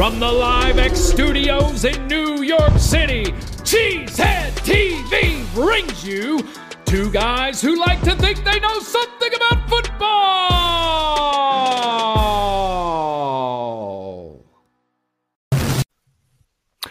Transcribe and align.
From 0.00 0.16
the 0.18 0.32
Live 0.32 0.78
X 0.78 0.98
studios 0.98 1.84
in 1.84 2.06
New 2.06 2.40
York 2.40 2.78
City, 2.78 3.24
Cheesehead 3.64 4.52
TV 4.64 5.44
brings 5.52 6.02
you 6.02 6.42
two 6.86 7.10
guys 7.10 7.60
who 7.60 7.78
like 7.78 8.00
to 8.04 8.16
think 8.16 8.42
they 8.42 8.58
know 8.60 8.80
something 8.80 9.34
about 9.34 9.68
football. 9.68 10.32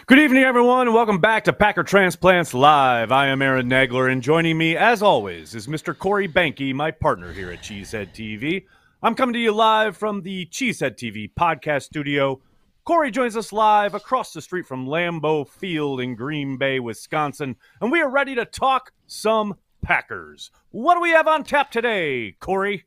Good 0.06 0.20
evening, 0.20 0.44
everyone, 0.44 0.92
welcome 0.92 1.18
back 1.18 1.42
to 1.46 1.52
Packer 1.52 1.82
Transplants 1.82 2.54
Live. 2.54 3.10
I 3.10 3.26
am 3.26 3.42
Aaron 3.42 3.68
Nagler, 3.68 4.12
and 4.12 4.22
joining 4.22 4.56
me, 4.56 4.76
as 4.76 5.02
always, 5.02 5.56
is 5.56 5.66
Mr. 5.66 5.98
Corey 5.98 6.28
Behnke, 6.28 6.72
my 6.74 6.92
partner 6.92 7.32
here 7.32 7.50
at 7.50 7.60
Cheesehead 7.64 8.14
TV. 8.14 8.66
I'm 9.02 9.16
coming 9.16 9.32
to 9.32 9.40
you 9.40 9.50
live 9.50 9.96
from 9.96 10.22
the 10.22 10.46
Cheesehead 10.46 10.94
TV 10.94 11.28
podcast 11.36 11.82
studio. 11.82 12.40
Corey 12.84 13.10
joins 13.10 13.36
us 13.36 13.52
live 13.52 13.94
across 13.94 14.32
the 14.32 14.40
street 14.40 14.66
from 14.66 14.86
Lambeau 14.86 15.46
Field 15.46 16.00
in 16.00 16.14
Green 16.14 16.56
Bay, 16.56 16.80
Wisconsin, 16.80 17.56
and 17.80 17.92
we 17.92 18.00
are 18.00 18.10
ready 18.10 18.34
to 18.34 18.44
talk 18.44 18.92
some 19.06 19.56
Packers. 19.82 20.50
What 20.70 20.94
do 20.94 21.00
we 21.00 21.10
have 21.10 21.28
on 21.28 21.44
tap 21.44 21.70
today, 21.70 22.36
Corey? 22.40 22.84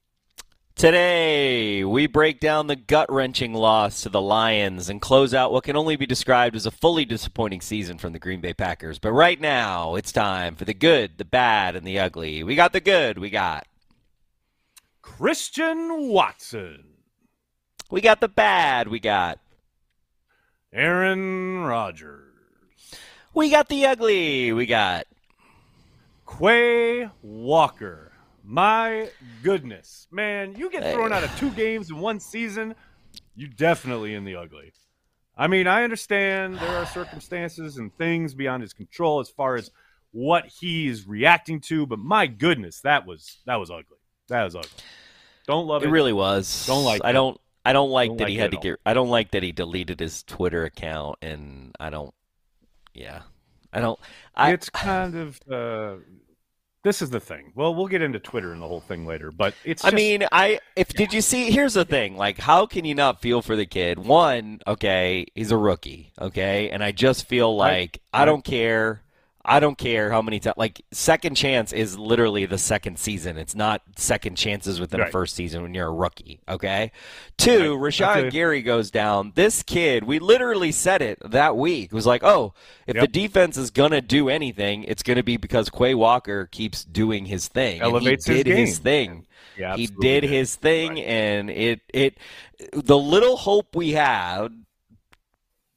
Today, 0.75 1.83
we 1.83 2.07
break 2.07 2.39
down 2.39 2.65
the 2.65 2.75
gut 2.75 3.11
wrenching 3.11 3.53
loss 3.53 4.01
to 4.01 4.09
the 4.09 4.21
Lions 4.21 4.89
and 4.89 4.99
close 4.99 5.33
out 5.33 5.51
what 5.51 5.63
can 5.63 5.77
only 5.77 5.95
be 5.95 6.07
described 6.07 6.55
as 6.55 6.65
a 6.65 6.71
fully 6.71 7.05
disappointing 7.05 7.61
season 7.61 7.99
from 7.99 8.11
the 8.11 8.19
Green 8.19 8.41
Bay 8.41 8.55
Packers. 8.55 8.97
But 8.97 9.11
right 9.11 9.39
now, 9.39 9.93
it's 9.95 10.11
time 10.11 10.55
for 10.55 10.65
the 10.65 10.73
good, 10.73 11.19
the 11.19 11.25
bad, 11.25 11.75
and 11.75 11.85
the 11.85 11.99
ugly. 11.99 12.43
We 12.43 12.55
got 12.55 12.73
the 12.73 12.81
good, 12.81 13.19
we 13.19 13.29
got 13.29 13.67
Christian 15.03 16.09
Watson. 16.09 16.85
We 17.91 18.01
got 18.01 18.19
the 18.19 18.27
bad, 18.27 18.87
we 18.87 18.99
got 18.99 19.39
Aaron 20.73 21.59
Rodgers. 21.59 22.33
We 23.35 23.51
got 23.51 23.69
the 23.69 23.85
ugly, 23.85 24.53
we 24.53 24.65
got 24.65 25.05
Quay 26.27 27.07
Walker. 27.21 28.11
My 28.43 29.09
goodness, 29.43 30.07
man, 30.09 30.55
you 30.55 30.71
get 30.71 30.91
thrown 30.91 31.13
out 31.13 31.23
of 31.23 31.37
two 31.37 31.51
games 31.51 31.91
in 31.91 31.99
one 31.99 32.19
season, 32.19 32.73
you 33.35 33.47
definitely 33.47 34.15
in 34.15 34.25
the 34.25 34.35
ugly. 34.35 34.73
I 35.37 35.45
mean, 35.45 35.67
I 35.67 35.83
understand 35.83 36.57
there 36.57 36.75
are 36.75 36.87
circumstances 36.87 37.77
and 37.77 37.95
things 37.95 38.33
beyond 38.33 38.63
his 38.63 38.73
control 38.73 39.19
as 39.19 39.29
far 39.29 39.55
as 39.55 39.69
what 40.11 40.47
he's 40.47 41.07
reacting 41.07 41.61
to, 41.61 41.85
but 41.85 41.99
my 41.99 42.25
goodness, 42.25 42.81
that 42.81 43.05
was 43.05 43.37
that 43.45 43.57
was 43.57 43.69
ugly. 43.69 43.97
That 44.27 44.43
was 44.43 44.55
ugly. 44.55 44.69
Don't 45.45 45.67
love 45.67 45.83
it. 45.83 45.89
It 45.89 45.91
really 45.91 46.13
was. 46.13 46.65
Don't 46.65 46.83
like 46.83 47.01
I 47.03 47.11
it. 47.11 47.13
don't 47.13 47.39
I 47.65 47.73
don't 47.73 47.89
like 47.91 48.09
Don't 48.09 48.17
that 48.17 48.23
like 48.25 48.31
he 48.31 48.37
had 48.37 48.51
to 48.51 48.57
all. 48.57 48.63
get 48.63 48.79
I 48.85 48.93
don't 48.93 49.09
like 49.09 49.31
that 49.31 49.43
he 49.43 49.51
deleted 49.51 49.99
his 49.99 50.23
Twitter 50.23 50.65
account 50.65 51.17
and 51.21 51.75
I 51.79 51.89
don't 51.89 52.13
yeah. 52.93 53.21
I 53.71 53.79
don't 53.79 53.99
I 54.35 54.51
it's 54.53 54.69
kind 54.69 55.15
of 55.15 55.39
uh, 55.51 55.95
this 56.83 57.01
is 57.01 57.09
the 57.09 57.19
thing. 57.21 57.53
Well, 57.55 57.73
we'll 57.73 57.87
get 57.87 58.01
into 58.01 58.19
Twitter 58.19 58.51
and 58.51 58.61
the 58.61 58.67
whole 58.67 58.81
thing 58.81 59.05
later, 59.05 59.31
but 59.31 59.53
it's. 59.63 59.85
I 59.85 59.91
just- 59.91 59.95
mean, 59.95 60.25
I 60.33 60.59
if 60.75 60.89
did 60.89 61.13
you 61.13 61.21
see? 61.21 61.49
Here's 61.49 61.75
the 61.75 61.85
thing: 61.85 62.17
like, 62.17 62.37
how 62.37 62.65
can 62.65 62.83
you 62.83 62.93
not 62.93 63.21
feel 63.21 63.41
for 63.41 63.55
the 63.55 63.65
kid? 63.65 63.97
One, 63.99 64.59
okay, 64.67 65.25
he's 65.33 65.51
a 65.51 65.57
rookie, 65.57 66.11
okay, 66.19 66.69
and 66.71 66.83
I 66.83 66.91
just 66.91 67.25
feel 67.25 67.55
like 67.55 68.01
I 68.11 68.25
don't 68.25 68.43
care. 68.43 69.02
I 69.45 69.59
don't 69.59 69.77
care 69.77 70.09
how 70.09 70.21
many 70.21 70.39
times. 70.39 70.55
Like, 70.57 70.81
second 70.93 71.35
chance 71.35 71.73
is 71.73 71.97
literally 71.99 72.45
the 72.45 72.57
second 72.57 72.97
season. 72.97 73.37
It's 73.37 73.55
not 73.55 73.81
second 73.97 74.35
chances 74.37 74.79
within 74.79 75.01
a 75.01 75.03
Right. 75.03 75.11
first 75.11 75.35
season 75.35 75.61
when 75.63 75.73
you're 75.73 75.87
a 75.89 75.91
rookie. 75.93 76.39
Okay. 76.47 76.91
Two, 77.37 77.75
Right. 77.75 77.93
Feel 77.93 78.31
Gary 78.31 78.61
goes 78.61 78.89
down. 78.89 79.33
This 79.35 79.61
kid, 79.61 80.05
we 80.05 80.19
literally 80.19 80.71
said 80.71 81.01
it 81.01 81.19
that 81.29 81.57
week. 81.57 81.85
It 81.91 81.93
was 81.93 82.05
like, 82.05 82.23
oh, 82.23 82.53
if 82.87 82.95
Yep. 82.95 83.01
the 83.03 83.07
defense 83.09 83.57
is 83.57 83.69
gonna 83.69 83.99
do 84.01 84.29
anything, 84.29 84.85
it's 84.85 85.03
gonna 85.03 85.23
be 85.23 85.35
because 85.35 85.69
Quay 85.69 85.93
Walker 85.93 86.47
keeps 86.47 86.85
doing 86.85 87.25
his 87.25 87.49
thing. 87.49 87.81
And 87.81 87.87
he 87.91 87.97
Elevates 87.97 88.25
his 88.25 88.43
did 88.43 88.47
his 88.47 88.79
thing 88.79 89.25
Yeah, 89.57 89.75
he 89.75 89.87
did 89.87 90.21
did. 90.21 90.23
his 90.29 90.55
thing 90.55 90.91
Right. 90.95 90.99
and 91.05 91.49
it 91.49 91.81
it 91.93 92.17
the 92.71 92.97
little 92.97 93.35
hope 93.35 93.75
we 93.75 93.91
had 93.91 94.49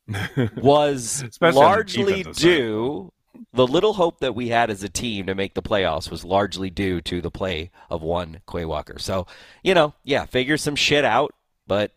was 0.57 1.25
Especially 1.29 1.59
largely 1.61 2.23
due 2.23 3.13
the 3.53 3.67
little 3.67 3.95
hope 3.95 4.21
that 4.21 4.35
we 4.35 4.49
had 4.49 4.71
as 4.71 4.83
a 4.83 4.89
team 4.89 5.27
to 5.27 5.35
make 5.35 5.55
the 5.55 5.63
playoffs 5.63 6.11
was 6.11 6.25
largely 6.25 6.71
due 6.71 7.01
to 7.03 7.21
the 7.21 7.31
play 7.31 7.71
of 7.91 8.03
one 8.03 8.41
Quay 8.51 8.65
Walker. 8.65 8.99
So, 8.99 9.27
you 9.63 9.75
know, 9.75 9.95
yeah, 10.05 10.25
figure 10.27 10.57
some 10.57 10.77
shit 10.77 11.05
out, 11.05 11.35
but 11.67 11.93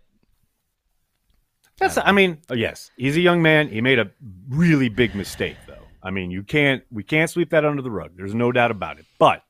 That's. 1.78 1.98
I 1.98 2.12
mean, 2.12 2.40
uh, 2.50 2.56
yes, 2.56 2.92
he's 2.98 3.18
a 3.18 3.22
young 3.22 3.42
man. 3.42 3.70
He 3.70 3.82
made 3.82 4.00
a 4.00 4.12
really 4.50 4.90
big 4.90 5.16
mistake, 5.16 5.58
though. 5.68 5.76
I 6.04 6.12
mean, 6.12 6.32
you 6.32 6.44
can't. 6.44 6.84
We 6.92 7.04
can't 7.04 7.30
sweep 7.30 7.50
that 7.52 7.66
under 7.66 7.82
the 7.82 7.92
rug. 7.92 8.12
There's 8.16 8.36
no 8.36 8.52
doubt 8.52 8.72
about 8.72 9.00
it. 9.00 9.06
But 9.18 9.44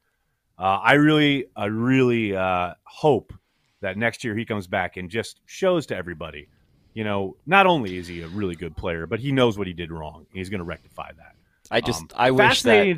uh, 0.57 0.79
I 0.83 0.93
really, 0.93 1.45
I 1.55 1.65
really 1.65 2.35
uh, 2.35 2.73
hope 2.83 3.33
that 3.81 3.97
next 3.97 4.23
year 4.23 4.35
he 4.35 4.45
comes 4.45 4.67
back 4.67 4.97
and 4.97 5.09
just 5.09 5.41
shows 5.45 5.85
to 5.87 5.95
everybody. 5.95 6.49
You 6.93 7.03
know, 7.03 7.37
not 7.45 7.65
only 7.65 7.97
is 7.97 8.07
he 8.07 8.21
a 8.21 8.27
really 8.27 8.55
good 8.55 8.75
player, 8.75 9.05
but 9.05 9.19
he 9.19 9.31
knows 9.31 9.57
what 9.57 9.67
he 9.67 9.73
did 9.73 9.91
wrong. 9.91 10.25
He's 10.33 10.49
going 10.49 10.59
to 10.59 10.65
rectify 10.65 11.11
that. 11.17 11.35
I 11.71 11.81
just 11.81 12.01
Um, 12.01 12.09
I 12.15 12.31
wish 12.31 12.63
that 12.63 12.97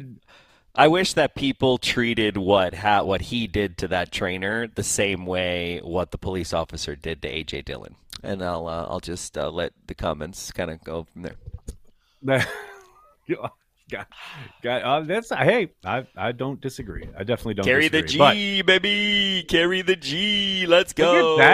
I 0.74 0.88
wish 0.88 1.14
that 1.14 1.36
people 1.36 1.78
treated 1.78 2.38
what 2.38 2.74
ha- 2.74 3.04
what 3.04 3.22
he 3.22 3.48
did 3.48 3.78
to 3.80 3.88
that 3.90 4.12
trainer 4.12 4.68
the 4.68 4.84
same 4.84 5.26
way 5.26 5.80
what 5.84 6.12
the 6.12 6.18
police 6.18 6.54
officer 6.54 6.96
did 6.96 7.22
to 7.24 7.30
AJ 7.30 7.66
Dillon. 7.66 7.96
And 8.24 8.44
I'll 8.44 8.68
uh, 8.68 8.86
I'll 8.90 9.00
just 9.02 9.38
uh, 9.38 9.50
let 9.50 9.74
the 9.88 9.96
comments 9.96 10.52
kind 10.52 10.72
of 10.72 10.84
go 10.84 11.06
from 11.12 11.24
there. 11.24 12.46
Got, 13.92 14.08
got, 14.64 14.84
uh, 14.84 15.02
that's 15.02 15.30
hey, 15.32 15.72
I, 15.84 16.08
I 16.16 16.32
don't 16.32 16.62
disagree. 16.62 17.10
I 17.18 17.26
definitely 17.26 17.56
don't 17.56 17.66
Carry 17.66 17.90
the. 17.90 18.02
G, 18.02 18.18
but 18.18 18.82
baby. 18.82 19.44
Carry 19.50 19.82
the 19.82 19.98
G. 19.98 20.66
Let's 20.66 20.94
go. 20.94 21.12
Look 21.12 21.42
at 21.42 21.48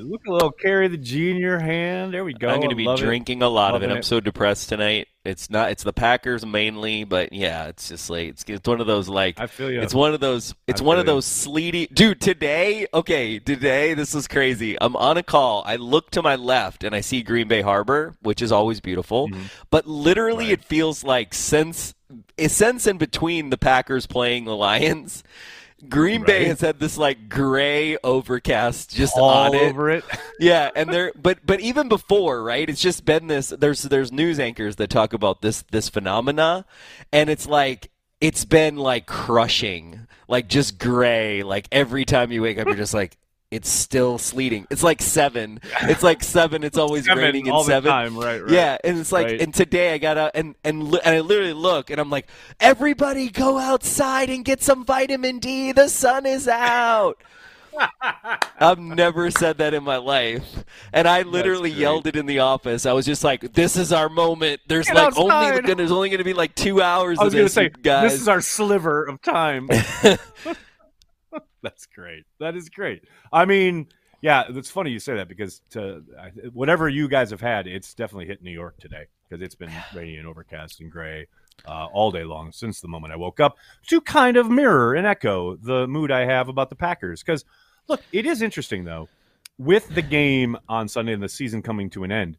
that! 0.00 0.02
Look 0.02 0.22
a 0.26 0.32
little 0.32 0.52
carry 0.52 0.88
the 0.88 0.96
G 0.96 1.30
in 1.30 1.36
your 1.36 1.58
hand. 1.58 2.14
There 2.14 2.24
we 2.24 2.32
go. 2.32 2.48
I'm 2.48 2.60
going 2.60 2.70
to 2.70 2.76
be 2.76 2.84
love 2.86 2.98
it. 2.98 3.02
drinking 3.02 3.42
a 3.42 3.48
lot 3.48 3.74
of 3.74 3.82
it. 3.82 3.86
Loving 3.86 3.90
I'm 3.90 3.98
it. 3.98 4.04
so 4.06 4.20
depressed 4.20 4.70
tonight. 4.70 5.08
It's 5.24 5.48
not. 5.48 5.70
It's 5.70 5.84
the 5.84 5.92
Packers 5.92 6.44
mainly, 6.44 7.04
but 7.04 7.32
yeah, 7.32 7.66
it's 7.66 7.88
just 7.88 8.10
like 8.10 8.28
it's, 8.30 8.44
it's 8.48 8.66
one 8.68 8.80
of 8.80 8.88
those 8.88 9.08
like 9.08 9.38
I 9.38 9.46
feel 9.46 9.70
you. 9.70 9.80
It's 9.80 9.94
one 9.94 10.14
of 10.14 10.20
those. 10.20 10.52
It's 10.66 10.80
one 10.80 10.98
of 10.98 11.04
you. 11.04 11.12
those 11.12 11.26
sleety. 11.26 11.86
Dude, 11.86 12.20
today. 12.20 12.88
Okay, 12.92 13.38
today 13.38 13.94
this 13.94 14.16
is 14.16 14.26
crazy. 14.26 14.76
I'm 14.80 14.96
on 14.96 15.16
a 15.18 15.22
call. 15.22 15.62
I 15.64 15.76
look 15.76 16.10
to 16.12 16.22
my 16.22 16.34
left 16.34 16.82
and 16.82 16.92
I 16.92 17.02
see 17.02 17.22
Green 17.22 17.46
Bay 17.46 17.60
Harbor, 17.60 18.16
which 18.22 18.42
is 18.42 18.50
always 18.50 18.80
beautiful. 18.80 19.28
Mm-hmm. 19.28 19.42
But 19.70 19.86
literally, 19.86 20.46
Right. 20.46 20.54
it 20.54 20.64
feels 20.64 21.04
like 21.04 21.34
since 21.34 21.94
since 22.48 22.86
in 22.88 22.98
between 22.98 23.50
the 23.50 23.58
Packers 23.58 24.06
playing 24.06 24.44
the 24.46 24.56
Lions. 24.56 25.22
Green 25.88 26.22
Bay 26.22 26.44
has 26.44 26.60
had 26.60 26.78
this 26.78 26.96
like 26.96 27.28
gray 27.28 27.96
overcast 28.04 28.94
just 28.94 29.16
all 29.16 29.28
on 29.28 29.54
it. 29.54 29.62
over 29.62 29.90
it. 29.90 30.04
Yeah, 30.40 30.70
and 30.74 30.90
there, 30.92 31.12
but 31.14 31.38
but 31.46 31.60
even 31.60 31.88
before, 31.88 32.42
right? 32.42 32.68
It's 32.68 32.80
just 32.80 33.04
been 33.04 33.28
this. 33.28 33.50
There's 33.50 33.82
there's 33.82 34.10
news 34.10 34.40
anchors 34.40 34.76
that 34.76 34.90
talk 34.90 35.12
about 35.12 35.40
this 35.40 35.62
this 35.70 35.88
phenomena, 35.88 36.64
and 37.12 37.30
it's 37.30 37.46
like 37.46 37.90
it's 38.20 38.44
been 38.44 38.76
like 38.76 39.06
crushing, 39.06 40.08
like 40.26 40.48
just 40.48 40.78
gray. 40.78 41.44
Like 41.44 41.68
every 41.70 42.04
time 42.04 42.32
you 42.32 42.42
wake 42.42 42.58
up, 42.58 42.66
you're 42.66 42.76
just 42.76 42.94
like. 42.94 43.16
It's 43.52 43.68
still 43.68 44.18
sleeting. 44.18 44.66
It's 44.70 44.82
like 44.82 45.00
seven. 45.02 45.60
It's 45.82 46.02
like 46.02 46.24
seven. 46.24 46.64
It's 46.64 46.78
always 46.84 47.04
Seven 47.04 47.22
raining 47.22 47.46
in 47.46 47.52
all 47.52 47.64
the 47.64 47.68
seven. 47.72 47.90
time, 47.90 48.16
right, 48.16 48.42
right. 48.42 48.50
Yeah, 48.50 48.78
and 48.82 48.98
it's 48.98 49.12
like, 49.12 49.26
Right. 49.26 49.40
and 49.40 49.52
today 49.54 49.92
I 49.94 49.98
got 49.98 50.16
out 50.18 50.30
and 50.34 50.54
and 50.64 50.90
li- 50.90 51.00
and 51.04 51.14
I 51.16 51.20
literally 51.20 51.52
look 51.52 51.90
and 51.90 52.00
I'm 52.00 52.10
like, 52.10 52.28
everybody 52.60 53.28
go 53.30 53.58
outside 53.58 54.30
and 54.30 54.44
get 54.44 54.62
some 54.62 54.84
vitamin 54.84 55.38
D. 55.38 55.72
The 55.72 55.88
sun 55.88 56.26
is 56.26 56.48
out. 56.48 57.18
I've 58.60 58.78
never 58.78 59.30
said 59.30 59.58
that 59.58 59.72
in 59.74 59.82
my 59.82 59.96
life. 59.96 60.64
And 60.92 61.08
I 61.08 61.22
literally 61.22 61.70
yelled 61.70 62.06
it 62.06 62.16
in 62.16 62.26
the 62.26 62.40
office. 62.40 62.84
I 62.84 62.92
was 62.92 63.06
just 63.06 63.24
like, 63.24 63.54
this 63.54 63.76
is 63.76 63.92
our 63.92 64.08
moment. 64.10 64.60
There's 64.68 64.86
Get 64.86 64.96
like 64.96 65.18
only 65.18 65.30
outside. 65.34 65.62
gonna, 65.62 65.74
there's 65.76 65.90
only 65.92 66.10
going 66.10 66.18
to 66.18 66.24
be 66.24 66.34
like 66.34 66.54
2 66.54 66.82
hours 66.82 67.18
I 67.18 67.24
was 67.24 67.32
of 67.32 67.38
going 67.38 67.48
to 67.48 67.54
this, 67.54 67.54
say 67.54 67.70
guys. 67.82 68.12
this 68.12 68.20
is 68.20 68.28
our 68.28 68.42
sliver 68.42 69.04
of 69.04 69.22
time. 69.22 69.68
That's 71.62 71.86
great. 71.86 72.24
That 72.40 72.56
is 72.56 72.68
great. 72.68 73.04
I 73.32 73.44
mean, 73.44 73.88
yeah, 74.20 74.44
it's 74.48 74.70
funny 74.70 74.90
you 74.90 74.98
say 74.98 75.16
that 75.16 75.28
because 75.28 75.62
to 75.70 76.02
whatever 76.52 76.88
you 76.88 77.08
guys 77.08 77.30
have 77.30 77.40
had, 77.40 77.66
it's 77.66 77.94
definitely 77.94 78.26
hit 78.26 78.42
New 78.42 78.52
York 78.52 78.78
today 78.78 79.06
because 79.28 79.42
it's 79.42 79.54
been 79.54 79.72
rainy 79.94 80.16
and 80.16 80.26
overcast 80.26 80.80
and 80.80 80.90
gray 80.90 81.26
uh, 81.66 81.86
all 81.86 82.10
day 82.10 82.24
long 82.24 82.52
since 82.52 82.80
the 82.80 82.88
moment 82.88 83.12
I 83.12 83.16
woke 83.16 83.40
up 83.40 83.56
to 83.88 84.00
kind 84.00 84.36
of 84.36 84.50
mirror 84.50 84.94
and 84.94 85.06
echo 85.06 85.56
the 85.56 85.86
mood 85.86 86.10
I 86.10 86.24
have 86.24 86.48
about 86.48 86.70
the 86.70 86.76
Packers. 86.76 87.22
Because 87.22 87.44
look, 87.88 88.00
it 88.12 88.26
is 88.26 88.42
interesting 88.42 88.84
though 88.84 89.08
with 89.58 89.88
the 89.94 90.02
game 90.02 90.56
on 90.68 90.88
Sunday 90.88 91.12
and 91.12 91.22
the 91.22 91.28
season 91.28 91.62
coming 91.62 91.90
to 91.90 92.04
an 92.04 92.12
end. 92.12 92.38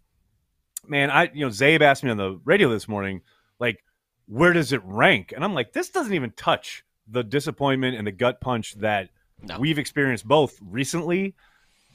Man, 0.88 1.10
I 1.10 1.31
you 1.34 1.46
know 1.46 1.50
Zabe 1.50 1.81
asked 1.81 2.04
me 2.04 2.12
on 2.12 2.18
the 2.18 2.40
radio 2.44 2.70
this 2.70 2.88
morning, 2.88 3.22
like, 3.60 3.84
where 4.28 4.54
does 4.54 4.74
it 4.74 4.81
rank? 4.84 5.31
And 5.34 5.44
I'm 5.44 5.54
like, 5.54 5.74
this 5.74 5.90
doesn't 5.90 6.14
even 6.14 6.31
touch 6.31 6.84
the 7.07 7.23
disappointment 7.23 7.97
and 7.97 8.05
the 8.07 8.11
gut 8.11 8.39
punch 8.41 8.75
that 8.75 9.09
No. 9.41 9.59
we've 9.59 9.77
experienced 9.79 10.27
both 10.27 10.57
recently, 10.61 11.35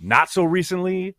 not 0.00 0.31
so 0.31 0.44
recently, 0.44 1.16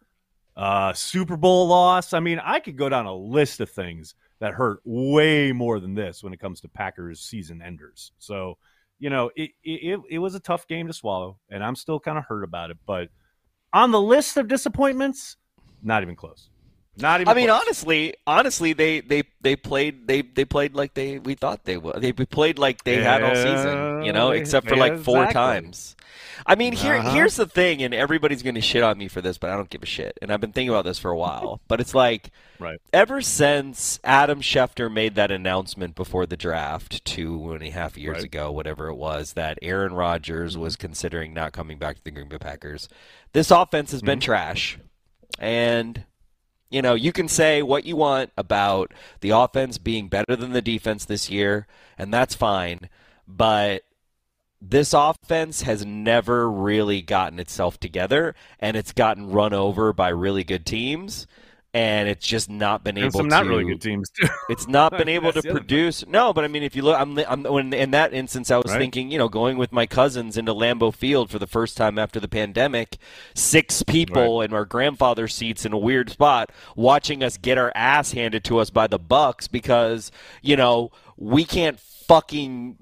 uh, 0.56 0.94
Super 0.94 1.38
Bowl 1.38 1.68
loss. 1.68 2.13
I 2.13 2.19
mean, 2.19 2.39
I 2.44 2.59
could 2.59 2.77
go 2.77 2.89
down 2.89 3.06
a 3.06 3.15
list 3.15 3.59
of 3.59 3.69
things 3.69 4.15
that 4.39 4.53
hurt 4.53 4.80
way 4.86 5.51
more 5.51 5.80
than 5.80 5.95
this 5.95 6.24
when 6.24 6.33
it 6.33 6.39
comes 6.39 6.62
to 6.62 6.68
Packers 6.69 7.19
season 7.19 7.62
enders. 7.62 8.12
So, 8.19 8.57
you 9.00 9.09
know, 9.09 9.31
it 9.36 9.51
it, 9.63 10.00
it 10.09 10.19
was 10.19 10.36
a 10.36 10.39
tough 10.39 10.68
game 10.68 10.88
to 10.88 10.94
swallow, 10.94 11.38
and 11.50 11.63
I'm 11.63 11.75
still 11.75 12.00
kind 12.00 12.18
of 12.18 12.25
hurt 12.25 12.44
about 12.44 12.69
it. 12.71 12.77
But 12.86 13.09
on 13.74 13.91
the 13.91 14.01
list 14.01 14.38
of 14.38 14.47
disappointments, 14.47 15.38
not 15.81 16.03
even 16.03 16.15
close. 16.15 16.50
Not 16.97 17.21
even. 17.21 17.31
I 17.31 17.33
mean, 17.33 17.47
close. 17.47 17.62
honestly, 17.62 18.15
honestly, 18.27 18.74
they, 18.74 19.00
they, 19.01 19.24
they 19.41 19.56
played 19.56 20.07
they, 20.07 20.21
they 20.21 20.44
played 20.45 20.75
like 20.75 20.94
they 20.95 21.19
we 21.19 21.36
thought 21.36 21.63
they 21.63 21.77
would. 21.77 22.01
They 22.01 22.12
played 22.12 22.59
like 22.59 22.83
they 22.83 23.01
had 23.01 23.24
all 23.24 23.36
season, 23.36 24.03
you 24.03 24.12
know, 24.12 24.31
except 24.31 24.68
for 24.68 24.75
like 24.75 24.97
four 25.00 25.24
exactly. 25.24 25.33
times. 25.33 25.95
I 26.45 26.56
mean, 26.56 26.74
here 26.74 26.95
Uh-huh. 26.95 27.12
here's 27.13 27.36
the 27.36 27.45
thing, 27.45 27.83
and 27.83 27.94
everybody's 27.94 28.44
going 28.44 28.56
to 28.56 28.62
shit 28.62 28.81
on 28.81 28.97
me 28.97 29.07
for 29.09 29.21
this, 29.21 29.38
but 29.38 29.50
I 29.50 29.56
don't 29.56 29.69
give 29.69 29.83
a 29.83 29.86
shit. 29.86 30.18
And 30.21 30.31
I've 30.31 30.39
been 30.41 30.51
thinking 30.53 30.69
about 30.69 30.86
this 30.86 30.97
for 30.97 31.12
a 31.12 31.18
while. 31.18 31.59
But 31.68 31.80
it's 31.81 31.94
like, 31.94 32.31
Right. 32.59 32.80
ever 32.94 33.21
since 33.21 34.00
Adam 34.06 34.41
Schefter 34.41 34.91
made 34.91 35.15
that 35.15 35.31
announcement 35.31 35.95
before 35.95 36.25
the 36.25 36.38
draft 36.38 37.03
two 37.06 37.51
and 37.53 37.62
a 37.62 37.69
half 37.69 37.97
years 37.97 38.15
Right. 38.18 38.24
ago, 38.25 38.51
whatever 38.51 38.88
it 38.88 38.95
was, 38.95 39.33
that 39.33 39.59
Aaron 39.62 39.94
Rodgers 39.94 40.57
was 40.57 40.75
considering 40.77 41.33
not 41.33 41.51
coming 41.51 41.77
back 41.77 41.97
to 41.97 42.03
the 42.03 42.12
Green 42.12 42.30
Bay 42.30 42.38
Packers, 42.38 42.88
this 43.33 43.51
offense 43.51 43.91
has 43.91 44.01
been 44.01 44.19
trash. 44.21 44.80
And 45.39 46.06
you 46.69 46.81
know, 46.81 46.94
you 46.94 47.12
can 47.12 47.27
say 47.27 47.62
what 47.62 47.86
you 47.86 47.95
want 47.95 48.31
about 48.38 48.94
the 49.21 49.31
offense 49.31 49.77
being 49.77 50.07
better 50.07 50.36
than 50.36 50.54
the 50.54 50.62
defense 50.62 51.06
this 51.06 51.30
year, 51.30 51.68
and 51.98 52.13
that's 52.13 52.36
fine. 52.36 52.89
But 53.27 53.83
this 54.62 54.94
offense 54.94 55.62
has 55.63 55.86
never 55.86 56.50
really 56.50 57.01
gotten 57.01 57.39
itself 57.39 57.80
together, 57.80 58.36
and 58.60 58.77
it's 58.77 58.92
gotten 58.92 59.31
run 59.31 59.54
over 59.54 59.94
by 59.94 60.10
really 60.10 60.44
good 60.44 60.66
teams, 60.66 61.27
and 61.74 62.10
it's 62.10 62.25
just 62.25 62.50
not 62.50 62.83
been 62.83 62.98
And 62.98 63.06
able 63.06 63.19
some 63.19 63.30
to. 63.30 63.36
not 63.36 63.45
really 63.45 63.63
good 63.63 63.81
teams 63.81 64.10
too. 64.10 64.27
It's 64.50 64.68
not 64.68 64.92
been 64.98 65.07
able 65.10 65.31
to 65.33 65.42
produce. 65.44 66.06
No, 66.07 66.33
but 66.33 66.44
I 66.44 66.48
mean, 66.48 66.63
if 66.63 66.75
you 66.75 66.81
look, 66.81 67.00
I'm, 67.00 67.18
I'm 67.19 67.44
when, 67.44 67.71
in 67.74 67.92
that 67.92 68.13
instance, 68.13 68.50
I 68.50 68.57
was 68.57 68.71
Right. 68.71 68.80
thinking, 68.80 69.12
you 69.12 69.18
know, 69.19 69.30
going 69.30 69.57
with 69.57 69.71
my 69.71 69.86
cousins 69.86 70.36
into 70.38 70.54
Lambeau 70.54 70.92
Field 70.94 71.30
for 71.30 71.38
the 71.38 71.45
first 71.48 71.77
time 71.77 72.00
after 72.00 72.19
the 72.19 72.27
pandemic, 72.27 72.98
six 73.36 73.83
people 73.83 74.42
in 74.42 74.54
our 74.54 74.66
grandfather's 74.66 75.36
seats 75.36 75.66
in 75.66 75.74
a 75.74 75.77
weird 75.77 76.10
spot, 76.10 76.51
watching 76.75 77.24
us 77.24 77.38
get 77.38 77.57
our 77.60 77.72
ass 77.75 78.13
handed 78.13 78.44
to 78.45 78.57
us 78.57 78.69
by 78.72 78.88
the 78.88 78.98
Bucks 79.00 79.48
because 79.48 80.12
you 80.42 80.56
know 80.56 80.92
we 81.18 81.45
can't 81.45 81.80
fucking 81.80 82.77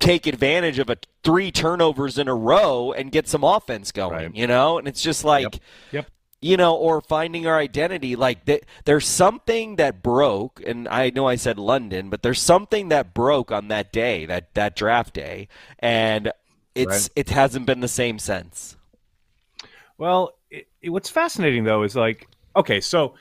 take 0.00 0.26
advantage 0.26 0.80
of 0.80 0.90
a 0.90 0.96
three 1.22 1.52
turnovers 1.52 2.18
in 2.18 2.26
a 2.26 2.34
row 2.34 2.90
and 2.90 3.12
get 3.12 3.28
some 3.28 3.44
offense 3.44 3.92
going. 3.92 4.12
Right. 4.12 4.34
You 4.34 4.48
know, 4.48 4.78
and 4.78 4.88
it's 4.88 5.00
just 5.02 5.24
like 5.24 5.60
Yep. 5.92 6.06
You 6.44 6.56
know, 6.56 6.74
or 6.74 7.00
finding 7.00 7.46
our 7.46 7.56
identity. 7.56 8.16
Like 8.16 8.44
th- 8.46 8.64
there's 8.84 9.06
something 9.06 9.76
that 9.76 10.02
broke, 10.02 10.60
and 10.66 10.88
I 10.88 11.10
know 11.10 11.26
I 11.28 11.36
said 11.36 11.56
London, 11.58 12.10
but 12.10 12.22
there's 12.22 12.40
something 12.40 12.88
that 12.88 13.14
broke 13.14 13.52
on 13.52 13.68
that 13.68 13.92
day, 13.92 14.26
that 14.26 14.52
that 14.54 14.74
draft 14.74 15.14
day, 15.14 15.46
and 15.78 16.32
it's 16.74 16.88
Right. 17.04 17.08
it 17.16 17.30
hasn't 17.30 17.66
been 17.66 17.78
the 17.80 17.86
same 17.88 18.18
since. 18.18 18.76
Well, 19.98 20.32
it, 20.50 20.66
it- 20.80 20.90
what's 20.90 21.10
fascinating 21.10 21.64
though 21.64 21.82
is 21.84 21.94
like, 21.96 22.28
okay, 22.56 22.80
so 22.80 23.14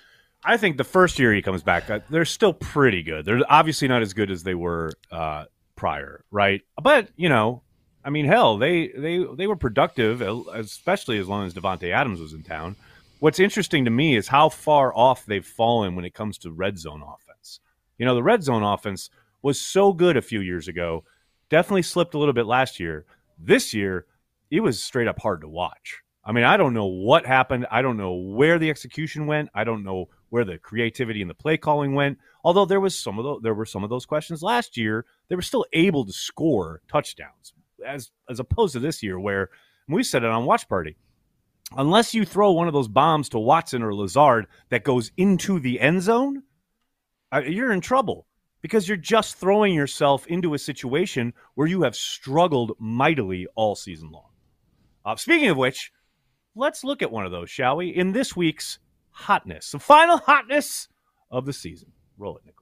I 0.44 0.58
think 0.58 0.78
the 0.78 0.84
first 0.84 1.20
year 1.20 1.32
he 1.34 1.42
comes 1.44 1.62
back, 1.62 1.90
uh, 1.90 2.00
they're 2.10 2.26
still 2.26 2.54
pretty 2.54 3.04
good. 3.04 3.26
They're 3.26 3.42
obviously 3.48 3.88
not 3.88 4.02
as 4.02 4.14
good 4.14 4.32
as 4.32 4.42
they 4.44 4.56
were 4.56 4.94
uh, 5.12 5.46
prior, 5.76 6.24
right? 6.32 6.62
But 6.82 7.10
you 7.16 7.30
know, 7.30 7.62
I 8.04 8.10
mean, 8.10 8.26
hell, 8.26 8.58
they 8.58 8.88
they 8.88 9.24
they 9.36 9.46
were 9.46 9.56
productive, 9.56 10.22
especially 10.24 11.20
as 11.20 11.28
long 11.28 11.46
as 11.46 11.54
Davante 11.54 11.94
Adams 11.94 12.20
was 12.20 12.34
in 12.34 12.42
town. 12.42 12.76
What's 13.22 13.40
interesting 13.40 13.86
to 13.86 13.92
me 13.92 14.16
is 14.16 14.28
how 14.28 14.50
far 14.50 14.92
off 14.98 15.28
they've 15.28 15.46
fallen 15.46 15.96
when 15.96 16.06
it 16.06 16.16
comes 16.16 16.40
to 16.40 16.52
red 16.52 16.80
zone 16.80 17.04
offense. 17.04 17.60
You 18.00 18.06
know, 18.08 18.16
the 18.16 18.24
red 18.24 18.42
zone 18.42 18.64
offense 18.64 19.12
was 19.44 19.62
so 19.62 19.94
good 19.94 20.18
a 20.18 20.24
few 20.24 20.42
years 20.42 20.68
ago, 20.68 21.04
definitely 21.48 21.84
slipped 21.84 22.16
a 22.16 22.18
little 22.18 22.34
bit 22.34 22.48
last 22.48 22.80
year. 22.80 23.06
This 23.38 23.76
year, 23.76 24.08
it 24.50 24.62
was 24.62 24.84
straight 24.84 25.08
up 25.08 25.20
hard 25.20 25.42
to 25.42 25.48
watch. 25.48 26.02
I 26.26 26.32
mean, 26.32 26.46
I 26.46 26.58
don't 26.58 26.74
know 26.74 26.88
what 26.88 27.28
happened. 27.28 27.68
I 27.70 27.84
don't 27.84 27.96
know 27.96 28.16
where 28.16 28.58
the 28.58 28.72
execution 28.72 29.28
went. 29.28 29.50
I 29.54 29.66
don't 29.66 29.84
know 29.84 30.10
where 30.30 30.44
the 30.44 30.58
creativity 30.58 31.22
and 31.22 31.30
the 31.30 31.36
play 31.36 31.58
calling 31.58 31.94
went. 31.94 32.18
Although 32.44 32.66
there 32.66 32.80
was 32.80 32.98
some 32.98 33.20
of 33.20 33.24
those, 33.24 33.42
there 33.44 33.54
were 33.54 33.68
some 33.68 33.84
of 33.84 33.92
those 33.92 34.08
questions 34.08 34.42
last 34.42 34.78
year. 34.78 35.06
They 35.28 35.36
were 35.36 35.44
still 35.44 35.68
able 35.74 36.08
to 36.08 36.12
score 36.12 36.82
touchdowns, 36.92 37.54
as 37.86 38.10
as 38.28 38.40
opposed 38.40 38.74
to 38.74 38.80
this 38.80 39.04
year, 39.04 39.20
where 39.20 39.52
we 39.88 40.02
said 40.02 40.24
it 40.24 40.32
on 40.32 40.46
Watch 40.46 40.68
Party. 40.68 40.98
Unless 41.78 42.14
you 42.14 42.26
throw 42.26 42.52
one 42.52 42.68
of 42.68 42.74
those 42.74 42.90
bombs 42.90 43.30
to 43.30 43.40
Watson 43.40 43.82
or 43.82 43.94
Lazard 43.94 44.48
that 44.70 44.84
goes 44.84 45.12
into 45.16 45.60
the 45.60 45.80
end 45.80 46.02
zone, 46.02 46.44
uh, 47.32 47.42
you're 47.46 47.72
in 47.72 47.80
trouble 47.80 48.28
because 48.62 48.88
you're 48.88 48.98
just 48.98 49.36
throwing 49.38 49.74
yourself 49.74 50.28
into 50.28 50.54
a 50.54 50.60
situation 50.60 51.34
where 51.56 51.68
you 51.68 51.84
have 51.84 51.96
struggled 51.96 52.74
mightily 52.78 53.48
all 53.56 53.76
season 53.76 54.12
long. 54.12 54.30
Uh, 55.06 55.16
speaking 55.16 55.50
of 55.50 55.58
which, 55.58 55.92
let's 56.56 56.84
look 56.84 57.02
at 57.02 57.12
one 57.12 57.26
of 57.26 57.32
those, 57.32 57.50
shall 57.50 57.78
we? 57.78 57.88
In 57.90 58.12
this 58.12 58.36
week's 58.36 58.80
hotness, 59.10 59.72
the 59.72 59.80
final 59.80 60.18
hotness 60.18 60.90
of 61.32 61.46
the 61.46 61.54
season. 61.54 61.92
Roll 62.18 62.38
it, 62.38 62.46
Nicholas. 62.46 62.61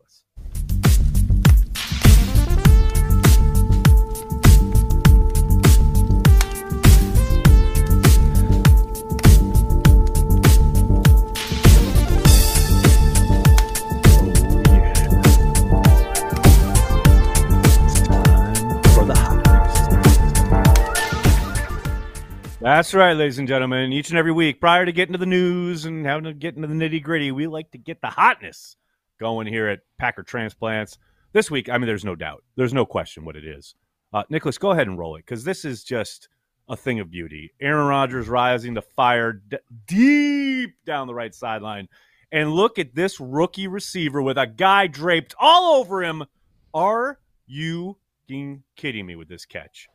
That's 22.61 22.94
right, 22.94 23.15
ladies 23.15 23.39
and 23.39 23.47
gentlemen. 23.47 23.94
Each 23.94 24.09
and 24.09 24.19
every 24.19 24.33
week, 24.33 24.59
prior 24.59 24.85
to 24.85 24.91
getting 24.91 25.13
to 25.13 25.17
the 25.17 25.25
news 25.25 25.85
and 25.85 26.06
having 26.06 26.25
to 26.25 26.33
get 26.33 26.57
into 26.57 26.67
the 26.67 26.73
nitty 26.73 27.01
gritty, 27.01 27.31
we 27.31 27.47
like 27.47 27.71
to 27.71 27.77
get 27.77 28.01
the 28.01 28.09
hotness 28.09 28.75
going 29.17 29.47
here 29.47 29.69
at 29.69 29.79
Packer 29.97 30.23
Transplants. 30.23 30.97
This 31.31 31.50
week, 31.50 31.69
I 31.69 31.77
mean, 31.77 31.88
there's 31.88 32.03
no 32.03 32.17
doubt. 32.17 32.44
There's 32.57 32.73
no 32.73 32.85
question 32.85 33.23
what 33.23 33.38
it 33.38 33.45
is. 33.45 33.75
Uh, 34.11 34.23
Nicholas, 34.29 34.57
go 34.57 34.71
ahead 34.71 34.88
and 34.88 35.00
roll 35.00 35.15
it 35.15 35.25
because 35.25 35.45
this 35.45 35.63
is 35.63 35.85
just 35.85 36.27
a 36.67 36.75
thing 36.75 37.00
of 37.00 37.09
beauty. 37.09 37.53
Aaron 37.61 37.88
Rodgers 37.88 38.27
rising 38.27 38.75
to 38.75 38.81
fire 38.81 39.31
d- 39.31 39.57
deep 39.88 40.71
down 40.85 41.07
the 41.07 41.15
right 41.15 41.33
sideline. 41.33 41.88
And 42.29 42.51
look 42.51 42.77
at 42.77 42.94
this 42.94 43.21
rookie 43.21 43.67
receiver 43.67 44.22
with 44.22 44.38
a 44.38 44.48
guy 44.48 44.88
draped 44.88 45.34
all 45.39 45.79
over 45.79 46.03
him. 46.03 46.25
Are 46.74 47.19
you 47.48 47.98
kidding 48.27 49.05
me 49.05 49.15
with 49.15 49.29
this 49.29 49.45
catch? 49.45 49.88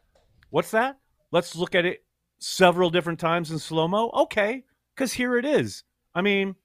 What's 0.48 0.70
that? 0.70 0.98
Let's 1.30 1.56
look 1.56 1.74
at 1.74 1.84
it 1.84 2.03
several 2.44 2.90
different 2.90 3.18
times 3.18 3.50
in 3.50 3.58
slow 3.58 3.88
mo. 3.88 4.10
Okay, 4.14 4.64
because 4.94 5.14
here 5.14 5.36
it 5.38 5.44
is. 5.44 5.82
I 6.14 6.20
mean, 6.20 6.56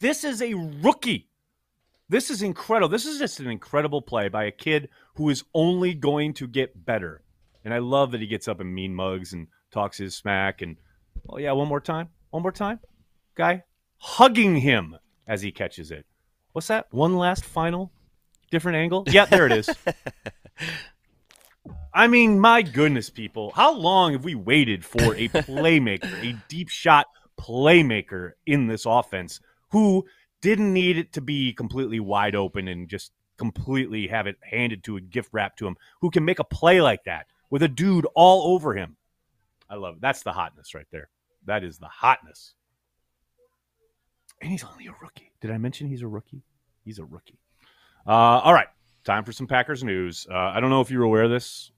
this 0.00 0.24
is 0.24 0.42
a 0.42 0.54
rookie. 0.54 1.28
This 2.08 2.30
is 2.30 2.42
incredible. 2.42 2.88
This 2.88 3.06
is 3.06 3.18
just 3.18 3.38
an 3.38 3.48
incredible 3.48 4.02
play 4.02 4.28
by 4.28 4.44
a 4.44 4.50
kid 4.50 4.88
who 5.14 5.28
is 5.30 5.44
only 5.54 5.94
going 5.94 6.34
to 6.34 6.48
get 6.48 6.84
better. 6.84 7.22
And 7.64 7.72
I 7.72 7.78
love 7.78 8.10
that 8.12 8.20
he 8.20 8.26
gets 8.26 8.48
up 8.48 8.60
and 8.60 8.74
mean 8.74 8.94
mugs 8.94 9.32
and 9.32 9.46
talks 9.70 9.98
his 9.98 10.16
smack. 10.16 10.60
And 10.60 10.76
oh 11.28 11.38
yeah, 11.38 11.52
one 11.52 11.68
more 11.68 11.80
time, 11.80 12.08
one 12.30 12.42
more 12.42 12.52
time, 12.52 12.80
guy 13.36 13.62
hugging 13.98 14.56
him 14.56 14.96
as 15.26 15.42
he 15.42 15.52
catches 15.52 15.90
it. 15.90 16.04
What's 16.52 16.66
that? 16.66 16.86
One 16.90 17.16
last 17.16 17.44
final 17.44 17.92
different 18.50 18.76
angle. 18.76 19.04
Yeah, 19.06 19.26
there 19.26 19.46
it 19.46 19.52
is. 19.52 19.70
I 21.92 22.06
mean, 22.06 22.38
my 22.38 22.62
goodness, 22.62 23.10
people, 23.10 23.50
how 23.50 23.74
long 23.74 24.12
have 24.12 24.24
we 24.24 24.34
waited 24.34 24.84
for 24.84 25.14
a 25.14 25.28
playmaker, 25.28 26.12
a 26.24 26.40
deep 26.48 26.68
shot 26.68 27.06
playmaker 27.38 28.32
in 28.46 28.66
this 28.66 28.86
offense 28.86 29.40
who 29.70 30.04
didn't 30.40 30.72
need 30.72 30.96
it 30.96 31.12
to 31.14 31.20
be 31.20 31.52
completely 31.52 32.00
wide 32.00 32.34
open 32.34 32.68
and 32.68 32.88
just 32.88 33.12
completely 33.36 34.06
have 34.06 34.26
it 34.26 34.36
handed 34.42 34.84
to 34.84 34.96
a 34.96 35.00
gift 35.00 35.30
wrap 35.32 35.56
to 35.56 35.66
him, 35.66 35.76
who 36.00 36.10
can 36.10 36.24
make 36.24 36.38
a 36.38 36.44
play 36.44 36.80
like 36.80 37.04
that 37.04 37.26
with 37.48 37.62
a 37.62 37.68
dude 37.68 38.06
all 38.14 38.54
over 38.54 38.74
him? 38.74 38.96
I 39.68 39.76
love 39.76 39.96
it. 39.96 40.00
That's 40.00 40.22
the 40.22 40.32
hotness 40.32 40.74
right 40.74 40.86
there. 40.90 41.08
That 41.46 41.64
is 41.64 41.78
the 41.78 41.88
hotness. 41.88 42.54
And 44.42 44.50
he's 44.50 44.64
only 44.64 44.86
a 44.86 44.94
rookie. 45.02 45.32
Did 45.40 45.50
I 45.50 45.58
mention 45.58 45.88
he's 45.88 46.02
a 46.02 46.08
rookie? 46.08 46.42
He's 46.84 46.98
a 46.98 47.04
rookie. 47.04 47.38
Uh, 48.06 48.40
all 48.40 48.54
right, 48.54 48.68
time 49.04 49.24
for 49.24 49.32
some 49.32 49.46
Packers 49.46 49.84
news. 49.84 50.26
Uh, 50.30 50.36
I 50.36 50.60
don't 50.60 50.70
know 50.70 50.80
if 50.80 50.90
you 50.90 50.98
were 50.98 51.04
aware 51.04 51.24
of 51.24 51.30
this. 51.30 51.72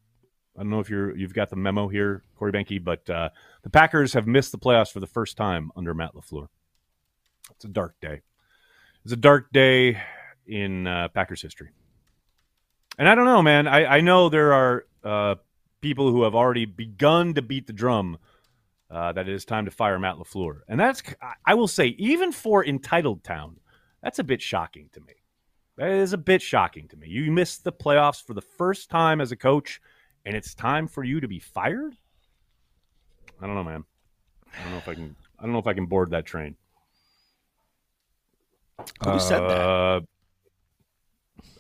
I 0.56 0.62
don't 0.62 0.70
know 0.70 0.80
if 0.80 0.90
you're 0.90 1.16
you've 1.16 1.34
got 1.34 1.50
the 1.50 1.56
memo 1.56 1.88
here, 1.88 2.22
Corey 2.36 2.52
Behnke, 2.52 2.82
but 2.82 3.08
uh, 3.08 3.30
the 3.62 3.70
Packers 3.70 4.12
have 4.12 4.26
missed 4.26 4.52
the 4.52 4.58
playoffs 4.58 4.92
for 4.92 5.00
the 5.00 5.06
first 5.06 5.36
time 5.36 5.70
under 5.76 5.94
Matt 5.94 6.14
LaFleur. 6.14 6.48
It's 7.52 7.64
a 7.64 7.68
dark 7.68 7.94
day. 8.00 8.20
It's 9.04 9.12
a 9.12 9.16
dark 9.16 9.52
day 9.52 10.00
in 10.46 10.86
uh, 10.86 11.08
Packers 11.08 11.42
history. 11.42 11.70
And 12.98 13.08
I 13.08 13.14
don't 13.14 13.24
know, 13.24 13.42
man. 13.42 13.66
I, 13.66 13.86
I 13.86 14.00
know 14.00 14.28
there 14.28 14.52
are 14.52 14.86
uh, 15.02 15.34
people 15.80 16.10
who 16.10 16.24
have 16.24 16.34
already 16.34 16.66
begun 16.66 17.34
to 17.34 17.42
beat 17.42 17.66
the 17.66 17.72
drum 17.72 18.18
uh, 18.90 19.12
that 19.12 19.28
it 19.28 19.34
is 19.34 19.44
time 19.46 19.64
to 19.64 19.70
fire 19.70 19.98
Matt 19.98 20.16
LaFleur. 20.16 20.60
And 20.68 20.78
that's, 20.78 21.02
I 21.46 21.54
will 21.54 21.68
say, 21.68 21.88
even 21.98 22.30
for 22.30 22.64
entitled 22.64 23.24
town, 23.24 23.58
that's 24.02 24.18
a 24.18 24.24
bit 24.24 24.42
shocking 24.42 24.90
to 24.92 25.00
me. 25.00 25.14
That 25.78 25.90
is 25.90 26.12
a 26.12 26.18
bit 26.18 26.42
shocking 26.42 26.88
to 26.88 26.96
me. 26.96 27.08
You 27.08 27.32
missed 27.32 27.64
the 27.64 27.72
playoffs 27.72 28.22
for 28.22 28.34
the 28.34 28.42
first 28.42 28.90
time 28.90 29.20
as 29.20 29.32
a 29.32 29.36
coach, 29.36 29.80
and 30.24 30.36
it's 30.36 30.54
time 30.54 30.86
for 30.86 31.02
you 31.02 31.20
to 31.20 31.28
be 31.28 31.38
fired? 31.38 31.96
I 33.40 33.46
don't 33.46 33.54
know, 33.54 33.64
man. 33.64 33.84
I 34.54 34.62
don't 34.62 34.72
know 34.72 34.78
if 34.78 34.88
I 34.88 34.94
can. 34.94 35.16
I 35.38 35.42
don't 35.42 35.52
know 35.52 35.58
if 35.58 35.66
I 35.66 35.72
can 35.72 35.86
board 35.86 36.10
that 36.10 36.26
train. 36.26 36.56
Who 39.04 39.18
said 39.18 39.40
that? 39.40 39.60
Uh, 39.60 40.00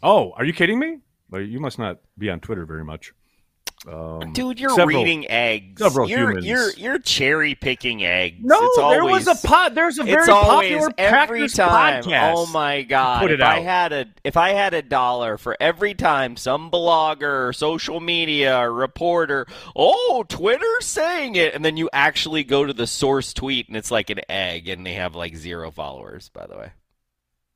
Oh, 0.02 0.32
are 0.32 0.44
you 0.44 0.52
kidding 0.52 0.78
me? 0.78 0.98
Well, 1.30 1.42
you 1.42 1.60
must 1.60 1.78
not 1.78 2.00
be 2.18 2.28
on 2.28 2.40
Twitter 2.40 2.66
very 2.66 2.84
much. 2.84 3.12
Um, 3.84 4.32
Dude, 4.32 4.60
you're 4.60 4.70
several- 4.70 4.86
reading 5.02 5.28
eggs. 5.28 5.82
several 5.82 6.08
you're, 6.08 6.28
humans. 6.30 6.46
You're 6.46 6.70
you're 6.74 6.98
cherry 7.00 7.56
picking 7.56 8.04
eggs. 8.04 8.36
No, 8.40 8.56
it's 8.66 8.76
there 8.76 9.02
always, 9.02 9.26
was 9.26 9.44
a 9.44 9.48
pot. 9.48 9.74
There's 9.74 9.98
a 9.98 10.04
very 10.04 10.30
always 10.30 10.70
popular 10.70 10.94
every 10.98 11.48
time. 11.48 12.04
podcast. 12.04 12.32
Oh 12.36 12.46
my 12.46 12.82
god! 12.82 13.22
Put 13.22 13.32
if 13.32 13.40
it 13.40 13.42
I 13.42 13.58
had 13.58 13.92
a 13.92 14.06
if 14.22 14.36
I 14.36 14.50
had 14.50 14.72
a 14.72 14.82
dollar 14.82 15.36
for 15.36 15.56
every 15.58 15.94
time 15.94 16.36
some 16.36 16.70
blogger, 16.70 17.52
social 17.52 17.98
media, 17.98 18.70
reporter, 18.70 19.48
Oh, 19.74 20.24
Twitter 20.28 20.80
saying 20.80 21.34
it, 21.34 21.52
and 21.56 21.64
then 21.64 21.76
you 21.76 21.90
actually 21.92 22.44
go 22.44 22.64
to 22.64 22.72
the 22.72 22.86
source 22.86 23.34
tweet, 23.34 23.66
and 23.66 23.76
it's 23.76 23.90
like 23.90 24.10
an 24.10 24.20
egg, 24.28 24.68
and 24.68 24.86
they 24.86 24.92
have 24.94 25.16
like 25.16 25.34
zero 25.34 25.72
followers. 25.72 26.28
By 26.28 26.46
the 26.46 26.56
way, 26.56 26.70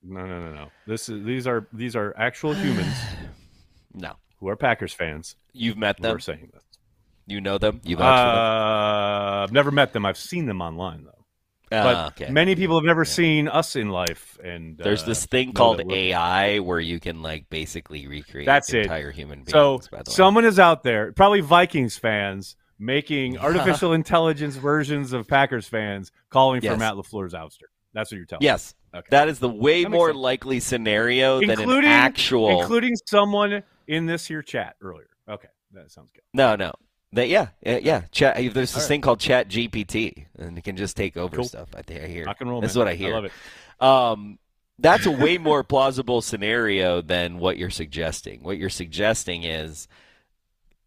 No, 0.02 0.26
no, 0.26 0.40
no, 0.40 0.52
no. 0.52 0.66
This 0.88 1.08
is 1.08 1.24
these 1.24 1.46
are 1.46 1.68
these 1.72 1.94
are 1.94 2.12
actual 2.18 2.52
humans 2.52 2.96
no, 3.94 4.14
who 4.38 4.48
are 4.48 4.56
Packers 4.56 4.92
fans 4.92 5.36
you've 5.52 5.76
met 5.76 6.00
them. 6.00 6.16
are 6.16 6.20
saying 6.20 6.50
this. 6.52 6.62
You 7.26 7.40
know 7.40 7.58
them. 7.58 7.80
You 7.84 7.98
Uh, 7.98 9.42
I've 9.42 9.52
never 9.52 9.70
met 9.70 9.92
them. 9.92 10.06
I've 10.06 10.18
seen 10.18 10.46
them 10.46 10.62
online 10.62 11.04
though. 11.04 11.10
them. 11.70 11.84
But 11.84 12.22
okay. 12.22 12.30
many 12.30 12.54
people 12.54 12.76
have 12.76 12.84
never 12.84 13.04
seen 13.04 13.48
us 13.48 13.74
in 13.74 13.88
life. 13.88 14.38
And 14.44 14.78
There's 14.78 15.02
uh, 15.02 15.06
this 15.06 15.26
thing 15.26 15.52
called 15.52 15.82
AI 15.90 16.60
where 16.60 16.78
you 16.78 17.00
can 17.00 17.22
like 17.22 17.50
basically 17.50 18.06
recreate 18.06 18.46
That's 18.46 18.72
it. 18.72 18.82
entire 18.82 19.10
human 19.10 19.40
beings. 19.40 19.50
So 19.50 19.78
by 19.90 20.02
the 20.04 20.10
way. 20.10 20.14
someone 20.14 20.44
is 20.44 20.60
out 20.60 20.84
there, 20.84 21.12
probably 21.12 21.40
Vikings 21.40 21.96
fans, 21.96 22.54
making 22.78 23.38
artificial 23.40 23.92
intelligence 23.92 24.54
versions 24.54 25.12
of 25.12 25.26
Packers 25.26 25.66
fans 25.66 26.12
calling 26.30 26.60
for 26.60 26.76
Matt 26.76 26.94
LaFleur's 26.94 27.34
ouster. 27.34 27.66
That's 27.92 28.12
what 28.12 28.18
you're 28.18 28.26
telling. 28.26 28.42
yes, 28.42 28.74
me. 28.92 28.98
Okay. 29.00 29.08
that 29.10 29.28
is 29.28 29.38
the 29.38 29.48
way 29.48 29.84
more 29.84 30.10
sense. 30.10 30.18
likely 30.18 30.60
scenario 30.60 31.40
than 31.40 31.58
an 31.58 31.84
actual. 31.84 32.60
including 32.60 32.94
someone 33.06 33.62
in 33.86 34.06
this 34.06 34.26
here 34.26 34.42
chat 34.42 34.76
earlier. 34.80 35.08
Okay, 35.28 35.48
that 35.72 35.90
sounds 35.90 36.10
good. 36.12 36.22
No, 36.32 36.56
no. 36.56 36.72
That 37.12 37.28
yeah, 37.28 37.48
yeah, 37.62 37.78
yeah. 37.78 38.02
Chat. 38.10 38.36
There's 38.36 38.52
this 38.52 38.76
right. 38.76 38.82
thing 38.82 39.00
called 39.00 39.20
Chat 39.20 39.48
GPT, 39.48 40.26
and 40.38 40.58
it 40.58 40.64
can 40.64 40.76
just 40.76 40.96
take 40.96 41.16
over 41.16 41.36
Cool. 41.36 41.44
stuff. 41.44 41.68
I 41.74 41.82
think 41.82 42.02
I 42.02 42.06
hear. 42.06 42.24
Rock 42.26 42.40
and 42.40 42.50
roll. 42.50 42.60
That's 42.60 42.74
man. 42.74 42.84
what 42.84 42.88
I 42.88 42.94
hear. 42.94 43.12
I 43.12 43.14
love 43.14 43.24
it. 43.26 43.32
Um, 43.80 44.38
that's 44.78 45.06
a 45.06 45.10
way 45.10 45.38
more 45.38 45.64
plausible 45.64 46.20
scenario 46.20 47.00
than 47.00 47.38
what 47.38 47.56
you're 47.56 47.70
suggesting. 47.70 48.42
What 48.42 48.58
you're 48.58 48.68
suggesting 48.68 49.44
is 49.44 49.88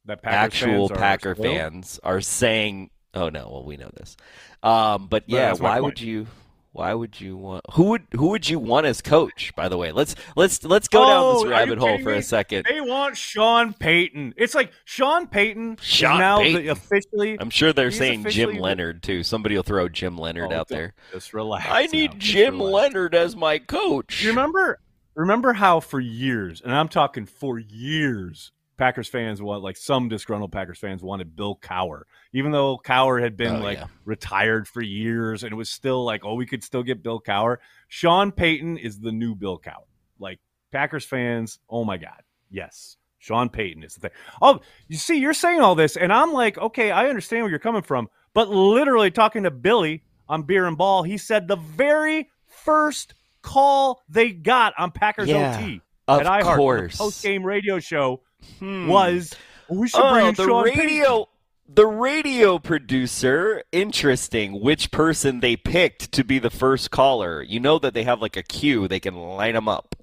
That 0.06 0.22
Packers 0.22 0.62
actual 0.62 0.88
fans 0.89 1.00
Packer 1.00 1.36
fans 1.36 2.00
are 2.03 2.22
saying, 2.22 2.91
"Oh 3.13 3.29
no, 3.29 3.50
well 3.51 3.63
we 3.63 3.77
know 3.77 3.89
this." 3.96 4.15
Um, 4.62 5.08
but 5.08 5.24
yeah, 5.27 5.53
why 5.53 5.79
would 5.79 6.00
you? 6.00 6.27
Why 6.72 6.94
would 6.94 7.20
you 7.20 7.36
want? 7.36 7.66
Who 7.74 7.86
would 7.86 8.04
who 8.12 8.28
would 8.28 8.48
you 8.48 8.60
want 8.60 8.86
as 8.86 9.02
coach? 9.02 9.52
By 9.56 9.70
the 9.70 9.78
way, 9.78 9.92
let's 9.92 10.14
let's 10.36 10.64
let's 10.64 10.88
go 10.88 11.04
down 11.04 11.24
Oh, 11.24 11.44
this 11.44 11.50
rabbit 11.50 11.80
hole 11.80 11.98
for 12.00 12.12
me? 12.12 12.20
a 12.20 12.22
second. 12.22 12.68
They 12.70 12.80
want 12.80 13.18
Sean 13.18 13.74
Payton. 13.74 14.36
It's 14.38 14.54
like 14.54 14.72
Sean 14.86 15.26
Payton 15.28 15.78
Sean 15.82 16.14
is 16.14 16.20
now 16.20 16.38
the- 16.38 16.44
Payton. 16.54 16.70
officially. 16.70 17.38
I'm 17.40 17.50
sure 17.50 17.74
they're 17.74 17.90
saying 17.90 18.26
Jim 18.30 18.58
Leonhard 18.60 19.02
too. 19.02 19.24
Somebody 19.24 19.56
will 19.56 19.64
throw 19.64 19.90
Jim 19.90 20.16
Leonhard 20.18 20.54
Oh, 20.54 20.58
out 20.58 20.68
there. 20.68 20.94
Just 21.12 21.34
relax. 21.34 21.66
I 21.70 21.88
need 21.88 22.20
Just 22.20 22.34
Jim. 22.34 22.60
Leonhard 22.60 23.16
as 23.16 23.36
my 23.36 23.58
coach. 23.58 24.22
You 24.22 24.30
remember? 24.30 24.80
Remember 25.16 25.54
how 25.54 25.80
for 25.80 26.00
years, 26.00 26.62
and 26.62 26.74
I'm 26.74 26.88
talking 26.88 27.26
for 27.26 27.58
years, 27.60 28.52
Packers 28.80 29.08
fans 29.08 29.42
want 29.42 29.62
like 29.62 29.78
some 29.78 30.10
disgruntled 30.10 30.52
Packers 30.52 30.80
fans 30.80 31.04
wanted 31.04 31.36
Bill 31.36 31.56
Cowher, 31.62 32.04
even 32.34 32.52
though 32.52 32.80
Cowher 32.84 33.22
had 33.22 33.38
been 33.38 33.58
Oh, 33.58 33.60
like 33.60 33.78
yeah. 33.78 33.86
retired 34.06 34.68
for 34.68 34.82
years, 34.82 35.44
and 35.44 35.52
it 35.52 35.56
was 35.56 35.70
still 35.70 36.04
like, 36.04 36.26
oh, 36.26 36.34
we 36.34 36.48
could 36.48 36.64
still 36.64 36.82
get 36.82 37.04
Bill 37.04 37.22
Cowher. 37.22 37.58
Sean 37.90 38.32
Payton 38.32 38.78
is 38.78 39.00
the 39.00 39.12
new 39.12 39.36
Bill 39.36 39.60
Cowher. 39.60 39.86
Like 40.18 40.40
Packers 40.72 41.06
fans, 41.06 41.60
oh 41.70 41.84
my 41.84 41.98
god, 41.98 42.22
yes, 42.50 42.98
Sean 43.20 43.50
Payton 43.50 43.84
is 43.84 43.94
the 43.96 44.00
thing. 44.02 44.12
Oh, 44.42 44.62
you 44.88 44.98
see, 44.98 45.18
you're 45.20 45.34
saying 45.34 45.60
all 45.60 45.76
this, 45.76 45.96
and 45.98 46.12
I'm 46.12 46.34
like, 46.34 46.58
okay, 46.58 46.90
I 46.90 47.10
understand 47.10 47.44
where 47.44 47.50
you're 47.52 47.60
coming 47.60 47.84
from, 47.84 48.10
but 48.34 48.50
literally 48.50 49.12
talking 49.12 49.44
to 49.44 49.52
Billy 49.52 50.04
on 50.28 50.44
Beer 50.44 50.66
and 50.66 50.78
Ball, 50.78 51.04
he 51.04 51.18
said 51.18 51.48
the 51.48 51.58
very 51.58 52.30
first 52.48 53.14
call 53.42 54.02
they 54.10 54.32
got 54.32 54.74
on 54.78 54.92
Packers 54.92 55.28
Yeah, 55.30 55.56
OT 55.58 55.82
at 56.08 56.26
iHeart 56.26 56.98
post 56.98 57.22
game 57.22 57.44
radio 57.46 57.80
show 57.80 58.22
Hmm. 58.60 58.88
was 58.88 59.36
we 59.69 59.88
should 59.88 60.10
bring 60.10 60.27
Oh, 60.27 60.31
the 60.31 60.46
Sean 60.46 60.63
radio. 60.63 61.29
The 61.72 61.86
radio 61.86 62.58
producer, 62.58 63.63
interesting. 63.72 64.60
Which 64.60 64.89
person 64.89 65.39
they 65.39 65.55
picked 65.55 66.12
to 66.13 66.24
be 66.24 66.39
the 66.39 66.50
first 66.50 66.89
caller? 66.89 67.43
You 67.43 67.60
know 67.60 67.77
that 67.77 67.93
they 67.93 68.03
have 68.03 68.22
like 68.22 68.36
a 68.36 68.43
queue; 68.43 68.88
they 68.88 69.00
can 69.00 69.15
line 69.15 69.53
them 69.53 69.67
up. 69.67 69.96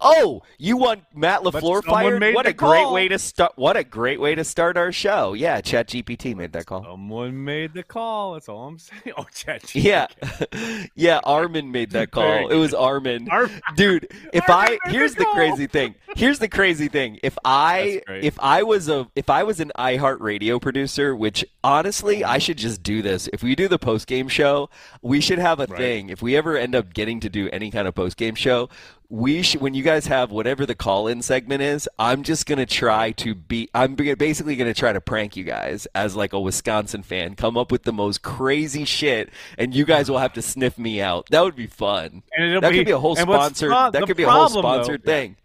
Oh, 0.00 0.42
you 0.58 0.76
want 0.76 1.02
Matt 1.14 1.42
But 1.42 1.54
LaFleur 1.54 1.84
fired? 1.84 2.20
made 2.20 2.34
What 2.34 2.44
the 2.44 2.50
a 2.50 2.54
great 2.54 2.90
way 2.90 3.08
to 3.08 3.18
start! 3.18 3.52
What 3.56 3.76
a 3.76 3.84
great 3.84 4.20
way 4.20 4.34
to 4.34 4.44
start 4.44 4.76
our 4.76 4.92
show. 4.92 5.34
Yeah, 5.34 5.60
ChatGPT 5.60 6.34
made 6.36 6.52
that 6.52 6.66
call. 6.66 6.84
Someone 6.84 7.44
made 7.44 7.74
the 7.74 7.82
call. 7.82 8.34
That's 8.34 8.48
all 8.48 8.66
I'm 8.66 8.78
saying. 8.78 9.02
Oh, 9.18 9.26
chat. 9.34 9.74
Yeah, 9.74 10.06
yeah. 10.94 11.20
Armin 11.24 11.72
made 11.72 11.90
that 11.92 12.10
call. 12.10 12.48
It 12.48 12.54
was 12.56 12.74
Armin. 12.74 13.28
Ar- 13.30 13.50
Dude, 13.74 14.08
if 14.32 14.48
Armin 14.48 14.78
I 14.84 14.90
here's 14.90 15.14
the 15.14 15.20
the 15.24 15.30
crazy 15.32 15.66
thing. 15.66 15.94
Here's 16.16 16.38
the 16.38 16.48
crazy 16.48 16.88
thing. 16.88 17.18
If 17.22 17.36
I 17.44 18.02
if 18.08 18.38
I 18.40 18.62
was 18.62 18.88
a 18.88 19.08
if 19.14 19.30
I 19.30 19.42
was 19.42 19.60
an 19.60 19.72
iHeart 19.78 20.20
radio 20.20 20.58
producer, 20.58 21.14
which 21.16 21.44
honestly 21.64 22.24
I 22.24 22.32
mm-hmm. 22.36 22.40
should 22.40 22.58
just 22.58 22.82
do 22.82 23.02
this. 23.02 23.28
If 23.32 23.42
we 23.42 23.54
do 23.54 23.68
the 23.68 23.78
post 23.78 24.06
game 24.06 24.28
show, 24.28 24.70
we 25.02 25.20
should 25.20 25.38
have 25.38 25.60
a 25.60 25.66
Right. 25.68 25.76
thing. 25.76 26.08
If 26.10 26.22
we 26.22 26.36
ever 26.36 26.56
end 26.56 26.74
up 26.74 26.94
getting 26.94 27.20
to 27.20 27.28
do 27.28 27.48
any 27.50 27.70
kind 27.70 27.86
of 27.86 27.94
post 27.94 28.16
game 28.16 28.34
show, 28.34 28.68
we 29.10 29.40
should 29.40 29.62
when 29.62 29.72
you 29.72 29.82
guys 29.82 30.06
have 30.06 30.30
whatever 30.30 30.66
the 30.66 30.74
call 30.74 31.06
in 31.08 31.22
segment 31.22 31.62
is, 31.62 31.88
I'm 31.98 32.22
just 32.22 32.44
gonna 32.46 32.66
try 32.66 33.12
to 33.12 33.34
be 33.34 33.70
I'm 33.74 33.94
basically 33.94 34.54
gonna 34.56 34.74
try 34.74 34.92
to 34.92 35.00
prank 35.00 35.34
you 35.36 35.44
guys 35.44 35.86
as 35.94 36.14
like 36.14 36.32
a 36.34 36.40
Wisconsin 36.40 37.02
fan, 37.02 37.34
come 37.34 37.56
up 37.56 37.72
with 37.72 37.84
the 37.84 37.92
most 37.92 38.22
crazy 38.22 38.84
shit, 38.84 39.30
and 39.56 39.74
you 39.74 39.86
guys 39.86 40.10
will 40.10 40.18
have 40.18 40.34
to 40.34 40.42
sniff 40.42 40.76
me 40.78 41.00
out. 41.00 41.26
That 41.30 41.42
would 41.42 41.56
be 41.56 41.66
fun. 41.66 42.22
And 42.36 42.48
it'll 42.50 42.60
That 42.60 42.72
be, 42.72 42.78
could 42.78 42.86
be 42.86 42.92
a 42.92 42.98
whole 42.98 43.16
sponsored. 43.16 43.70
pro- 43.70 43.90
that 43.90 44.02
could 44.06 44.16
be 44.16 44.24
a 44.24 44.30
whole 44.30 44.48
problem, 44.50 44.62
though- 44.62 44.82
sponsored 44.82 45.04
thing. 45.04 45.36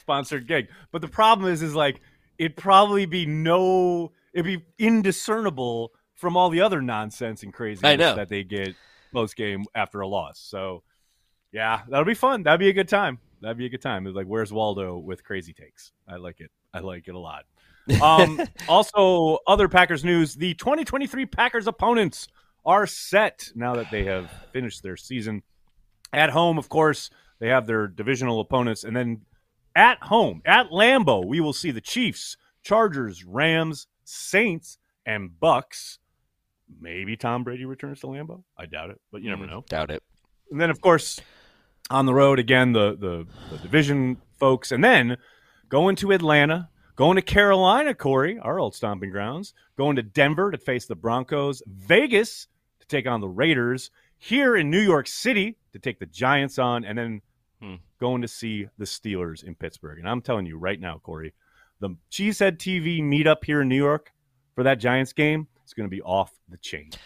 sponsored 0.00 0.46
gig. 0.48 0.68
But 0.90 1.02
the 1.02 1.08
problem 1.08 1.52
is, 1.52 1.60
is 1.62 1.74
like 1.74 2.00
it'd 2.38 2.56
probably 2.56 3.04
be 3.04 3.26
no, 3.26 4.12
it'd 4.32 4.46
be 4.46 4.64
indiscernible 4.78 5.92
from 6.14 6.36
all 6.36 6.48
the 6.48 6.62
other 6.62 6.80
nonsense 6.80 7.42
and 7.42 7.52
craziness 7.52 8.16
that 8.16 8.28
they 8.30 8.42
get 8.42 8.74
post 9.12 9.36
game 9.36 9.64
after 9.74 10.00
a 10.00 10.08
loss. 10.08 10.38
So, 10.38 10.82
yeah, 11.52 11.82
that'll 11.88 12.04
be 12.04 12.14
fun. 12.14 12.42
That'd 12.42 12.60
be 12.60 12.68
a 12.68 12.72
good 12.72 12.88
time. 12.88 13.18
That'd 13.40 13.58
be 13.58 13.66
a 13.66 13.70
good 13.70 13.82
time. 13.82 14.06
It's 14.06 14.16
like, 14.16 14.26
where's 14.26 14.52
Waldo 14.52 14.96
with 14.98 15.24
crazy 15.24 15.52
takes? 15.52 15.92
I 16.08 16.16
like 16.16 16.40
it. 16.40 16.50
I 16.72 16.80
like 16.80 17.08
it 17.08 17.14
a 17.14 17.18
lot. 17.18 17.44
Um, 18.00 18.40
also, 18.68 19.38
other 19.46 19.68
Packers 19.68 20.04
news: 20.04 20.34
the 20.34 20.54
2023 20.54 21.26
Packers 21.26 21.66
opponents 21.66 22.28
are 22.64 22.86
set 22.86 23.50
now 23.54 23.74
that 23.76 23.90
they 23.90 24.04
have 24.04 24.30
finished 24.52 24.82
their 24.82 24.96
season. 24.96 25.42
At 26.12 26.30
home, 26.30 26.58
of 26.58 26.68
course, 26.68 27.10
they 27.40 27.48
have 27.48 27.66
their 27.66 27.88
divisional 27.88 28.40
opponents, 28.40 28.84
and 28.84 28.94
then 28.94 29.22
at 29.74 29.98
home 30.02 30.42
at 30.44 30.70
Lambeau, 30.70 31.26
we 31.26 31.40
will 31.40 31.52
see 31.54 31.70
the 31.70 31.80
Chiefs, 31.80 32.36
Chargers, 32.62 33.24
Rams, 33.24 33.86
Saints, 34.04 34.78
and 35.04 35.38
Bucks. 35.40 35.98
Maybe 36.80 37.16
Tom 37.16 37.44
Brady 37.44 37.64
returns 37.64 38.00
to 38.00 38.06
Lambeau. 38.06 38.44
I 38.56 38.66
doubt 38.66 38.90
it, 38.90 39.00
but 39.10 39.22
you 39.22 39.30
never 39.30 39.44
Mm, 39.44 39.50
know. 39.50 39.64
Doubt 39.68 39.90
it. 39.90 40.02
And 40.50 40.60
then, 40.60 40.70
of 40.70 40.80
course, 40.80 41.18
on 41.92 42.06
the 42.06 42.14
road 42.14 42.38
again, 42.38 42.72
the, 42.72 42.96
the 42.96 43.26
the 43.50 43.58
division 43.62 44.16
folks, 44.38 44.72
and 44.72 44.82
then 44.82 45.16
going 45.68 45.96
to 45.96 46.12
Atlanta, 46.12 46.68
going 46.96 47.16
to 47.16 47.22
Carolina, 47.22 47.94
Corey, 47.94 48.38
our 48.38 48.58
old 48.58 48.74
stomping 48.74 49.10
grounds, 49.10 49.54
going 49.76 49.96
to 49.96 50.02
Denver 50.02 50.50
to 50.50 50.58
face 50.58 50.86
the 50.86 50.96
Broncos, 50.96 51.62
Vegas 51.66 52.46
to 52.80 52.86
take 52.86 53.06
on 53.06 53.20
the 53.20 53.28
Raiders, 53.28 53.90
here 54.18 54.56
in 54.56 54.70
New 54.70 54.80
York 54.80 55.06
City 55.06 55.56
to 55.72 55.78
take 55.78 55.98
the 55.98 56.06
Giants 56.06 56.58
on, 56.58 56.84
and 56.84 56.96
then 56.98 57.22
Hmm. 57.60 57.76
going 58.00 58.22
to 58.22 58.28
see 58.28 58.66
the 58.76 58.84
Steelers 58.84 59.44
in 59.44 59.54
Pittsburgh. 59.54 60.00
And 60.00 60.08
I'm 60.08 60.20
telling 60.20 60.46
you 60.46 60.58
right 60.58 60.80
now, 60.80 60.98
Corey, 60.98 61.32
the 61.78 61.90
Cheesehead 62.10 62.58
TV 62.58 63.00
meetup 63.00 63.44
here 63.44 63.60
in 63.62 63.68
New 63.68 63.76
York 63.76 64.10
for 64.56 64.64
that 64.64 64.80
Giants 64.80 65.12
game 65.12 65.46
is 65.64 65.72
going 65.72 65.88
to 65.88 65.96
be 65.96 66.02
off 66.02 66.32
the 66.48 66.56
chain. 66.56 66.88
It's 66.88 66.98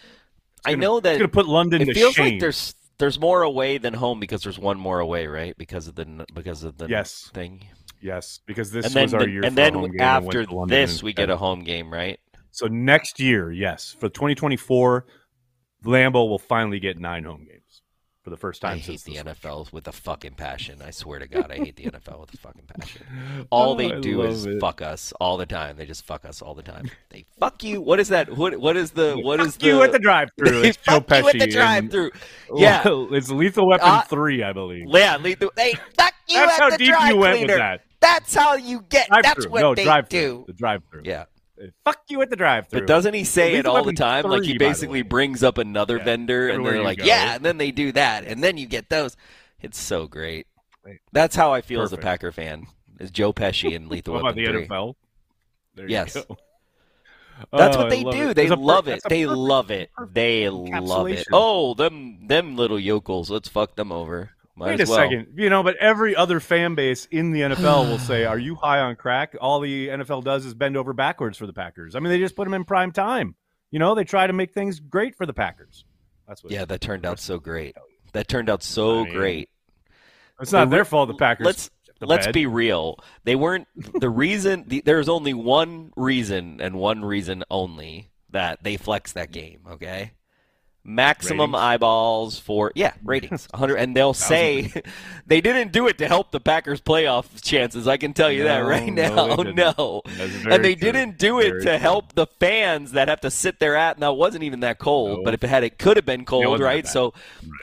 I 0.64 0.70
gonna- 0.70 0.80
know 0.80 0.96
it's 0.96 1.02
that 1.04 1.18
going 1.18 1.28
to 1.28 1.28
put 1.28 1.46
London 1.46 1.82
it 1.82 1.84
to 1.86 1.94
feels 1.94 2.14
shame. 2.14 2.32
like 2.34 2.40
there's 2.40 2.74
there's 2.98 3.18
more 3.20 3.42
away 3.42 3.78
than 3.78 3.94
home 3.94 4.20
because 4.20 4.42
there's 4.42 4.58
one 4.58 4.78
more 4.78 5.00
away, 5.00 5.26
right? 5.26 5.56
Because 5.58 5.88
of 5.88 5.94
the 5.94 6.26
because 6.34 6.62
of 6.64 6.78
the 6.78 6.86
Yes. 6.88 7.30
thing. 7.34 7.66
Yes, 8.00 8.40
because 8.46 8.70
this 8.70 8.86
and 8.86 8.94
then 8.94 9.02
was 9.04 9.14
our 9.14 9.20
the- 9.24 9.30
year. 9.30 9.44
and 9.44 9.56
then 9.56 9.74
after 10.00 10.46
went 10.50 10.70
this, 10.70 11.02
we 11.02 11.12
get 11.12 11.30
a 11.30 11.36
home 11.36 11.64
game, 11.64 11.92
right? 11.92 12.18
So 12.50 12.66
next 12.66 13.20
year, 13.20 13.50
yes, 13.52 13.94
for 13.98 14.08
2024, 14.08 15.06
Lambeau 15.84 16.28
will 16.28 16.38
finally 16.38 16.78
get 16.80 16.98
nine 16.98 17.24
home 17.24 17.44
games 17.44 17.62
for 18.26 18.30
the 18.30 18.36
first 18.36 18.60
time 18.60 18.72
I 18.72 18.78
hate 18.78 18.98
since 18.98 19.04
the. 19.04 19.14
NFL 19.22 19.72
with 19.72 19.86
a 19.86 19.92
fucking 19.92 20.32
passion. 20.34 20.82
I 20.84 20.90
swear 20.90 21.20
to 21.20 21.28
God, 21.28 21.52
I 21.52 21.58
hate 21.58 21.76
the 21.76 21.84
NFL 21.92 22.18
with 22.22 22.34
a 22.34 22.36
fucking 22.38 22.64
passion. 22.76 23.06
All 23.50 23.74
Oh, 23.74 23.76
they 23.76 24.00
do 24.00 24.22
is 24.22 24.46
it. 24.46 24.58
fuck 24.60 24.82
us 24.82 25.12
all 25.20 25.36
the 25.36 25.46
time. 25.46 25.76
They 25.76 25.86
just 25.86 26.04
fuck 26.04 26.24
us 26.24 26.42
all 26.42 26.52
the 26.56 26.62
time. 26.64 26.90
They 27.10 27.24
fuck 27.38 27.62
you. 27.62 27.80
What 27.80 28.00
is 28.00 28.08
that? 28.08 28.36
What 28.36 28.58
what 28.58 28.76
is 28.76 28.90
the 28.90 29.14
what 29.22 29.38
is 29.38 29.54
Fuck 29.54 29.62
you 29.62 29.76
the 29.78 29.82
at 29.84 29.92
the 29.92 30.00
drive-through. 30.00 30.62
They 30.62 30.68
It's 30.70 30.78
Joe 30.78 30.98
fuck 31.00 31.22
you 31.22 31.28
at 31.28 31.38
the 31.38 31.46
drive-through. 31.46 32.10
Yeah. 32.56 32.82
it's 33.12 33.30
Lethal 33.30 33.68
Weapon 33.68 33.86
Uh, 33.88 34.02
three, 34.02 34.42
I 34.42 34.52
believe. 34.52 34.86
Yeah, 34.88 35.18
lethal. 35.18 35.52
Hey, 35.56 35.74
fuck 35.96 36.12
you 36.28 36.40
That's 36.40 36.52
at 36.54 36.60
how 36.64 36.70
the 36.70 36.78
deep 36.78 36.94
you 37.06 37.16
went 37.18 37.36
cleaner. 37.38 37.52
with 37.54 37.58
that. 37.60 37.80
That's 38.00 38.34
how 38.34 38.56
you 38.56 38.82
get. 38.88 39.06
That's 39.08 39.22
Drive-through. 39.22 39.50
what 39.52 39.60
no, 39.60 39.74
they 39.76 39.84
drive-through. 39.84 40.20
do. 40.20 40.44
The 40.48 40.52
drive-through. 40.52 41.02
Yeah. 41.04 41.24
Fuck 41.84 42.02
you 42.08 42.20
at 42.22 42.30
the 42.30 42.36
drive-through. 42.36 42.80
But 42.80 42.86
doesn't 42.86 43.14
he 43.14 43.24
say 43.24 43.54
it 43.54 43.66
all 43.66 43.76
the 43.76 43.82
Weapon 43.82 43.94
time? 43.96 44.24
like 44.26 44.42
he 44.42 44.50
3, 44.50 44.58
by 44.58 44.64
the 44.64 44.68
basically 44.70 45.02
brings 45.02 45.42
up 45.42 45.58
another 45.58 45.96
Yeah, 45.98 46.04
vendor, 46.04 46.48
and 46.48 46.64
they're 46.64 46.82
like, 46.82 46.98
go. 46.98 47.04
"Yeah," 47.04 47.34
and 47.36 47.44
then 47.44 47.56
they 47.58 47.70
do 47.70 47.92
that, 47.92 48.24
and 48.24 48.42
then 48.44 48.56
you 48.58 48.66
get 48.66 48.88
those. 48.90 49.16
It's 49.60 49.78
so 49.78 50.06
great. 50.06 50.46
That's 51.12 51.34
how 51.34 51.52
I 51.52 51.62
feel 51.62 51.82
as 51.82 51.92
a 51.92 51.96
Packer 51.98 52.30
fan. 52.32 52.66
Is 53.00 53.10
Joe 53.10 53.32
Pesci 53.32 53.74
and 53.74 53.88
Lethal 53.90 54.14
What 54.14 54.20
about 54.20 54.36
Weapon 54.36 54.52
the 54.54 54.58
3. 54.60 54.66
NFL? 54.68 54.94
There 55.74 55.88
Yes. 55.88 56.14
you 56.14 56.22
go. 56.28 56.36
That's 57.52 57.76
Oh, 57.76 57.80
what 57.80 57.90
they 57.90 58.02
do. 58.02 58.30
it. 58.30 58.34
They 58.34 58.44
It's 58.46 58.54
per- 58.54 58.60
love 58.60 58.88
it. 58.88 59.00
They 59.08 59.24
perfect- 59.24 59.38
love 59.38 59.70
it. 59.70 59.90
perfect 59.94 60.14
They 60.14 60.48
love 60.48 61.08
it. 61.08 61.26
Oh, 61.32 61.74
them 61.74 62.26
them 62.28 62.56
little 62.56 62.80
yokels. 62.80 63.28
Let's 63.30 63.48
fuck 63.48 63.76
them 63.76 63.92
over. 63.92 64.30
Might 64.58 64.66
Wait 64.68 64.80
as 64.80 64.88
a 64.88 64.92
well. 64.92 65.00
second. 65.04 65.26
You 65.36 65.50
know, 65.50 65.62
but 65.62 65.76
every 65.76 66.16
other 66.16 66.40
fan 66.40 66.74
base 66.74 67.06
in 67.10 67.30
the 67.32 67.42
NFL 67.42 67.88
will 67.90 67.98
say, 67.98 68.24
"Are 68.26 68.38
you 68.38 68.54
high 68.54 68.80
on 68.80 68.96
crack?" 68.96 69.36
All 69.40 69.60
the 69.60 69.88
NFL 69.88 70.24
does 70.24 70.46
is 70.46 70.54
bend 70.54 70.76
over 70.76 70.92
backwards 70.94 71.36
for 71.36 71.46
the 71.46 71.52
Packers. 71.52 71.94
I 71.94 72.00
mean, 72.00 72.08
they 72.10 72.18
just 72.18 72.34
put 72.34 72.44
them 72.44 72.54
in 72.54 72.64
prime 72.64 72.90
time. 72.90 73.34
You 73.70 73.78
know, 73.78 73.94
they 73.94 74.04
try 74.04 74.26
to 74.26 74.32
make 74.32 74.52
things 74.54 74.80
great 74.80 75.14
for 75.14 75.26
the 75.26 75.34
Packers. 75.34 75.84
That's 76.26 76.42
what. 76.42 76.52
Yeah, 76.52 76.64
that 76.64 76.80
turned 76.80 77.04
out 77.04 77.18
so 77.20 77.38
great. 77.38 77.76
That 78.12 78.28
turned 78.28 78.48
out 78.48 78.62
so 78.62 79.00
I 79.00 79.04
mean, 79.04 79.14
great. 79.14 79.50
it's 80.40 80.52
not 80.52 80.70
They- 80.70 80.76
their 80.76 80.84
fault. 80.86 81.08
The 81.08 81.14
Packers. 81.14 81.44
Let's 81.44 81.70
the 82.00 82.06
let's 82.06 82.26
bed. 82.26 82.32
be 82.34 82.46
real. 82.46 82.98
They 83.24 83.36
weren't 83.36 83.68
the 84.00 84.08
reason. 84.24 84.64
The, 84.66 84.82
there's 84.84 85.08
only 85.10 85.34
one 85.34 85.92
reason 85.96 86.60
and 86.62 86.76
one 86.76 87.04
reason 87.04 87.44
only 87.50 88.10
that 88.30 88.62
they 88.62 88.76
flex 88.78 89.12
that 89.12 89.32
game. 89.32 89.60
Okay, 89.72 90.12
maximum 90.86 91.50
Ratings? 91.52 91.62
eyeballs 91.64 92.38
for 92.38 92.70
yeah 92.74 92.92
ratings 93.04 93.48
100 93.50 93.76
and 93.76 93.96
they'll 93.96 94.14
say 94.14 94.72
they 95.26 95.40
didn't 95.40 95.72
do 95.72 95.88
it 95.88 95.98
to 95.98 96.06
help 96.06 96.30
the 96.30 96.38
packers 96.40 96.80
playoff 96.80 97.42
chances 97.42 97.88
i 97.88 97.96
can 97.96 98.12
tell 98.12 98.30
you 98.30 98.44
that 98.44 98.60
right 98.60 98.92
no, 98.92 99.36
now 99.36 99.36
no 99.52 100.02
and 100.48 100.64
they 100.64 100.74
true. 100.76 100.92
didn't 100.92 101.18
do 101.18 101.40
it 101.40 101.48
Very 101.50 101.60
to 101.62 101.68
true. 101.70 101.78
help 101.78 102.14
the 102.14 102.26
fans 102.38 102.92
that 102.92 103.08
have 103.08 103.20
to 103.22 103.30
sit 103.30 103.58
there 103.58 103.74
at 103.76 103.98
now 103.98 104.12
it 104.12 104.18
wasn't 104.18 104.44
even 104.44 104.60
that 104.60 104.78
cold 104.78 105.18
No. 105.18 105.24
but 105.24 105.34
if 105.34 105.42
it 105.42 105.48
had 105.48 105.64
it 105.64 105.78
could 105.78 105.96
have 105.96 106.06
been 106.06 106.24
cold 106.24 106.60
right 106.60 106.86
so 106.86 107.12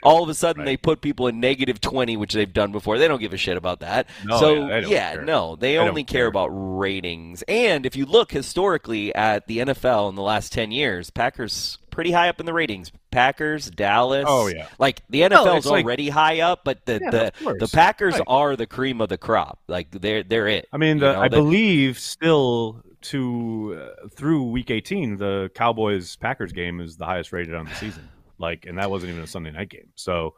all 0.04 0.22
of 0.24 0.30
a 0.30 0.34
sudden 0.34 0.62
Right. 0.62 0.66
they 0.66 0.78
put 0.78 1.02
people 1.02 1.28
in 1.28 1.40
negative 1.40 1.80
20 1.82 2.18
which 2.18 2.34
they've 2.34 2.52
done 2.52 2.72
before 2.72 2.98
they 2.98 3.08
don't 3.08 3.20
give 3.22 3.34
a 3.34 3.38
shit 3.38 3.56
about 3.58 3.80
that 3.80 4.08
No, 4.26 4.38
so 4.40 4.54
yeah, 4.80 5.16
they 5.18 5.24
no 5.24 5.56
they, 5.56 5.74
They 5.74 5.78
only 5.78 6.04
care 6.04 6.22
care. 6.24 6.28
about 6.28 6.48
ratings 6.50 7.42
and 7.48 7.86
if 7.86 7.96
you 7.96 8.06
look 8.06 8.32
historically 8.32 9.16
at 9.16 9.48
the 9.48 9.60
nfl 9.60 10.10
in 10.10 10.16
the 10.16 10.22
last 10.22 10.52
10 10.52 10.72
years 10.72 11.10
packers 11.10 11.78
pretty 11.94 12.12
high 12.12 12.28
up 12.28 12.40
in 12.40 12.46
the 12.46 12.54
ratings 12.54 12.92
packers 13.12 13.70
dallas 13.70 14.26
Oh, 14.28 14.48
yeah. 14.48 14.68
like 14.80 15.02
the 15.10 15.28
No, 15.30 15.46
nfl's 15.46 15.66
like- 15.68 15.86
already 15.86 16.10
high 16.10 16.42
up 16.42 16.62
but 16.66 16.86
the 16.86 17.00
Yeah, 17.02 17.10
the, 17.12 17.56
the 17.60 17.70
packers 17.72 18.16
Right. 18.16 18.24
are 18.28 18.56
the 18.56 18.66
cream 18.68 19.00
of 19.00 19.10
the 19.10 19.18
crop 19.18 19.60
like 19.68 19.92
they're 19.92 20.24
they're 20.24 20.48
it 20.48 20.68
I 20.74 20.78
mean, 20.78 20.98
you 20.98 21.02
the, 21.02 21.14
know, 21.14 21.22
I 21.22 21.28
they- 21.30 21.38
believe 21.38 22.00
still 22.00 22.82
to 23.04 23.80
uh, 24.04 24.08
through 24.16 24.44
week 24.44 24.72
18, 24.72 25.18
the 25.18 25.52
Cowboys 25.54 26.16
Packers 26.16 26.54
game 26.54 26.80
is 26.80 26.96
the 26.96 27.06
highest 27.06 27.34
rated 27.34 27.54
on 27.54 27.66
the 27.66 27.76
season. 27.76 28.08
Like, 28.38 28.66
and 28.66 28.78
that 28.78 28.90
wasn't 28.90 29.12
even 29.12 29.24
a 29.24 29.28
Sunday 29.28 29.52
night 29.52 29.68
game. 29.70 29.90
So 29.96 30.36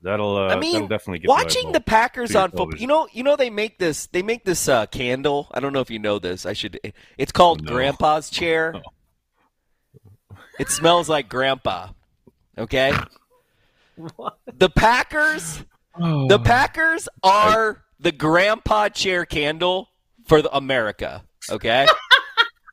that'll 0.00 0.36
uh, 0.38 0.48
I 0.48 0.58
mean, 0.58 0.72
that'll 0.72 0.88
definitely 0.88 1.18
get 1.18 1.28
watching 1.28 1.72
the 1.72 1.80
Packers 1.82 2.34
on 2.34 2.50
football. 2.50 2.78
You 2.78 2.86
know, 2.86 3.08
you 3.12 3.22
know 3.22 3.36
they 3.36 3.50
make 3.50 3.78
this. 3.78 4.06
They 4.06 4.22
make 4.22 4.44
this 4.46 4.68
uh, 4.68 4.86
candle. 4.86 5.48
I 5.52 5.60
don't 5.60 5.74
know 5.74 5.80
if 5.80 5.90
you 5.90 5.98
know 5.98 6.18
this. 6.18 6.46
I 6.46 6.54
should. 6.54 6.80
It's 7.18 7.30
called 7.32 7.62
No. 7.62 7.72
Grandpa's 7.72 8.30
chair. 8.30 8.74
It 10.58 10.70
smells 10.70 11.08
like 11.08 11.28
Grandpa. 11.28 11.88
Okay. 12.56 12.92
What? 14.16 14.38
The 14.56 14.68
Packers. 14.68 15.64
Oh. 16.00 16.28
The 16.28 16.38
Packers 16.38 17.08
are 17.22 17.82
the 18.00 18.12
Grandpa 18.12 18.88
chair 18.88 19.24
candle 19.24 19.88
for 20.26 20.42
the 20.42 20.54
America. 20.54 21.24
Okay. 21.50 21.86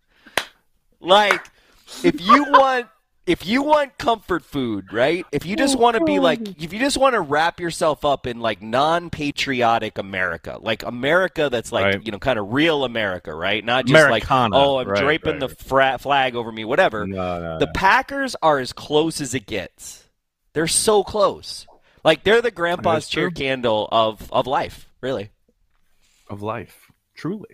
like, 1.00 1.48
if 2.04 2.21
you 2.21 2.43
want. 2.50 2.88
If 3.27 3.45
you 3.45 3.63
want 3.63 3.97
comfort 3.97 4.43
food, 4.45 4.93
right? 4.93 5.25
If 5.31 5.47
you 5.47 5.55
just 5.55 5.79
want 5.79 5.97
to 5.97 6.03
be 6.03 6.19
like, 6.19 6.39
if 6.61 6.71
you 6.71 6.77
just 6.79 6.95
want 6.97 7.13
to 7.15 7.21
wrap 7.21 7.59
yourself 7.59 8.05
up 8.05 8.27
in 8.27 8.39
like 8.39 8.61
non-patriotic 8.61 9.97
America, 9.97 10.59
like 10.61 10.83
America 10.83 11.49
that's 11.51 11.71
like, 11.71 11.85
Right. 11.85 12.05
you 12.05 12.11
know, 12.11 12.19
kind 12.19 12.38
of 12.38 12.53
real 12.53 12.83
America, 12.85 13.33
right? 13.33 13.65
Not 13.65 13.85
just 13.88 13.99
Americana. 13.99 14.55
like, 14.55 14.65
oh, 14.67 14.77
I'm 14.77 14.88
Right, 14.88 15.01
draping 15.01 15.39
right, 15.39 15.39
the 15.39 15.49
fra- 15.49 15.97
flag 15.97 16.35
over 16.35 16.51
me, 16.51 16.65
whatever. 16.65 17.07
No, 17.07 17.39
no, 17.39 17.57
The 17.59 17.65
no. 17.65 17.71
Packers 17.73 18.35
are 18.43 18.59
as 18.59 18.73
close 18.73 19.19
as 19.21 19.33
it 19.33 19.47
gets. 19.47 20.03
They're 20.53 20.67
so 20.67 21.03
close. 21.03 21.65
Like 22.03 22.23
they're 22.23 22.43
the 22.43 22.51
grandpa's 22.51 23.05
That's 23.05 23.09
chair 23.09 23.29
true. 23.29 23.31
candle 23.45 23.89
of 23.91 24.31
of 24.31 24.45
life, 24.45 24.88
really. 25.01 25.31
of 26.29 26.41
life, 26.43 26.91
truly. 27.15 27.49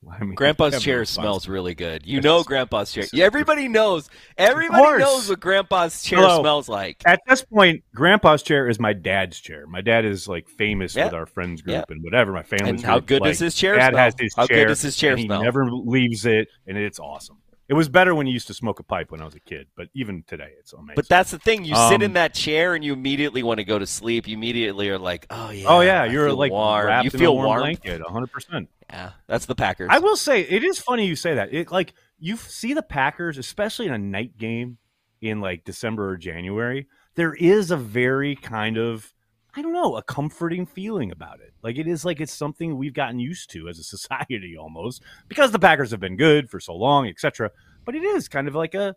I 0.10 0.20
mean, 0.24 0.34
Grandpa's 0.34 0.80
chair 0.82 1.04
smells 1.04 1.48
really 1.48 1.74
good. 1.74 2.06
You 2.06 2.20
know 2.20 2.44
grandpa's 2.44 2.92
chair. 2.92 3.04
Yeah, 3.12 3.24
everybody 3.24 3.66
knows. 3.66 4.08
Everybody 4.36 4.98
knows 4.98 5.28
what 5.28 5.40
grandpa's 5.40 6.02
chair 6.02 6.20
Hello. 6.20 6.40
smells 6.40 6.68
like. 6.68 7.02
At 7.04 7.20
this 7.26 7.42
point, 7.44 7.82
Grandpa's 7.94 8.42
chair 8.42 8.68
is 8.68 8.78
my 8.78 8.92
dad's 8.92 9.40
chair. 9.40 9.66
My 9.66 9.80
dad 9.80 10.04
is 10.04 10.28
like 10.28 10.48
famous 10.48 10.94
with 10.94 11.12
our 11.12 11.26
friends 11.26 11.62
group 11.62 11.84
and 11.90 12.02
whatever. 12.04 12.32
My 12.32 12.44
family. 12.44 12.70
And 12.70 12.80
how 12.80 13.00
good 13.00 13.22
does 13.24 13.38
his 13.40 13.54
chair 13.56 13.74
Dad 13.76 13.90
smell? 13.92 14.04
has 14.04 14.14
his 14.18 14.34
How 14.36 14.46
good 14.46 14.54
chair. 14.54 14.68
does 14.68 14.82
his 14.82 14.96
chair 14.96 15.16
he 15.16 15.24
smell? 15.24 15.42
never 15.42 15.66
leaves 15.70 16.26
it, 16.26 16.48
and 16.66 16.78
it's 16.78 17.00
awesome. 17.00 17.38
It 17.68 17.74
was 17.74 17.90
better 17.90 18.14
when 18.14 18.26
you 18.26 18.32
used 18.32 18.46
to 18.46 18.54
smoke 18.54 18.80
a 18.80 18.82
pipe 18.82 19.10
when 19.10 19.20
I 19.20 19.26
was 19.26 19.34
a 19.34 19.40
kid, 19.40 19.66
but 19.76 19.88
even 19.94 20.22
today, 20.26 20.52
it's 20.58 20.72
amazing. 20.72 20.94
But 20.96 21.06
that's 21.08 21.32
the 21.32 21.38
thing. 21.38 21.64
You 21.66 21.74
sit 21.74 21.96
Um, 21.96 22.02
in 22.02 22.12
that 22.14 22.32
chair 22.32 22.74
and 22.74 22.82
you 22.82 22.94
immediately 22.94 23.42
want 23.42 23.58
to 23.58 23.64
go 23.64 23.78
to 23.78 23.86
sleep. 23.86 24.26
You 24.26 24.38
immediately 24.38 24.88
are 24.88 24.98
like, 24.98 25.26
oh 25.28 25.50
yeah. 25.50 25.66
oh 25.68 25.80
yeah, 25.80 26.02
I 26.04 26.06
you're 26.06 26.28
feel 26.28 26.36
like 26.36 26.50
warm. 26.52 27.04
You 27.04 27.10
feel 27.10 27.34
warm 27.34 27.46
warm. 27.46 27.60
blanket, 27.60 28.00
100. 28.02 28.68
Yeah, 28.90 29.10
that's 29.26 29.46
the 29.46 29.54
Packers. 29.54 29.88
I 29.90 29.98
will 29.98 30.16
say 30.16 30.42
it 30.42 30.64
is 30.64 30.78
funny 30.78 31.06
you 31.06 31.16
say 31.16 31.34
that. 31.34 31.52
It 31.52 31.70
like 31.70 31.94
you 32.18 32.36
see 32.36 32.72
the 32.72 32.82
Packers, 32.82 33.38
especially 33.38 33.86
in 33.86 33.92
a 33.92 33.98
night 33.98 34.38
game 34.38 34.78
in 35.20 35.40
like 35.40 35.64
December 35.64 36.08
or 36.08 36.16
January. 36.16 36.86
There 37.14 37.34
is 37.34 37.70
a 37.70 37.76
very 37.76 38.34
kind 38.36 38.78
of 38.78 39.12
I 39.54 39.62
don't 39.62 39.72
know 39.72 39.96
a 39.96 40.02
comforting 40.02 40.66
feeling 40.66 41.10
about 41.10 41.40
it. 41.40 41.52
Like 41.62 41.76
it 41.78 41.86
is 41.86 42.04
like 42.04 42.20
it's 42.20 42.32
something 42.32 42.76
we've 42.76 42.94
gotten 42.94 43.18
used 43.18 43.50
to 43.50 43.68
as 43.68 43.78
a 43.78 43.84
society 43.96 44.56
almost 44.58 45.02
because 45.28 45.50
the 45.50 45.58
Packers 45.58 45.90
have 45.90 46.00
been 46.00 46.16
good 46.16 46.48
for 46.48 46.60
so 46.60 46.74
long, 46.74 47.08
etc. 47.08 47.50
But 47.84 47.94
it 47.94 48.04
is 48.04 48.28
kind 48.28 48.48
of 48.48 48.54
like 48.54 48.74
a 48.74 48.96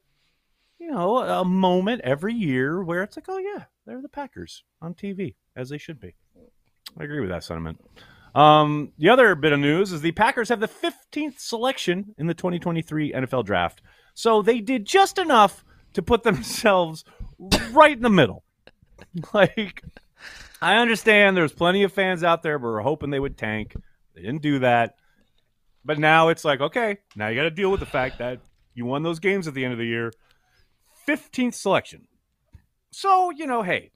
you 0.80 0.90
know 0.90 1.18
a 1.18 1.44
moment 1.44 2.02
every 2.04 2.34
year 2.34 2.82
where 2.84 3.04
it's 3.04 3.18
like 3.18 3.28
oh 3.28 3.38
yeah 3.38 3.66
they're 3.86 4.02
the 4.02 4.10
Packers 4.10 4.64
on 4.82 4.94
TV 4.94 5.36
as 5.56 5.70
they 5.70 5.78
should 5.78 6.00
be. 6.00 6.16
I 7.00 7.04
agree 7.04 7.20
with 7.20 7.30
that 7.30 7.44
sentiment. 7.44 7.80
Um, 8.34 8.94
the 8.98 9.10
other 9.10 9.36
bit 9.36 9.52
of 9.52 9.60
news 9.60 9.92
is 9.92 10.02
the 10.02 10.12
Packers 10.12 10.50
have 10.50 10.60
the 10.60 10.68
15th 10.68 11.40
selection 11.40 12.16
in 12.18 12.28
the 12.28 12.34
2023 12.34 13.12
NFL 13.14 13.46
draft. 13.46 13.82
So 14.14 14.42
they 14.42 14.60
did 14.62 14.86
just 14.86 15.18
enough 15.18 15.66
to 15.94 16.02
put 16.02 16.24
themselves 16.24 17.04
right 17.72 17.96
in 17.96 18.02
the 18.02 18.10
middle. 18.10 18.44
Like, 19.34 19.84
I 20.62 20.78
understand 20.78 21.36
there's 21.36 21.52
plenty 21.52 21.84
of 21.84 21.92
fans 21.92 22.24
out 22.24 22.44
there 22.44 22.58
who 22.60 22.66
were 22.66 22.82
hoping 22.82 23.10
they 23.10 23.20
would 23.20 23.38
tank. 23.38 23.76
They 24.14 24.22
didn't 24.22 24.44
do 24.44 24.60
that. 24.60 24.96
But 25.84 26.00
now 26.00 26.30
it's 26.30 26.46
like, 26.46 26.62
okay, 26.62 27.00
now 27.16 27.28
you 27.28 27.36
got 27.36 27.44
to 27.44 27.52
deal 27.52 27.72
with 27.72 27.80
the 27.80 27.88
fact 27.88 28.20
that 28.20 28.40
you 28.74 28.86
won 28.86 29.04
those 29.04 29.20
games 29.20 29.48
at 29.48 29.54
the 29.54 29.66
end 29.66 29.74
of 29.74 29.80
the 29.80 29.86
year. 29.86 30.14
15th 31.08 31.56
selection. 31.56 32.08
So, 32.92 33.32
you 33.32 33.48
know, 33.48 33.64
hey, 33.64 33.92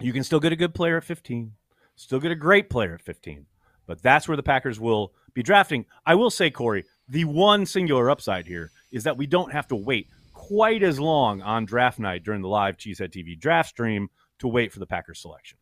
you 0.00 0.12
can 0.12 0.22
still 0.22 0.40
get 0.40 0.52
a 0.52 0.56
good 0.56 0.74
player 0.74 0.96
at 0.96 1.04
15, 1.04 1.52
still 1.96 2.20
get 2.20 2.30
a 2.30 2.36
great 2.36 2.70
player 2.70 2.94
at 2.94 3.02
15. 3.02 3.46
But 3.88 4.02
that's 4.02 4.28
where 4.28 4.36
the 4.36 4.42
Packers 4.44 4.78
will 4.78 5.12
be 5.34 5.42
drafting. 5.42 5.86
I 6.06 6.14
will 6.14 6.30
say, 6.30 6.50
Corey, 6.50 6.84
the 7.08 7.24
one 7.24 7.64
singular 7.66 8.10
upside 8.10 8.46
here 8.46 8.70
is 8.92 9.02
that 9.04 9.16
we 9.16 9.26
don't 9.26 9.50
have 9.52 9.66
to 9.68 9.76
wait 9.76 10.08
quite 10.34 10.82
as 10.82 11.00
long 11.00 11.40
on 11.42 11.64
draft 11.64 11.98
night 11.98 12.22
during 12.22 12.42
the 12.42 12.48
live 12.48 12.76
Cheesehead 12.76 13.10
TV 13.10 13.36
draft 13.36 13.70
stream 13.70 14.10
to 14.40 14.46
wait 14.46 14.72
for 14.72 14.78
the 14.78 14.86
Packers 14.86 15.20
selection. 15.20 15.58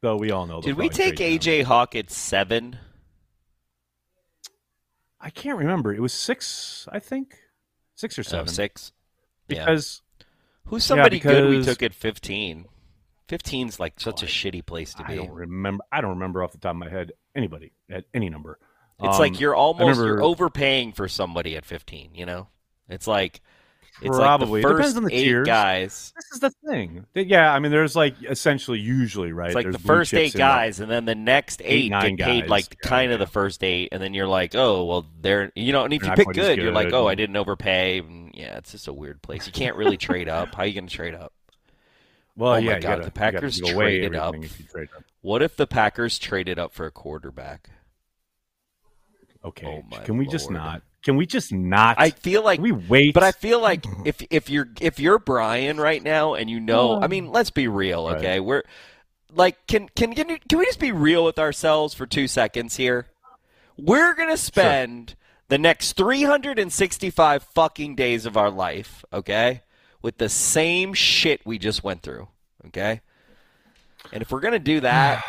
Though 0.00 0.16
we 0.16 0.32
all 0.32 0.46
know. 0.46 0.60
Did 0.60 0.76
we 0.76 0.88
take. 0.88 1.16
AJ 1.16 1.62
Hawk 1.62 1.94
at 1.94 2.10
seven? 2.10 2.76
I 5.20 5.30
can't 5.30 5.58
remember. 5.58 5.94
It 5.94 6.00
was 6.00 6.12
six, 6.12 6.86
I 6.92 6.98
think, 6.98 7.36
six 7.94 8.18
or 8.18 8.22
Oh, 8.22 8.24
seven. 8.24 8.48
six. 8.48 8.92
Yeah. 9.48 9.60
Because 9.64 10.02
Who's 10.66 10.84
somebody 10.84 11.18
good 11.18 11.48
we 11.50 11.64
took 11.64 11.82
at 11.82 11.94
fifteen? 11.94 12.66
15's 13.28 13.78
like 13.78 14.00
such 14.00 14.22
a 14.22 14.26
shitty 14.26 14.64
place 14.64 14.94
to 14.94 15.04
be. 15.04 15.12
I 15.14 15.16
don't 15.16 15.30
remember. 15.30 15.84
I 15.92 16.00
don't 16.00 16.10
remember 16.10 16.42
off 16.42 16.52
the 16.52 16.58
top 16.58 16.70
of 16.72 16.76
my 16.76 16.88
head 16.88 17.12
anybody 17.34 17.72
at 17.90 18.04
any 18.14 18.28
number. 18.30 18.58
It's 19.00 19.14
Um, 19.14 19.20
like 19.20 19.38
you're 19.40 19.54
almost 19.54 19.98
remember- 19.98 20.06
you're 20.06 20.22
overpaying 20.22 20.92
for 20.92 21.06
somebody 21.08 21.56
at 21.56 21.64
15. 21.64 22.14
You 22.14 22.26
know, 22.26 22.48
it's 22.88 23.06
like 23.06 23.40
it's 24.00 24.16
Probably. 24.16 24.62
Like 24.62 24.68
the 24.70 24.76
depends 24.76 24.86
first 24.94 24.96
on 24.96 25.04
the 25.04 25.14
eight 25.14 25.24
tiers. 25.24 25.46
guys. 25.46 26.12
This 26.16 26.24
is 26.32 26.40
the 26.40 26.50
thing. 26.66 27.04
Yeah, 27.14 27.52
I 27.52 27.58
mean, 27.58 27.72
there's 27.72 27.96
like 27.96 28.14
essentially 28.22 28.78
usually 28.78 29.32
right. 29.32 29.48
It's 29.48 29.54
like 29.56 29.64
There's 29.64 29.74
the 29.76 29.82
first 29.82 30.14
eight 30.14 30.34
guys, 30.34 30.78
and 30.78 30.88
then 30.90 31.04
the 31.04 31.16
next 31.16 31.60
eight, 31.64 31.90
nine 31.90 32.14
get 32.16 32.26
paid 32.26 32.40
guys. 32.42 32.50
like 32.50 32.76
Yeah, 32.82 32.88
kind 32.88 33.10
of 33.12 33.18
the 33.18 33.26
first 33.26 33.62
eight, 33.64 33.88
and 33.90 34.00
then 34.00 34.14
you're 34.14 34.28
like, 34.28 34.54
oh 34.54 34.84
well, 34.84 35.06
they're 35.20 35.50
you 35.56 35.72
know, 35.72 35.84
and 35.84 35.92
if 35.92 36.00
They're 36.00 36.10
you 36.10 36.16
pick 36.16 36.28
as 36.28 36.34
good, 36.36 36.58
you're 36.58 36.70
like, 36.72 36.92
oh, 36.92 37.08
I 37.08 37.16
didn't 37.16 37.36
overpay. 37.36 37.98
And 37.98 38.30
yeah, 38.34 38.56
it's 38.58 38.70
just 38.72 38.86
a 38.88 38.92
weird 38.92 39.20
place. 39.20 39.46
You 39.46 39.52
can't 39.52 39.74
really 39.76 39.96
trade 39.96 40.28
up. 40.28 40.54
How 40.54 40.62
are 40.62 40.66
you 40.66 40.74
going 40.74 40.86
to 40.86 40.94
trade 40.94 41.14
up? 41.14 41.32
Well, 42.38 42.52
Oh 42.52 42.54
my 42.54 42.58
yeah, 42.60 42.76
you 42.76 42.80
God, 42.82 42.88
gotta- 42.88 43.04
the 43.04 43.10
Packers 43.10 43.60
traded 43.60 44.14
up. 44.14 44.28
everything 44.34 44.44
if 44.44 44.60
you 44.60 44.66
trade 44.66 44.88
up. 44.96 45.02
What 45.22 45.42
if 45.42 45.56
the 45.56 45.66
Packers 45.66 46.18
traded 46.18 46.58
up 46.58 46.72
for 46.72 46.86
a 46.86 46.90
quarterback? 46.90 47.68
Okay, 49.44 49.82
Oh, 49.92 49.98
can 50.04 50.16
we 50.18 50.26
just 50.26 50.50
not? 50.50 50.82
Can 51.02 51.16
we 51.16 51.26
just 51.26 51.52
not? 51.52 51.96
I 51.98 52.10
feel 52.10 52.42
like 52.42 52.60
we 52.60 52.72
wait. 52.72 53.14
But 53.14 53.22
I 53.22 53.32
feel 53.32 53.60
like 53.60 53.84
if 54.04 54.22
if 54.30 54.48
you're 54.50 54.68
if 54.80 54.98
you're 54.98 55.18
Brian 55.18 55.78
right 55.78 56.02
now 56.02 56.34
and 56.34 56.48
you 56.50 56.60
know, 56.60 57.00
I 57.00 57.06
mean, 57.08 57.30
let's 57.30 57.50
be 57.50 57.68
real, 57.68 58.06
Right. 58.08 58.16
okay? 58.18 58.40
We're 58.40 58.62
like, 59.34 59.64
can 59.66 59.88
can 59.94 60.14
can, 60.14 60.28
you, 60.28 60.38
can 60.48 60.58
we 60.58 60.64
just 60.64 60.80
be 60.80 60.92
real 60.92 61.24
with 61.24 61.38
ourselves 61.38 61.94
for 61.94 62.06
two 62.06 62.26
seconds 62.28 62.76
here? 62.76 63.06
We're 63.76 64.14
gonna 64.14 64.36
spend 64.36 65.14
the 65.48 65.58
next 65.58 65.92
365 65.96 67.42
fucking 67.42 67.94
days 67.94 68.26
of 68.26 68.36
our 68.36 68.50
life, 68.50 69.04
okay, 69.12 69.62
with 70.02 70.18
the 70.18 70.28
same 70.28 70.94
shit 70.94 71.40
we 71.44 71.58
just 71.58 71.82
went 71.84 72.02
through, 72.02 72.28
okay. 72.66 73.00
And 74.12 74.22
if 74.22 74.30
we're 74.30 74.40
gonna 74.40 74.58
do 74.58 74.80
that, 74.80 75.24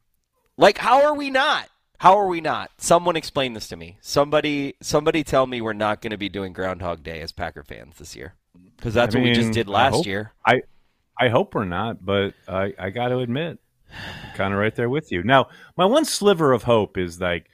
like, 0.56 0.78
how 0.78 1.04
are 1.04 1.14
we 1.14 1.30
not? 1.30 1.68
How 1.98 2.16
are 2.16 2.28
we 2.28 2.40
not? 2.40 2.70
Someone 2.78 3.16
explain 3.16 3.54
this 3.54 3.68
to 3.68 3.76
me. 3.76 3.98
Somebody, 4.00 4.76
somebody, 4.80 5.24
tell 5.24 5.46
me 5.48 5.60
we're 5.60 5.72
not 5.72 6.00
going 6.00 6.12
to 6.12 6.16
be 6.16 6.28
doing 6.28 6.52
Groundhog 6.52 7.02
Day 7.02 7.20
as 7.22 7.32
Packer 7.32 7.64
fans 7.64 7.96
this 7.98 8.14
year, 8.14 8.34
because 8.76 8.94
that's 8.94 9.16
I 9.16 9.18
what 9.18 9.24
we 9.24 9.32
just 9.32 9.50
did 9.50 9.66
I 9.68 9.72
last 9.72 9.94
hope- 9.94 10.06
year. 10.06 10.32
I 10.46 10.62
I 11.18 11.28
hope 11.28 11.56
we're 11.56 11.64
not, 11.64 12.04
but 12.04 12.34
I 12.46 12.72
I 12.78 12.90
got 12.90 13.08
to 13.08 13.18
admit, 13.18 13.58
kind 14.36 14.54
of 14.54 14.60
right 14.60 14.74
there 14.76 14.88
with 14.88 15.10
you. 15.10 15.24
Now, 15.24 15.48
my 15.76 15.86
one 15.86 16.04
sliver 16.04 16.52
of 16.52 16.62
hope 16.62 16.96
is 16.96 17.20
like 17.20 17.50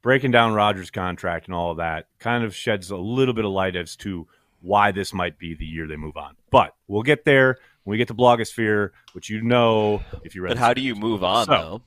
breaking 0.00 0.30
down 0.30 0.54
Rodgers' 0.54 0.92
contract 0.92 1.46
and 1.46 1.54
all 1.56 1.72
of 1.72 1.78
that 1.78 2.06
kind 2.20 2.44
of 2.44 2.54
sheds 2.54 2.92
a 2.92 2.96
little 2.96 3.34
bit 3.34 3.44
of 3.44 3.50
light 3.50 3.74
as 3.74 3.96
to 3.96 4.28
why 4.60 4.92
this 4.92 5.12
might 5.12 5.38
be 5.38 5.54
the 5.54 5.64
year 5.64 5.86
they 5.86 5.96
move 5.96 6.16
on. 6.16 6.36
But 6.50 6.74
we'll 6.88 7.02
get 7.02 7.24
there 7.24 7.58
when 7.84 7.92
we 7.92 7.98
get 7.98 8.08
to 8.08 8.14
Blogosphere, 8.14 8.90
which 9.12 9.30
you 9.30 9.40
know 9.42 10.02
if 10.24 10.34
you 10.34 10.42
read. 10.42 10.48
But 10.50 10.58
how 10.58 10.74
do 10.74 10.80
you 10.80 10.94
move 10.94 11.22
on 11.24 11.46
So- 11.46 11.52
though? 11.52 11.82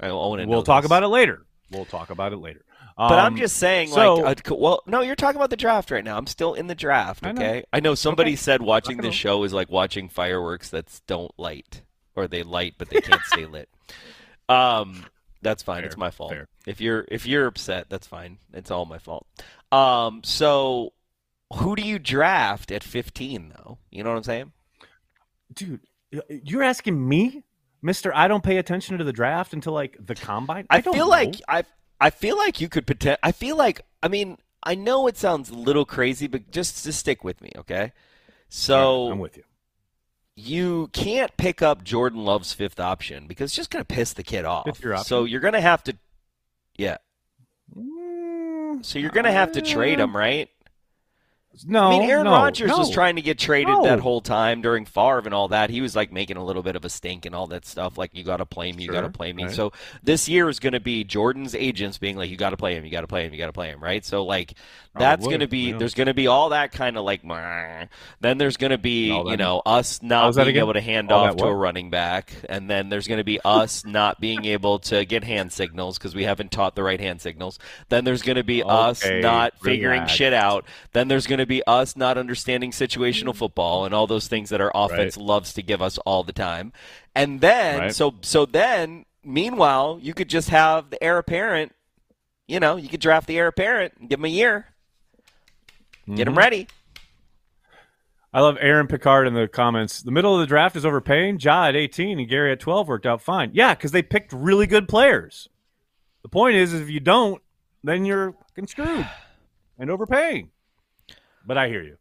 I, 0.00 0.10
want 0.10 0.40
to. 0.42 0.48
We'll 0.48 0.64
talk 0.64 0.84
about 0.84 1.02
it 1.04 1.08
later. 1.08 1.46
We'll 1.70 1.84
talk 1.84 2.10
about 2.10 2.32
it 2.32 2.38
later. 2.38 2.64
But 2.96 3.18
I'm 3.18 3.32
Um, 3.34 3.36
just 3.38 3.56
saying, 3.56 3.88
so- 3.88 4.16
like, 4.16 4.50
uh, 4.50 4.54
well, 4.54 4.82
no, 4.86 5.00
you're 5.00 5.14
talking 5.16 5.36
about 5.36 5.50
the 5.50 5.56
draft 5.56 5.90
right 5.90 6.04
now. 6.04 6.16
I'm 6.18 6.26
still 6.26 6.54
in 6.54 6.66
the 6.66 6.74
draft. 6.74 7.24
I 7.24 7.32
know. 7.32 7.40
Okay, 7.40 7.64
I 7.72 7.80
know 7.80 7.94
somebody 7.94 8.32
Okay. 8.32 8.36
said 8.36 8.62
watching 8.62 8.98
this 8.98 9.14
show 9.14 9.44
is 9.44 9.52
like 9.52 9.70
watching 9.70 10.08
fireworks 10.08 10.70
that 10.70 11.00
don't 11.06 11.32
light, 11.38 11.82
or 12.16 12.26
they 12.28 12.42
light 12.42 12.74
but 12.78 12.90
they 12.90 13.00
can't 13.00 13.22
stay 13.22 13.46
lit. 13.46 13.68
Um, 14.48 15.06
that's 15.40 15.62
fine. 15.62 15.84
it's 15.84 15.96
my 15.96 16.10
fault. 16.10 16.32
fair. 16.32 16.48
If 16.66 16.80
you're 16.80 17.06
if 17.08 17.26
you're 17.26 17.46
upset, 17.46 17.86
that's 17.88 18.06
fine. 18.06 18.38
It's 18.52 18.70
all 18.70 18.84
my 18.84 18.98
fault. 18.98 19.26
Um, 19.70 20.20
so 20.24 20.92
who 21.54 21.76
do 21.76 21.82
you 21.82 21.98
draft 21.98 22.70
at 22.72 22.82
15 22.84 23.54
though? 23.56 23.78
You 23.90 24.02
know 24.04 24.10
what 24.10 24.16
I'm 24.16 24.22
saying? 24.24 24.52
dude, 25.54 25.80
you're 26.28 26.62
asking 26.62 27.06
me, 27.08 27.42
Mister. 27.82 28.14
I 28.14 28.28
don't 28.28 28.42
pay 28.44 28.56
attention 28.58 28.96
to 28.98 29.04
the 29.04 29.12
draft 29.12 29.52
until 29.52 29.72
like 29.72 29.96
the 30.00 30.14
combine. 30.14 30.66
I, 30.70 30.80
don't 30.80 30.94
feel 30.94 31.04
know. 31.06 31.10
like 31.10 31.34
I 31.48 31.64
I 32.00 32.10
feel 32.10 32.36
like 32.38 32.60
you 32.60 32.68
could 32.68 32.86
pretend. 32.86 33.18
I 33.22 33.32
feel 33.32 33.56
like 33.56 33.82
I 34.02 34.08
mean 34.08 34.38
I 34.62 34.74
know 34.74 35.06
it 35.08 35.16
sounds 35.16 35.50
a 35.50 35.54
little 35.54 35.84
crazy, 35.84 36.26
but 36.26 36.50
just 36.50 36.84
just 36.84 36.98
stick 37.00 37.22
with 37.24 37.40
me, 37.42 37.50
okay? 37.56 37.92
So 38.48 39.10
I'm 39.10 39.18
with 39.18 39.36
you. 39.36 39.42
you 40.36 40.88
can't 40.92 41.36
pick 41.36 41.60
up 41.62 41.82
Jordan 41.84 42.24
Love's 42.24 42.52
fifth 42.52 42.78
option 42.80 43.26
because 43.26 43.50
it's 43.50 43.56
just 43.56 43.70
gonna 43.70 43.84
piss 43.84 44.12
the 44.12 44.22
kid 44.22 44.44
off. 44.44 44.66
So 45.04 45.24
you're 45.24 45.40
gonna 45.40 45.60
have 45.60 45.82
to, 45.84 45.96
yeah. 46.76 46.98
Mm, 47.76 48.84
So 48.84 48.98
you're 48.98 49.10
gonna 49.10 49.32
have 49.32 49.52
to 49.52 49.60
trade 49.62 49.98
him, 50.00 50.16
right? 50.16 50.48
No, 51.66 51.82
I 51.84 51.90
mean, 51.90 52.10
Aaron 52.10 52.24
no, 52.24 52.30
Rodgers 52.30 52.68
no. 52.68 52.78
was 52.78 52.90
trying 52.90 53.16
to 53.16 53.22
get 53.22 53.38
traded 53.38 53.68
No. 53.68 53.84
that 53.84 54.00
whole 54.00 54.20
time 54.20 54.62
during 54.62 54.84
Favre 54.84 55.22
and 55.24 55.34
all 55.34 55.48
that. 55.48 55.70
He 55.70 55.80
was 55.80 55.94
like 55.94 56.12
making 56.12 56.36
a 56.36 56.44
little 56.44 56.62
bit 56.62 56.76
of 56.76 56.84
a 56.84 56.88
stink 56.88 57.26
and 57.26 57.34
all 57.34 57.46
that 57.48 57.66
stuff. 57.66 57.98
Like, 57.98 58.10
you 58.14 58.24
got 58.24 58.38
to 58.38 58.46
play 58.46 58.72
me, 58.72 58.84
you 58.84 58.90
got 58.90 59.02
to 59.02 59.10
play 59.10 59.32
me. 59.32 59.44
right. 59.44 59.52
So 59.54 59.72
this 60.02 60.28
year 60.28 60.48
is 60.48 60.60
going 60.60 60.72
to 60.72 60.80
be 60.80 61.04
Jordan's 61.04 61.54
agents 61.54 61.98
being 61.98 62.16
like, 62.16 62.30
you 62.30 62.36
got 62.36 62.50
to 62.50 62.56
play 62.56 62.74
him, 62.74 62.84
you 62.84 62.90
got 62.90 63.02
to 63.02 63.06
play 63.06 63.26
him, 63.26 63.32
you 63.32 63.38
got 63.38 63.46
to 63.46 63.52
play 63.52 63.68
him, 63.68 63.82
right? 63.82 64.04
So 64.04 64.24
like, 64.24 64.54
that's 64.94 65.26
going 65.26 65.40
to 65.40 65.48
be 65.48 65.70
yeah. 65.70 65.78
there's 65.78 65.94
going 65.94 66.08
to 66.08 66.14
be 66.14 66.26
all 66.26 66.50
that 66.50 66.72
kind 66.72 66.96
of 66.96 67.04
like. 67.04 67.24
"Meh." 67.24 67.86
Then 68.20 68.38
there's 68.38 68.56
going 68.56 68.72
to 68.72 68.78
be 68.78 69.06
you 69.06 69.36
know 69.36 69.62
us 69.64 70.02
not 70.02 70.34
being 70.34 70.56
able 70.56 70.74
to 70.74 70.80
hand 70.80 71.10
All 71.10 71.24
off 71.24 71.36
to 71.36 71.44
a 71.44 71.54
running 71.54 71.90
back, 71.90 72.32
and 72.48 72.68
then 72.68 72.88
there's 72.88 73.08
going 73.08 73.18
to 73.18 73.24
be 73.24 73.40
us 73.44 73.84
not 73.86 74.20
being 74.20 74.44
able 74.44 74.80
to 74.80 75.04
get 75.04 75.24
hand 75.24 75.52
signals 75.52 75.98
because 75.98 76.14
we 76.14 76.24
haven't 76.24 76.50
taught 76.50 76.74
the 76.74 76.82
right 76.82 77.00
hand 77.00 77.20
signals. 77.20 77.58
Then 77.88 78.04
there's 78.04 78.22
going 78.22 78.36
to 78.36 78.44
be 78.44 78.62
us 78.62 79.04
Okay, 79.04 79.20
not 79.20 79.54
figuring 79.62 80.06
shit 80.06 80.34
out. 80.34 80.66
Then 80.92 81.08
there's 81.08 81.26
going 81.26 81.38
to 81.38 81.41
be 81.46 81.62
us 81.66 81.96
not 81.96 82.18
understanding 82.18 82.70
situational 82.70 83.34
football 83.34 83.84
and 83.84 83.94
all 83.94 84.06
those 84.06 84.28
things 84.28 84.50
that 84.50 84.60
our 84.60 84.70
offense 84.74 85.16
loves 85.16 85.52
to 85.54 85.62
give 85.62 85.80
us 85.82 85.98
all 85.98 86.22
the 86.22 86.32
time. 86.32 86.72
And 87.14 87.40
then 87.40 87.78
Right. 87.80 87.94
so 87.94 88.14
so 88.22 88.46
then 88.46 89.04
meanwhile, 89.24 89.98
you 90.02 90.14
could 90.14 90.28
just 90.28 90.48
have 90.50 90.90
the 90.90 91.02
heir 91.02 91.18
apparent, 91.18 91.74
you 92.48 92.58
know, 92.60 92.76
you 92.76 92.88
could 92.88 93.00
draft 93.00 93.26
the 93.26 93.38
heir 93.38 93.46
apparent 93.46 93.94
and 93.98 94.08
give 94.10 94.18
him 94.18 94.24
a 94.24 94.28
year. 94.28 94.66
Get 96.12 96.26
him 96.26 96.34
Mhm. 96.34 96.38
ready. 96.38 96.66
I 98.34 98.40
love 98.40 98.56
Aaron 98.60 98.86
Picard 98.86 99.26
in 99.26 99.34
the 99.34 99.46
comments. 99.46 100.00
The 100.02 100.10
middle 100.10 100.34
of 100.34 100.40
the 100.40 100.46
draft 100.46 100.74
is 100.74 100.86
overpaying. 100.86 101.38
Ja 101.40 101.66
at 101.66 101.76
18 101.76 102.18
and 102.18 102.28
Gary 102.28 102.50
at 102.52 102.60
12 102.60 102.88
worked 102.88 103.04
out 103.04 103.20
fine. 103.20 103.50
Yeah, 103.52 103.74
because 103.74 103.92
they 103.92 104.02
picked 104.02 104.32
really 104.32 104.66
good 104.66 104.88
players. 104.88 105.48
The 106.22 106.28
point 106.30 106.56
is, 106.56 106.72
is 106.72 106.80
if 106.80 106.88
you 106.88 107.00
don't, 107.00 107.42
then 107.84 108.04
you're 108.06 108.32
fucking 108.32 108.68
screwed 108.68 109.06
and 109.78 109.90
overpaying. 109.90 110.50
But 111.46 111.58
I 111.58 111.68
hear 111.68 111.82
you. 111.82 111.96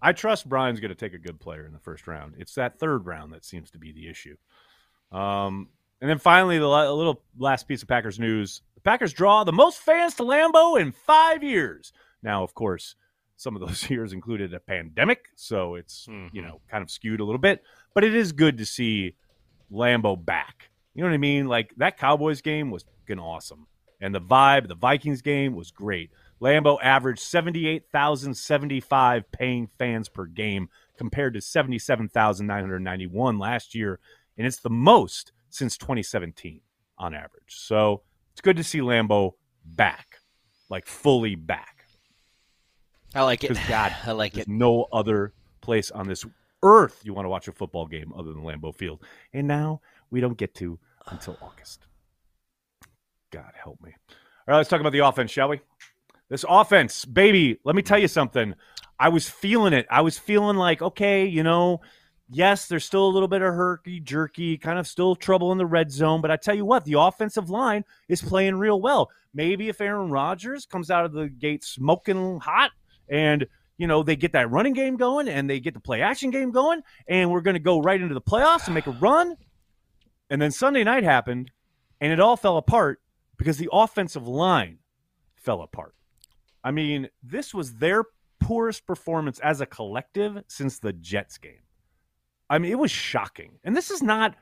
I 0.00 0.12
trust 0.12 0.48
Brian's 0.48 0.80
going 0.80 0.90
to 0.90 0.94
take 0.94 1.14
a 1.14 1.18
good 1.18 1.40
player 1.40 1.64
in 1.64 1.72
the 1.72 1.78
first 1.78 2.06
round. 2.06 2.34
It's 2.38 2.54
that 2.54 2.78
third 2.78 3.06
round 3.06 3.32
that 3.32 3.44
seems 3.44 3.70
to 3.70 3.78
be 3.78 3.92
the 3.92 4.08
issue. 4.08 4.36
Um, 5.10 5.68
and 6.00 6.10
then 6.10 6.18
finally, 6.18 6.58
the 6.58 6.66
la- 6.66 6.90
little 6.92 7.22
last 7.38 7.66
piece 7.66 7.82
of 7.82 7.88
Packers 7.88 8.18
news: 8.18 8.62
the 8.74 8.80
Packers 8.82 9.12
draw 9.12 9.44
the 9.44 9.52
most 9.52 9.78
fans 9.78 10.14
to 10.16 10.22
Lambeau 10.22 10.80
in 10.80 10.92
five 10.92 11.42
years. 11.42 11.92
Now, 12.22 12.42
of 12.42 12.54
course, 12.54 12.94
some 13.36 13.56
of 13.56 13.66
those 13.66 13.88
years 13.90 14.12
included 14.12 14.52
a 14.52 14.60
pandemic, 14.60 15.26
so 15.36 15.74
it's 15.74 16.06
you 16.32 16.42
know 16.42 16.60
kind 16.70 16.82
of 16.82 16.90
skewed 16.90 17.20
a 17.20 17.24
little 17.24 17.40
bit. 17.40 17.62
But 17.94 18.04
it 18.04 18.14
is 18.14 18.32
good 18.32 18.58
to 18.58 18.66
see 18.66 19.14
Lambeau 19.72 20.22
back. 20.22 20.70
You 20.94 21.02
know 21.02 21.08
what 21.08 21.14
I 21.14 21.18
mean? 21.18 21.46
Like 21.46 21.72
that 21.78 21.98
Cowboys 21.98 22.42
game 22.42 22.70
was 22.70 22.84
fucking 23.00 23.18
awesome, 23.18 23.66
and 24.00 24.14
the 24.14 24.20
vibe, 24.20 24.68
the 24.68 24.74
Vikings 24.74 25.22
game 25.22 25.54
was 25.54 25.70
great. 25.70 26.10
Lambeau 26.40 26.78
averaged 26.82 27.20
78,075 27.20 29.30
paying 29.32 29.68
fans 29.78 30.08
per 30.08 30.26
game 30.26 30.68
compared 30.98 31.34
to 31.34 31.40
77,991 31.40 33.38
last 33.38 33.74
year, 33.74 33.98
and 34.36 34.46
it's 34.46 34.58
the 34.58 34.70
most 34.70 35.32
since 35.50 35.76
2017 35.78 36.60
on 36.98 37.14
average. 37.14 37.42
So 37.48 38.02
it's 38.32 38.40
good 38.40 38.56
to 38.56 38.64
see 38.64 38.80
Lambeau 38.80 39.32
back, 39.64 40.20
like 40.68 40.86
fully 40.86 41.34
back. 41.34 41.86
I 43.14 43.22
like 43.22 43.44
it. 43.44 43.58
God, 43.68 43.94
I 44.04 44.12
like 44.12 44.34
There's 44.34 44.46
it. 44.46 44.50
no 44.50 44.86
other 44.92 45.32
place 45.60 45.90
on 45.90 46.06
this 46.06 46.24
earth 46.62 47.00
you 47.04 47.14
want 47.14 47.24
to 47.24 47.30
watch 47.30 47.48
a 47.48 47.52
football 47.52 47.86
game 47.86 48.12
other 48.16 48.32
than 48.32 48.42
Lambeau 48.42 48.74
Field. 48.74 49.02
And 49.32 49.46
now 49.46 49.80
we 50.10 50.20
don't 50.20 50.36
get 50.36 50.54
to 50.56 50.78
until 51.06 51.38
August. 51.40 51.86
God 53.30 53.52
help 53.62 53.80
me. 53.82 53.94
All 54.08 54.16
right, 54.48 54.56
let's 54.58 54.68
talk 54.68 54.80
about 54.80 54.92
the 54.92 55.00
offense, 55.00 55.30
shall 55.30 55.48
we? 55.48 55.60
This 56.28 56.44
offense, 56.48 57.04
baby, 57.04 57.58
let 57.64 57.76
me 57.76 57.82
tell 57.82 57.98
you 57.98 58.08
something. 58.08 58.54
I 58.98 59.10
was 59.10 59.28
feeling 59.28 59.72
it. 59.72 59.86
I 59.90 60.00
was 60.00 60.18
feeling 60.18 60.56
like, 60.56 60.82
okay, 60.82 61.26
you 61.26 61.42
know, 61.42 61.80
yes, 62.28 62.66
there's 62.66 62.84
still 62.84 63.06
a 63.06 63.10
little 63.12 63.28
bit 63.28 63.42
of 63.42 63.54
herky 63.54 64.00
jerky, 64.00 64.58
kind 64.58 64.78
of 64.78 64.86
still 64.86 65.14
trouble 65.14 65.52
in 65.52 65.58
the 65.58 65.66
red 65.66 65.90
zone. 65.90 66.20
But 66.20 66.30
I 66.30 66.36
tell 66.36 66.54
you 66.54 66.64
what, 66.64 66.84
the 66.84 66.98
offensive 66.98 67.50
line 67.50 67.84
is 68.08 68.22
playing 68.22 68.56
real 68.56 68.80
well. 68.80 69.10
Maybe 69.34 69.68
if 69.68 69.80
Aaron 69.80 70.10
Rodgers 70.10 70.66
comes 70.66 70.90
out 70.90 71.04
of 71.04 71.12
the 71.12 71.28
gate 71.28 71.62
smoking 71.62 72.40
hot 72.40 72.70
and 73.08 73.46
you 73.76 73.86
know 73.86 74.02
they 74.02 74.16
get 74.16 74.32
that 74.32 74.50
running 74.50 74.72
game 74.72 74.96
going 74.96 75.28
and 75.28 75.48
they 75.48 75.60
get 75.60 75.74
the 75.74 75.80
play 75.80 76.02
action 76.02 76.30
game 76.30 76.50
going 76.50 76.80
and 77.06 77.30
we're 77.30 77.40
going 77.40 77.54
to 77.54 77.60
go 77.60 77.80
right 77.80 78.00
into 78.00 78.14
the 78.14 78.20
playoffs 78.20 78.66
and 78.66 78.74
make 78.74 78.86
a 78.86 78.92
run 78.92 79.36
and 80.30 80.40
then 80.40 80.50
sunday 80.50 80.82
night 80.82 81.04
happened 81.04 81.50
and 82.00 82.12
it 82.12 82.20
all 82.20 82.36
fell 82.36 82.56
apart 82.56 83.00
because 83.36 83.58
the 83.58 83.68
offensive 83.72 84.26
line 84.26 84.78
fell 85.36 85.60
apart 85.60 85.94
i 86.66 86.70
mean 86.70 87.08
this 87.22 87.54
was 87.54 87.74
their 87.74 88.04
poorest 88.40 88.86
performance 88.86 89.38
as 89.38 89.60
a 89.60 89.66
collective 89.66 90.42
since 90.48 90.78
the 90.78 90.92
jets 90.92 91.38
game 91.38 91.62
i 92.50 92.58
mean 92.58 92.70
it 92.70 92.78
was 92.78 92.90
shocking 92.90 93.52
and 93.64 93.74
this 93.74 93.90
is 93.90 94.02
not 94.02 94.34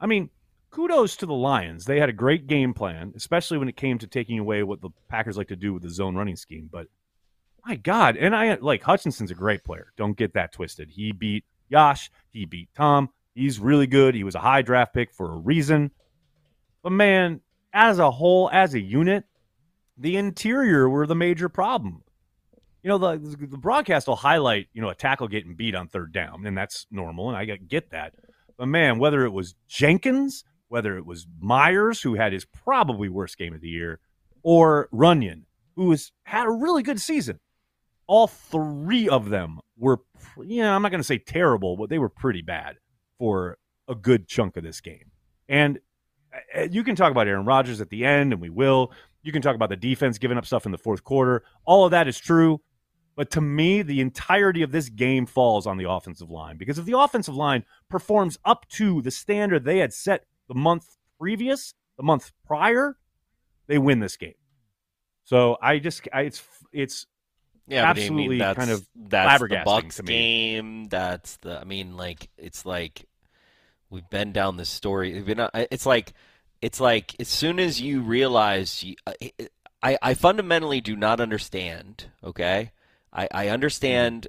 i 0.00 0.06
mean 0.06 0.28
kudos 0.76 1.16
to 1.16 1.24
the 1.24 1.32
Lions. 1.32 1.86
They 1.86 1.98
had 1.98 2.10
a 2.10 2.12
great 2.12 2.46
game 2.46 2.74
plan, 2.74 3.14
especially 3.16 3.56
when 3.56 3.68
it 3.68 3.76
came 3.78 3.98
to 3.98 4.06
taking 4.06 4.38
away 4.38 4.62
what 4.62 4.82
the 4.82 4.90
Packers 5.08 5.38
like 5.38 5.48
to 5.48 5.56
do 5.56 5.72
with 5.72 5.82
the 5.82 5.88
zone 5.88 6.14
running 6.14 6.36
scheme. 6.36 6.68
But 6.70 6.88
my 7.64 7.76
God, 7.76 8.18
and 8.18 8.36
I 8.36 8.54
like 8.56 8.82
Hutchinson's 8.82 9.30
a 9.30 9.34
great 9.34 9.64
player. 9.64 9.92
Don't 9.96 10.18
get 10.18 10.34
that 10.34 10.52
twisted. 10.52 10.90
He 10.90 11.12
beat 11.12 11.44
Yosh, 11.70 12.10
he 12.30 12.44
beat 12.44 12.68
Tom. 12.74 13.08
He's 13.34 13.58
really 13.58 13.86
good. 13.86 14.14
He 14.14 14.22
was 14.22 14.34
a 14.34 14.40
high 14.40 14.60
draft 14.60 14.92
pick 14.92 15.12
for 15.12 15.32
a 15.32 15.36
reason. 15.36 15.90
But 16.82 16.92
man, 16.92 17.40
as 17.72 17.98
a 17.98 18.10
whole, 18.10 18.50
as 18.52 18.74
a 18.74 18.80
unit, 18.80 19.24
the 19.96 20.16
interior 20.16 20.88
were 20.88 21.06
the 21.06 21.14
major 21.14 21.48
problem. 21.48 22.02
You 22.82 22.90
know, 22.90 22.98
the 22.98 23.18
the 23.18 23.58
broadcast 23.58 24.06
will 24.06 24.16
highlight, 24.16 24.68
you 24.72 24.80
know, 24.80 24.90
a 24.90 24.94
tackle 24.94 25.28
getting 25.28 25.56
beat 25.56 25.74
on 25.74 25.88
third 25.88 26.12
down, 26.12 26.46
and 26.46 26.56
that's 26.56 26.86
normal, 26.90 27.28
and 27.28 27.36
I 27.36 27.44
get 27.44 27.90
that. 27.90 28.14
But 28.56 28.68
man, 28.68 28.98
whether 28.98 29.24
it 29.24 29.32
was 29.32 29.54
Jenkins, 29.68 30.44
whether 30.68 30.96
it 30.96 31.04
was 31.04 31.26
Myers, 31.40 32.00
who 32.00 32.14
had 32.14 32.32
his 32.32 32.44
probably 32.44 33.08
worst 33.08 33.38
game 33.38 33.54
of 33.54 33.60
the 33.60 33.68
year, 33.68 34.00
or 34.42 34.88
Runyan, 34.92 35.42
who 35.74 35.90
has 35.90 36.12
had 36.24 36.46
a 36.46 36.50
really 36.50 36.82
good 36.82 37.00
season, 37.00 37.40
all 38.06 38.26
three 38.26 39.08
of 39.08 39.30
them 39.30 39.60
were, 39.76 40.00
you 40.42 40.62
know, 40.62 40.74
I'm 40.74 40.82
not 40.82 40.90
going 40.90 41.00
to 41.00 41.04
say 41.04 41.18
terrible, 41.18 41.76
but 41.76 41.90
they 41.90 41.98
were 41.98 42.08
pretty 42.08 42.42
bad 42.42 42.76
for 43.18 43.58
a 43.88 43.94
good 43.94 44.28
chunk 44.28 44.56
of 44.56 44.64
this 44.64 44.80
game. 44.80 45.10
And 45.48 45.80
uh, 46.56 46.62
you 46.62 46.82
can 46.84 46.96
talk 46.96 47.10
about 47.10 47.28
Aaron 47.28 47.44
Rodgers 47.44 47.80
at 47.80 47.90
the 47.90 48.04
end, 48.04 48.32
and 48.32 48.40
we 48.40 48.50
will. 48.50 48.92
You 49.26 49.32
can 49.32 49.42
talk 49.42 49.56
about 49.56 49.70
the 49.70 49.76
defense 49.76 50.18
giving 50.18 50.38
up 50.38 50.46
stuff 50.46 50.66
in 50.66 50.72
the 50.72 50.78
fourth 50.78 51.02
quarter. 51.02 51.42
All 51.64 51.84
of 51.84 51.90
that 51.90 52.06
is 52.06 52.16
true. 52.16 52.60
But 53.16 53.32
to 53.32 53.40
me, 53.40 53.82
the 53.82 54.00
entirety 54.00 54.62
of 54.62 54.70
this 54.70 54.88
game 54.88 55.26
falls 55.26 55.66
on 55.66 55.78
the 55.78 55.90
offensive 55.90 56.30
line 56.30 56.58
because 56.58 56.78
if 56.78 56.84
the 56.84 56.96
offensive 56.96 57.34
line 57.34 57.64
performs 57.90 58.38
up 58.44 58.68
to 58.68 59.02
the 59.02 59.10
standard 59.10 59.64
they 59.64 59.78
had 59.78 59.92
set 59.92 60.26
the 60.46 60.54
month 60.54 60.96
previous, 61.18 61.74
the 61.96 62.04
month 62.04 62.30
prior, 62.46 62.96
they 63.66 63.78
win 63.78 63.98
this 63.98 64.16
game. 64.16 64.34
So 65.24 65.56
I 65.60 65.80
just, 65.80 66.06
I, 66.12 66.20
it's, 66.20 66.44
it's 66.72 67.06
yeah, 67.66 67.90
absolutely 67.90 68.24
I 68.24 68.28
mean, 68.28 68.38
that's, 68.38 68.58
kind 68.60 68.70
of 68.70 68.86
that's 68.94 69.42
the 69.42 69.62
Bucks 69.64 70.00
game. 70.02 70.84
That's 70.84 71.38
the, 71.38 71.58
I 71.58 71.64
mean, 71.64 71.96
like 71.96 72.28
it's 72.38 72.64
like 72.64 73.06
we've 73.90 74.08
been 74.08 74.30
down 74.30 74.56
this 74.56 74.68
story. 74.68 75.20
Been, 75.20 75.40
uh, 75.40 75.50
it's 75.72 75.84
like, 75.84 76.12
it's 76.62 76.80
like 76.80 77.14
as 77.20 77.28
soon 77.28 77.58
as 77.58 77.80
you 77.80 78.00
realize, 78.00 78.82
you, 78.82 78.96
uh, 79.06 79.12
I, 79.82 79.98
I 80.02 80.14
fundamentally 80.14 80.80
do 80.80 80.96
not 80.96 81.20
understand. 81.20 82.06
Okay, 82.24 82.72
I, 83.12 83.28
I 83.30 83.48
understand 83.48 84.28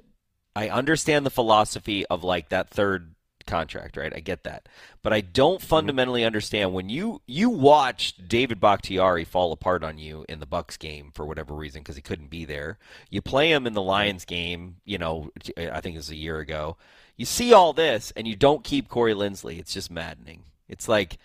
I 0.54 0.68
understand 0.68 1.24
the 1.24 1.30
philosophy 1.30 2.04
of 2.06 2.24
like 2.24 2.48
that 2.48 2.70
third 2.70 3.14
contract, 3.48 3.96
right? 3.96 4.12
I 4.14 4.20
get 4.20 4.44
that. 4.44 4.68
But 5.02 5.12
I 5.12 5.20
don't 5.20 5.58
mm-hmm. 5.58 5.66
fundamentally 5.66 6.24
understand 6.24 6.72
when 6.72 6.88
you 6.88 7.22
you 7.26 7.50
watched 7.50 8.28
David 8.28 8.60
Bakhtiari 8.60 9.24
fall 9.24 9.52
apart 9.52 9.82
on 9.82 9.98
you 9.98 10.24
in 10.28 10.38
the 10.38 10.46
Bucks 10.46 10.76
game 10.76 11.10
for 11.14 11.26
whatever 11.26 11.54
reason 11.54 11.80
because 11.80 11.96
he 11.96 12.02
couldn't 12.02 12.30
be 12.30 12.44
there. 12.44 12.78
You 13.10 13.22
play 13.22 13.50
him 13.50 13.66
in 13.66 13.72
the 13.72 13.82
Lions 13.82 14.24
game, 14.24 14.76
you 14.84 14.98
know, 14.98 15.30
I 15.56 15.80
think 15.80 15.94
it 15.94 15.98
was 15.98 16.10
a 16.10 16.16
year 16.16 16.38
ago. 16.38 16.76
You 17.16 17.24
see 17.24 17.52
all 17.52 17.72
this 17.72 18.12
and 18.14 18.28
you 18.28 18.36
don't 18.36 18.62
keep 18.62 18.88
Corey 18.88 19.14
Linsley. 19.14 19.58
It's 19.58 19.74
just 19.74 19.90
maddening. 19.90 20.44
It's 20.68 20.88
like 20.88 21.18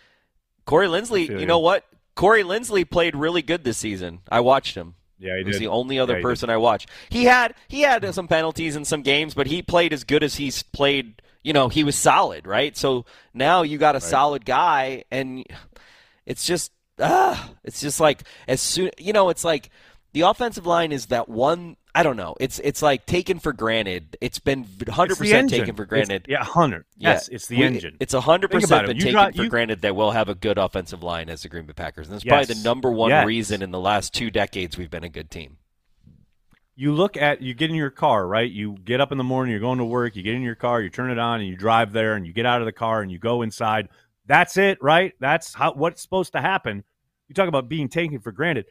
Corey 0.65 0.87
Linsley, 0.87 1.39
you 1.39 1.45
know 1.45 1.59
what? 1.59 1.85
Corey 2.15 2.43
Linsley 2.43 2.89
played 2.89 3.15
really 3.15 3.41
good 3.41 3.63
this 3.63 3.77
season. 3.77 4.19
I 4.29 4.39
watched 4.39 4.75
him. 4.75 4.95
Yeah, 5.19 5.37
he, 5.37 5.43
he 5.43 5.47
was 5.47 5.59
the 5.59 5.67
only 5.67 5.99
other 5.99 6.17
yeah, 6.17 6.21
person 6.21 6.49
I 6.49 6.57
watched. 6.57 6.89
He 7.09 7.25
had 7.25 7.55
he 7.67 7.81
had 7.81 8.13
some 8.13 8.27
penalties 8.27 8.75
in 8.75 8.85
some 8.85 9.01
games, 9.01 9.33
but 9.33 9.47
he 9.47 9.61
played 9.61 9.93
as 9.93 10.03
good 10.03 10.23
as 10.23 10.35
he's 10.35 10.63
played. 10.63 11.21
You 11.43 11.53
know, 11.53 11.69
he 11.69 11.83
was 11.83 11.95
solid, 11.95 12.45
right? 12.45 12.75
So 12.75 13.05
now 13.33 13.63
you 13.63 13.77
got 13.77 13.95
a 13.95 13.97
right. 13.97 14.03
solid 14.03 14.45
guy, 14.45 15.05
and 15.11 15.45
it's 16.25 16.45
just 16.45 16.71
ah, 16.99 17.51
it's 17.63 17.79
just 17.79 17.99
like 17.99 18.23
as 18.47 18.61
soon 18.61 18.91
you 18.97 19.13
know, 19.13 19.29
it's 19.29 19.43
like 19.43 19.69
the 20.13 20.21
offensive 20.21 20.65
line 20.65 20.91
is 20.91 21.07
that 21.07 21.27
one 21.27 21.75
I 21.95 22.01
don't 22.01 22.17
know. 22.17 22.35
It's 22.39 22.57
it's 22.59 22.81
like 22.81 23.05
taken 23.05 23.37
for 23.37 23.53
granted. 23.53 24.17
It's 24.19 24.39
been 24.39 24.63
100 24.63 25.15
percent 25.15 25.49
taken 25.51 25.75
for 25.75 25.85
granted. 25.85 26.23
It's, 26.23 26.29
yeah, 26.29 26.43
hundred. 26.43 26.85
Yes, 26.97 27.29
yeah. 27.29 27.35
it's 27.35 27.47
the 27.47 27.57
we, 27.57 27.65
engine. 27.65 27.97
It's 27.99 28.13
hundred 28.13 28.49
percent 28.49 28.87
been 28.87 28.97
taken 28.97 29.13
got, 29.13 29.35
for 29.35 29.43
you, 29.43 29.49
granted 29.49 29.81
that 29.81 29.95
we'll 29.95 30.11
have 30.11 30.27
a 30.27 30.33
good 30.33 30.57
offensive 30.57 31.03
line 31.03 31.29
as 31.29 31.43
the 31.43 31.49
Green 31.49 31.65
Bay 31.65 31.73
Packers, 31.73 32.07
and 32.07 32.15
that's 32.15 32.25
yes. 32.25 32.31
probably 32.31 32.55
the 32.55 32.63
number 32.63 32.89
one 32.89 33.11
yes. 33.11 33.27
reason 33.27 33.61
in 33.61 33.69
the 33.69 33.79
last 33.79 34.11
two 34.11 34.31
decades 34.31 34.75
we've 34.75 34.89
been 34.89 35.03
a 35.03 35.09
good 35.09 35.29
team. 35.29 35.57
You 36.75 36.93
look 36.93 37.15
at 37.15 37.43
you 37.43 37.53
get 37.53 37.69
in 37.69 37.75
your 37.75 37.91
car, 37.91 38.25
right? 38.25 38.49
You 38.49 38.75
get 38.83 38.99
up 38.99 39.11
in 39.11 39.19
the 39.19 39.23
morning, 39.23 39.51
you're 39.51 39.59
going 39.59 39.77
to 39.77 39.85
work, 39.85 40.15
you 40.15 40.23
get 40.23 40.33
in 40.33 40.41
your 40.41 40.55
car, 40.55 40.81
you 40.81 40.89
turn 40.89 41.11
it 41.11 41.19
on, 41.19 41.41
and 41.41 41.47
you 41.47 41.55
drive 41.55 41.93
there, 41.93 42.15
and 42.15 42.25
you 42.25 42.33
get 42.33 42.47
out 42.47 42.59
of 42.59 42.65
the 42.65 42.71
car 42.71 43.03
and 43.03 43.11
you 43.11 43.19
go 43.19 43.43
inside. 43.43 43.89
That's 44.25 44.57
it, 44.57 44.81
right? 44.81 45.13
That's 45.19 45.53
how 45.53 45.73
what's 45.73 46.01
supposed 46.01 46.33
to 46.33 46.41
happen. 46.41 46.83
You 47.27 47.35
talk 47.35 47.47
about 47.47 47.69
being 47.69 47.87
taken 47.87 48.19
for 48.19 48.31
granted 48.31 48.65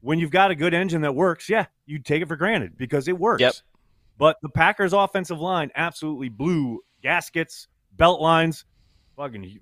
when 0.00 0.18
you've 0.18 0.30
got 0.30 0.50
a 0.50 0.54
good 0.54 0.74
engine 0.74 1.02
that 1.02 1.14
works, 1.14 1.48
yeah, 1.48 1.66
you 1.86 1.98
take 1.98 2.22
it 2.22 2.28
for 2.28 2.36
granted 2.36 2.76
because 2.76 3.08
it 3.08 3.18
works. 3.18 3.40
Yep. 3.40 3.54
But 4.16 4.36
the 4.42 4.48
Packers' 4.48 4.92
offensive 4.92 5.40
line 5.40 5.70
absolutely 5.74 6.28
blew 6.28 6.82
gaskets, 7.02 7.68
belt 7.96 8.20
lines, 8.20 8.64
fucking 9.16 9.44
you 9.44 9.60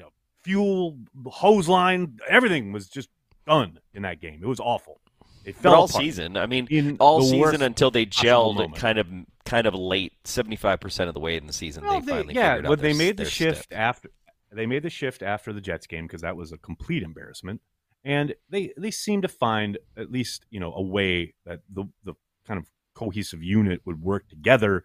know, 0.00 0.10
fuel 0.42 0.96
hose 1.26 1.68
line, 1.68 2.18
everything 2.28 2.72
was 2.72 2.88
just 2.88 3.08
done 3.46 3.78
in 3.94 4.02
that 4.02 4.20
game. 4.20 4.40
It 4.42 4.46
was 4.46 4.60
awful. 4.60 5.00
It 5.44 5.54
fell 5.54 5.74
all 5.74 5.88
season. 5.88 6.36
I 6.36 6.46
mean, 6.46 6.96
all 6.98 7.22
season 7.22 7.62
until 7.62 7.92
they 7.92 8.04
gelled 8.04 8.74
kind 8.74 8.98
of 8.98 9.06
kind 9.44 9.66
of 9.66 9.74
late, 9.74 10.12
seventy 10.24 10.56
five 10.56 10.80
percent 10.80 11.08
of 11.08 11.14
the 11.14 11.20
way 11.20 11.36
in 11.36 11.46
the 11.46 11.52
season. 11.52 11.84
Well, 11.84 12.00
they, 12.00 12.06
they, 12.06 12.12
finally 12.12 12.34
yeah, 12.34 12.60
but 12.62 12.80
they 12.80 12.92
made 12.92 13.16
the 13.16 13.24
shift 13.24 13.72
after. 13.72 14.10
They 14.50 14.66
made 14.66 14.82
the 14.82 14.90
shift 14.90 15.22
after 15.22 15.52
the 15.52 15.60
Jets 15.60 15.86
game 15.86 16.06
because 16.06 16.22
that 16.22 16.36
was 16.36 16.50
a 16.50 16.58
complete 16.58 17.02
embarrassment 17.02 17.60
and 18.06 18.36
they 18.48 18.72
they 18.78 18.92
seem 18.92 19.20
to 19.22 19.28
find 19.28 19.78
at 19.96 20.12
least 20.12 20.46
you 20.48 20.60
know 20.60 20.72
a 20.72 20.80
way 20.80 21.34
that 21.44 21.60
the 21.68 21.84
the 22.04 22.14
kind 22.46 22.58
of 22.58 22.66
cohesive 22.94 23.42
unit 23.42 23.80
would 23.84 24.00
work 24.00 24.28
together. 24.28 24.84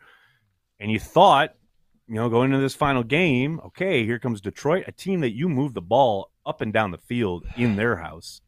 And 0.79 0.91
you 0.91 0.99
thought, 0.99 1.53
you 2.07 2.15
know, 2.15 2.27
going 2.29 2.51
into 2.51 2.61
this 2.61 2.73
final 2.73 3.03
game, 3.03 3.61
okay, 3.63 4.03
here 4.03 4.17
comes 4.17 4.41
Detroit, 4.41 4.85
a 4.87 4.91
team 4.91 5.21
that 5.21 5.35
you 5.35 5.47
move 5.47 5.75
the 5.75 5.81
ball 5.81 6.31
up 6.45 6.61
and 6.61 6.73
down 6.73 6.89
the 6.89 6.97
field 6.97 7.45
in 7.55 7.75
their 7.75 7.97
house. 7.97 8.41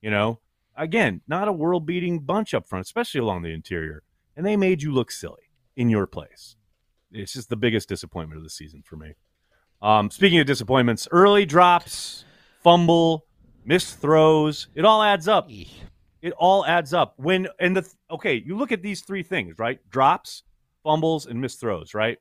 You 0.00 0.10
know, 0.10 0.38
again, 0.76 1.22
not 1.26 1.48
a 1.48 1.52
world 1.52 1.84
beating 1.84 2.20
bunch 2.20 2.54
up 2.54 2.68
front, 2.68 2.86
especially 2.86 3.20
along 3.20 3.42
the 3.42 3.52
interior. 3.52 4.04
And 4.36 4.46
they 4.46 4.56
made 4.56 4.82
you 4.82 4.92
look 4.92 5.10
silly 5.10 5.50
in 5.76 5.90
your 5.90 6.06
place. 6.06 6.54
It's 7.10 7.32
just 7.32 7.50
the 7.50 7.56
biggest 7.56 7.88
disappointment 7.88 8.38
of 8.38 8.44
the 8.44 8.50
season 8.50 8.82
for 8.84 8.96
me. 8.96 9.14
Um, 9.82 10.12
speaking 10.12 10.38
of 10.38 10.46
disappointments, 10.46 11.08
early 11.10 11.44
drops, 11.44 12.24
fumble, 12.62 13.26
missed 13.64 13.98
throws. 14.00 14.68
It 14.74 14.84
all 14.84 15.02
adds 15.02 15.28
up. 15.28 15.50
It 16.20 16.32
all 16.38 16.64
adds 16.64 16.94
up. 16.94 17.14
When 17.16 17.48
and 17.58 17.76
the 17.76 17.88
okay, 18.10 18.42
you 18.44 18.56
look 18.56 18.72
at 18.72 18.82
these 18.82 19.02
three 19.02 19.22
things, 19.22 19.58
right? 19.58 19.78
Drops, 19.90 20.44
fumbles, 20.82 21.26
and 21.26 21.40
missed 21.40 21.60
throws, 21.60 21.94
right? 21.94 22.18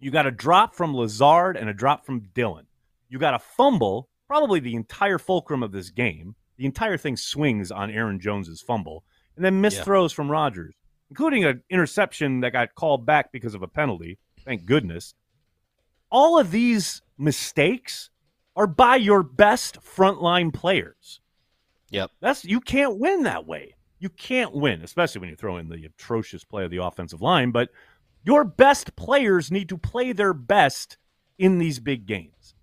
You 0.00 0.10
got 0.10 0.26
a 0.26 0.30
drop 0.30 0.74
from 0.74 0.94
Lazard 0.94 1.56
and 1.56 1.68
a 1.68 1.74
drop 1.74 2.04
from 2.04 2.28
Dillon. 2.34 2.66
You 3.08 3.18
got 3.18 3.34
a 3.34 3.38
fumble, 3.38 4.08
probably 4.26 4.60
the 4.60 4.74
entire 4.74 5.18
fulcrum 5.18 5.62
of 5.62 5.72
this 5.72 5.90
game. 5.90 6.34
The 6.56 6.66
entire 6.66 6.96
thing 6.96 7.16
swings 7.16 7.70
on 7.70 7.90
Aaron 7.90 8.20
Jones's 8.20 8.60
fumble, 8.60 9.04
and 9.36 9.44
then 9.44 9.60
missed 9.60 9.78
yeah. 9.78 9.84
throws 9.84 10.12
from 10.12 10.30
Rodgers, 10.30 10.74
including 11.08 11.44
an 11.44 11.62
interception 11.70 12.40
that 12.40 12.52
got 12.52 12.74
called 12.74 13.06
back 13.06 13.32
because 13.32 13.54
of 13.54 13.62
a 13.62 13.68
penalty. 13.68 14.18
Thank 14.44 14.66
goodness. 14.66 15.14
All 16.10 16.38
of 16.38 16.50
these 16.50 17.02
mistakes 17.16 18.10
are 18.60 18.66
by 18.66 18.94
your 18.94 19.22
best 19.22 19.80
frontline 19.80 20.52
players. 20.52 21.20
Yep. 21.92 22.10
That's 22.20 22.44
you 22.44 22.60
can't 22.60 22.98
win 22.98 23.22
that 23.22 23.46
way. 23.46 23.74
You 24.00 24.10
can't 24.10 24.54
win, 24.54 24.82
especially 24.82 25.22
when 25.22 25.30
you 25.30 25.36
throw 25.36 25.56
in 25.56 25.70
the 25.70 25.86
atrocious 25.86 26.44
play 26.44 26.66
of 26.66 26.70
the 26.70 26.84
offensive 26.84 27.22
line, 27.22 27.52
but 27.52 27.70
your 28.22 28.44
best 28.44 28.94
players 28.96 29.50
need 29.50 29.70
to 29.70 29.78
play 29.78 30.12
their 30.12 30.34
best 30.34 30.98
in 31.38 31.56
these 31.56 31.80
big 31.80 32.04
games. 32.04 32.54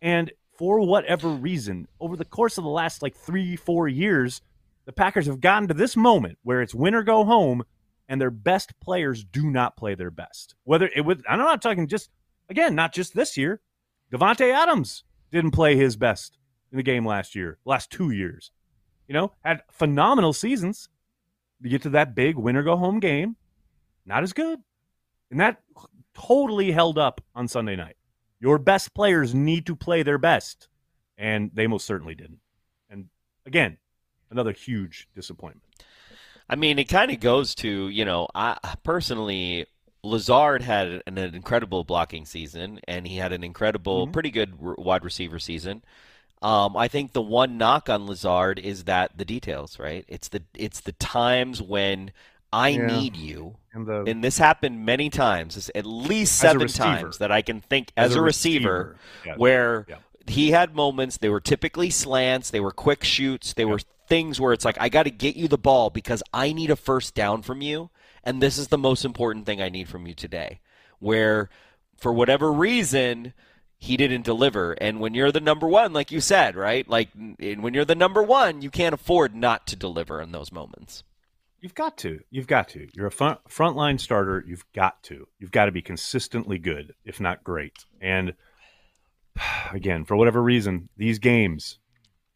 And 0.00 0.32
for 0.56 0.80
whatever 0.80 1.28
reason, 1.28 1.86
over 2.00 2.16
the 2.16 2.24
course 2.24 2.56
of 2.56 2.64
the 2.64 2.70
last 2.70 3.02
like 3.02 3.14
3 3.14 3.54
4 3.56 3.88
years, 3.88 4.40
the 4.86 4.92
Packers 4.92 5.26
have 5.26 5.42
gotten 5.42 5.68
to 5.68 5.74
this 5.74 5.98
moment 5.98 6.38
where 6.44 6.62
it's 6.62 6.74
win 6.74 6.94
or 6.94 7.02
go 7.02 7.26
home 7.26 7.62
and 8.08 8.18
their 8.18 8.30
best 8.30 8.72
players 8.80 9.22
do 9.22 9.50
not 9.50 9.76
play 9.76 9.94
their 9.94 10.10
best. 10.10 10.54
Whether 10.64 10.88
it 10.96 11.02
would 11.02 11.22
I'm 11.28 11.40
not 11.40 11.60
talking 11.60 11.88
just 11.88 12.08
again, 12.48 12.74
not 12.74 12.94
just 12.94 13.14
this 13.14 13.36
year. 13.36 13.60
Davante 14.10 14.50
Adams 14.50 15.04
didn't 15.32 15.50
play 15.52 15.76
his 15.76 15.96
best 15.96 16.38
in 16.70 16.76
the 16.76 16.82
game 16.82 17.06
last 17.06 17.34
year, 17.34 17.58
last 17.64 17.90
two 17.90 18.10
years. 18.10 18.50
You 19.08 19.14
know, 19.14 19.32
had 19.44 19.62
phenomenal 19.70 20.32
seasons. 20.32 20.88
You 21.60 21.70
get 21.70 21.82
to 21.82 21.90
that 21.90 22.14
big 22.14 22.36
winner 22.36 22.62
go 22.62 22.76
home 22.76 23.00
game, 23.00 23.36
not 24.06 24.22
as 24.22 24.32
good. 24.32 24.60
And 25.30 25.40
that 25.40 25.60
totally 26.14 26.72
held 26.72 26.98
up 26.98 27.20
on 27.34 27.48
Sunday 27.48 27.76
night. 27.76 27.96
Your 28.40 28.58
best 28.58 28.94
players 28.94 29.34
need 29.34 29.66
to 29.66 29.76
play 29.76 30.02
their 30.02 30.18
best, 30.18 30.68
and 31.16 31.50
they 31.54 31.66
most 31.66 31.86
certainly 31.86 32.14
didn't. 32.14 32.40
And 32.90 33.06
again, 33.46 33.78
another 34.30 34.52
huge 34.52 35.08
disappointment. 35.14 35.62
I 36.48 36.56
mean, 36.56 36.78
it 36.78 36.88
kind 36.88 37.10
of 37.10 37.20
goes 37.20 37.54
to, 37.56 37.88
you 37.88 38.04
know, 38.04 38.28
I 38.34 38.58
personally 38.82 39.66
Lazard 40.04 40.62
had 40.62 41.02
an, 41.06 41.16
an, 41.18 41.34
incredible 41.34 41.84
blocking 41.84 42.26
season, 42.26 42.80
and 42.88 43.06
he 43.06 43.16
had 43.18 43.32
an 43.32 43.44
incredible, 43.44 44.06
Mhm. 44.08 44.12
pretty 44.12 44.30
good 44.30 44.54
r- 44.64 44.74
wide 44.76 45.04
receiver 45.04 45.38
season. 45.38 45.82
Um, 46.42 46.76
I 46.76 46.88
think 46.88 47.12
the 47.12 47.22
one 47.22 47.56
knock 47.56 47.88
on 47.88 48.06
Lazard 48.06 48.58
is 48.58 48.84
that 48.84 49.16
the 49.16 49.24
details, 49.24 49.78
right? 49.78 50.04
It's 50.08 50.26
the 50.28 50.42
it's 50.54 50.80
the 50.80 50.90
times 50.92 51.62
when 51.62 52.10
I 52.52 52.70
Yeah. 52.70 52.86
need 52.86 53.16
you, 53.16 53.54
And 53.72 53.86
the 53.86 54.02
and 54.04 54.24
this 54.24 54.38
happened 54.38 54.84
many 54.84 55.08
times, 55.08 55.56
it's 55.56 55.70
at 55.74 55.86
least 55.86 56.36
seven 56.36 56.66
times 56.66 57.18
that 57.18 57.30
I 57.30 57.40
can 57.42 57.60
think 57.60 57.92
as, 57.96 58.16
a, 58.16 58.20
receiver, 58.20 58.96
Yeah. 59.24 59.36
where 59.36 59.86
Yeah. 59.88 59.96
he 60.26 60.50
had 60.50 60.74
moments. 60.74 61.16
They 61.18 61.28
were 61.28 61.40
typically 61.40 61.90
slants. 61.90 62.50
They 62.50 62.60
were 62.60 62.72
quick 62.72 63.04
shoots. 63.04 63.54
They 63.54 63.64
were 63.64 63.78
things 64.08 64.40
where 64.40 64.52
it's 64.52 64.64
like 64.64 64.76
I 64.80 64.88
got 64.88 65.04
to 65.04 65.10
get 65.10 65.36
you 65.36 65.46
the 65.46 65.56
ball 65.56 65.90
because 65.90 66.24
I 66.34 66.52
need 66.52 66.70
a 66.70 66.76
first 66.76 67.14
down 67.14 67.42
from 67.42 67.62
you, 67.62 67.88
and 68.24 68.40
this 68.40 68.58
is 68.58 68.68
the 68.68 68.78
most 68.78 69.04
important 69.04 69.46
thing 69.46 69.60
I 69.60 69.68
need 69.68 69.88
from 69.88 70.06
you 70.06 70.14
today. 70.14 70.60
Where, 70.98 71.50
for 71.96 72.12
whatever 72.12 72.52
reason, 72.52 73.34
he 73.78 73.96
didn't 73.96 74.22
deliver. 74.22 74.72
And 74.72 75.00
when 75.00 75.14
you're 75.14 75.32
the 75.32 75.40
number 75.40 75.66
one, 75.66 75.92
like 75.92 76.12
you 76.12 76.20
said, 76.20 76.54
right? 76.54 76.88
Like 76.88 77.08
when 77.14 77.74
you're 77.74 77.84
the 77.84 77.96
number 77.96 78.22
one, 78.22 78.62
you 78.62 78.70
can't 78.70 78.94
afford 78.94 79.34
not 79.34 79.66
to 79.68 79.76
deliver 79.76 80.20
in 80.20 80.30
those 80.30 80.52
moments. 80.52 81.02
You've 81.60 81.74
got 81.74 81.96
to. 81.98 82.20
You've 82.30 82.46
got 82.46 82.68
to. 82.70 82.88
You're 82.92 83.06
a 83.06 83.10
front 83.10 83.38
frontline 83.48 83.98
starter. 83.98 84.44
You've 84.46 84.64
got 84.72 85.02
to. 85.04 85.26
You've 85.38 85.52
got 85.52 85.66
to 85.66 85.72
be 85.72 85.82
consistently 85.82 86.58
good, 86.58 86.94
if 87.04 87.20
not 87.20 87.44
great. 87.44 87.84
And 88.00 88.34
again, 89.72 90.04
for 90.04 90.16
whatever 90.16 90.42
reason, 90.42 90.88
these 90.96 91.18
games, 91.18 91.78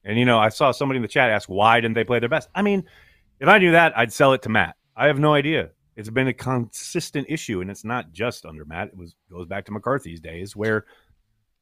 and 0.05 0.19
you 0.19 0.25
know, 0.25 0.39
I 0.39 0.49
saw 0.49 0.73
somebody 0.73 0.99
in 0.99 1.03
the 1.03 1.09
chat 1.09 1.31
ask 1.31 1.49
why 1.49 1.81
didn't 1.81 1.95
they 1.95 2.05
play 2.05 2.21
their 2.21 2.29
best. 2.29 2.49
I 2.55 2.63
mean, 2.63 2.85
if 3.41 3.49
I 3.49 3.59
knew 3.59 3.73
that, 3.73 3.97
I'd 3.97 4.13
sell 4.13 4.33
it 4.33 4.43
to 4.43 4.49
Matt. 4.49 4.77
I 4.97 5.09
have 5.09 5.19
no 5.19 5.35
idea. 5.35 5.71
It's 5.97 6.11
been 6.11 6.29
a 6.29 6.35
consistent 6.35 7.27
issue, 7.31 7.61
and 7.61 7.71
it's 7.71 7.85
not 7.85 8.13
just 8.13 8.45
under 8.45 8.65
Matt. 8.65 8.89
It 8.89 8.97
was 8.97 9.15
goes 9.31 9.47
back 9.47 9.65
to 9.67 9.73
McCarthy's 9.73 10.21
days, 10.21 10.55
where 10.55 10.85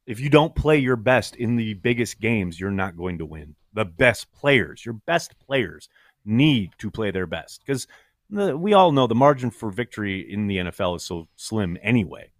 if 0.05 0.19
you 0.19 0.29
don't 0.29 0.53
play 0.53 0.77
your 0.77 0.97
best 0.97 1.35
in 1.35 1.55
the 1.55 1.73
biggest 1.75 2.19
games, 2.19 2.59
you're 2.59 2.69
not 2.69 2.97
going 2.97 3.17
to 3.19 3.25
win. 3.25 3.55
The 3.73 3.85
best 3.85 4.31
players, 4.33 4.85
your 4.85 4.93
best 4.93 5.35
players, 5.39 5.89
need 6.25 6.71
to 6.79 6.91
play 6.91 7.11
their 7.11 7.27
best 7.27 7.61
because 7.65 7.87
we 8.29 8.73
all 8.73 8.91
know 8.91 9.07
the 9.07 9.15
margin 9.15 9.51
for 9.51 9.69
victory 9.69 10.31
in 10.31 10.47
the 10.47 10.57
NFL 10.57 10.97
is 10.97 11.03
so 11.03 11.27
slim 11.35 11.77
anyway. 11.81 12.31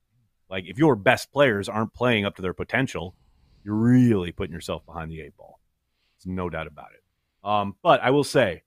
Like 0.49 0.65
if 0.67 0.77
your 0.77 0.95
best 0.95 1.31
players 1.31 1.69
aren't 1.69 1.93
playing 1.93 2.25
up 2.25 2.35
to 2.35 2.41
their 2.41 2.53
potential, 2.53 3.15
you're 3.63 3.75
really 3.75 4.31
putting 4.31 4.53
yourself 4.53 4.85
behind 4.85 5.11
the 5.11 5.21
eight 5.21 5.35
ball. 5.37 5.59
There's 6.17 6.33
no 6.33 6.49
doubt 6.49 6.67
about 6.67 6.89
it. 6.93 7.47
Um, 7.47 7.75
but 7.83 8.01
I 8.01 8.09
will 8.09 8.23
say, 8.23 8.63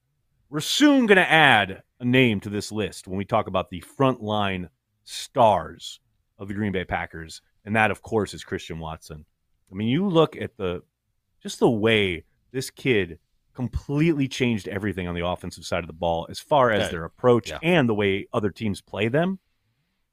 we're 0.50 0.60
soon 0.60 1.06
going 1.06 1.16
to 1.16 1.30
add 1.30 1.82
a 2.00 2.04
name 2.04 2.40
to 2.40 2.48
this 2.50 2.70
list 2.72 3.08
when 3.08 3.16
we 3.18 3.24
talk 3.24 3.46
about 3.48 3.70
the 3.70 3.82
frontline 3.98 4.68
stars 5.04 6.00
of 6.38 6.48
the 6.48 6.54
Green 6.54 6.72
Bay 6.72 6.84
Packers, 6.84 7.42
and 7.64 7.74
that, 7.76 7.90
of 7.90 8.02
course, 8.02 8.34
is 8.34 8.44
Christian 8.44 8.78
Watson. 8.78 9.24
I 9.70 9.74
mean, 9.74 9.88
you 9.88 10.06
look 10.06 10.36
at 10.36 10.56
the 10.56 10.82
just 11.42 11.58
the 11.60 11.70
way 11.70 12.24
this 12.52 12.70
kid 12.70 13.18
completely 13.54 14.28
changed 14.28 14.68
everything 14.68 15.08
on 15.08 15.14
the 15.14 15.26
offensive 15.26 15.64
side 15.64 15.82
of 15.82 15.88
the 15.88 15.92
ball 15.92 16.26
as 16.30 16.38
far 16.38 16.70
as 16.70 16.90
their 16.90 17.04
approach 17.04 17.50
Yeah. 17.50 17.58
and 17.62 17.88
the 17.88 17.94
way 17.94 18.26
other 18.32 18.50
teams 18.50 18.80
play 18.80 19.08
them. 19.08 19.40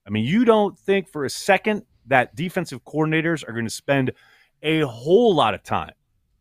I 0.05 0.09
mean, 0.09 0.25
you 0.25 0.45
don't 0.45 0.77
think 0.77 1.07
for 1.07 1.25
a 1.25 1.29
second 1.29 1.83
that 2.07 2.35
defensive 2.35 2.83
coordinators 2.83 3.47
are 3.47 3.51
going 3.53 3.65
to 3.65 3.71
spend 3.71 4.11
a 4.63 4.81
whole 4.81 5.33
lot 5.35 5.53
of 5.53 5.63
time 5.63 5.93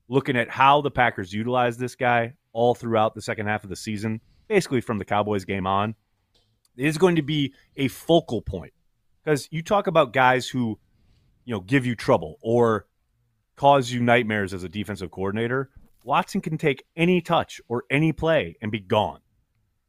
looking 0.08 0.36
at 0.36 0.48
how 0.50 0.80
the 0.80 0.90
Packers 0.90 1.32
utilize 1.32 1.76
this 1.76 1.94
guy 1.94 2.34
all 2.52 2.74
throughout 2.74 3.14
the 3.14 3.22
second 3.22 3.46
half 3.46 3.64
of 3.64 3.70
the 3.70 3.76
season, 3.76 4.20
basically 4.48 4.80
from 4.80 4.98
the 4.98 5.04
Cowboys 5.04 5.44
game 5.44 5.66
on. 5.66 5.94
is 6.76 6.98
going 6.98 7.16
to 7.16 7.22
be 7.22 7.52
a 7.76 7.88
focal 7.88 8.42
point 8.42 8.72
because 9.22 9.48
you 9.50 9.62
talk 9.62 9.86
about 9.86 10.12
guys 10.12 10.48
who, 10.48 10.78
you 11.44 11.54
know, 11.54 11.60
give 11.60 11.86
you 11.86 11.94
trouble 11.94 12.38
or 12.40 12.86
cause 13.56 13.90
you 13.90 14.00
nightmares 14.00 14.52
as 14.52 14.64
a 14.64 14.68
defensive 14.68 15.10
coordinator. 15.10 15.70
Watson 16.04 16.40
can 16.40 16.58
take 16.58 16.84
any 16.96 17.20
touch 17.20 17.60
or 17.68 17.84
any 17.90 18.12
play 18.12 18.56
and 18.60 18.70
be 18.70 18.80
gone. 18.80 19.20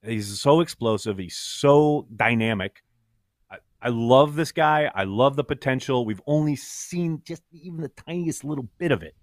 He's 0.03 0.39
so 0.39 0.61
explosive. 0.61 1.17
He's 1.17 1.35
so 1.35 2.07
dynamic. 2.15 2.83
I, 3.51 3.57
I 3.81 3.89
love 3.89 4.35
this 4.35 4.51
guy. 4.51 4.89
I 4.93 5.03
love 5.03 5.35
the 5.35 5.43
potential. 5.43 6.05
We've 6.05 6.21
only 6.27 6.55
seen 6.55 7.21
just 7.25 7.43
even 7.51 7.81
the 7.81 7.89
tiniest 7.89 8.43
little 8.43 8.69
bit 8.77 8.91
of 8.91 9.03
it. 9.03 9.15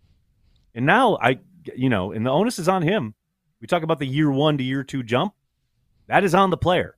And 0.74 0.84
now 0.84 1.18
I, 1.22 1.38
you 1.76 1.88
know, 1.88 2.12
and 2.12 2.26
the 2.26 2.30
onus 2.30 2.58
is 2.58 2.68
on 2.68 2.82
him. 2.82 3.14
We 3.62 3.68
talk 3.68 3.84
about 3.84 4.00
the 4.00 4.06
year 4.06 4.30
one 4.30 4.58
to 4.58 4.64
year 4.64 4.82
two 4.82 5.02
jump. 5.04 5.34
That 6.08 6.24
is 6.24 6.34
on 6.34 6.50
the 6.50 6.56
player. 6.58 6.96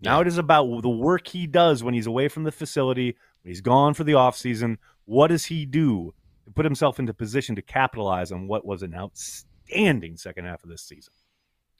Now 0.00 0.16
Yeah. 0.16 0.22
it 0.22 0.26
is 0.28 0.38
about 0.38 0.80
the 0.80 0.88
work 0.88 1.28
he 1.28 1.46
does 1.46 1.84
when 1.84 1.92
he's 1.92 2.06
away 2.06 2.28
from 2.28 2.44
the 2.44 2.50
facility, 2.50 3.16
when 3.42 3.50
he's 3.50 3.60
gone 3.60 3.92
for 3.92 4.02
the 4.02 4.12
offseason. 4.12 4.78
What 5.04 5.28
does 5.28 5.44
he 5.44 5.66
do 5.66 6.14
to 6.46 6.50
put 6.52 6.64
himself 6.64 6.98
into 6.98 7.12
position 7.12 7.54
to 7.56 7.62
capitalize 7.62 8.32
on 8.32 8.48
what 8.48 8.64
was 8.64 8.82
an 8.82 8.94
outstanding 8.94 10.16
second 10.16 10.46
half 10.46 10.64
of 10.64 10.70
this 10.70 10.82
season? 10.82 11.12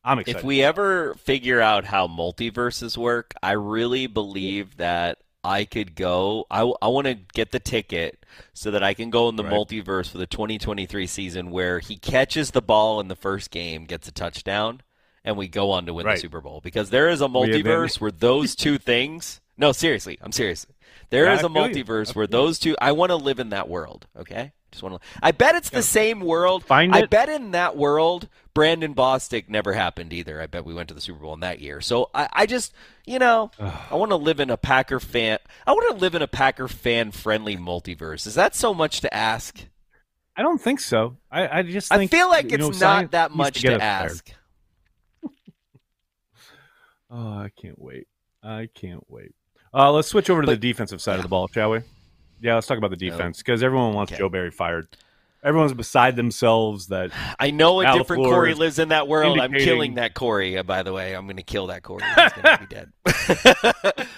I'm 0.05 0.19
excited. 0.19 0.41
If 0.41 0.45
we 0.45 0.63
ever 0.63 1.15
figure 1.15 1.61
out 1.63 1.87
how 1.87 2.07
multiverses 2.07 2.99
work, 2.99 3.33
I 3.43 3.53
really 3.53 4.07
believe 4.07 4.77
that 4.77 5.19
I 5.43 5.65
could 5.65 5.95
go. 5.95 6.47
I, 6.51 6.71
I 6.83 6.89
want 6.89 7.07
to 7.07 7.15
get 7.15 7.51
the 7.51 7.61
ticket 7.61 8.25
so 8.53 8.71
that 8.71 8.83
I 8.83 8.95
can 8.95 9.11
go 9.11 9.29
in 9.29 9.37
the 9.37 9.45
Right. 9.45 9.53
multiverse 9.53 10.11
for 10.11 10.19
the 10.19 10.27
2023 10.27 11.07
season 11.07 11.51
where 11.51 11.79
he 11.79 11.97
catches 11.97 12.51
the 12.51 12.63
ball 12.63 13.01
in 13.01 13.09
the 13.09 13.17
first 13.17 13.51
game, 13.51 13.85
gets 13.87 14.07
a 14.09 14.13
touchdown, 14.13 14.83
and 15.25 15.37
we 15.37 15.49
go 15.49 15.71
on 15.71 15.87
to 15.87 15.95
win 15.95 16.07
Right. 16.07 16.17
the 16.17 16.21
Super 16.21 16.41
Bowl. 16.41 16.61
Because 16.63 16.91
there 16.91 17.09
is 17.09 17.21
a 17.21 17.29
multiverse 17.29 18.01
where 18.01 18.11
those 18.11 18.55
two 18.55 18.79
things. 18.79 19.41
No, 19.57 19.73
seriously, 19.73 20.19
I'm 20.21 20.33
serious. 20.33 20.67
There 21.11 21.25
Yeah, 21.25 21.35
is 21.39 21.45
a 21.45 21.49
multiverse 21.49 22.15
where 22.15 22.27
those 22.27 22.59
two. 22.59 22.77
I 22.81 22.93
want 22.93 23.11
to 23.11 23.17
live 23.17 23.39
in 23.39 23.51
that 23.51 23.69
world. 23.69 24.07
Okay, 24.17 24.53
just 24.71 24.83
want 24.83 25.01
to. 25.01 25.09
I 25.23 25.33
bet 25.33 25.55
it's 25.55 25.71
the 25.71 25.83
same 25.83 26.21
world. 26.21 26.65
Find 26.65 26.95
I 26.95 27.01
it. 27.01 27.11
bet 27.11 27.29
in 27.29 27.51
that 27.53 27.77
world, 27.77 28.29
Brandon 28.55 28.95
Bostick 28.95 29.49
never 29.49 29.73
happened 29.73 30.13
either. 30.13 30.41
I 30.41 30.47
bet 30.47 30.65
we 30.65 30.75
went 30.75 30.89
to 30.89 30.95
the 30.95 31.01
Super 31.01 31.21
Bowl 31.21 31.35
in 31.35 31.41
that 31.41 31.61
year. 31.61 31.81
So 31.81 32.11
I, 32.15 32.29
I 32.33 32.47
just, 32.47 32.73
you 33.07 33.19
know, 33.19 33.51
I 33.59 33.95
want 33.95 34.11
to 34.11 34.17
live 34.17 34.41
in 34.41 34.51
a 34.51 34.57
Packer 34.57 35.01
fan. 35.01 35.39
I 35.67 35.73
want 35.73 35.91
to 35.91 36.01
live 36.01 36.15
in 36.15 36.23
a 36.23 36.29
Packer 36.29 36.69
fan 36.69 37.11
friendly 37.11 37.57
multiverse. 37.57 38.27
Is 38.27 38.35
that 38.35 38.55
so 38.55 38.73
much 38.75 39.01
to 39.01 39.13
ask? 39.15 39.65
I 40.37 40.43
don't 40.43 40.61
think 40.61 40.81
so. 40.81 41.17
I, 41.31 41.59
I 41.59 41.63
just 41.63 41.93
I 41.93 41.99
think 41.99 42.11
feel 42.11 42.29
like 42.29 42.51
you 42.51 42.59
it's 42.59 42.81
know, 42.81 42.87
not 42.87 43.11
that 43.11 43.33
much 43.33 43.63
get 43.63 43.79
to 43.79 43.83
ask. 43.83 44.31
Oh, 47.13 47.39
I 47.39 47.51
can't 47.61 47.77
wait. 47.77 48.07
I 48.41 48.69
can't 48.73 49.05
wait. 49.09 49.35
Uh, 49.75 49.91
let's 49.91 50.07
switch 50.07 50.31
over 50.31 50.43
to 50.43 50.47
the 50.47 50.57
defensive 50.57 51.03
side 51.03 51.15
yeah. 51.15 51.19
of 51.19 51.23
the 51.25 51.29
ball, 51.29 51.49
shall 51.49 51.71
we? 51.73 51.81
Yeah, 52.41 52.55
let's 52.55 52.67
talk 52.67 52.79
about 52.79 52.91
the 52.91 52.97
defense 52.97 53.39
because 53.39 53.63
everyone 53.63 53.95
wants 53.95 54.13
Okay. 54.13 54.19
Joe 54.19 54.29
Barry 54.29 54.51
fired. 54.51 54.89
Everyone's 55.43 55.73
beside 55.73 56.17
themselves 56.17 56.89
that 56.89 57.13
I 57.39 57.51
know 57.51 57.81
a 57.81 57.87
Al 57.87 57.99
different 57.99 58.25
Corey 58.25 58.53
lives 58.55 58.79
in 58.79 58.89
that 58.91 59.09
world. 59.09 59.41
I'm 59.41 59.53
killing 59.53 59.95
that 59.95 60.13
Corey. 60.15 60.59
uh, 60.59 60.63
By 60.63 60.83
the 60.83 60.93
way, 60.93 61.15
I'm 61.15 61.25
going 61.25 61.39
to 61.39 61.43
kill 61.43 61.69
that 61.69 61.83
Corey. 61.83 62.03
He's 62.05 62.33
going 62.33 62.59
to 62.59 62.67
be 62.67 62.67
dead. 62.67 62.93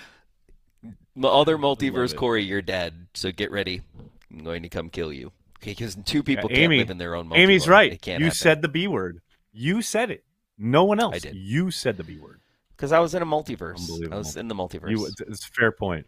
Other 1.22 1.58
multiverse. 1.58 2.14
Corey, 2.16 2.42
you're 2.42 2.62
dead. 2.62 3.06
So 3.14 3.30
get 3.30 3.50
ready. 3.50 3.82
I'm 4.32 4.42
going 4.42 4.62
to 4.62 4.68
come 4.68 4.88
kill 4.88 5.12
you. 5.12 5.30
Okay, 5.58 5.72
because 5.72 5.96
two 6.04 6.24
people 6.24 6.50
Yeah, 6.50 6.56
can't 6.56 6.72
live 6.72 6.90
in 6.90 6.98
their 6.98 7.14
own 7.14 7.28
multiverse. 7.28 7.36
Amy's 7.36 7.68
right. 7.68 8.06
You 8.06 8.12
happen. 8.14 8.30
said 8.32 8.62
the 8.62 8.68
B 8.68 8.88
word. 8.88 9.20
You 9.52 9.80
said 9.82 10.10
it. 10.10 10.24
No 10.58 10.84
one 10.84 10.98
else. 10.98 11.14
I 11.14 11.18
did. 11.20 11.36
You 11.36 11.70
said 11.70 11.96
the 11.96 12.04
B 12.04 12.18
word. 12.18 12.40
Because 12.76 12.90
I 12.90 12.98
was 12.98 13.14
in 13.14 13.22
a 13.22 13.26
multiverse. 13.26 14.10
I 14.10 14.16
was 14.16 14.36
in 14.36 14.48
the 14.48 14.56
multiverse. 14.56 14.90
You, 14.90 15.06
it's, 15.06 15.20
it's 15.20 15.46
a 15.46 15.50
fair 15.50 15.70
point. 15.70 16.06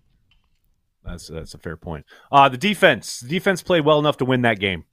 That's 1.04 1.28
that's 1.28 1.54
a 1.54 1.58
fair 1.58 1.76
point. 1.76 2.06
Uh 2.32 2.48
the 2.48 2.56
defense. 2.56 3.20
The 3.20 3.28
defense 3.28 3.62
played 3.62 3.84
well 3.84 3.98
enough 3.98 4.16
to 4.18 4.24
win 4.24 4.42
that 4.42 4.58
game. 4.58 4.84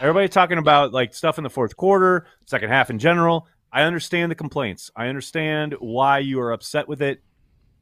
Everybody 0.00 0.28
talking 0.28 0.58
about 0.58 0.92
like 0.92 1.14
stuff 1.14 1.38
in 1.38 1.44
the 1.44 1.50
fourth 1.50 1.76
quarter, 1.76 2.26
second 2.46 2.70
half 2.70 2.90
in 2.90 2.98
general. 2.98 3.48
I 3.72 3.82
understand 3.82 4.30
the 4.30 4.36
complaints. 4.36 4.90
I 4.96 5.06
understand 5.06 5.76
why 5.78 6.18
you 6.18 6.40
are 6.40 6.52
upset 6.52 6.88
with 6.88 7.02
it. 7.02 7.22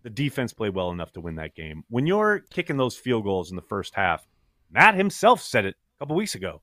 The 0.02 0.10
defense 0.10 0.52
played 0.52 0.74
well 0.74 0.90
enough 0.90 1.12
to 1.12 1.20
win 1.20 1.36
that 1.36 1.54
game. 1.54 1.82
When 1.88 2.06
you're 2.06 2.40
kicking 2.50 2.76
those 2.76 2.96
field 2.96 3.24
goals 3.24 3.50
in 3.50 3.56
the 3.56 3.62
first 3.62 3.94
half, 3.94 4.26
Matt 4.70 4.94
himself 4.94 5.40
said 5.40 5.64
it 5.64 5.76
a 5.96 5.98
couple 5.98 6.16
weeks 6.16 6.34
ago. 6.34 6.60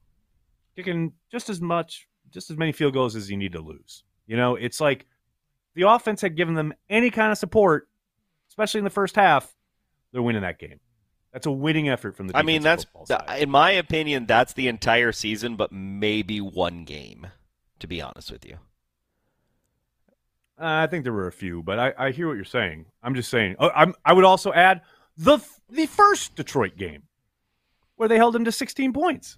Kicking 0.75 1.13
just 1.31 1.49
as 1.49 1.59
much, 1.59 2.07
just 2.31 2.51
as 2.51 2.57
many 2.57 2.71
field 2.71 2.93
goals 2.93 3.15
as 3.15 3.29
you 3.29 3.37
need 3.37 3.53
to 3.53 3.61
lose. 3.61 4.03
You 4.27 4.37
know, 4.37 4.55
it's 4.55 4.79
like 4.79 5.05
the 5.73 5.87
offense 5.89 6.21
had 6.21 6.35
given 6.35 6.53
them 6.53 6.73
any 6.89 7.09
kind 7.09 7.31
of 7.31 7.37
support, 7.37 7.89
especially 8.49 8.79
in 8.79 8.83
the 8.83 8.89
first 8.89 9.15
half, 9.15 9.53
they're 10.11 10.21
winning 10.21 10.43
that 10.43 10.59
game. 10.59 10.79
That's 11.35 11.47
a 11.47 11.51
winning 11.51 11.89
effort 11.89 12.15
from 12.15 12.29
the. 12.29 12.37
I 12.37 12.43
mean, 12.43 12.61
that's 12.61 12.85
in 13.37 13.49
my 13.49 13.71
opinion, 13.71 14.25
that's 14.25 14.53
the 14.53 14.69
entire 14.69 15.11
season, 15.11 15.57
but 15.57 15.69
maybe 15.69 16.39
one 16.39 16.85
game. 16.85 17.27
To 17.79 17.87
be 17.87 18.01
honest 18.01 18.31
with 18.31 18.45
you, 18.45 18.57
Uh, 20.57 20.63
I 20.63 20.87
think 20.87 21.03
there 21.03 21.11
were 21.11 21.27
a 21.27 21.33
few, 21.33 21.61
but 21.61 21.77
I, 21.77 21.93
I 21.97 22.11
hear 22.11 22.29
what 22.29 22.35
you're 22.37 22.45
saying. 22.45 22.85
I'm 23.03 23.15
just 23.15 23.29
saying. 23.29 23.57
Oh, 23.59 23.69
I'm, 23.75 23.93
I 24.05 24.13
would 24.13 24.23
also 24.23 24.53
add 24.53 24.79
the 25.17 25.39
the 25.69 25.87
first 25.87 26.37
Detroit 26.37 26.77
game, 26.77 27.03
where 27.97 28.07
they 28.07 28.15
held 28.15 28.33
them 28.33 28.45
to 28.45 28.51
16 28.53 28.93
points. 28.93 29.37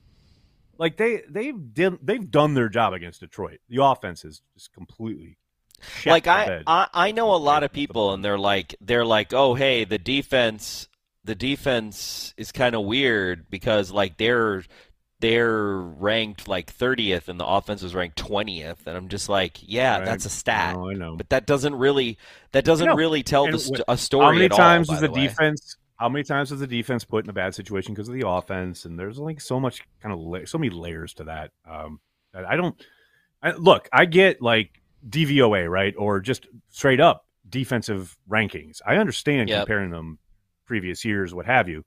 Like 0.78 0.98
they 0.98 1.24
they've 1.28 1.74
did, 1.74 1.98
they've 2.04 2.30
done 2.30 2.54
their 2.54 2.70
job 2.70 2.94
against 2.94 3.22
Detroit. 3.22 3.58
The 3.70 3.84
offense 3.84 4.24
is 4.24 4.44
just 4.54 4.72
completely 4.72 5.40
like 6.06 6.28
I, 6.28 6.62
I 6.68 6.88
I 6.94 7.12
know 7.12 7.34
a 7.34 7.38
lot 7.38 7.64
of 7.64 7.72
people 7.74 8.14
and 8.14 8.24
they're 8.24 8.38
like 8.38 8.76
they're 8.82 9.04
like 9.06 9.34
oh 9.34 9.56
hey 9.56 9.84
the 9.84 9.98
defense 9.98 10.88
the 11.28 11.36
defense 11.36 12.34
is 12.38 12.52
kind 12.52 12.74
of 12.74 12.86
weird 12.86 13.50
because 13.50 13.92
like 13.92 14.18
they're 14.18 14.64
they're 15.20 15.78
ranked 15.78 16.48
like 16.48 16.76
30th 16.76 17.28
and 17.28 17.40
the 17.40 17.46
offense 17.46 17.84
is 17.84 17.94
ranked 17.94 18.18
20th 18.18 18.88
and 18.88 18.96
i'm 18.96 19.10
just 19.10 19.30
like 19.30 19.58
yeah 19.62 19.98
right. 19.98 20.06
that's 20.06 20.26
a 20.26 20.30
stat 20.30 20.78
I 20.78 20.94
know. 20.94 21.16
but 21.18 21.30
that 21.30 21.46
doesn't 21.46 21.76
really 21.76 22.18
that 22.54 22.64
doesn't 22.64 22.96
really 22.96 23.24
tell 23.24 23.52
the 23.52 23.60
st- 23.60 23.82
a 23.88 23.98
story 23.98 24.26
how 24.26 24.32
many 24.32 24.50
times 24.50 24.90
all, 24.90 24.94
was 24.94 25.02
the, 25.02 25.10
the 25.10 25.14
defense 25.14 25.78
how 25.98 26.08
many 26.08 26.24
times 26.24 26.50
was 26.50 26.62
the 26.62 26.68
defense 26.68 27.04
put 27.04 27.26
in 27.26 27.30
a 27.30 27.34
bad 27.34 27.54
situation 27.54 27.94
because 27.94 28.08
of 28.08 28.16
the 28.16 28.28
offense 28.28 28.86
and 28.86 28.98
there's 28.98 29.20
like 29.20 29.42
so 29.42 29.60
much 29.60 29.82
kind 30.02 30.14
of 30.14 30.20
la- 30.20 30.46
so 30.46 30.58
many 30.58 30.70
layers 30.70 31.14
to 31.16 31.26
that 31.26 31.52
um 31.70 32.00
that 32.34 32.46
i 32.46 32.56
don't 32.56 32.82
I, 33.44 33.52
look 33.52 33.90
i 33.92 34.06
get 34.06 34.42
like 34.42 34.82
dvoa 35.08 35.70
right 35.70 35.94
or 35.98 36.22
just 36.22 36.48
straight 36.70 37.02
up 37.02 37.26
defensive 37.50 38.18
rankings 38.30 38.82
i 38.86 38.96
understand 38.96 39.50
yep. 39.50 39.62
comparing 39.62 39.90
them 39.90 40.20
previous 40.68 41.04
years 41.04 41.34
what 41.34 41.46
have 41.46 41.68
you 41.68 41.84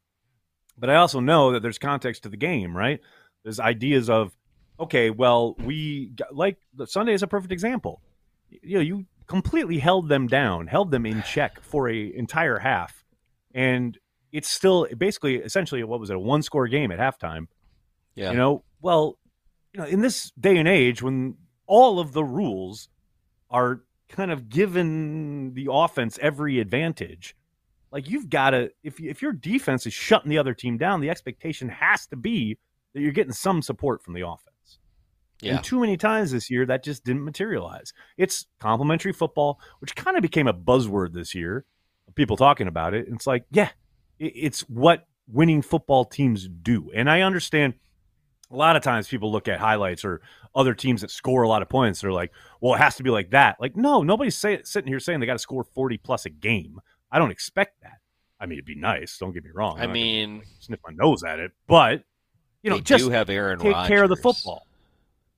but 0.76 0.91
i 0.91 0.97
also 0.97 1.20
know 1.20 1.53
that 1.53 1.62
there's 1.62 1.78
context 1.78 2.24
to 2.24 2.28
the 2.28 2.37
game 2.37 2.76
right 2.76 3.01
there's 3.43 3.61
ideas 3.61 4.11
of, 4.11 4.37
okay, 4.78 5.11
well, 5.11 5.55
we 5.64 6.12
like 6.31 6.59
the 6.74 6.87
Sunday 6.87 7.14
is 7.14 7.22
a 7.22 7.26
perfect 7.26 7.53
example. 7.53 8.03
You 8.51 8.76
know, 8.76 8.83
you 8.83 9.07
completely 9.26 9.78
held 9.78 10.09
them 10.09 10.26
down, 10.26 10.66
held 10.66 10.91
them 10.91 11.07
in 11.07 11.22
check 11.22 11.62
for 11.62 11.89
a 11.89 12.12
entire 12.14 12.59
half, 12.59 13.05
and 13.55 13.97
it's 14.33 14.51
still 14.51 14.87
basically 14.97 15.37
essentially 15.37 15.83
what 15.85 16.01
was 16.01 16.11
it 16.11 16.16
a 16.16 16.20
one 16.20 16.43
score 16.43 16.68
game 16.68 16.91
at 16.91 16.99
halftime. 16.99 17.47
Yeah, 18.14 18.33
you 18.33 18.37
know, 18.37 18.64
well, 18.81 19.18
you 19.72 19.81
know, 19.81 19.87
in 19.87 20.01
this 20.01 20.33
day 20.39 20.57
and 20.57 20.68
age 20.68 21.03
when 21.03 21.37
all 21.66 22.01
of 22.01 22.12
the 22.12 22.24
rules 22.24 22.89
are 23.49 23.83
kind 24.09 24.33
of 24.33 24.49
given 24.49 25.55
the 25.55 25.68
offense 25.70 26.18
every 26.20 26.59
advantage 26.59 27.37
like 27.93 28.09
you've 28.09 28.28
got 28.30 28.51
to 28.51 28.70
if 28.82 29.01
if 29.01 29.22
your 29.22 29.32
defense 29.32 29.86
is 29.86 29.93
shutting 29.93 30.30
the 30.30 30.38
other 30.38 30.55
team 30.55 30.78
down 30.78 31.01
the 31.01 31.11
expectation 31.11 31.68
has 31.68 32.07
to 32.07 32.16
be 32.16 32.59
that 32.95 33.01
you're 33.01 33.12
getting 33.12 33.32
some 33.32 33.62
support 33.62 34.03
from 34.03 34.14
the 34.14 34.26
offense. 34.26 34.78
Yeah. 35.41 35.57
And 35.57 35.64
too 35.64 35.80
many 35.80 35.97
times 35.97 36.32
this 36.32 36.51
year 36.51 36.66
that 36.66 36.84
just 36.84 37.05
didn't 37.05 37.24
materialize. 37.24 37.93
It's 38.16 38.47
complementary 38.59 39.12
football, 39.12 39.61
which 39.78 39.95
kind 39.97 40.16
of 40.16 40.22
became 40.22 40.47
a 40.49 40.55
buzzword 40.55 41.14
this 41.14 41.34
year. 41.34 41.64
People 42.14 42.36
talking 42.36 42.66
about 42.66 42.95
it. 42.95 43.07
And 43.07 43.16
it's 43.16 43.26
like, 43.26 43.45
yeah, 43.51 43.70
it's 44.18 44.62
what 44.62 45.07
winning 45.28 45.62
football 45.62 46.05
teams 46.05 46.49
do. 46.49 46.91
And 46.95 47.09
I 47.09 47.22
understand 47.22 47.74
a 48.51 48.57
lot 48.57 48.76
of 48.76 48.82
times 48.82 49.09
people 49.09 49.30
look 49.30 49.49
at 49.49 49.61
highlights 49.61 50.05
or 50.05 50.20
other 50.55 50.74
teams 50.74 51.01
that 51.03 51.11
score 51.11 51.43
a 51.43 51.49
lot 51.49 51.62
of 51.62 51.68
points. 51.68 52.01
They're 52.01 52.12
like, 52.12 52.32
well, 52.61 52.74
it 52.74 52.78
has 52.78 52.97
to 52.97 53.03
be 53.03 53.11
like 53.11 53.30
that. 53.30 53.57
Like, 53.61 53.76
no, 53.76 54.03
nobody's 54.03 54.36
say, 54.36 54.61
sitting 54.64 54.88
here 54.88 55.01
saying 55.01 55.20
they 55.20 55.26
got 55.26 55.34
to 55.34 55.38
score 55.38 55.64
40 55.64 55.99
plus 55.99 56.26
a 56.26 56.30
game. 56.30 56.80
I 57.11 57.18
don't 57.18 57.30
expect 57.30 57.82
that. 57.82 57.98
I 58.38 58.46
mean, 58.46 58.58
it'd 58.58 58.64
be 58.64 58.74
nice. 58.74 59.18
Don't 59.18 59.32
get 59.32 59.44
me 59.44 59.50
wrong. 59.52 59.78
I 59.78 59.86
mean, 59.86 60.42
sniff 60.61 60.80
my 60.86 60.92
nose 60.94 61.22
at 61.24 61.38
it, 61.38 61.52
but 61.66 62.04
you 62.62 62.70
know, 62.70 62.80
just 62.80 63.11
have 63.11 63.28
Aaron 63.28 63.58
take 63.58 63.72
Rodgers. 63.72 63.88
care 63.88 64.02
of 64.02 64.08
the 64.08 64.16
football. 64.16 64.66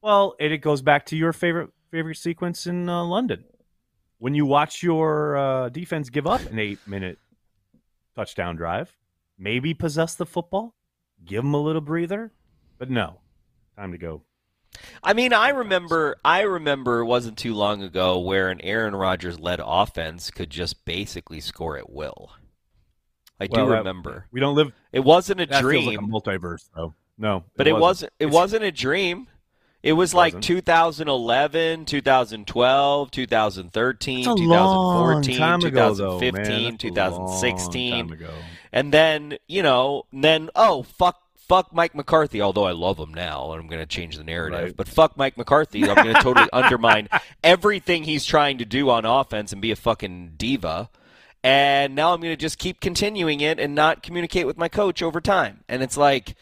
Well, 0.02 0.34
and 0.38 0.52
it 0.52 0.58
goes 0.58 0.82
back 0.82 1.06
to 1.06 1.16
your 1.16 1.32
favorite 1.32 1.70
favorite 1.90 2.16
sequence 2.16 2.66
in 2.66 2.88
uh, 2.88 3.04
London 3.04 3.44
when 4.18 4.34
you 4.34 4.46
watch 4.46 4.82
your 4.82 5.36
uh, 5.36 5.68
defense 5.68 6.10
give 6.10 6.26
up 6.26 6.40
an 6.46 6.58
eight 6.58 6.78
minute 6.86 7.18
touchdown 8.14 8.56
drive. 8.56 8.96
Maybe 9.38 9.74
possess 9.74 10.14
the 10.14 10.26
football, 10.26 10.76
give 11.24 11.42
them 11.42 11.54
a 11.54 11.60
little 11.60 11.80
breather, 11.80 12.32
but 12.78 12.88
no, 12.90 13.20
time 13.76 13.90
to 13.92 13.98
go. 13.98 14.22
I 15.02 15.12
mean, 15.12 15.32
I 15.32 15.50
remember, 15.50 16.16
I 16.24 16.42
remember 16.42 17.00
it 17.00 17.06
wasn't 17.06 17.38
too 17.38 17.54
long 17.54 17.82
ago 17.82 18.18
where 18.18 18.50
an 18.50 18.60
Aaron 18.60 18.94
Rodgers 18.94 19.38
led 19.38 19.60
offense 19.64 20.30
could 20.30 20.50
just 20.50 20.84
basically 20.84 21.40
score 21.40 21.76
at 21.76 21.90
will. 21.90 22.30
I 23.40 23.48
well, 23.50 23.66
do 23.66 23.72
remember. 23.72 24.26
We 24.30 24.40
don't 24.40 24.54
live. 24.54 24.72
It 24.92 25.00
wasn't 25.00 25.40
a 25.40 25.46
that 25.46 25.62
dream. 25.62 25.82
Feels 25.82 25.96
like 25.96 26.04
a 26.04 26.38
multiverse, 26.38 26.68
though. 26.74 26.94
No, 27.18 27.44
but 27.56 27.66
it, 27.66 27.76
wasn't. 27.76 28.12
It 28.18 28.26
wasn't 28.26 28.64
a 28.64 28.72
dream. 28.72 29.28
It 29.82 29.94
was 29.94 30.14
it 30.14 30.16
like 30.16 30.40
2011, 30.40 31.86
2012, 31.86 33.10
2013, 33.10 34.24
2014, 34.24 35.60
2015, 35.60 36.78
2016. 36.78 38.18
And 38.72 38.92
then, 38.92 39.38
you 39.48 39.62
know, 39.62 40.04
then 40.12 40.50
oh, 40.54 40.84
fuck 40.84 41.20
fuck 41.49 41.72
Mike 41.72 41.95
McCarthy, 41.95 42.40
although 42.40 42.64
I 42.64 42.72
love 42.72 42.99
him 42.99 43.12
now 43.12 43.53
and 43.53 43.61
I'm 43.61 43.68
going 43.68 43.82
to 43.82 43.86
change 43.86 44.16
the 44.16 44.24
narrative. 44.24 44.61
Right. 44.61 44.76
But 44.76 44.88
fuck 44.88 45.16
Mike 45.16 45.36
McCarthy. 45.36 45.88
I'm 45.88 45.97
going 45.97 46.14
to 46.14 46.22
totally 46.22 46.49
undermine 46.53 47.09
everything 47.43 48.05
he's 48.05 48.24
trying 48.24 48.59
to 48.59 48.64
do 48.64 48.90
on 48.90 49.05
offense 49.05 49.53
and 49.53 49.61
be 49.61 49.70
a 49.70 49.76
fucking 49.76 50.34
diva 50.36 50.90
and 51.45 51.95
now 51.95 52.14
I'm 52.14 52.20
going 52.20 52.32
to 52.32 52.40
just 52.40 52.59
keep 52.59 52.80
continuing 52.80 53.40
it 53.40 53.59
and 53.59 53.74
not 53.74 54.03
communicate 54.03 54.47
with 54.47 54.57
my 54.57 54.68
coach 54.68 55.03
over 55.03 55.20
time. 55.20 55.64
And 55.68 55.82
it's 55.82 55.97
like, 55.97 56.36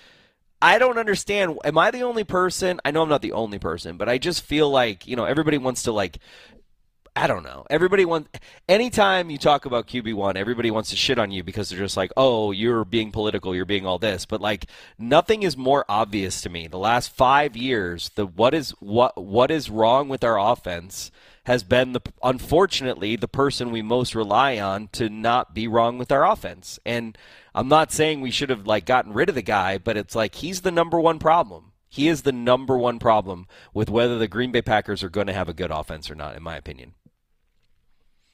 I 0.61 0.79
don't 0.79 0.99
understand. 0.99 1.59
Am 1.65 1.79
I 1.79 1.91
the 1.91 2.03
only 2.03 2.25
person? 2.25 2.81
I 2.85 2.91
know 2.91 3.03
I'm 3.03 3.09
not 3.09 3.23
the 3.23 3.33
only 3.33 3.59
person, 3.59 3.97
but 3.97 4.11
I 4.11 4.19
just 4.19 4.43
feel 4.43 4.69
like, 4.69 5.07
you 5.07 5.17
know, 5.17 5.25
everybody 5.25 5.57
wants 5.57 5.85
to 5.85 5.93
like 5.93 6.19
I 7.21 7.27
don't 7.27 7.43
know. 7.43 7.67
Everybody 7.69 8.07
wants 8.07 8.31
anytime 8.67 9.29
you 9.29 9.37
talk 9.37 9.67
about 9.67 9.87
QB1, 9.87 10.37
everybody 10.37 10.71
wants 10.71 10.89
to 10.89 10.97
shit 10.97 11.19
on 11.19 11.31
you 11.31 11.43
because 11.43 11.69
they're 11.69 11.79
just 11.79 11.99
like, 11.99 12.11
"Oh, 12.17 12.51
you're 12.51 12.83
being 12.87 13.13
political, 13.13 13.55
you're 13.55 13.67
being 13.67 13.85
all 13.85 13.99
this." 13.99 14.25
But 14.25 14.41
like 14.41 14.65
nothing 14.99 15.43
is 15.43 15.55
more 15.55 15.85
obvious 15.87 16.41
to 16.41 16.49
me. 16.49 16.67
The 16.67 16.79
last 16.79 17.15
5 17.15 17.59
years, 17.59 18.11
the 18.15 18.25
what 18.25 18.55
is 18.55 18.71
what 18.81 19.23
what 19.23 19.51
is 19.51 19.69
wrong 19.69 20.09
with 20.09 20.25
our 20.25 20.41
offense 20.41 21.11
has 21.45 21.63
been 21.63 21.93
the 21.93 22.01
unfortunately 22.23 23.17
the 23.17 23.29
person 23.29 23.71
we 23.71 23.83
most 23.83 24.15
rely 24.15 24.59
on 24.59 24.89
to 24.93 25.11
not 25.11 25.55
be 25.55 25.69
wrong 25.69 25.99
with 25.99 26.11
our 26.11 26.27
offense. 26.27 26.79
And 26.87 27.19
I'm 27.55 27.69
not 27.69 27.93
saying 27.93 28.23
we 28.23 28.31
should 28.31 28.49
have 28.49 28.67
like 28.67 28.87
gotten 28.87 29.13
rid 29.13 29.29
of 29.29 29.35
the 29.35 29.43
guy, 29.43 29.77
but 29.77 29.99
it's 29.99 30.15
like 30.15 30.37
he's 30.37 30.63
the 30.63 30.71
number 30.71 30.99
one 30.99 31.19
problem. 31.19 31.73
He 31.87 32.09
is 32.09 32.23
the 32.23 32.33
number 32.33 32.79
one 32.79 32.99
problem 32.99 33.47
with 33.75 33.91
whether 33.91 34.17
the 34.17 34.29
Green 34.29 34.53
Bay 34.53 34.63
Packers 34.63 35.03
are 35.03 35.11
going 35.11 35.27
to 35.27 35.35
have 35.35 35.49
a 35.51 35.53
good 35.53 35.71
offense 35.71 36.11
or 36.11 36.15
not 36.15 36.35
in 36.35 36.43
my 36.43 36.57
opinion. 36.57 36.95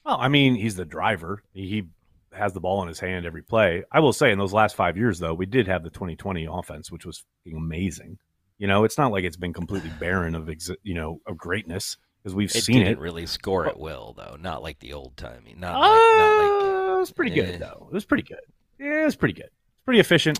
Well, 0.07 0.17
I 0.21 0.29
mean, 0.29 0.55
he's 0.55 0.77
the 0.77 0.85
driver. 0.85 1.43
He 1.53 1.83
has 2.31 2.53
the 2.53 2.61
ball 2.61 2.81
in 2.81 2.87
his 2.87 2.99
hand 2.99 3.25
every 3.25 3.41
play. 3.41 3.83
I 3.91 3.99
will 3.99 4.13
say, 4.13 4.31
in 4.31 4.39
those 4.39 4.53
last 4.53 4.77
five 4.77 4.95
years, 4.95 5.19
though, 5.19 5.33
we 5.33 5.45
did 5.45 5.67
have 5.67 5.83
the 5.83 5.89
2020 5.89 6.47
offense, 6.49 6.89
which 6.89 7.05
was 7.05 7.25
amazing. 7.45 8.17
You 8.57 8.67
know, 8.67 8.85
it's 8.85 8.97
not 8.97 9.11
like 9.11 9.25
it's 9.25 9.35
been 9.35 9.51
completely 9.51 9.91
barren 9.99 10.33
of 10.33 10.49
you 10.83 10.93
know 10.93 11.19
of 11.27 11.37
greatness 11.37 11.97
because 12.23 12.33
we've 12.33 12.55
it 12.55 12.63
seen 12.63 12.87
it. 12.87 12.97
really 12.99 13.25
score 13.25 13.67
at 13.67 13.77
will, 13.77 14.13
though. 14.15 14.37
Not 14.39 14.63
like 14.63 14.79
the 14.79 14.93
old 14.93 15.17
timey. 15.17 15.55
Not, 15.57 15.75
uh, 15.75 15.79
like, 15.79 16.17
not 16.17 16.37
like 16.37 16.95
it 16.95 16.99
was 16.99 17.11
pretty 17.11 17.35
good 17.35 17.55
eh. 17.55 17.57
though. 17.57 17.87
It 17.91 17.93
was 17.93 18.05
pretty 18.05 18.23
good. 18.23 18.39
Yeah, 18.79 19.01
it 19.01 19.05
was 19.05 19.17
pretty 19.17 19.33
good. 19.33 19.49
It's 19.49 19.83
pretty 19.83 19.99
efficient. 19.99 20.39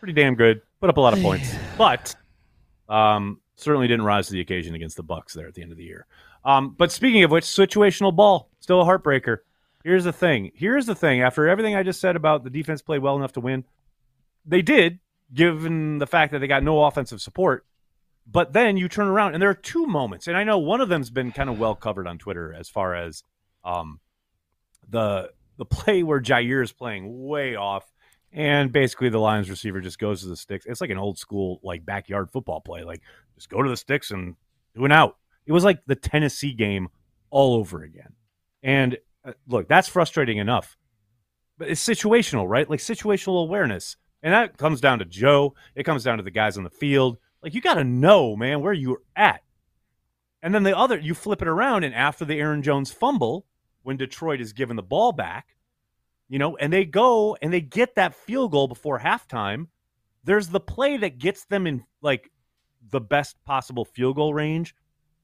Pretty 0.00 0.14
damn 0.14 0.34
good. 0.34 0.62
Put 0.80 0.90
up 0.90 0.96
a 0.96 1.00
lot 1.00 1.12
of 1.12 1.22
points, 1.22 1.54
but 1.78 2.12
um, 2.88 3.40
certainly 3.54 3.86
didn't 3.86 4.04
rise 4.04 4.26
to 4.26 4.32
the 4.32 4.40
occasion 4.40 4.74
against 4.74 4.96
the 4.96 5.04
Bucks 5.04 5.32
there 5.32 5.46
at 5.46 5.54
the 5.54 5.62
end 5.62 5.70
of 5.70 5.78
the 5.78 5.84
year. 5.84 6.06
Um, 6.44 6.74
but 6.78 6.92
speaking 6.92 7.24
of 7.24 7.30
which, 7.30 7.44
situational 7.44 8.14
ball 8.14 8.50
still 8.66 8.80
a 8.80 8.84
heartbreaker. 8.84 9.38
Here's 9.84 10.02
the 10.02 10.12
thing. 10.12 10.50
Here's 10.56 10.86
the 10.86 10.96
thing. 10.96 11.22
After 11.22 11.48
everything 11.48 11.76
I 11.76 11.84
just 11.84 12.00
said 12.00 12.16
about 12.16 12.42
the 12.42 12.50
defense 12.50 12.82
played 12.82 13.00
well 13.00 13.14
enough 13.14 13.34
to 13.34 13.40
win, 13.40 13.64
they 14.44 14.60
did, 14.60 14.98
given 15.32 15.98
the 15.98 16.06
fact 16.08 16.32
that 16.32 16.40
they 16.40 16.48
got 16.48 16.64
no 16.64 16.84
offensive 16.84 17.20
support. 17.20 17.64
But 18.26 18.52
then 18.52 18.76
you 18.76 18.88
turn 18.88 19.06
around 19.06 19.34
and 19.34 19.40
there 19.40 19.50
are 19.50 19.54
two 19.54 19.86
moments, 19.86 20.26
and 20.26 20.36
I 20.36 20.42
know 20.42 20.58
one 20.58 20.80
of 20.80 20.88
them's 20.88 21.10
been 21.10 21.30
kind 21.30 21.48
of 21.48 21.60
well 21.60 21.76
covered 21.76 22.08
on 22.08 22.18
Twitter 22.18 22.52
as 22.52 22.68
far 22.68 22.96
as 22.96 23.22
um, 23.64 24.00
the 24.88 25.30
the 25.58 25.64
play 25.64 26.02
where 26.02 26.20
Jaire 26.20 26.64
is 26.64 26.72
playing 26.72 27.24
way 27.24 27.54
off, 27.54 27.84
and 28.32 28.72
basically 28.72 29.10
the 29.10 29.20
Lions 29.20 29.48
receiver 29.48 29.80
just 29.80 30.00
goes 30.00 30.22
to 30.22 30.26
the 30.26 30.36
sticks. 30.36 30.66
It's 30.66 30.80
like 30.80 30.90
an 30.90 30.98
old 30.98 31.18
school 31.18 31.60
like 31.62 31.86
backyard 31.86 32.32
football 32.32 32.60
play, 32.60 32.82
like 32.82 33.02
just 33.36 33.48
go 33.48 33.62
to 33.62 33.70
the 33.70 33.76
sticks 33.76 34.10
and 34.10 34.34
do 34.74 34.84
an 34.84 34.90
out. 34.90 35.18
It 35.46 35.52
was 35.52 35.62
like 35.62 35.86
the 35.86 35.94
Tennessee 35.94 36.52
game 36.52 36.88
all 37.30 37.54
over 37.54 37.84
again. 37.84 38.14
And 38.66 38.98
uh, 39.24 39.32
look, 39.46 39.68
that's 39.68 39.88
frustrating 39.88 40.38
enough. 40.38 40.76
But 41.56 41.68
it's 41.68 41.86
situational, 41.86 42.48
right? 42.48 42.68
Like 42.68 42.80
situational 42.80 43.42
awareness. 43.44 43.96
And 44.22 44.34
that 44.34 44.58
comes 44.58 44.80
down 44.80 44.98
to 44.98 45.04
Joe. 45.04 45.54
It 45.76 45.84
comes 45.84 46.02
down 46.02 46.18
to 46.18 46.24
the 46.24 46.32
guys 46.32 46.58
on 46.58 46.64
the 46.64 46.70
field. 46.70 47.16
Like 47.42 47.54
you 47.54 47.60
got 47.60 47.74
to 47.74 47.84
know, 47.84 48.34
man, 48.34 48.60
where 48.60 48.72
you're 48.72 49.02
at. 49.14 49.42
And 50.42 50.52
then 50.52 50.64
the 50.64 50.76
other, 50.76 50.98
you 50.98 51.14
flip 51.14 51.42
it 51.42 51.48
around, 51.48 51.84
and 51.84 51.94
after 51.94 52.24
the 52.24 52.38
Aaron 52.38 52.62
Jones 52.62 52.92
fumble, 52.92 53.46
when 53.82 53.96
Detroit 53.96 54.40
is 54.40 54.52
given 54.52 54.76
the 54.76 54.82
ball 54.82 55.12
back, 55.12 55.56
you 56.28 56.38
know, 56.38 56.56
and 56.56 56.72
they 56.72 56.84
go 56.84 57.36
and 57.40 57.52
they 57.52 57.60
get 57.60 57.94
that 57.94 58.14
field 58.14 58.50
goal 58.50 58.68
before 58.68 58.98
halftime, 58.98 59.68
there's 60.24 60.48
the 60.48 60.60
play 60.60 60.96
that 60.98 61.18
gets 61.18 61.44
them 61.44 61.66
in 61.66 61.84
like 62.02 62.30
the 62.90 63.00
best 63.00 63.36
possible 63.44 63.84
field 63.84 64.16
goal 64.16 64.34
range 64.34 64.74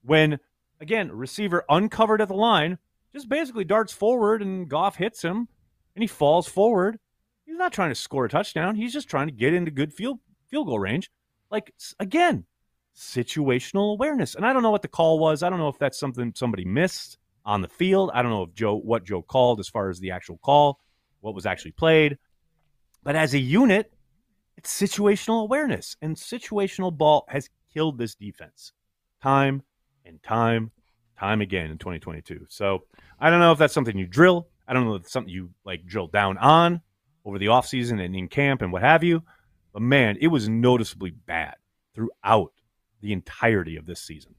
when 0.03 0.39
again 0.81 1.11
receiver 1.13 1.65
uncovered 1.69 2.21
at 2.21 2.29
the 2.29 2.35
line 2.35 2.79
just 3.15 3.29
basically 3.29 3.65
darts 3.65 3.93
forward 3.93 4.43
and 4.43 4.69
Goff 4.69 4.97
hits 4.97 5.23
him 5.23 5.49
and 5.95 6.03
he 6.03 6.07
falls 6.07 6.49
forward. 6.49 6.99
He's 7.45 7.57
not 7.57 7.73
trying 7.73 7.91
to 7.91 7.95
score 7.95 8.25
a 8.25 8.29
touchdown. 8.29 8.77
He's 8.77 8.93
just 8.93 9.09
trying 9.09 9.29
to 9.29 9.33
get 9.33 9.55
into 9.55 9.71
good 9.71 9.93
field 9.93 10.21
field 10.49 10.67
goal 10.67 10.79
range. 10.79 11.11
Like 11.51 11.75
again, 12.01 12.47
situational 12.97 13.93
awareness. 13.93 14.35
And 14.35 14.47
I 14.47 14.53
don't 14.53 14.63
know 14.63 14.71
what 14.71 14.83
the 14.83 14.89
call 14.89 15.19
was. 15.19 15.43
I 15.43 15.51
don't 15.51 15.59
know 15.59 15.69
if 15.69 15.79
that's 15.79 15.99
something 15.99 16.33
somebody 16.35 16.65
missed. 16.65 17.19
on 17.45 17.63
the 17.63 17.69
field. 17.69 18.11
I 18.15 18.23
don't 18.23 18.31
know 18.31 18.45
if 18.45 18.55
Joe 18.55 18.77
what 18.77 19.05
Joe 19.05 19.23
called 19.23 19.61
as 19.61 19.69
far 19.69 19.91
as 19.91 19.99
the 19.99 20.11
actual 20.11 20.39
call, 20.39 20.81
what 21.21 21.35
was 21.35 21.47
actually 21.47 21.73
played. 21.73 22.19
But 23.03 23.17
as 23.17 23.35
a 23.35 23.39
unit, 23.39 23.93
it's 24.57 24.73
situational 24.73 25.43
awareness. 25.43 25.97
And 26.01 26.17
situational 26.17 26.97
ball 26.97 27.25
has 27.29 27.49
killed 27.73 27.99
this 27.99 28.15
defense 28.15 28.73
time 29.21 29.63
and 30.05 30.23
time, 30.23 30.71
time 31.23 31.41
again 31.41 31.71
in 31.71 31.79
2022. 31.79 32.47
So 32.49 32.85
I 33.21 33.31
don't 33.31 33.39
know 33.39 33.53
if 33.53 33.59
that's 33.59 33.75
something 33.75 33.97
you 33.97 34.07
drill. 34.07 34.49
I 34.67 34.73
don't 34.73 34.85
know 34.85 34.97
if 34.97 35.03
it's 35.03 35.13
something 35.13 35.33
you 35.33 35.51
like 35.65 35.87
drill 35.87 36.09
down 36.09 36.37
on 36.39 36.81
over 37.25 37.39
the 37.39 37.47
offseason 37.47 38.05
and 38.05 38.17
in 38.17 38.29
camp 38.29 38.63
and 38.63 38.73
what 38.73 38.83
have 38.83 39.05
you. 39.05 39.23
But 39.73 39.83
man, 39.83 40.19
it 40.21 40.27
was 40.27 40.49
noticeably 40.49 41.11
bad 41.11 41.55
throughout 41.95 42.53
the 43.01 43.13
entirety 43.13 43.77
of 43.77 43.87
this 43.87 44.03
season. 44.03 44.35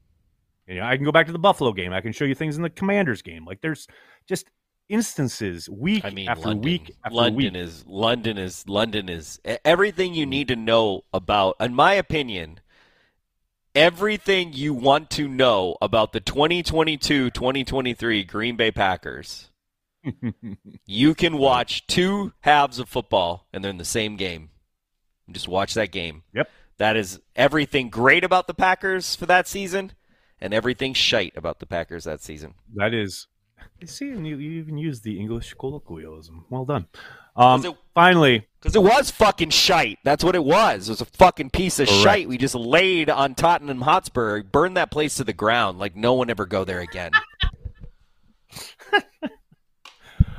You 0.67 0.75
know, 0.75 0.83
I 0.83 0.95
can 0.95 1.05
go 1.05 1.11
back 1.11 1.25
to 1.27 1.31
the 1.31 1.39
Buffalo 1.39 1.71
game. 1.71 1.93
I 1.93 2.01
can 2.01 2.11
show 2.11 2.25
you 2.25 2.35
things 2.35 2.57
in 2.57 2.63
the 2.63 2.69
Commanders 2.69 3.21
game. 3.21 3.45
Like 3.45 3.61
there's 3.61 3.87
just 4.27 4.49
instances 4.89 5.69
week 5.69 6.03
I 6.03 6.09
mean, 6.09 6.27
after 6.27 6.47
London, 6.47 6.63
week 6.63 6.95
after 7.05 7.15
London 7.15 7.53
week. 7.53 7.55
is 7.55 7.85
London 7.87 8.37
is 8.37 8.67
London 8.67 9.09
is 9.09 9.39
everything 9.63 10.13
you 10.13 10.25
need 10.25 10.49
to 10.49 10.55
know 10.57 11.01
about. 11.13 11.55
In 11.59 11.73
my 11.73 11.93
opinion, 11.93 12.59
everything 13.75 14.53
you 14.53 14.73
want 14.73 15.09
to 15.11 15.27
know 15.27 15.75
about 15.81 16.13
the 16.13 16.21
2022-2023 16.21 18.27
Green 18.27 18.55
Bay 18.55 18.71
Packers. 18.71 19.49
you 20.85 21.15
can 21.15 21.37
watch 21.37 21.87
two 21.87 22.33
halves 22.41 22.77
of 22.79 22.89
football 22.89 23.47
and 23.51 23.63
they're 23.63 23.71
in 23.71 23.77
the 23.77 23.85
same 23.85 24.17
game. 24.17 24.49
Just 25.31 25.47
watch 25.47 25.73
that 25.73 25.91
game. 25.91 26.21
Yep. 26.33 26.49
That 26.77 26.97
is 26.97 27.19
everything 27.35 27.89
great 27.89 28.23
about 28.23 28.47
the 28.47 28.53
Packers 28.53 29.15
for 29.15 29.25
that 29.27 29.47
season 29.47 29.93
and 30.39 30.53
everything 30.53 30.93
shite 30.93 31.33
about 31.35 31.59
the 31.59 31.65
Packers 31.65 32.03
that 32.03 32.21
season. 32.21 32.53
That 32.75 32.93
is, 32.93 33.27
you 33.79 33.87
see, 33.87 34.09
and 34.09 34.27
you, 34.27 34.37
you 34.37 34.59
even 34.59 34.77
use 34.77 35.01
the 35.01 35.19
English 35.19 35.53
colloquialism. 35.53 36.45
Well 36.49 36.65
done. 36.65 36.87
Um, 37.35 37.65
it- 37.65 37.75
finally, 37.95 38.45
Because 38.59 38.75
it 38.75 38.83
was 38.83 39.09
fucking 39.11 39.49
shite. 39.49 39.99
That's 40.03 40.23
what 40.23 40.35
it 40.35 40.43
was. 40.43 40.87
It 40.87 40.91
was 40.93 41.01
a 41.01 41.05
fucking 41.05 41.49
piece 41.49 41.79
of 41.79 41.87
Correct. 41.87 42.03
shite 42.03 42.27
we 42.29 42.37
just 42.37 42.55
laid 42.55 43.09
on 43.09 43.35
Tottenham 43.35 43.81
Hotspur. 43.81 44.43
Burned 44.43 44.77
that 44.77 44.91
place 44.91 45.15
to 45.15 45.23
the 45.23 45.33
ground. 45.33 45.79
Like 45.79 45.95
no 45.95 46.13
one 46.13 46.29
ever 46.29 46.45
go 46.45 46.63
there 46.63 46.79
again. 46.79 47.11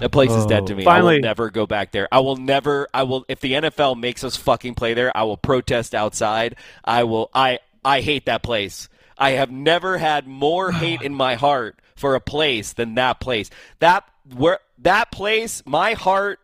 that 0.01 0.11
place 0.13 0.31
is 0.31 0.47
dead 0.47 0.67
to 0.67 0.73
Oh, 0.73 0.77
me. 0.77 0.83
I 0.83 0.85
finally- 0.85 1.15
will 1.17 1.23
never 1.23 1.51
go 1.51 1.67
back 1.67 1.93
there. 1.93 2.09
I 2.11 2.21
will 2.21 2.37
never. 2.37 2.89
I 2.95 3.03
will. 3.05 3.25
If 3.29 3.41
the 3.41 3.53
NFL 3.53 3.99
makes 3.99 4.25
us 4.25 4.37
fucking 4.37 4.75
play 4.75 4.95
there, 4.95 5.15
I 5.17 5.25
will 5.25 5.37
protest 5.37 5.95
outside. 5.95 6.57
I 6.85 7.05
will. 7.05 7.31
I. 7.35 7.59
I 7.85 8.01
hate 8.01 8.27
that 8.27 8.43
place. 8.43 8.89
I 9.19 9.33
have 9.33 9.51
never 9.51 9.99
had 9.99 10.27
more 10.27 10.73
hate 10.73 11.03
in 11.03 11.15
my 11.15 11.35
heart 11.35 11.79
for 11.97 12.15
a 12.15 12.21
place 12.21 12.73
than 12.73 12.95
that 12.95 13.21
place. 13.21 13.51
That 13.81 14.05
where 14.35 14.59
that 14.79 15.13
place, 15.13 15.63
my 15.67 15.93
heart 15.93 16.41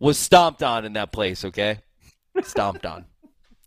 was 0.00 0.18
stomped 0.18 0.62
on 0.62 0.84
in 0.84 0.94
that 0.94 1.12
place, 1.12 1.44
okay? 1.44 1.78
Stomped 2.42 2.84
on. 2.86 3.04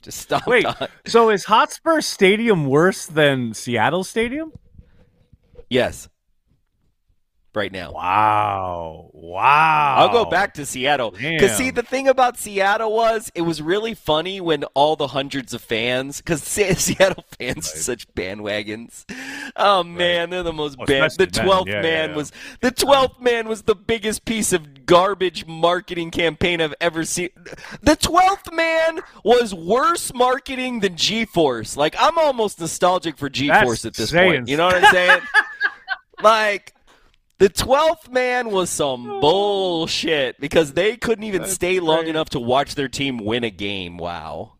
Just 0.01 0.19
stomped 0.19 0.47
wait. 0.47 0.65
on. 0.65 0.89
So 1.05 1.29
is 1.29 1.45
Hotspur 1.45 2.01
Stadium 2.01 2.65
worse 2.65 3.05
than 3.05 3.53
Seattle 3.53 4.03
Stadium? 4.03 4.51
Yes. 5.69 6.09
Right 7.55 7.71
now. 7.71 7.91
Wow! 7.91 9.11
Wow! 9.13 9.95
I'll 9.99 10.11
go 10.11 10.25
back 10.25 10.55
to 10.55 10.65
Seattle. 10.65 11.11
Because, 11.11 11.55
see, 11.55 11.69
the 11.69 11.83
thing 11.83 12.07
about 12.07 12.37
Seattle 12.37 12.91
was 12.91 13.31
it 13.35 13.41
was 13.41 13.61
really 13.61 13.93
funny 13.93 14.41
when 14.41 14.63
all 14.73 14.95
the 14.95 15.07
hundreds 15.07 15.53
of 15.53 15.61
fans, 15.61 16.17
because 16.17 16.41
Seattle 16.77 17.23
fans 17.37 17.71
are 17.71 17.77
such 17.77 18.11
bandwagons. 18.15 19.05
Oh, 19.55 19.83
man, 19.83 20.31
they're 20.31 20.41
the 20.41 20.51
most 20.51 20.77
Oh, 20.79 20.85
band. 20.85 21.11
The 21.15 21.27
12th 21.27 21.67
Yeah, 21.67 21.81
man 21.83 22.09
yeah. 22.09 22.15
was 22.15 22.31
the 22.61 22.71
12th 22.71 23.21
man 23.21 23.47
was 23.47 23.61
the 23.61 23.75
biggest 23.75 24.25
piece 24.25 24.51
of 24.51 24.87
garbage 24.87 25.45
marketing 25.45 26.09
campaign 26.09 26.59
I've 26.59 26.73
ever 26.81 27.05
seen. 27.05 27.29
The 27.81 27.95
12th 27.95 28.51
man 28.51 28.99
was 29.23 29.53
worse 29.53 30.11
marketing 30.13 30.79
than 30.79 30.95
G-Force. 30.97 31.77
Like, 31.77 31.95
I'm 31.99 32.17
almost 32.17 32.59
nostalgic 32.59 33.15
for 33.17 33.29
G-Force 33.29 33.85
at 33.85 33.93
this 33.93 34.09
saying 34.09 34.31
point. 34.33 34.47
You 34.47 34.57
know 34.57 34.65
what 34.65 34.83
I'm 34.83 34.91
saying? 34.91 35.21
like, 36.23 36.72
the 37.43 37.49
twelfth 37.49 38.09
man 38.09 38.51
was 38.51 38.69
some 38.69 39.19
bullshit 39.19 40.39
because 40.39 40.71
they 40.71 40.95
couldn't 40.95 41.25
even 41.25 41.41
That's 41.41 41.53
stay 41.53 41.81
long 41.81 42.03
great. 42.03 42.11
enough 42.11 42.29
to 42.29 42.39
watch 42.39 42.75
their 42.75 42.87
team 42.87 43.17
win 43.17 43.43
a 43.43 43.49
game. 43.49 43.97
Wow, 43.97 44.53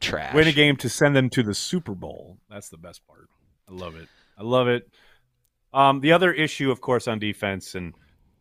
trash. 0.00 0.34
Win 0.34 0.48
a 0.48 0.52
game 0.52 0.76
to 0.78 0.88
send 0.88 1.14
them 1.14 1.28
to 1.28 1.42
the 1.42 1.52
Super 1.52 1.94
Bowl. 1.94 2.38
That's 2.48 2.70
the 2.70 2.78
best 2.78 3.06
part. 3.06 3.28
I 3.68 3.74
love 3.74 3.96
it. 3.96 4.08
I 4.38 4.44
love 4.44 4.66
it. 4.66 4.88
Um, 5.74 6.00
the 6.00 6.12
other 6.12 6.32
issue, 6.32 6.70
of 6.70 6.80
course, 6.80 7.06
on 7.06 7.18
defense, 7.18 7.74
and 7.74 7.92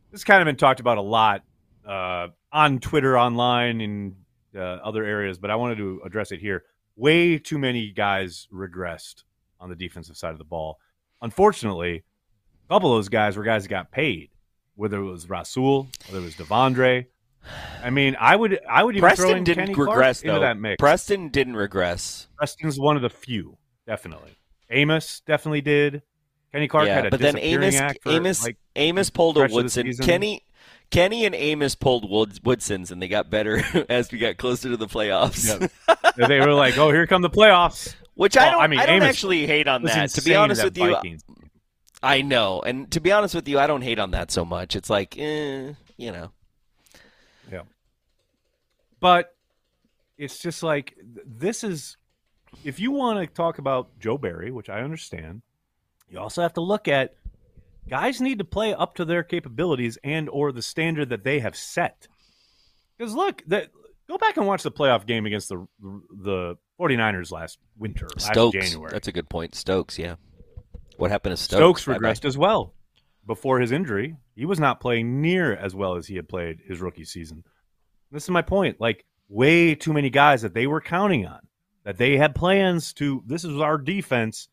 this 0.10 0.22
has 0.22 0.24
kind 0.24 0.42
of 0.42 0.46
been 0.46 0.56
talked 0.56 0.80
about 0.80 0.98
a 0.98 1.02
lot 1.02 1.44
uh, 1.86 2.30
on 2.54 2.80
Twitter, 2.80 3.20
online, 3.20 3.82
in 3.82 4.16
uh, 4.56 4.60
other 4.60 5.04
areas, 5.04 5.38
but 5.38 5.52
I 5.52 5.56
wanted 5.56 5.80
to 5.80 6.02
address 6.06 6.32
it 6.32 6.40
here. 6.40 6.64
Way 6.96 7.40
too 7.40 7.58
many 7.58 7.92
guys 7.92 8.48
regressed 8.54 9.24
on 9.60 9.68
the 9.68 9.76
defensive 9.76 10.16
side 10.16 10.32
of 10.32 10.38
the 10.38 10.46
ball. 10.46 10.80
Unfortunately, 11.22 12.06
a 12.66 12.74
couple 12.74 12.94
of 12.94 12.98
those 12.98 13.10
guys 13.10 13.38
were 13.38 13.44
guys 13.44 13.64
that 13.64 13.70
got 13.70 13.92
paid, 13.92 14.30
whether 14.76 14.98
it 15.00 15.06
was 15.06 15.30
Rasul, 15.30 15.88
whether 16.08 16.20
it 16.20 16.26
was 16.26 16.36
De'Vondre. 16.36 17.06
I 17.84 17.92
mean, 17.92 18.16
I 18.20 18.36
would, 18.36 18.60
I 18.68 18.84
would 18.84 18.96
even 18.96 19.08
throw 19.10 19.16
Preston 19.26 19.38
in 19.38 19.44
didn't 19.44 19.66
Kenny 19.66 19.74
Clark 19.76 19.90
regress 19.90 20.22
into 20.24 20.34
though. 20.34 20.40
that 20.42 20.58
mix. 20.58 20.80
Preston 20.80 21.30
didn't 21.30 21.56
regress. 21.56 22.28
Preston's 22.38 22.80
one 22.80 22.96
of 22.96 23.04
the 23.04 23.10
few, 23.10 23.58
definitely. 23.86 24.36
Amos 24.72 25.22
definitely 25.22 25.62
did. 25.62 26.02
Kenny 26.52 26.68
Clark 26.68 26.88
yeah, 26.88 26.96
had 26.96 27.06
a 27.08 27.10
but 27.12 27.20
then 27.20 27.38
Amos 27.38 27.76
Amos 28.06 28.44
like, 28.44 28.58
Amos 28.76 29.10
pulled 29.10 29.38
a 29.38 29.42
stretch 29.42 29.52
of 29.52 29.74
the 29.74 29.84
Woodson. 29.84 30.06
Kenny 30.06 30.42
Kenny 30.90 31.26
and 31.26 31.36
Amos 31.36 31.76
pulled 31.76 32.10
Wood, 32.10 32.40
Woodsons, 32.44 32.92
and 32.92 33.02
they 33.02 33.08
got 33.08 33.30
better 33.30 33.62
as 33.90 34.12
we 34.12 34.18
got 34.18 34.38
closer 34.38 34.70
to 34.70 34.78
the 34.78 34.88
playoffs. 34.88 35.46
Yeah. 35.88 36.08
they 36.28 36.40
were 36.40 36.54
like, 36.54 36.78
"Oh, 36.78 36.92
here 36.92 37.06
come 37.08 37.22
the 37.22 37.30
playoffs." 37.30 37.94
Which 38.14 38.38
I 38.38 38.44
Well, 38.46 38.52
don't. 38.54 38.62
I 38.62 38.68
mean, 38.68 38.80
I, 38.80 38.86
don't 38.86 38.96
Amos 38.96 39.10
actually 39.10 39.46
hate 39.46 39.68
on 39.68 39.84
that. 39.84 40.12
To 40.12 40.22
be 40.22 40.36
honest 40.36 40.64
with 40.64 40.78
you, 40.78 40.92
Vikings. 40.92 41.24
I 42.06 42.22
know, 42.22 42.62
and 42.62 42.92
to 42.92 43.00
be 43.00 43.12
honest 43.12 43.34
with 43.34 43.48
you, 43.48 43.58
I 43.58 43.66
don't 43.66 43.82
hate 43.82 43.98
on 43.98 44.12
that 44.12 44.30
so 44.30 44.46
much. 44.46 44.76
It's 44.76 44.90
like, 44.90 45.18
eh, 45.18 45.74
you 45.98 46.12
know. 46.12 46.32
Yeah. 47.52 47.64
But 49.00 49.36
it's 50.18 50.40
just 50.40 50.62
like 50.64 50.96
this 51.26 51.64
is 51.64 51.98
if 52.64 52.80
you 52.80 52.92
want 52.92 53.20
to 53.20 53.34
talk 53.34 53.58
about 53.58 54.00
Joe 54.00 54.18
Barry, 54.18 54.52
which 54.52 54.70
I 54.70 54.82
understand, 54.82 55.42
you 56.10 56.20
also 56.20 56.42
have 56.42 56.54
to 56.54 56.62
look 56.62 56.88
at 56.88 57.16
guys 57.90 58.22
need 58.22 58.40
to 58.40 58.46
play 58.46 58.74
up 58.74 58.96
to 58.96 59.06
their 59.06 59.24
capabilities 59.24 59.98
and 60.04 60.30
or 60.30 60.52
the 60.52 60.62
standard 60.62 61.10
that 61.10 61.24
they 61.24 61.40
have 61.40 61.56
set. 61.56 62.08
Because 62.98 63.14
look, 63.14 63.44
that 63.48 63.70
go 64.08 64.18
back 64.18 64.38
and 64.38 64.46
watch 64.46 64.64
the 64.64 64.72
playoff 64.72 65.06
game 65.06 65.26
against 65.26 65.50
the 65.50 65.68
the 65.82 66.56
49ers 66.80 67.32
last 67.32 67.58
winter, 67.78 68.08
last 68.16 68.54
January. 68.54 68.92
That's 68.92 69.08
a 69.08 69.12
good 69.12 69.30
point. 69.30 69.56
Stokes, 69.56 69.98
yeah. 69.98 70.16
What 70.98 71.12
happened 71.12 71.36
to 71.36 71.42
Stokes? 71.42 71.82
Stokes 71.82 71.86
Bye-bye. 71.86 72.00
regressed 72.00 72.26
as 72.26 72.38
well 72.38 72.74
before 73.26 73.60
his 73.60 73.72
injury. 73.72 74.16
He 74.36 74.46
was 74.46 74.60
not 74.60 74.80
playing 74.80 75.22
near 75.22 75.56
as 75.56 75.76
well 75.76 75.96
as 75.96 76.08
he 76.08 76.16
had 76.16 76.28
played 76.28 76.60
his 76.68 76.80
rookie 76.80 77.06
season. 77.06 77.44
This 78.12 78.24
is 78.24 78.30
my 78.30 78.42
point. 78.42 78.80
Like 78.80 79.06
way 79.30 79.76
too 79.76 79.94
many 79.94 80.10
guys 80.10 80.42
that 80.44 80.54
they 80.54 80.68
were 80.68 80.82
counting 80.82 81.26
on, 81.26 81.40
that 81.84 81.98
they 81.98 82.18
had 82.18 82.36
plans 82.36 82.94
to. 82.94 83.24
This 83.26 83.44
is 83.44 83.60
our 83.60 83.78
defense. 83.78 84.48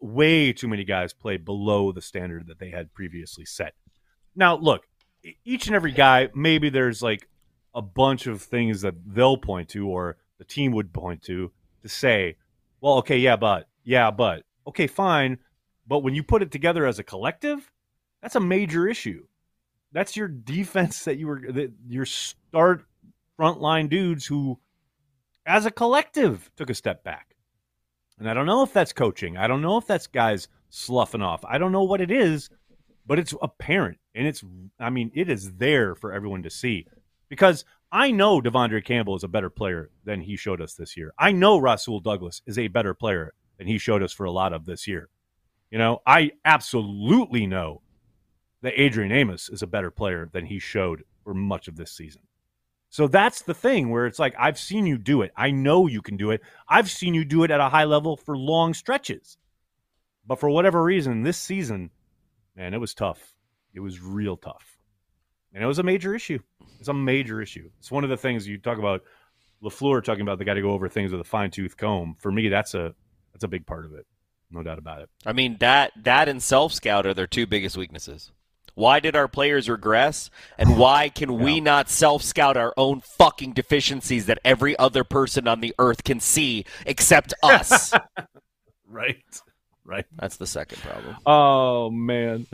Way 0.00 0.52
too 0.52 0.66
many 0.66 0.82
guys 0.82 1.12
played 1.12 1.44
below 1.44 1.92
the 1.92 2.02
standard 2.02 2.48
that 2.48 2.58
they 2.58 2.70
had 2.70 2.92
previously 2.92 3.44
set. 3.44 3.74
Now, 4.34 4.56
look, 4.56 4.82
each 5.44 5.68
and 5.68 5.76
every 5.76 5.92
guy, 5.92 6.28
maybe 6.34 6.70
there's 6.70 7.02
like 7.02 7.28
a 7.74 7.82
bunch 7.82 8.26
of 8.26 8.42
things 8.42 8.80
that 8.80 8.94
they'll 9.06 9.36
point 9.36 9.68
to 9.70 9.88
or 9.88 10.16
the 10.38 10.44
team 10.44 10.72
would 10.72 10.92
point 10.92 11.22
to 11.24 11.52
to 11.82 11.88
say, 11.88 12.36
well, 12.80 12.94
okay, 12.94 13.18
yeah, 13.18 13.36
but, 13.36 13.68
yeah, 13.84 14.10
but, 14.10 14.42
okay, 14.66 14.88
fine. 14.88 15.38
But 15.86 16.00
when 16.00 16.14
you 16.14 16.22
put 16.22 16.42
it 16.42 16.50
together 16.50 16.86
as 16.86 16.98
a 16.98 17.04
collective, 17.04 17.70
that's 18.20 18.36
a 18.36 18.40
major 18.40 18.86
issue. 18.86 19.26
That's 19.92 20.16
your 20.16 20.28
defense 20.28 21.04
that 21.04 21.18
you 21.18 21.26
were, 21.26 21.42
that 21.52 21.72
your 21.88 22.06
start 22.06 22.84
frontline 23.38 23.90
dudes 23.90 24.26
who, 24.26 24.58
as 25.44 25.66
a 25.66 25.70
collective, 25.70 26.50
took 26.56 26.70
a 26.70 26.74
step 26.74 27.04
back. 27.04 27.34
And 28.18 28.28
I 28.30 28.34
don't 28.34 28.46
know 28.46 28.62
if 28.62 28.72
that's 28.72 28.92
coaching. 28.92 29.36
I 29.36 29.48
don't 29.48 29.62
know 29.62 29.76
if 29.78 29.86
that's 29.86 30.06
guys 30.06 30.48
sloughing 30.70 31.22
off. 31.22 31.44
I 31.44 31.58
don't 31.58 31.72
know 31.72 31.82
what 31.82 32.00
it 32.00 32.10
is, 32.10 32.48
but 33.04 33.18
it's 33.18 33.34
apparent. 33.42 33.98
And 34.14 34.26
it's, 34.26 34.44
I 34.78 34.90
mean, 34.90 35.10
it 35.14 35.28
is 35.28 35.54
there 35.54 35.94
for 35.94 36.12
everyone 36.12 36.44
to 36.44 36.50
see. 36.50 36.86
Because 37.28 37.64
I 37.90 38.10
know 38.10 38.40
De'Vondre 38.40 38.84
Campbell 38.84 39.16
is 39.16 39.24
a 39.24 39.28
better 39.28 39.50
player 39.50 39.90
than 40.04 40.20
he 40.20 40.36
showed 40.36 40.60
us 40.60 40.74
this 40.74 40.96
year. 40.96 41.12
I 41.18 41.32
know 41.32 41.58
Rasul 41.58 42.00
Douglas 42.00 42.42
is 42.46 42.58
a 42.58 42.68
better 42.68 42.94
player 42.94 43.34
than 43.58 43.66
he 43.66 43.78
showed 43.78 44.02
us 44.02 44.12
for 44.12 44.24
a 44.24 44.30
lot 44.30 44.52
of 44.52 44.64
this 44.64 44.86
year. 44.86 45.08
You 45.72 45.78
know, 45.78 46.02
I 46.06 46.32
absolutely 46.44 47.46
know 47.46 47.80
that 48.60 48.74
Adrian 48.76 49.10
Amos 49.10 49.48
is 49.48 49.62
a 49.62 49.66
better 49.66 49.90
player 49.90 50.28
than 50.30 50.44
he 50.44 50.58
showed 50.58 51.04
for 51.24 51.32
much 51.32 51.66
of 51.66 51.76
this 51.76 51.90
season. 51.90 52.20
So 52.90 53.08
that's 53.08 53.40
the 53.40 53.54
thing 53.54 53.88
where 53.88 54.04
it's 54.04 54.18
like, 54.18 54.34
I've 54.38 54.58
seen 54.58 54.84
you 54.84 54.98
do 54.98 55.22
it. 55.22 55.32
I 55.34 55.50
know 55.50 55.86
you 55.86 56.02
can 56.02 56.18
do 56.18 56.30
it. 56.30 56.42
I've 56.68 56.90
seen 56.90 57.14
you 57.14 57.24
do 57.24 57.42
it 57.42 57.50
at 57.50 57.58
a 57.58 57.70
high 57.70 57.84
level 57.84 58.18
for 58.18 58.36
long 58.36 58.74
stretches. 58.74 59.38
But 60.26 60.38
for 60.38 60.50
whatever 60.50 60.82
reason, 60.84 61.22
this 61.22 61.38
season, 61.38 61.90
man, 62.54 62.74
it 62.74 62.78
was 62.78 62.92
tough. 62.92 63.34
It 63.72 63.80
was 63.80 63.98
real 63.98 64.36
tough, 64.36 64.78
and 65.54 65.64
it 65.64 65.66
was 65.66 65.78
a 65.78 65.82
major 65.82 66.14
issue. 66.14 66.38
It's 66.78 66.88
a 66.88 66.94
major 66.94 67.40
issue. 67.40 67.70
It's 67.78 67.90
one 67.90 68.04
of 68.04 68.10
the 68.10 68.18
things 68.18 68.46
you 68.46 68.58
talk 68.58 68.76
about. 68.76 69.02
LaFleur 69.64 70.04
talking 70.04 70.20
about 70.20 70.38
the 70.38 70.44
guy 70.44 70.52
to 70.52 70.60
go 70.60 70.72
over 70.72 70.90
things 70.90 71.12
with 71.12 71.20
a 71.22 71.24
fine 71.24 71.50
tooth 71.50 71.78
comb. 71.78 72.16
For 72.18 72.30
me, 72.30 72.50
that's 72.50 72.74
a 72.74 72.94
that's 73.32 73.44
a 73.44 73.48
big 73.48 73.64
part 73.64 73.86
of 73.86 73.94
it, 73.94 74.06
no 74.52 74.62
doubt 74.62 74.78
about 74.78 75.00
it. 75.02 75.08
I 75.26 75.32
mean 75.32 75.56
that 75.60 75.92
that 75.96 76.28
and 76.28 76.42
self 76.42 76.72
scout 76.72 77.06
are 77.06 77.14
their 77.14 77.26
two 77.26 77.46
biggest 77.46 77.76
weaknesses. 77.76 78.30
Why 78.74 79.00
did 79.00 79.14
our 79.16 79.28
players 79.28 79.68
regress? 79.68 80.30
And 80.58 80.76
why 80.78 81.08
can 81.08 81.38
we 81.38 81.60
not 81.60 81.88
self 81.90 82.22
scout 82.22 82.56
our 82.56 82.72
own 82.76 83.00
fucking 83.00 83.52
deficiencies 83.52 84.26
that 84.26 84.38
every 84.44 84.78
other 84.78 85.04
person 85.04 85.46
on 85.48 85.60
the 85.60 85.74
earth 85.78 86.04
can 86.04 86.20
see 86.20 86.64
except 86.86 87.34
us? 87.42 87.92
right. 88.86 89.16
Right. 89.84 90.06
That's 90.16 90.36
the 90.36 90.46
second 90.46 90.80
problem. 90.80 91.16
Oh, 91.26 91.90
man. 91.90 92.46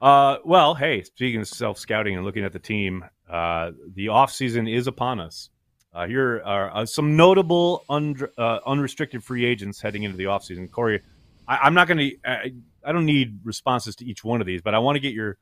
Uh, 0.00 0.38
well, 0.44 0.74
hey, 0.74 1.02
speaking 1.02 1.42
of 1.42 1.48
self 1.48 1.78
scouting 1.78 2.16
and 2.16 2.24
looking 2.24 2.44
at 2.44 2.52
the 2.52 2.58
team, 2.58 3.04
uh, 3.28 3.72
the 3.94 4.06
offseason 4.06 4.72
is 4.72 4.86
upon 4.86 5.20
us. 5.20 5.50
Uh, 5.92 6.06
here 6.06 6.40
are 6.44 6.74
uh, 6.74 6.86
some 6.86 7.16
notable 7.16 7.84
un- 7.90 8.16
uh, 8.38 8.60
unrestricted 8.64 9.22
free 9.22 9.44
agents 9.44 9.82
heading 9.82 10.04
into 10.04 10.16
the 10.16 10.24
offseason. 10.24 10.70
Corey, 10.70 11.02
I- 11.50 11.66
am 11.66 11.74
not 11.74 11.88
going 11.88 11.98
to, 11.98 12.16
I 12.24 12.92
don't 12.92 13.04
need 13.06 13.40
responses 13.44 13.96
to 13.96 14.04
each 14.04 14.24
one 14.24 14.40
of 14.40 14.46
these, 14.46 14.62
but 14.62 14.74
I 14.74 14.78
want 14.78 14.96
to 14.96 15.00
get 15.00 15.12
your 15.12 15.36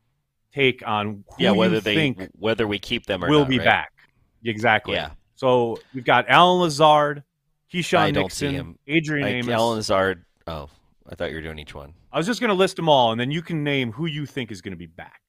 take 0.51 0.83
on 0.87 1.25
yeah 1.39 1.51
whether 1.51 1.79
they 1.79 1.95
think 1.95 2.27
whether 2.39 2.67
we 2.67 2.79
keep 2.79 3.05
them 3.05 3.23
or 3.23 3.29
will 3.29 3.41
not, 3.41 3.49
be 3.51 3.59
right? 3.59 3.65
back. 3.65 3.93
Exactly. 4.45 4.95
Yeah. 4.95 5.11
So 5.37 5.79
we've 5.95 6.05
got 6.05 6.25
Allen 6.29 6.61
Lazard, 6.63 7.23
I 7.23 7.77
Keisean 7.77 8.15
don't 8.15 8.33
see 8.33 8.47
Nixon, 8.47 8.55
him. 8.55 8.79
Adrian 8.87 9.27
Like, 9.27 9.35
Amos. 9.35 9.53
Allen 9.55 9.77
Lazard. 9.77 10.25
Oh, 10.47 10.69
I 11.09 11.15
thought 11.15 11.31
you 11.31 11.37
were 11.37 11.43
doing 11.43 11.59
each 11.59 11.75
one. 11.75 11.93
I 12.11 12.17
was 12.17 12.27
just 12.27 12.41
going 12.41 12.49
to 12.49 12.55
list 12.55 12.77
them 12.77 12.89
all, 12.89 13.13
and 13.13 13.21
then 13.21 13.31
you 13.31 13.43
can 13.43 13.63
name 13.63 13.93
who 13.93 14.07
you 14.07 14.25
think 14.25 14.51
is 14.51 14.63
going 14.63 14.73
to 14.73 14.79
be 14.79 14.87
back. 14.87 15.21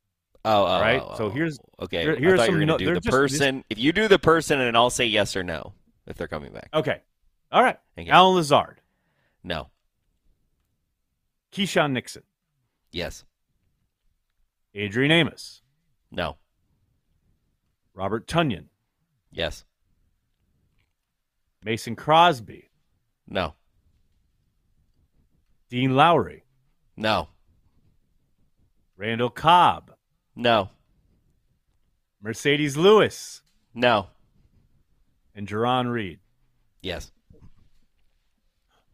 Oh, 0.46 0.64
oh 0.66 0.80
right? 0.80 1.02
oh, 1.04 1.16
So 1.18 1.26
oh. 1.26 1.28
oh. 1.28 1.30
here's- 1.32 1.58
okay. 1.82 2.02
here- 2.04 2.16
I 2.16 2.20
here's 2.20 2.40
thought 2.40 2.46
some 2.46 2.56
you 2.56 2.62
were 2.62 2.66
going 2.66 2.80
to 2.80 2.86
do 2.86 2.94
the 2.94 3.02
just- 3.02 3.12
person. 3.12 3.64
If 3.70 3.78
you 3.78 3.92
do 3.92 4.08
the 4.08 4.18
person, 4.20 4.62
and 4.62 4.78
I'll 4.78 4.90
say 4.90 5.06
yes 5.06 5.36
or 5.36 5.44
no 5.44 5.74
if 6.08 6.16
they're 6.18 6.30
coming 6.30 6.54
back. 6.54 6.70
Okay. 6.74 7.02
All 7.52 7.62
right. 7.62 7.78
Okay. 7.98 8.10
Allen 8.10 8.36
Lazard, 8.38 8.80
No. 9.44 9.70
Keisean 11.52 11.92
Nixon, 11.92 12.24
Yes. 12.92 13.26
Adrian 14.74 15.12
Amos, 15.12 15.62
No. 16.12 16.38
Robert 17.94 18.28
Tonyan, 18.28 18.66
Yes. 19.32 19.66
Mason 21.64 21.96
Crosby, 21.96 22.70
No. 23.28 23.56
Dean 25.70 25.96
Lowry, 25.96 26.44
No. 26.96 27.30
Randall 28.96 29.30
Cobb, 29.30 29.94
No. 30.36 30.70
Marcedes 32.24 32.76
Lewis, 32.78 33.42
No. 33.74 34.10
and 35.36 35.48
Jarran 35.48 35.92
Reed. 35.92 36.20
Yes. 36.82 37.12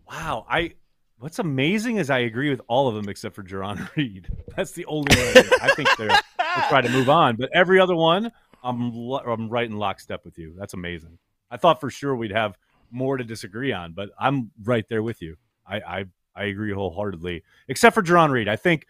Wow, 0.07 0.45
I 0.49 0.75
what's 1.19 1.39
amazing 1.39 1.97
is 1.97 2.09
I 2.09 2.19
agree 2.19 2.49
with 2.49 2.61
all 2.67 2.87
of 2.87 2.95
them 2.95 3.09
except 3.09 3.35
for 3.35 3.43
Jarran 3.43 3.89
Reed. 3.95 4.27
That's 4.55 4.71
the 4.71 4.85
only 4.85 5.15
one 5.15 5.27
I 5.27 5.33
think, 5.41 5.63
I 5.63 5.69
think 5.69 5.89
they're 5.97 6.07
they'll 6.07 6.69
try 6.69 6.81
to 6.81 6.89
move 6.89 7.09
on, 7.09 7.35
but 7.35 7.49
every 7.53 7.79
other 7.79 7.95
one, 7.95 8.31
I'm 8.63 8.93
lo- 8.93 9.19
I'm 9.19 9.49
right 9.49 9.69
in 9.69 9.77
lockstep 9.77 10.25
with 10.25 10.37
you. 10.37 10.55
That's 10.57 10.73
amazing. 10.73 11.17
I 11.51 11.57
thought 11.57 11.79
for 11.79 11.89
sure 11.89 12.15
we'd 12.15 12.31
have 12.31 12.57
more 12.91 13.17
to 13.17 13.23
disagree 13.23 13.71
on, 13.71 13.93
but 13.93 14.09
I'm 14.19 14.51
right 14.63 14.85
there 14.89 15.03
with 15.03 15.21
you. 15.21 15.37
I 15.67 15.77
I, 15.79 16.05
I 16.35 16.43
agree 16.45 16.73
wholeheartedly, 16.73 17.43
except 17.67 17.93
for 17.93 18.03
Jarran 18.03 18.29
Reed. 18.31 18.47
I 18.47 18.55
think 18.55 18.87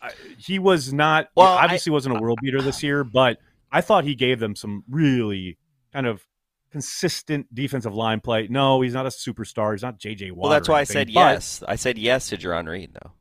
I, 0.00 0.10
he 0.36 0.58
was 0.58 0.92
not 0.92 1.28
Well, 1.36 1.46
obviously 1.46 1.92
wasn't 1.92 2.16
a 2.16 2.20
world 2.20 2.40
beater 2.42 2.60
this 2.60 2.82
year, 2.82 3.04
but 3.04 3.38
I 3.70 3.80
thought 3.80 4.04
he 4.04 4.14
gave 4.14 4.40
them 4.40 4.56
some 4.56 4.84
really 4.90 5.58
kind 5.92 6.06
of 6.06 6.26
consistent 6.72 7.54
defensive 7.54 7.94
line 7.94 8.20
play. 8.20 8.48
No, 8.50 8.80
he's 8.80 8.94
not 8.94 9.06
a 9.06 9.10
superstar. 9.10 9.72
He's 9.72 9.82
not 9.82 9.98
JJ 9.98 10.32
Watt. 10.32 10.42
Well, 10.42 10.50
that's 10.50 10.68
why 10.68 10.80
I 10.80 10.84
said 10.84 11.10
yes. 11.10 11.62
I 11.66 11.76
said 11.76 11.98
yes 11.98 12.28
to 12.30 12.36
Jarran 12.36 12.68
Reed, 12.68 12.96
though. 13.00 13.12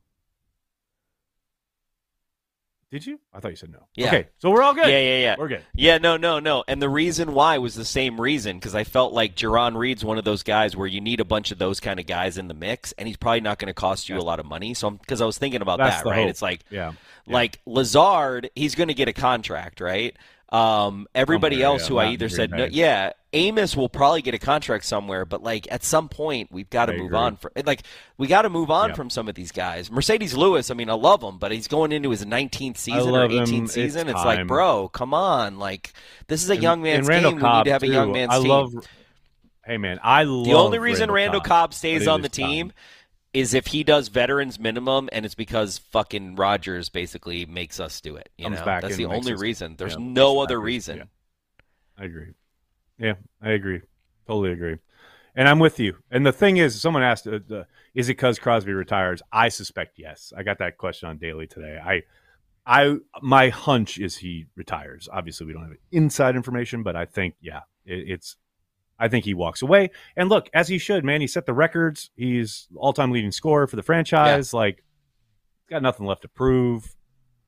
Did 2.91 3.05
you? 3.05 3.21
I 3.33 3.39
thought 3.39 3.51
you 3.51 3.55
said 3.55 3.71
no. 3.71 3.87
Yeah. 3.95 4.07
Okay, 4.07 4.27
so 4.39 4.51
we're 4.51 4.61
all 4.61 4.73
good. 4.73 4.87
Yeah, 4.87 4.99
yeah, 4.99 5.19
yeah. 5.19 5.35
We're 5.37 5.47
good. 5.47 5.63
Yeah, 5.73 5.97
no, 5.97 6.17
no, 6.17 6.39
no. 6.39 6.65
And 6.67 6.81
the 6.81 6.89
reason 6.89 7.33
why 7.33 7.57
was 7.57 7.73
the 7.73 7.85
same 7.85 8.19
reason 8.19 8.57
because 8.57 8.75
I 8.75 8.83
felt 8.83 9.13
like 9.13 9.37
Jarran 9.37 9.77
Reed's 9.77 10.03
one 10.03 10.17
of 10.17 10.25
those 10.25 10.43
guys 10.43 10.75
where 10.75 10.87
you 10.87 10.99
need 10.99 11.21
a 11.21 11.25
bunch 11.25 11.51
of 11.51 11.57
those 11.57 11.79
kind 11.79 12.01
of 12.01 12.05
guys 12.05 12.37
in 12.37 12.49
the 12.49 12.53
mix, 12.53 12.91
and 12.97 13.07
he's 13.07 13.15
probably 13.15 13.39
not 13.39 13.59
going 13.59 13.67
to 13.67 13.73
cost 13.73 14.09
you 14.09 14.17
a 14.17 14.19
lot 14.19 14.41
of 14.41 14.45
money. 14.45 14.73
So, 14.73 14.91
because 14.91 15.21
I 15.21 15.25
was 15.25 15.37
thinking 15.37 15.61
about 15.61 15.77
that, 15.77 16.03
right? 16.03 16.19
hope. 16.19 16.29
It's 16.29 16.41
like, 16.41 16.65
Yeah. 16.69 16.91
Yeah. 17.25 17.33
like 17.33 17.61
Lazard, 17.65 18.49
he's 18.55 18.75
going 18.75 18.89
to 18.89 18.93
get 18.93 19.07
a 19.07 19.13
contract, 19.13 19.79
right? 19.79 20.17
Um, 20.49 21.07
everybody 21.15 21.57
Somewhere, 21.57 21.67
else 21.67 21.83
yeah, 21.83 21.87
who 21.87 21.97
I 21.97 22.07
either 22.07 22.27
said 22.27 22.51
no, 22.51 22.65
yeah, 22.65 23.13
Amos 23.33 23.77
will 23.77 23.87
probably 23.87 24.21
get 24.21 24.33
a 24.33 24.39
contract 24.39 24.83
somewhere, 24.83 25.23
but 25.25 25.41
like 25.41 25.65
at 25.71 25.83
some 25.85 26.09
point 26.09 26.51
we've 26.51 26.69
got 26.69 26.87
to 26.87 26.93
I 26.93 26.97
move 26.97 27.05
agree. 27.07 27.17
on 27.17 27.35
from 27.37 27.51
like 27.65 27.83
we 28.17 28.27
got 28.27 28.41
to 28.41 28.49
move 28.49 28.69
on 28.69 28.93
from 28.93 29.09
some 29.09 29.29
of 29.29 29.35
these 29.35 29.51
guys. 29.53 29.89
Marcedes 29.89 30.35
Lewis, 30.35 30.69
I 30.69 30.73
mean, 30.73 30.89
I 30.89 30.93
love 30.93 31.23
him, 31.23 31.37
but 31.37 31.51
he's 31.53 31.67
going 31.69 31.91
into 31.93 32.09
his 32.09 32.25
19th 32.25 32.75
season 32.77 33.09
or 33.09 33.21
love 33.27 33.31
him. 33.31 33.45
18th 33.45 33.63
It's 33.63 33.73
season. 33.73 34.09
It's, 34.09 34.25
like, 34.25 34.47
bro, 34.47 34.89
come 34.89 35.13
on, 35.13 35.59
like 35.59 35.93
this 36.27 36.43
is 36.43 36.49
a 36.49 36.53
And- 36.53 36.63
young 36.63 36.81
man's 36.81 37.07
Randall 37.07 37.31
game. 37.31 37.39
Cobb, 37.39 37.53
we 37.53 37.57
need 37.59 37.63
to 37.65 37.71
have 37.73 37.83
a 37.83 37.87
young 37.87 38.07
too. 38.09 38.13
man's 38.13 38.31
I 38.33 38.39
team. 38.39 38.47
love. 38.49 38.73
Hey 39.65 39.77
man, 39.77 39.99
I 40.03 40.23
love. 40.23 40.45
the 40.45 40.53
only 40.53 40.79
reason 40.79 41.09
Randall, 41.11 41.39
Cobb, 41.41 41.73
stays 41.73 42.07
on 42.07 42.21
the 42.21 42.27
is 42.27 42.31
time. 42.37 42.49
team 42.49 42.73
is 43.33 43.53
if 43.53 43.67
he 43.67 43.85
does 43.85 44.09
veterans 44.09 44.59
minimum, 44.59 45.07
and 45.13 45.25
it's 45.25 45.35
because 45.35 45.77
fucking 45.77 46.35
Rodgers 46.35 46.89
basically 46.89 47.45
makes 47.45 47.79
us 47.79 48.01
do 48.01 48.17
it. 48.17 48.27
You 48.37 48.45
Comes 48.45 48.59
know, 48.59 48.65
that's 48.65 48.97
the 48.97 49.05
only 49.05 49.35
reason. 49.35 49.75
There's 49.77 49.93
yeah, 49.93 49.99
no 50.01 50.41
other 50.41 50.59
reason. 50.59 50.97
yeah. 50.97 51.03
I 51.97 52.05
agree. 52.05 52.33
Yeah, 53.01 53.15
I 53.41 53.51
agree. 53.51 53.81
Totally 54.27 54.51
agree. 54.51 54.77
And 55.35 55.49
I'm 55.49 55.59
with 55.59 55.79
you. 55.79 55.97
And 56.11 56.25
the 56.25 56.31
thing 56.31 56.57
is, 56.57 56.79
someone 56.79 57.03
asked, 57.03 57.25
uh, 57.25 57.39
uh, 57.51 57.63
"Is 57.95 58.09
it 58.09 58.13
because 58.17 58.37
Crosby 58.37 58.73
retires?" 58.73 59.21
I 59.31 59.49
suspect 59.49 59.97
yes. 59.97 60.31
I 60.37 60.43
got 60.43 60.59
that 60.59 60.77
question 60.77 61.09
on 61.09 61.17
Daily 61.17 61.47
today. 61.47 61.79
I, 61.83 62.03
I, 62.65 62.97
my 63.21 63.49
hunch 63.49 63.97
is 63.97 64.17
he 64.17 64.45
retires. 64.55 65.09
Obviously, 65.11 65.47
we 65.47 65.53
don't 65.53 65.63
have 65.63 65.77
inside 65.91 66.35
information, 66.35 66.83
but 66.83 66.95
I 66.95 67.05
think 67.05 67.35
yeah, 67.41 67.61
it, 67.85 68.09
it's. 68.09 68.35
I 68.99 69.07
think 69.07 69.25
he 69.25 69.33
walks 69.33 69.63
away. 69.63 69.89
And 70.15 70.29
look, 70.29 70.47
as 70.53 70.67
he 70.67 70.77
should, 70.77 71.03
man. 71.03 71.21
He 71.21 71.27
set 71.27 71.47
the 71.47 71.53
records. 71.53 72.11
He's 72.15 72.67
all-time 72.75 73.11
leading 73.11 73.31
scorer 73.31 73.65
for 73.65 73.75
the 73.75 73.81
franchise. 73.81 74.53
Like, 74.53 74.83
got 75.71 75.81
nothing 75.81 76.05
left 76.05 76.21
to 76.21 76.27
prove. 76.27 76.93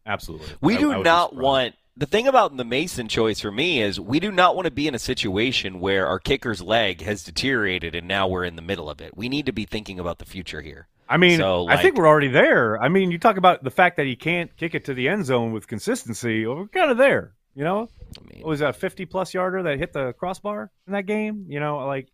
Absolutely. 0.04 0.48
We 0.62 0.78
I- 0.78 0.80
do 0.80 0.94
I 0.94 1.02
not 1.04 1.36
want 1.36 1.76
the 1.96 2.06
thing 2.06 2.28
about 2.28 2.56
the 2.58 2.66
Mason 2.66 3.08
choice 3.08 3.40
for 3.40 3.52
me 3.52 3.82
is 3.82 4.00
we 4.00 4.20
do 4.20 4.32
not 4.32 4.56
want 4.56 4.66
to 4.66 4.72
be 4.72 4.88
in 4.88 4.96
a 4.96 5.00
situation 5.00 5.80
where 5.80 6.08
our 6.08 6.20
kicker's 6.20 6.62
leg 6.62 7.02
has 7.02 7.24
deteriorated 7.24 7.94
and 7.94 8.08
now 8.08 8.28
we're 8.28 8.46
in 8.46 8.56
the 8.56 8.62
middle 8.62 8.90
of 8.90 9.00
it. 9.02 9.16
We 9.16 9.30
need 9.30 9.46
to 9.46 9.52
be 9.52 9.66
thinking 9.66 10.00
about 10.00 10.20
the 10.20 10.26
future 10.26 10.62
here. 10.62 10.88
I 11.08 11.18
mean, 11.18 11.38
So, 11.38 11.68
I 11.68 11.78
think 11.78 11.96
we're 11.96 12.08
already 12.08 12.30
there. 12.30 12.82
I 12.82 12.90
mean, 12.90 13.12
you 13.12 13.20
talk 13.20 13.38
about 13.38 13.64
the 13.64 13.70
fact 13.70 13.98
that 13.98 14.06
he 14.08 14.16
can't 14.16 14.56
kick 14.58 14.74
it 14.74 14.86
to 14.86 14.94
the 14.94 15.08
end 15.08 15.26
zone 15.26 15.52
with 15.54 15.68
consistency. 15.68 16.46
We're 16.48 16.68
kind 16.68 16.90
of 16.90 16.98
there. 16.98 17.34
You 17.56 17.64
know, 17.64 17.90
I 18.18 18.34
mean, 18.34 18.44
was 18.44 18.62
that 18.62 18.70
a 18.70 18.74
fifty-plus 18.74 19.36
yarder 19.36 19.62
that 19.62 19.78
hit 19.78 19.94
the 19.94 20.14
crossbar 20.14 20.72
in 20.88 20.94
that 20.94 21.06
game? 21.06 21.46
You 21.50 21.60
know, 21.60 21.86
like 21.86 22.08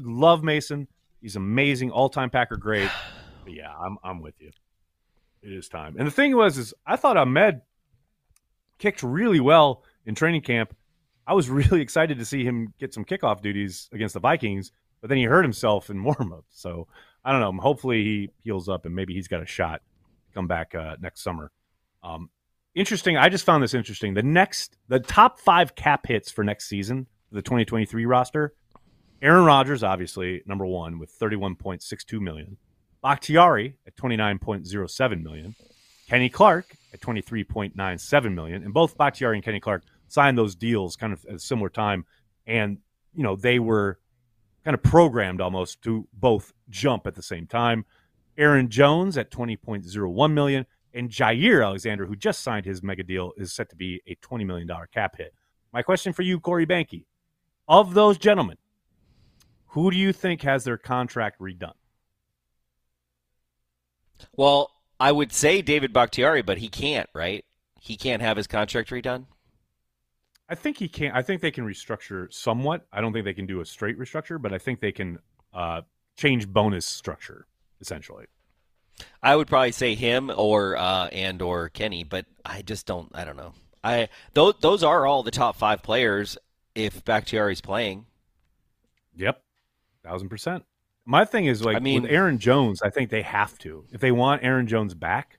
love 0.00 0.42
Mason. 0.42 0.88
He's 1.20 1.36
amazing, 1.36 1.92
all-time 1.92 2.30
Packer 2.30 2.56
great. 2.56 2.90
Yeah, 3.44 3.72
I'm 3.76 3.98
I'm 4.04 4.20
with 4.20 4.34
you. 4.40 4.52
It 5.42 5.52
is 5.52 5.68
time. 5.68 5.96
And 5.98 6.06
the 6.06 6.12
thing 6.12 6.36
was, 6.36 6.58
is 6.58 6.74
I 6.86 6.94
thought 6.94 7.16
Ahmed 7.16 7.60
kicked 8.82 9.04
really 9.04 9.38
well 9.38 9.84
in 10.06 10.14
training 10.16 10.42
camp. 10.42 10.74
I 11.24 11.34
was 11.34 11.48
really 11.60 11.80
excited 11.80 12.18
to 12.18 12.24
see 12.24 12.44
him 12.44 12.74
get 12.78 12.92
some 12.92 13.04
kickoff 13.04 13.40
duties 13.40 13.88
against 13.92 14.14
the 14.14 14.20
Vikings, 14.20 14.72
but 15.00 15.08
then 15.08 15.18
he 15.18 15.24
hurt 15.24 15.44
himself 15.44 15.88
in 15.88 16.02
warm-up. 16.04 16.44
So 16.50 16.88
I 17.24 17.32
don't 17.32 17.40
know. 17.40 17.62
Hopefully 17.62 18.02
he 18.02 18.30
heals 18.42 18.68
up 18.68 18.84
and 18.84 18.94
maybe 18.94 19.14
he's 19.14 19.28
got 19.28 19.40
a 19.40 19.46
shot 19.46 19.82
to 20.26 20.34
come 20.34 20.48
back 20.48 20.74
uh, 20.74 20.96
next 21.00 21.22
summer. 21.22 21.52
Um, 22.02 22.28
interesting. 22.74 23.16
I 23.16 23.28
just 23.28 23.46
found 23.46 23.62
this 23.62 23.74
interesting. 23.74 24.14
The 24.14 24.24
next, 24.24 24.76
the 24.88 24.98
top 24.98 25.38
five 25.38 25.76
cap 25.76 26.04
hits 26.06 26.32
for 26.32 26.42
next 26.42 26.68
season, 26.68 27.06
the 27.30 27.42
2023 27.42 28.04
roster. 28.04 28.54
Aaron 29.22 29.44
Rodgers, 29.44 29.84
obviously 29.84 30.42
number 30.46 30.66
one 30.66 30.98
with 30.98 31.16
31.62 31.16 32.20
million. 32.20 32.56
Bakhtiari 33.00 33.76
at 33.86 33.96
29.07 33.96 35.22
million. 35.22 35.54
Kenny 36.08 36.28
Clark 36.28 36.66
at 36.92 37.00
23.97 37.00 38.34
million. 38.34 38.62
And 38.62 38.74
both 38.74 38.96
Bakhtiari 38.96 39.36
and 39.36 39.44
Kenny 39.44 39.60
Clark 39.60 39.84
signed 40.08 40.36
those 40.36 40.54
deals 40.54 40.96
kind 40.96 41.12
of 41.12 41.24
at 41.26 41.36
a 41.36 41.38
similar 41.38 41.68
time. 41.68 42.04
And, 42.46 42.78
you 43.14 43.22
know, 43.22 43.36
they 43.36 43.58
were 43.58 43.98
kind 44.64 44.74
of 44.74 44.82
programmed 44.82 45.40
almost 45.40 45.82
to 45.82 46.06
both 46.12 46.52
jump 46.68 47.06
at 47.06 47.14
the 47.14 47.22
same 47.22 47.46
time. 47.46 47.84
Aaron 48.38 48.68
Jones 48.68 49.18
at 49.18 49.30
20.01 49.30 50.32
million 50.32 50.66
and 50.94 51.10
Jaire 51.10 51.64
Alexander, 51.64 52.06
who 52.06 52.16
just 52.16 52.42
signed 52.42 52.66
his 52.66 52.82
mega 52.82 53.02
deal, 53.02 53.32
is 53.36 53.52
set 53.52 53.70
to 53.70 53.76
be 53.76 54.02
a 54.06 54.14
$20 54.16 54.46
million 54.46 54.68
cap 54.92 55.16
hit. 55.16 55.34
My 55.72 55.82
question 55.82 56.12
for 56.12 56.22
you, 56.22 56.38
Corey 56.38 56.66
Behnke, 56.66 57.04
of 57.66 57.94
those 57.94 58.18
gentlemen, 58.18 58.58
who 59.68 59.90
do 59.90 59.96
you 59.96 60.12
think 60.12 60.42
has 60.42 60.64
their 60.64 60.76
contract 60.76 61.40
redone? 61.40 61.72
well, 64.36 64.70
I 65.02 65.10
would 65.10 65.32
say 65.32 65.62
David 65.62 65.92
Bakhtiari, 65.92 66.42
but 66.42 66.58
he 66.58 66.68
can't, 66.68 67.10
right? 67.12 67.44
He 67.80 67.96
can't 67.96 68.22
have 68.22 68.36
his 68.36 68.46
contract 68.46 68.90
redone. 68.90 69.26
I 70.48 70.54
think 70.54 70.78
he 70.78 70.86
can. 70.86 71.10
I 71.10 71.22
think 71.22 71.42
they 71.42 71.50
can 71.50 71.66
restructure 71.66 72.32
somewhat. 72.32 72.86
I 72.92 73.00
don't 73.00 73.12
think 73.12 73.24
they 73.24 73.34
can 73.34 73.46
do 73.46 73.60
a 73.60 73.66
straight 73.66 73.98
restructure, 73.98 74.40
but 74.40 74.52
I 74.52 74.58
think 74.58 74.78
they 74.78 74.92
can 74.92 75.18
uh, 75.52 75.80
change 76.16 76.46
bonus 76.46 76.86
structure 76.86 77.48
essentially. 77.80 78.26
I 79.20 79.34
would 79.34 79.48
probably 79.48 79.72
say 79.72 79.96
him 79.96 80.30
or 80.36 80.76
uh, 80.76 81.08
and 81.08 81.42
or 81.42 81.68
Kenny, 81.68 82.04
but 82.04 82.26
I 82.46 82.62
just 82.62 82.86
don't. 82.86 83.10
I 83.12 83.24
don't 83.24 83.36
know. 83.36 83.54
I 83.82 84.08
those 84.34 84.54
those 84.60 84.84
are 84.84 85.04
all 85.04 85.24
the 85.24 85.32
top 85.32 85.56
five 85.56 85.82
players 85.82 86.38
if 86.76 87.04
Bakhtiari's 87.04 87.60
playing. 87.60 88.06
Yep, 89.16 89.42
thousand 90.04 90.28
percent. 90.28 90.64
My 91.04 91.24
thing 91.24 91.46
is 91.46 91.64
like 91.64 91.76
I 91.76 91.80
mean, 91.80 92.02
with 92.02 92.10
Aaron 92.10 92.38
Jones, 92.38 92.82
I 92.82 92.90
think 92.90 93.10
they 93.10 93.22
have 93.22 93.58
to 93.60 93.84
if 93.92 94.00
they 94.00 94.12
want 94.12 94.44
Aaron 94.44 94.66
Jones 94.66 94.94
back. 94.94 95.38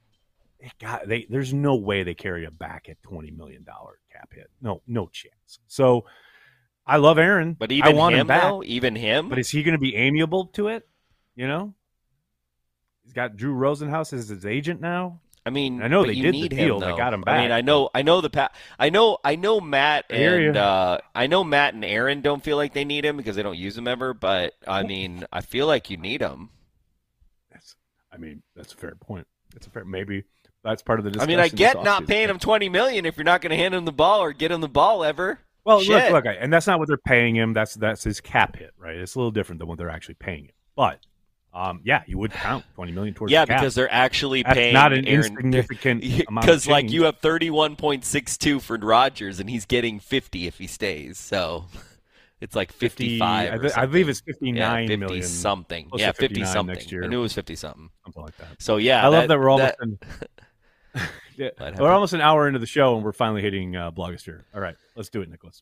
Got 0.79 1.07
they. 1.07 1.25
There's 1.29 1.53
no 1.53 1.75
way 1.75 2.03
they 2.03 2.13
carry 2.13 2.45
a 2.45 2.51
back 2.51 2.87
at 2.89 3.01
twenty 3.03 3.31
million 3.31 3.63
dollar 3.63 3.99
cap 4.11 4.29
hit. 4.33 4.49
No, 4.61 4.81
no 4.87 5.07
chance. 5.07 5.59
So 5.67 6.05
I 6.87 6.97
love 6.97 7.17
Aaron, 7.17 7.53
but 7.53 7.71
even 7.71 7.93
I 7.93 7.97
want 7.97 8.15
him, 8.15 8.21
him 8.21 8.27
back. 8.27 8.43
Though, 8.43 8.63
even 8.63 8.95
him. 8.95 9.29
But 9.29 9.39
is 9.39 9.49
he 9.49 9.63
going 9.63 9.73
to 9.73 9.79
be 9.79 9.95
amiable 9.95 10.47
to 10.53 10.69
it? 10.69 10.87
You 11.35 11.47
know, 11.47 11.73
he's 13.03 13.13
got 13.13 13.35
Drew 13.35 13.53
Rosenhaus 13.53 14.13
as 14.13 14.29
his 14.29 14.45
agent 14.45 14.79
now. 14.79 15.19
I 15.45 15.49
mean, 15.49 15.81
I 15.81 15.87
know 15.87 16.05
they 16.05 16.15
did 16.15 16.33
the 16.33 16.49
deal. 16.49 16.81
Him, 16.81 16.91
they 16.91 16.97
got 16.97 17.13
him 17.13 17.21
back. 17.21 17.35
I 17.35 17.41
mean, 17.41 17.51
I 17.51 17.61
know, 17.61 17.89
I 17.93 18.01
know 18.01 18.21
the 18.21 18.29
pa- 18.29 18.51
I 18.79 18.89
know, 18.89 19.17
I 19.23 19.35
know 19.35 19.59
Matt 19.59 20.05
and 20.09 20.55
uh, 20.55 20.99
I 21.13 21.27
know 21.27 21.43
Matt 21.43 21.73
and 21.73 21.83
Aaron 21.83 22.21
don't 22.21 22.41
feel 22.41 22.55
like 22.55 22.73
they 22.73 22.85
need 22.85 23.03
him 23.03 23.17
because 23.17 23.35
they 23.35 23.43
don't 23.43 23.57
use 23.57 23.77
him 23.77 23.87
ever. 23.87 24.13
But 24.13 24.53
I 24.65 24.83
mean, 24.83 25.25
I 25.33 25.41
feel 25.41 25.67
like 25.67 25.89
you 25.89 25.97
need 25.97 26.21
him. 26.21 26.49
That's, 27.51 27.75
I 28.11 28.17
mean, 28.17 28.41
that's 28.55 28.73
a 28.73 28.77
fair 28.77 28.95
point. 28.95 29.27
That's 29.53 29.67
a 29.67 29.69
fair 29.69 29.83
maybe 29.83 30.23
that's 30.63 30.81
part 30.81 30.99
of 30.99 31.05
the. 31.05 31.11
Discussion. 31.11 31.29
I 31.29 31.35
mean, 31.35 31.43
I 31.43 31.49
get 31.49 31.83
not 31.83 32.07
paying 32.07 32.29
him 32.29 32.39
twenty 32.39 32.69
million 32.69 33.05
if 33.05 33.17
you're 33.17 33.25
not 33.25 33.41
going 33.41 33.51
to 33.51 33.57
hand 33.57 33.73
him 33.73 33.83
the 33.83 33.91
ball 33.91 34.21
or 34.21 34.31
get 34.31 34.51
him 34.51 34.61
the 34.61 34.69
ball 34.69 35.03
ever. 35.03 35.39
Well, 35.65 35.79
Shit. 35.81 36.11
look, 36.11 36.25
look, 36.25 36.35
and 36.39 36.51
that's 36.51 36.67
not 36.67 36.79
what 36.79 36.87
they're 36.87 36.97
paying 36.97 37.35
him. 37.35 37.53
That's 37.53 37.73
that's 37.75 38.03
his 38.03 38.21
cap 38.21 38.55
hit, 38.55 38.71
right? 38.77 38.95
It's 38.95 39.15
a 39.15 39.19
little 39.19 39.31
different 39.31 39.59
than 39.59 39.67
what 39.67 39.77
they're 39.77 39.89
actually 39.89 40.15
paying 40.15 40.45
him. 40.45 40.51
But 40.75 40.99
um, 41.53 41.81
yeah, 41.83 42.01
you 42.07 42.17
would 42.17 42.31
count 42.31 42.65
twenty 42.73 42.91
million 42.91 43.13
towards. 43.13 43.31
Yeah, 43.31 43.45
the 43.45 43.53
because 43.53 43.75
they're 43.75 43.91
actually 43.91 44.41
That's 44.41 44.55
paying 44.55 44.73
not 44.73 44.91
an 44.91 45.07
Aaron, 45.07 45.25
insignificant 45.25 46.01
Because 46.41 46.67
like 46.67 46.89
you 46.89 47.03
have 47.03 47.19
thirty-one 47.19 47.75
point 47.75 48.05
six 48.05 48.37
two 48.37 48.59
for 48.59 48.75
Rodgers, 48.77 49.39
and 49.39 49.49
he's 49.49 49.65
getting 49.65 49.99
fifty 49.99 50.47
if 50.47 50.57
he 50.57 50.65
stays. 50.65 51.19
So 51.19 51.65
it's 52.41 52.55
like 52.55 52.71
fifty-five. 52.71 53.51
50, 53.51 53.55
I, 53.55 53.61
th- 53.61 53.77
I, 53.77 53.85
believe 53.85 54.09
it's 54.09 54.21
fifty-nine 54.21 54.83
yeah, 54.83 54.87
50 54.87 54.95
million, 54.97 55.23
something. 55.23 55.91
Yeah, 55.93 56.11
fifty 56.11 56.43
something. 56.43 56.73
next 56.73 56.91
year. 56.91 57.03
I 57.03 57.07
knew 57.07 57.19
it 57.19 57.23
was 57.23 57.33
fifty 57.33 57.55
something. 57.55 57.89
Something 58.03 58.23
like 58.23 58.37
that. 58.37 58.59
So 58.59 58.77
yeah, 58.77 59.05
I 59.05 59.11
that, 59.11 59.17
love 59.17 59.27
that 59.27 59.39
we're 59.39 59.49
almost. 59.49 59.75
that, 61.37 61.53
in, 61.57 61.75
we're 61.79 61.91
almost 61.91 62.13
an 62.13 62.21
hour 62.21 62.47
into 62.47 62.59
the 62.59 62.65
show, 62.65 62.95
and 62.95 63.05
we're 63.05 63.13
finally 63.13 63.43
hitting 63.43 63.75
uh, 63.75 63.91
blogosphere. 63.91 64.41
All 64.55 64.61
right, 64.61 64.75
let's 64.95 65.09
do 65.09 65.21
it, 65.21 65.29
Nicholas. 65.29 65.61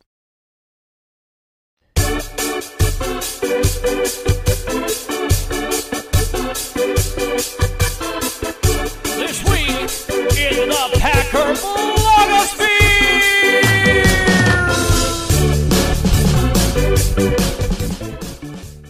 Packer 10.69 11.53
blogosphere. 11.53 12.71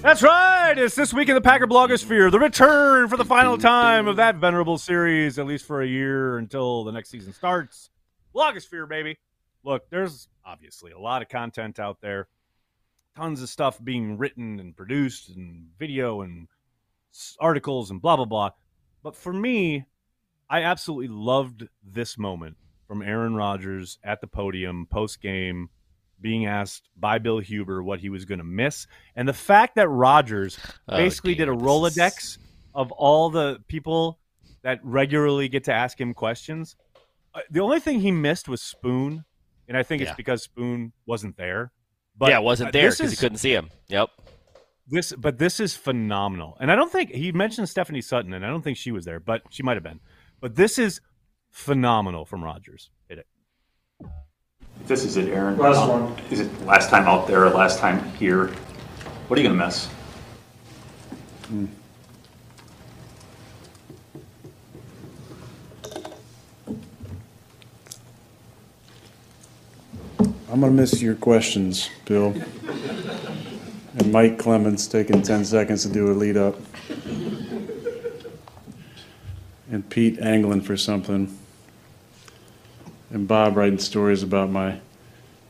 That's 0.02 0.22
right. 0.22 0.74
It's 0.78 0.96
this 0.96 1.14
week 1.14 1.30
in 1.30 1.36
the 1.36 1.42
Packer 1.42 1.68
blogosphere. 1.68 2.30
The 2.30 2.40
return 2.40 3.08
for 3.08 3.16
the 3.16 3.24
final 3.24 3.58
time 3.58 4.08
of 4.08 4.18
that 4.18 4.36
venerable 4.36 4.78
series, 4.78 5.40
at 5.40 5.46
least 5.46 5.66
for 5.66 5.82
a 5.82 5.88
year 5.88 6.38
until 6.38 6.84
the 6.84 6.92
next 6.92 7.10
season 7.10 7.32
starts. 7.32 7.90
Blogosphere, 8.36 8.90
baby. 8.90 9.18
Look, 9.64 9.90
there's 9.90 10.28
obviously 10.46 10.92
a 10.92 11.00
lot 11.00 11.22
of 11.22 11.30
content 11.30 11.80
out 11.80 12.02
there. 12.02 12.28
Tons 13.16 13.42
of 13.42 13.48
stuff 13.48 13.82
being 13.82 14.18
written 14.18 14.60
and 14.60 14.76
produced, 14.76 15.30
and 15.30 15.70
video 15.80 16.22
and 16.22 16.48
articles 17.40 17.92
and 17.92 18.02
blah 18.02 18.18
blah 18.18 18.26
blah. 18.26 18.50
But 19.04 19.16
for 19.16 19.32
me, 19.32 19.86
I 20.52 20.64
absolutely 20.64 21.08
loved 21.08 21.68
this 21.84 22.18
moment 22.18 22.58
from 22.88 23.02
Aaron 23.02 23.36
Rodgers 23.36 23.98
at 24.04 24.20
the 24.20 24.28
podium 24.28 24.86
post 24.86 25.22
game, 25.22 25.70
being 26.20 26.46
asked 26.46 26.90
by 26.98 27.20
Bill 27.20 27.40
Huber 27.40 27.82
what 27.82 28.00
he 28.02 28.10
was 28.10 28.26
going 28.26 28.40
to 28.40 28.44
miss, 28.44 28.86
and 29.16 29.28
the 29.28 29.34
fact 29.34 29.76
that 29.76 29.88
Rodgers 29.88 30.60
Oh, 30.90 30.98
basically 30.98 31.36
did 31.36 31.48
a 31.48 31.54
Rolodex 31.54 32.18
is- 32.24 32.38
of 32.76 32.92
all 32.92 33.30
the 33.30 33.64
people 33.68 34.20
that 34.62 34.80
regularly 34.84 35.48
get 35.48 35.64
to 35.66 35.74
ask 35.74 36.00
him 36.00 36.14
questions. 36.14 36.76
Uh, 37.34 37.40
The 37.50 37.62
only 37.62 37.80
thing 37.80 38.02
he 38.02 38.12
missed 38.12 38.48
was 38.50 38.62
Spoon, 38.62 39.24
and 39.70 39.78
I 39.78 39.84
think 39.84 40.02
Yeah. 40.02 40.10
it's 40.10 40.18
because 40.18 40.44
Spoon 40.44 40.92
wasn't 41.06 41.38
there. 41.38 41.72
But 42.18 42.30
yeah, 42.30 42.36
it 42.36 42.40
uh, 42.40 42.44
wasn't 42.44 42.74
there 42.74 42.90
because 42.92 43.10
he 43.10 43.18
couldn't 43.18 43.38
see 43.40 43.54
him. 43.54 43.70
Yep. 43.88 44.10
this 44.88 45.14
but 45.14 45.38
this 45.38 45.60
is 45.62 45.76
phenomenal 45.76 46.58
and 46.60 46.72
i 46.72 46.76
don't 46.76 46.92
think 46.92 47.12
he 47.12 47.32
mentioned 47.32 47.70
stephanie 47.70 48.02
sutton 48.02 48.34
and 48.34 48.44
i 48.44 48.50
don't 48.50 48.64
think 48.64 48.76
she 48.78 48.92
was 48.92 49.06
there 49.06 49.20
but 49.20 49.42
she 49.50 49.62
might 49.64 49.76
have 49.78 49.84
been 49.84 50.00
but 50.42 50.56
this 50.56 50.78
is 50.78 51.00
phenomenal 51.50 52.26
from 52.26 52.44
rodgers 52.44 52.90
hit 53.08 53.20
it 53.20 53.28
This 54.88 55.06
is 55.06 55.16
it, 55.16 55.30
Aaron. 55.30 55.58
Last 55.58 55.78
Um, 55.78 55.90
one. 55.90 56.20
Is 56.32 56.40
it 56.40 56.50
last 56.66 56.90
time 56.90 57.06
out 57.08 57.28
there, 57.28 57.50
last 57.50 57.78
time 57.80 58.04
here? 58.16 58.48
What 59.28 59.38
are 59.38 59.42
you 59.42 59.48
gonna 59.48 59.64
miss? 59.66 59.88
I'm 70.50 70.60
gonna 70.60 70.72
miss 70.72 71.02
your 71.02 71.16
questions, 71.16 71.90
Bill. 72.06 72.34
And 73.98 74.12
Mike 74.12 74.38
Clemens 74.38 74.88
taking 74.88 75.22
ten 75.22 75.46
seconds 75.46 75.84
to 75.84 75.90
do 75.90 76.12
a 76.12 76.14
lead 76.14 76.38
up. 76.38 76.56
And 79.72 79.90
Pete 79.90 80.20
angling 80.20 80.62
for 80.62 80.76
something. 80.76 81.36
And 83.10 83.28
Bob 83.28 83.56
writing 83.56 83.80
stories 83.80 84.22
about 84.22 84.50
my 84.50 84.80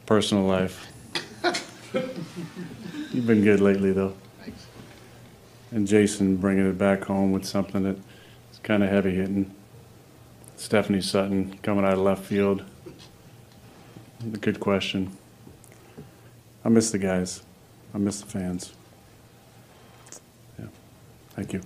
personal 0.06 0.46
life. 0.46 0.88
You've 1.94 3.28
been 3.28 3.44
good 3.44 3.60
lately, 3.60 3.92
though. 3.92 4.14
Thanks. 4.40 4.68
And 5.72 5.88
Jason 5.88 6.38
bringing 6.38 6.70
it 6.70 6.78
back 6.78 7.04
home 7.04 7.32
with 7.32 7.46
something 7.46 7.84
that's 7.84 8.60
kind 8.62 8.84
of 8.84 8.90
heavy 8.90 9.16
hitting. 9.16 9.54
Stephanie 10.56 11.02
Sutton 11.02 11.58
coming 11.64 11.84
out 11.84 11.94
of 11.94 12.00
left 12.00 12.24
field. 12.24 12.64
Good 14.40 14.60
question. 14.60 15.18
I 16.64 16.70
miss 16.70 16.92
the 16.92 17.00
guys. 17.00 17.42
I 17.94 17.98
miss 17.98 18.22
the 18.22 18.28
fans. 18.28 18.72
Yeah. 20.60 20.68
Thank 21.32 21.54
you. 21.54 21.62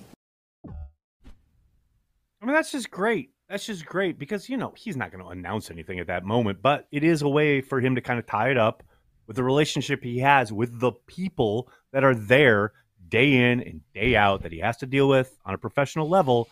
I 2.45 2.47
mean 2.47 2.55
that's 2.55 2.71
just 2.71 2.91
great. 2.91 3.31
That's 3.49 3.65
just 3.65 3.85
great 3.85 4.19
because 4.19 4.49
you 4.49 4.57
know 4.57 4.73
he's 4.77 4.95
not 4.95 5.11
going 5.11 5.23
to 5.23 5.29
announce 5.29 5.71
anything 5.71 5.99
at 5.99 6.07
that 6.07 6.23
moment 6.23 6.61
but 6.61 6.87
it 6.91 7.03
is 7.03 7.23
a 7.23 7.29
way 7.29 7.61
for 7.61 7.79
him 7.81 7.95
to 7.95 8.01
kind 8.01 8.19
of 8.19 8.27
tie 8.27 8.49
it 8.49 8.57
up 8.57 8.83
with 9.25 9.35
the 9.35 9.43
relationship 9.43 10.03
he 10.03 10.19
has 10.19 10.53
with 10.53 10.79
the 10.79 10.91
people 11.07 11.67
that 11.91 12.03
are 12.03 12.13
there 12.13 12.73
day 13.07 13.33
in 13.33 13.61
and 13.61 13.81
day 13.93 14.15
out 14.15 14.43
that 14.43 14.51
he 14.51 14.59
has 14.59 14.77
to 14.77 14.85
deal 14.85 15.07
with 15.07 15.35
on 15.45 15.53
a 15.53 15.57
professional 15.57 16.07
level. 16.07 16.47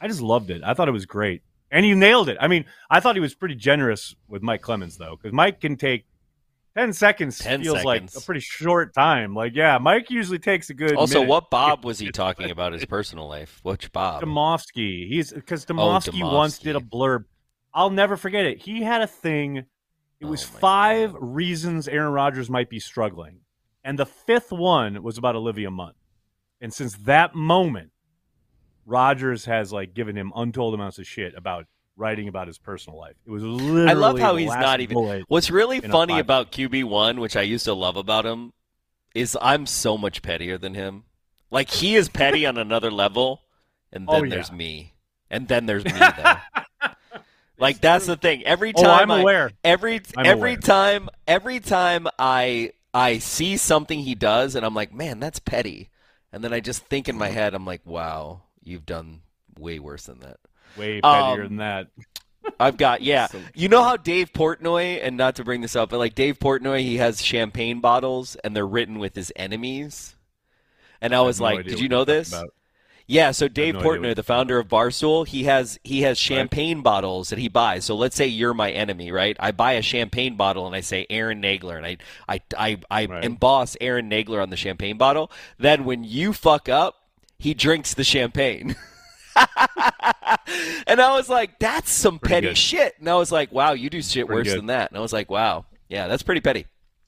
I 0.00 0.08
just 0.08 0.20
loved 0.20 0.50
it. 0.50 0.62
I 0.64 0.74
thought 0.74 0.88
it 0.88 0.92
was 0.92 1.06
great. 1.06 1.42
And 1.70 1.84
you 1.84 1.94
nailed 1.94 2.28
it. 2.28 2.36
I 2.40 2.48
mean, 2.48 2.64
I 2.88 3.00
thought 3.00 3.16
he 3.16 3.20
was 3.20 3.34
pretty 3.34 3.54
generous 3.54 4.14
with 4.28 4.42
Mike 4.42 4.62
Clemens 4.62 4.96
though, 4.96 5.16
because 5.16 5.32
Mike 5.32 5.60
can 5.60 5.76
take 5.76 6.06
ten 6.76 6.92
seconds 6.92 7.38
10 7.38 7.62
feels 7.62 7.84
like 7.84 8.02
a 8.16 8.20
pretty 8.20 8.40
short 8.40 8.94
time. 8.94 9.34
Like, 9.34 9.54
yeah, 9.54 9.78
Mike 9.78 10.10
usually 10.10 10.38
takes 10.38 10.70
a 10.70 10.74
good. 10.74 10.94
Also, 10.94 11.20
minute. 11.20 11.30
what 11.30 11.50
Bob 11.50 11.84
was 11.84 11.98
he 11.98 12.10
talking 12.10 12.50
about 12.50 12.72
his 12.72 12.84
personal 12.84 13.28
life? 13.28 13.60
Which 13.62 13.92
Bob? 13.92 14.22
Demovsky. 14.22 15.08
He's 15.08 15.32
because 15.32 15.64
oh, 15.68 15.74
Demovsky 15.74 16.22
once 16.22 16.58
did 16.58 16.76
a 16.76 16.80
blurb. 16.80 17.24
I'll 17.72 17.90
never 17.90 18.16
forget 18.16 18.46
it. 18.46 18.60
He 18.60 18.82
had 18.82 19.02
a 19.02 19.06
thing. 19.06 19.64
It 20.20 20.26
was 20.26 20.42
Oh 20.42 20.58
five 20.58 21.14
reasons 21.18 21.88
Aaron 21.88 22.12
Rodgers 22.12 22.48
might 22.48 22.70
be 22.70 22.80
struggling, 22.80 23.40
and 23.82 23.98
the 23.98 24.06
fifth 24.06 24.52
one 24.52 25.02
was 25.02 25.18
about 25.18 25.36
Olivia 25.36 25.70
Munn. 25.70 25.92
And 26.60 26.72
since 26.72 26.96
that 26.98 27.34
moment, 27.34 27.90
Rodgers 28.86 29.44
has 29.44 29.72
like 29.72 29.92
given 29.92 30.16
him 30.16 30.32
untold 30.34 30.74
amounts 30.74 30.98
of 30.98 31.06
shit 31.06 31.34
about 31.36 31.66
writing 31.96 32.28
about 32.28 32.46
his 32.46 32.58
personal 32.58 32.98
life. 32.98 33.16
It 33.26 33.30
was 33.30 33.42
literally. 33.42 33.88
I 33.90 33.92
love 33.94 34.18
how 34.18 34.36
he's 34.36 34.48
not 34.50 34.80
even. 34.80 35.22
What's 35.28 35.50
really 35.50 35.80
funny 35.80 36.18
about 36.18 36.52
QB 36.52 36.84
one, 36.84 37.20
which 37.20 37.36
I 37.36 37.42
used 37.42 37.64
to 37.66 37.74
love 37.74 37.96
about 37.96 38.26
him, 38.26 38.52
is 39.14 39.36
I'm 39.40 39.66
so 39.66 39.96
much 39.96 40.22
pettier 40.22 40.58
than 40.58 40.74
him. 40.74 41.04
Like 41.50 41.70
he 41.70 41.94
is 41.96 42.08
petty 42.08 42.46
on 42.46 42.58
another 42.58 42.90
level, 42.90 43.42
and 43.92 44.08
then 44.08 44.20
Oh, 44.20 44.22
yeah. 44.24 44.30
there's 44.34 44.50
me, 44.52 44.94
and 45.30 45.46
then 45.48 45.66
there's 45.66 45.84
me 45.84 45.92
like 47.58 47.80
that's 47.80 48.06
the 48.06 48.16
thing. 48.16 48.44
Every 48.44 48.72
Oh, 48.76 48.82
time 48.82 49.10
I'm 49.10 49.18
I- 49.18 49.20
aware. 49.20 49.50
every 49.62 50.00
I'm 50.16 50.26
every 50.26 50.50
aware. 50.52 50.60
time 50.60 51.08
every 51.26 51.60
time 51.60 52.08
I 52.18 52.72
I 52.92 53.18
see 53.18 53.56
something 53.56 54.00
he 54.00 54.14
does, 54.14 54.54
and 54.54 54.64
I'm 54.66 54.74
like, 54.74 54.92
man, 54.92 55.20
that's 55.20 55.38
petty. 55.38 55.90
And 56.32 56.42
then 56.42 56.52
I 56.52 56.58
just 56.60 56.84
think 56.86 57.08
in 57.08 57.16
my 57.16 57.28
Mm-hmm. 57.28 57.34
head, 57.36 57.54
I'm 57.54 57.64
like, 57.64 57.82
wow, 57.86 58.42
you've 58.62 58.86
done 58.86 59.22
way 59.58 59.78
worse 59.78 60.06
than 60.06 60.18
that. 60.20 60.38
Way 60.76 61.00
pettier 61.00 61.42
Um, 61.42 61.48
than 61.48 61.56
that. 61.58 61.88
I've 62.60 62.76
got 62.76 63.00
yeah. 63.02 63.26
So- 63.28 63.40
you 63.54 63.68
know 63.68 63.82
how 63.82 63.96
Dave 63.96 64.32
Portnoy, 64.32 65.00
and 65.02 65.16
not 65.16 65.36
to 65.36 65.44
bring 65.44 65.60
this 65.60 65.76
up, 65.76 65.90
but 65.90 65.98
like 65.98 66.14
Dave 66.14 66.38
Portnoy, 66.38 66.80
he 66.80 66.96
has 66.98 67.22
champagne 67.22 67.80
bottles, 67.80 68.36
and 68.36 68.54
they're 68.54 68.66
written 68.66 68.98
with 68.98 69.14
his 69.14 69.32
enemies. 69.36 70.14
And 71.00 71.14
I 71.14 71.20
was 71.22 71.38
no 71.40 71.44
like, 71.46 71.58
idea 71.60 71.70
did 71.74 71.80
you 71.80 71.88
know 71.88 72.04
this? 72.04 72.28
about. 72.32 72.54
Yeah, 73.06 73.32
so 73.32 73.48
Dave 73.48 73.74
no 73.74 73.82
Portnoy, 73.82 74.14
the 74.16 74.22
founder 74.22 74.58
of 74.58 74.66
Barstool, 74.68 75.26
he 75.26 75.44
has 75.44 75.78
he 75.84 76.00
has 76.02 76.12
Right. 76.12 76.36
champagne 76.38 76.80
bottles 76.80 77.28
that 77.28 77.38
he 77.38 77.48
buys. 77.48 77.84
So 77.84 77.94
let's 77.94 78.16
say 78.16 78.26
you're 78.26 78.54
my 78.54 78.70
enemy, 78.70 79.12
right? 79.12 79.36
I 79.38 79.52
buy 79.52 79.72
a 79.72 79.82
champagne 79.82 80.36
bottle 80.36 80.66
and 80.66 80.74
I 80.74 80.80
say 80.80 81.06
Aaron 81.10 81.42
Nagler, 81.42 81.76
and 81.76 81.84
I 81.84 81.98
I 82.26 82.40
I, 82.56 82.78
I 82.90 83.04
Right. 83.04 83.22
emboss 83.22 83.76
Aaron 83.82 84.08
Nagler 84.08 84.42
on 84.42 84.48
the 84.48 84.56
champagne 84.56 84.96
bottle. 84.96 85.30
Then 85.58 85.84
when 85.84 86.02
you 86.02 86.32
fuck 86.32 86.70
up, 86.70 86.94
he 87.38 87.52
drinks 87.52 87.92
the 87.92 88.04
champagne. 88.04 88.74
and 90.86 91.00
I 91.00 91.16
was 91.16 91.28
like, 91.28 91.58
that's 91.58 91.90
some 91.90 92.18
Pretty 92.18 92.34
petty 92.34 92.46
good. 92.48 92.58
shit. 92.58 92.94
And 92.98 93.08
I 93.08 93.14
was 93.14 93.30
like, 93.32 93.52
wow, 93.52 93.72
you 93.72 93.90
do 93.90 94.02
shit 94.02 94.26
Pretty 94.26 94.38
worse 94.40 94.48
good. 94.48 94.58
than 94.58 94.66
that. 94.66 94.90
And 94.90 94.98
I 94.98 95.00
was 95.00 95.12
like, 95.12 95.30
wow, 95.30 95.66
yeah, 95.88 96.06
that's 96.08 96.22
pretty 96.22 96.40
petty. 96.40 96.66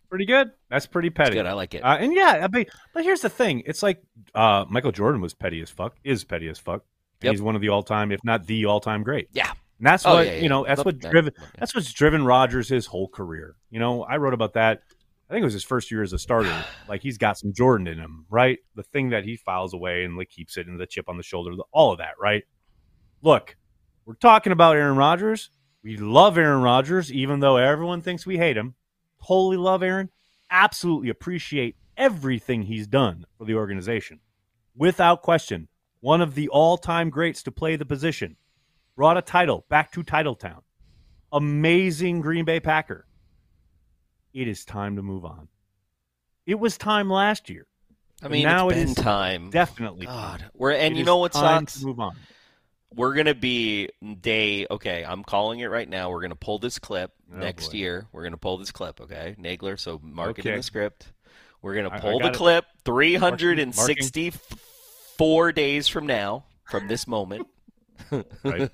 Pretty 0.08 0.24
good. 0.26 0.50
That's 0.70 0.86
pretty 0.86 1.10
petty. 1.10 1.34
Good, 1.34 1.46
I 1.46 1.52
like 1.54 1.74
it. 1.74 1.80
Uh, 1.80 1.96
and 1.98 2.12
yeah, 2.12 2.40
I 2.44 2.48
mean, 2.48 2.66
but 2.94 3.02
here's 3.02 3.22
the 3.22 3.28
thing: 3.28 3.64
it's 3.66 3.82
like 3.82 4.00
uh, 4.36 4.64
Michael 4.68 4.92
Jordan 4.92 5.20
was 5.20 5.34
petty 5.34 5.60
as 5.60 5.68
fuck, 5.68 5.96
is 6.04 6.22
petty 6.22 6.48
as 6.48 6.58
fuck. 6.60 6.84
Yep. 7.22 7.32
He's 7.32 7.42
one 7.42 7.56
of 7.56 7.60
the 7.60 7.70
all-time, 7.70 8.12
if 8.12 8.22
not 8.22 8.46
the 8.46 8.66
all-time 8.66 9.02
great. 9.02 9.28
Yeah. 9.32 9.50
And 9.50 9.86
that's 9.86 10.06
Oh, 10.06 10.14
what 10.14 10.26
yeah, 10.26 10.34
yeah, 10.34 10.42
you 10.42 10.48
know. 10.48 10.64
That's 10.64 10.78
Love 10.78 10.86
what 10.86 11.00
that. 11.00 11.10
driven. 11.10 11.32
Love 11.36 11.50
that. 11.50 11.58
That's 11.58 11.74
what's 11.74 11.92
driven 11.92 12.24
Rodgers 12.24 12.68
his 12.68 12.86
whole 12.86 13.08
career. 13.08 13.56
You 13.70 13.80
know, 13.80 14.04
I 14.04 14.18
wrote 14.18 14.32
about 14.34 14.52
that. 14.54 14.82
I 15.28 15.32
think 15.32 15.42
it 15.42 15.44
was 15.46 15.54
his 15.54 15.64
first 15.64 15.90
year 15.90 16.02
as 16.04 16.12
a 16.12 16.18
starter. 16.20 16.54
like 16.88 17.02
he's 17.02 17.18
got 17.18 17.36
some 17.36 17.52
Jordan 17.52 17.88
in 17.88 17.98
him, 17.98 18.26
right? 18.30 18.58
The 18.76 18.84
thing 18.84 19.10
that 19.10 19.24
he 19.24 19.36
files 19.36 19.74
away 19.74 20.04
and 20.04 20.16
like 20.16 20.28
keeps 20.30 20.56
it, 20.56 20.68
and 20.68 20.78
the 20.78 20.86
chip 20.86 21.08
on 21.08 21.16
the 21.16 21.22
shoulder, 21.24 21.56
the- 21.56 21.64
all 21.72 21.90
of 21.90 21.98
that, 21.98 22.12
right? 22.20 22.44
Look, 23.22 23.56
we're 24.04 24.14
talking 24.14 24.52
about 24.52 24.76
Aaron 24.76 24.96
Rodgers. 24.96 25.50
We 25.82 25.96
love 25.96 26.36
Aaron 26.36 26.62
Rodgers, 26.62 27.12
even 27.12 27.40
though 27.40 27.56
everyone 27.56 28.02
thinks 28.02 28.26
we 28.26 28.38
hate 28.38 28.56
him. 28.56 28.74
Totally 29.26 29.56
love 29.56 29.82
Aaron. 29.82 30.10
Absolutely 30.50 31.08
appreciate 31.08 31.76
everything 31.96 32.62
he's 32.62 32.86
done 32.86 33.24
for 33.38 33.44
the 33.44 33.54
organization. 33.54 34.20
Without 34.76 35.22
question, 35.22 35.68
one 36.00 36.20
of 36.20 36.34
the 36.34 36.48
all 36.48 36.76
time 36.76 37.10
greats 37.10 37.42
to 37.44 37.52
play 37.52 37.76
the 37.76 37.86
position. 37.86 38.36
Brought 38.94 39.16
a 39.16 39.22
title 39.22 39.64
back 39.68 39.92
to 39.92 40.02
Titletown. 40.02 40.60
Amazing 41.32 42.20
Green 42.20 42.44
Bay 42.44 42.60
Packer. 42.60 43.06
It 44.32 44.48
is 44.48 44.64
time 44.64 44.96
to 44.96 45.02
move 45.02 45.24
on. 45.24 45.48
It 46.46 46.60
was 46.60 46.78
time 46.78 47.10
last 47.10 47.50
year. 47.50 47.66
I 48.22 48.28
mean, 48.28 48.44
now 48.44 48.68
it's 48.68 48.78
it 48.78 48.80
been 48.80 48.88
is 48.90 48.94
time. 48.94 49.50
Definitely. 49.50 50.06
God, 50.06 50.44
we're 50.54 50.72
and 50.72 50.94
It 50.94 50.98
you 50.98 51.04
know 51.04 51.18
what 51.18 51.32
time 51.32 51.66
sucks? 51.66 51.80
To 51.80 51.86
move 51.86 52.00
on. 52.00 52.16
We're 52.96 53.12
gonna 53.14 53.34
be 53.34 53.90
day. 54.20 54.66
Okay, 54.70 55.04
I'm 55.04 55.22
calling 55.22 55.60
it 55.60 55.66
right 55.66 55.86
now. 55.88 56.10
We're 56.10 56.22
gonna 56.22 56.34
pull 56.34 56.58
this 56.58 56.78
clip 56.78 57.12
Oh, 57.32 57.36
next 57.36 57.68
boy. 57.72 57.76
year. 57.78 58.06
We're 58.12 58.22
gonna 58.24 58.36
pull 58.38 58.56
this 58.58 58.72
clip. 58.72 59.00
Okay, 59.02 59.36
Nagler. 59.38 59.78
So 59.78 60.00
mark 60.02 60.38
it 60.38 60.46
in 60.46 60.56
the 60.56 60.62
script. 60.62 61.12
We're 61.62 61.74
gonna 61.74 62.00
pull 62.00 62.18
the 62.20 62.28
it. 62.28 62.34
clip 62.34 62.64
364 62.86 65.52
days 65.52 65.88
from 65.88 66.06
now, 66.06 66.44
from 66.64 66.88
this 66.88 67.06
moment. 67.06 67.46
Right. 68.44 68.70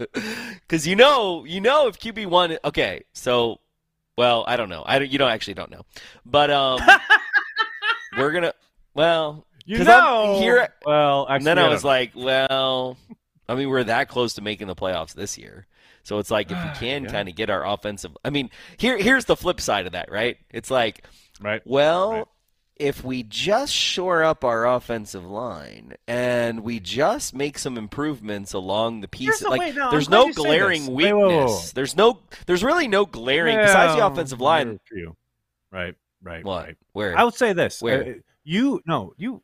Because 0.60 0.86
you 0.86 0.94
know, 0.96 1.44
you 1.44 1.60
know, 1.60 1.88
if 1.88 1.98
QB 1.98 2.26
one. 2.26 2.58
Okay, 2.64 3.04
so, 3.14 3.60
well, 4.18 4.44
I 4.46 4.56
don't 4.56 4.68
know. 4.68 4.82
I 4.86 4.98
don't, 4.98 5.10
you 5.10 5.18
don't 5.18 5.30
actually 5.30 5.54
don't 5.54 5.70
know, 5.70 5.82
but 6.26 6.50
um, 6.50 6.80
we're 8.18 8.32
gonna. 8.32 8.52
Well, 8.94 9.46
You 9.64 9.78
'Cause 9.78 9.88
I'm 9.88 10.04
know. 10.04 10.38
here- 10.40 10.68
well, 10.84 11.22
actually, 11.28 11.36
and 11.36 11.46
then 11.46 11.58
I 11.58 11.68
was 11.68 11.82
know. 11.84 11.88
like, 11.88 12.10
well, 12.14 12.98
I 13.48 13.54
mean, 13.54 13.68
we're 13.68 13.84
that 13.84 14.08
close 14.08 14.34
to 14.34 14.42
making 14.42 14.68
the 14.68 14.74
playoffs 14.76 15.14
this 15.14 15.36
year. 15.36 15.66
So 16.04 16.18
it's 16.18 16.30
like 16.30 16.50
if 16.50 16.56
we 16.62 16.70
can 16.78 17.04
Yeah. 17.04 17.10
kind 17.10 17.28
of 17.28 17.34
get 17.36 17.48
our 17.50 17.64
offensive 17.66 18.16
I 18.24 18.30
mean, 18.30 18.50
here 18.76 18.98
here's 18.98 19.24
the 19.24 19.36
flip 19.36 19.60
side 19.60 19.86
of 19.86 19.92
that, 19.92 20.10
right? 20.10 20.36
It's 20.50 20.70
like, 20.70 21.04
right. 21.40 21.62
well, 21.64 22.12
Right. 22.12 22.24
if 22.76 23.04
we 23.04 23.22
just 23.22 23.72
shore 23.72 24.24
up 24.24 24.42
our 24.44 24.66
offensive 24.66 25.24
line 25.24 25.94
and 26.08 26.60
we 26.60 26.80
just 26.80 27.34
make 27.34 27.56
some 27.58 27.76
improvements 27.78 28.52
along 28.52 29.00
the 29.02 29.08
pieces, 29.08 29.42
like 29.46 29.74
no, 29.76 29.84
I'm 29.86 29.90
there's 29.92 30.08
no 30.08 30.32
glaring 30.32 30.86
weakness. 30.92 31.12
Wait, 31.14 31.28
wait, 31.36 31.44
wait. 31.46 31.72
There's 31.74 31.96
no 31.96 32.18
there's 32.46 32.64
really 32.64 32.88
no 32.88 33.06
glaring 33.06 33.58
besides 33.58 33.96
the 33.96 34.04
offensive 34.06 34.40
line. 34.40 34.80
Right. 35.70 35.94
Right. 36.20 36.44
What? 36.44 36.66
Right. 36.66 36.76
Where? 36.92 37.18
I 37.18 37.24
would 37.24 37.34
say 37.34 37.52
this. 37.52 37.80
Where? 37.82 38.02
Uh, 38.02 38.12
you 38.44 38.80
no, 38.86 39.12
you 39.16 39.42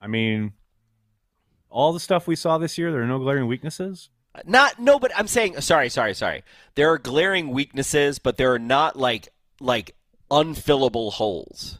I 0.00 0.06
mean 0.06 0.52
all 1.72 1.92
the 1.92 2.00
stuff 2.00 2.26
we 2.26 2.36
saw 2.36 2.58
this 2.58 2.78
year, 2.78 2.92
there 2.92 3.02
are 3.02 3.06
no 3.06 3.18
glaring 3.18 3.46
weaknesses. 3.48 4.08
Not 4.46 4.78
no, 4.78 4.98
but 4.98 5.12
I'm 5.16 5.26
saying 5.26 5.60
sorry, 5.60 5.88
sorry, 5.90 6.14
sorry. 6.14 6.42
There 6.74 6.90
are 6.92 6.98
glaring 6.98 7.50
weaknesses, 7.50 8.18
but 8.18 8.36
there 8.38 8.52
are 8.54 8.58
not 8.58 8.96
like 8.96 9.28
like 9.60 9.94
unfillable 10.30 11.12
holes. 11.12 11.78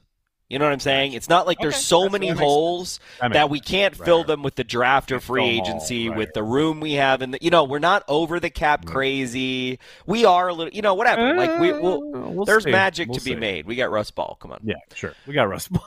You 0.50 0.58
know 0.58 0.66
what 0.66 0.74
I'm 0.74 0.80
saying? 0.80 1.14
It's 1.14 1.30
not 1.30 1.46
like 1.46 1.56
there's 1.60 1.76
so 1.76 2.00
that's- 2.00 2.12
many 2.12 2.28
holes 2.28 3.00
That 3.22 3.32
that 3.32 3.48
we 3.48 3.58
can't 3.58 3.98
Right, 3.98 4.04
fill 4.04 4.22
them 4.24 4.42
with 4.42 4.54
the 4.56 4.64
draft 4.64 5.10
or 5.10 5.18
free 5.18 5.40
fill 5.40 5.48
'em 5.48 5.60
all, 5.60 5.66
agency 5.66 6.08
right. 6.10 6.18
with 6.18 6.34
the 6.34 6.42
room 6.42 6.80
we 6.80 6.92
have 6.92 7.22
and 7.22 7.38
you 7.40 7.48
know 7.48 7.64
we're 7.64 7.78
not 7.78 8.04
over 8.06 8.38
the 8.38 8.50
cap 8.50 8.84
crazy. 8.84 9.78
We 10.06 10.26
are 10.26 10.48
a 10.48 10.52
little, 10.52 10.74
you 10.74 10.82
know, 10.82 10.92
whatever. 10.92 11.34
like 11.34 11.58
we, 11.58 11.72
we'll, 11.72 12.02
Uh, 12.14 12.28
we'll 12.28 12.44
there's 12.44 12.64
see. 12.64 12.70
magic 12.70 13.08
We'll 13.08 13.18
to 13.18 13.24
be 13.24 13.34
made. 13.34 13.64
We 13.64 13.76
got 13.76 13.90
Russ 13.90 14.10
Ball. 14.10 14.36
Come 14.42 14.52
on. 14.52 14.60
Yeah, 14.62 14.74
sure. 14.94 15.14
We 15.26 15.32
got 15.32 15.48
Russ 15.48 15.68
Ball. 15.68 15.82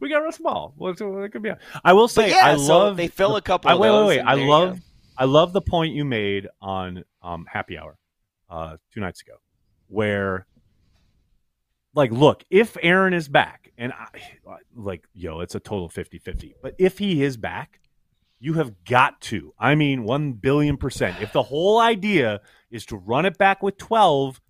We 0.00 0.08
got 0.08 0.38
Ball. 0.40 0.74
Well, 0.76 0.94
so 0.96 1.20
it 1.20 1.30
could 1.30 1.42
be. 1.42 1.52
I 1.84 1.92
will 1.92 2.08
say, 2.08 2.30
yeah, 2.30 2.46
I 2.46 2.56
so 2.56 2.78
love 2.78 2.96
they 2.96 3.08
fill 3.08 3.36
a 3.36 3.42
couple 3.42 3.70
I, 3.70 3.74
of 3.74 3.80
wait, 3.80 3.90
wait, 3.90 4.06
wait. 4.06 4.20
I 4.20 4.34
love. 4.34 4.80
I 5.16 5.26
love 5.26 5.52
the 5.52 5.60
point 5.60 5.94
you 5.94 6.04
made 6.04 6.48
on 6.60 7.04
um, 7.22 7.46
Happy 7.48 7.78
Hour 7.78 7.96
uh, 8.50 8.76
two 8.92 9.00
nights 9.00 9.22
ago, 9.22 9.34
where, 9.86 10.46
like, 11.94 12.10
look, 12.10 12.42
if 12.50 12.76
Aaron 12.82 13.14
is 13.14 13.28
back, 13.28 13.70
and 13.78 13.92
I, 13.92 14.08
like, 14.74 15.06
yo, 15.12 15.38
it's 15.38 15.54
a 15.54 15.60
total 15.60 15.88
50-50, 15.88 16.54
but 16.60 16.74
if 16.78 16.98
he 16.98 17.22
is 17.22 17.36
back, 17.36 17.78
you 18.40 18.54
have 18.54 18.84
got 18.84 19.20
to. 19.22 19.54
I 19.58 19.74
mean, 19.74 20.04
one 20.04 20.32
billion 20.32 20.76
percent. 20.76 21.22
If 21.22 21.32
the 21.32 21.42
whole 21.42 21.78
idea 21.78 22.40
is 22.70 22.84
to 22.86 22.96
run 22.96 23.24
it 23.24 23.38
back 23.38 23.62
with 23.62 23.78
twelve 23.78 24.40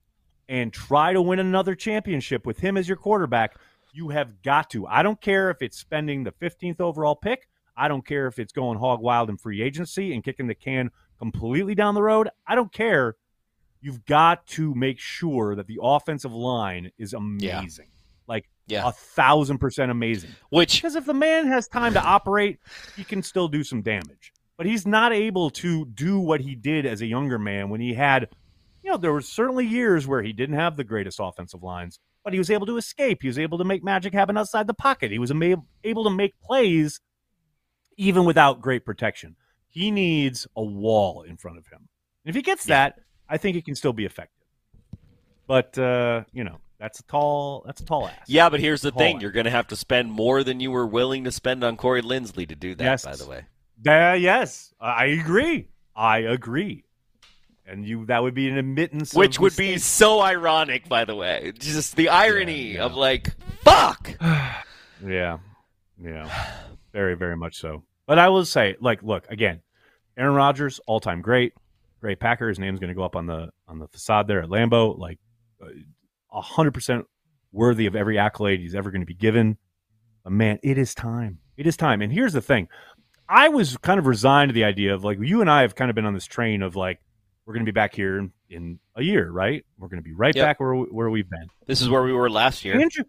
and 0.48 0.72
try 0.72 1.12
to 1.12 1.22
win 1.22 1.38
another 1.38 1.74
championship 1.74 2.44
with 2.44 2.58
him 2.58 2.76
as 2.76 2.88
your 2.88 2.96
quarterback, 2.96 3.56
you 3.94 4.08
have 4.10 4.42
got 4.42 4.70
to. 4.70 4.86
I 4.86 5.02
don't 5.02 5.20
care 5.20 5.50
if 5.50 5.62
it's 5.62 5.78
spending 5.78 6.24
the 6.24 6.32
15th 6.32 6.80
overall 6.80 7.16
pick. 7.16 7.48
I 7.76 7.88
don't 7.88 8.06
care 8.06 8.26
if 8.26 8.38
it's 8.38 8.52
going 8.52 8.78
hog 8.78 9.00
wild 9.00 9.30
in 9.30 9.36
free 9.36 9.62
agency 9.62 10.12
and 10.12 10.22
kicking 10.22 10.46
the 10.46 10.54
can 10.54 10.90
completely 11.18 11.74
down 11.74 11.94
the 11.94 12.02
road. 12.02 12.28
I 12.46 12.54
don't 12.54 12.72
care. 12.72 13.16
You've 13.80 14.04
got 14.04 14.46
to 14.48 14.74
make 14.74 14.98
sure 14.98 15.54
that 15.56 15.66
the 15.66 15.78
offensive 15.82 16.32
line 16.32 16.90
is 16.98 17.12
amazing. 17.12 17.86
Like 18.26 18.48
Yeah. 18.66 18.88
a 18.88 18.92
thousand 18.92 19.58
percent 19.58 19.90
amazing. 19.90 20.30
Which 20.50 20.80
Because 20.80 20.96
if 20.96 21.04
the 21.04 21.14
man 21.14 21.46
has 21.48 21.68
time 21.68 21.92
to 21.94 22.02
operate, 22.02 22.58
he 22.96 23.04
can 23.04 23.22
still 23.22 23.48
do 23.48 23.62
some 23.62 23.82
damage. 23.82 24.32
But 24.56 24.66
he's 24.66 24.86
not 24.86 25.12
able 25.12 25.50
to 25.50 25.84
do 25.84 26.18
what 26.20 26.40
he 26.40 26.54
did 26.54 26.86
as 26.86 27.00
a 27.02 27.06
younger 27.06 27.38
man 27.38 27.68
when 27.70 27.80
he 27.80 27.92
had, 27.94 28.28
you 28.82 28.90
know, 28.90 28.96
there 28.96 29.12
were 29.12 29.20
certainly 29.20 29.66
years 29.66 30.06
where 30.06 30.22
he 30.22 30.32
didn't 30.32 30.54
have 30.56 30.76
the 30.76 30.84
greatest 30.84 31.18
offensive 31.20 31.62
lines, 31.62 31.98
but 32.24 32.32
he 32.32 32.38
was 32.38 32.50
able 32.50 32.66
to 32.66 32.76
escape. 32.76 33.22
He 33.22 33.28
was 33.28 33.38
able 33.38 33.58
to 33.58 33.64
make 33.64 33.84
magic 33.84 34.14
happen 34.14 34.36
outside 34.36 34.66
the 34.66 34.74
pocket. 34.74 35.12
He 35.12 35.18
was 35.18 35.30
able 35.30 36.04
to 36.04 36.10
make 36.10 36.32
plays 36.40 37.00
even 37.96 38.24
without 38.24 38.60
great 38.60 38.84
protection. 38.84 39.36
He 39.68 39.90
needs 39.90 40.46
a 40.56 40.62
wall 40.62 41.22
in 41.22 41.36
front 41.36 41.58
of 41.58 41.66
him. 41.66 41.88
if 42.24 42.34
he 42.34 42.42
gets 42.42 42.64
that, 42.64 43.00
I 43.28 43.36
think 43.36 43.56
it 43.56 43.64
can 43.64 43.74
still 43.74 43.92
be 43.92 44.04
effective. 44.04 44.46
But 45.46 45.76
uh, 45.78 46.24
you 46.32 46.42
know, 46.44 46.58
that's 46.78 47.00
a 47.00 47.02
tall 47.04 47.62
that's 47.66 47.82
a 47.82 47.84
tall 47.84 48.08
ass. 48.08 48.26
Yeah, 48.26 48.48
but 48.48 48.60
here's 48.60 48.80
the 48.80 48.92
thing: 48.92 49.16
ass. 49.16 49.22
you're 49.22 49.30
going 49.30 49.44
to 49.44 49.50
have 49.50 49.66
to 49.68 49.76
spend 49.76 50.10
more 50.10 50.42
than 50.42 50.60
you 50.60 50.70
were 50.70 50.86
willing 50.86 51.24
to 51.24 51.32
spend 51.32 51.62
on 51.62 51.76
Corey 51.76 52.02
Linsley 52.02 52.48
to 52.48 52.54
do 52.54 52.74
that. 52.76 52.84
Yes. 52.84 53.04
By 53.04 53.16
the 53.16 53.26
way, 53.26 53.44
Uh, 53.86 54.14
yes, 54.14 54.72
I 54.80 55.06
agree. 55.06 55.68
I 55.94 56.18
agree. 56.18 56.84
And 57.66 57.86
you 57.86 58.04
that 58.06 58.22
would 58.22 58.34
be 58.34 58.48
an 58.50 58.58
admittance, 58.58 59.14
which 59.14 59.40
would 59.40 59.56
be 59.56 59.78
so 59.78 60.20
ironic. 60.20 60.88
By 60.88 61.04
the 61.06 61.14
way, 61.14 61.52
just 61.58 61.96
the 61.96 62.10
irony 62.10 62.72
Yeah, 62.72 62.74
yeah. 62.74 62.84
of 62.84 62.94
like, 62.94 63.34
fuck. 63.62 64.10
Yeah. 65.04 65.38
Yeah. 66.02 66.30
Very, 66.92 67.14
very 67.14 67.36
much 67.36 67.56
so. 67.56 67.84
But 68.06 68.18
I 68.18 68.28
will 68.30 68.44
say, 68.46 68.76
like, 68.80 69.02
look, 69.02 69.26
again, 69.30 69.60
Aaron 70.16 70.34
Rodgers, 70.34 70.80
all 70.86 71.00
time 71.00 71.20
great. 71.20 71.52
Great 72.00 72.20
Packer. 72.20 72.48
His 72.48 72.58
name's 72.58 72.80
gonna 72.80 72.94
go 72.94 73.02
up 73.02 73.16
on 73.16 73.26
the 73.26 73.50
on 73.68 73.78
the 73.78 73.88
facade 73.88 74.28
there 74.28 74.42
at 74.42 74.48
Lambeau. 74.48 74.98
Like 74.98 75.18
uh, 75.62 75.68
a 76.32 76.40
hundred 76.40 76.72
percent 76.74 77.06
worthy 77.52 77.86
of 77.86 77.96
every 77.96 78.18
accolade 78.18 78.60
he's 78.60 78.74
ever 78.74 78.90
gonna 78.90 79.04
be 79.06 79.14
given. 79.14 79.56
But 80.22 80.32
man, 80.32 80.58
it 80.62 80.78
is 80.78 80.94
time. 80.94 81.38
It 81.56 81.66
is 81.66 81.76
time. 81.76 82.02
And 82.02 82.12
here's 82.12 82.32
the 82.32 82.42
thing. 82.42 82.68
I 83.28 83.48
was 83.48 83.76
kind 83.78 83.98
of 83.98 84.06
resigned 84.06 84.50
to 84.50 84.52
the 84.54 84.64
idea 84.64 84.94
of 84.94 85.02
like 85.04 85.18
you 85.20 85.40
and 85.40 85.50
I 85.50 85.62
have 85.62 85.74
kind 85.74 85.90
of 85.90 85.94
been 85.94 86.04
on 86.06 86.14
this 86.14 86.26
train 86.26 86.62
of 86.62 86.76
like 86.76 87.00
we're 87.46 87.54
going 87.54 87.64
to 87.64 87.70
be 87.70 87.74
back 87.74 87.94
here 87.94 88.18
in, 88.18 88.32
in 88.48 88.78
a 88.96 89.02
year, 89.02 89.30
right? 89.30 89.64
We're 89.78 89.88
going 89.88 90.00
to 90.02 90.04
be 90.04 90.12
right 90.14 90.34
Yep. 90.34 90.44
back 90.44 90.60
where 90.60 90.74
where 90.74 91.10
we've 91.10 91.28
been. 91.28 91.46
This 91.66 91.80
is 91.80 91.88
where 91.88 92.02
we 92.02 92.12
were 92.12 92.30
last 92.30 92.64
year. 92.64 92.74
Andrew, 92.80 93.04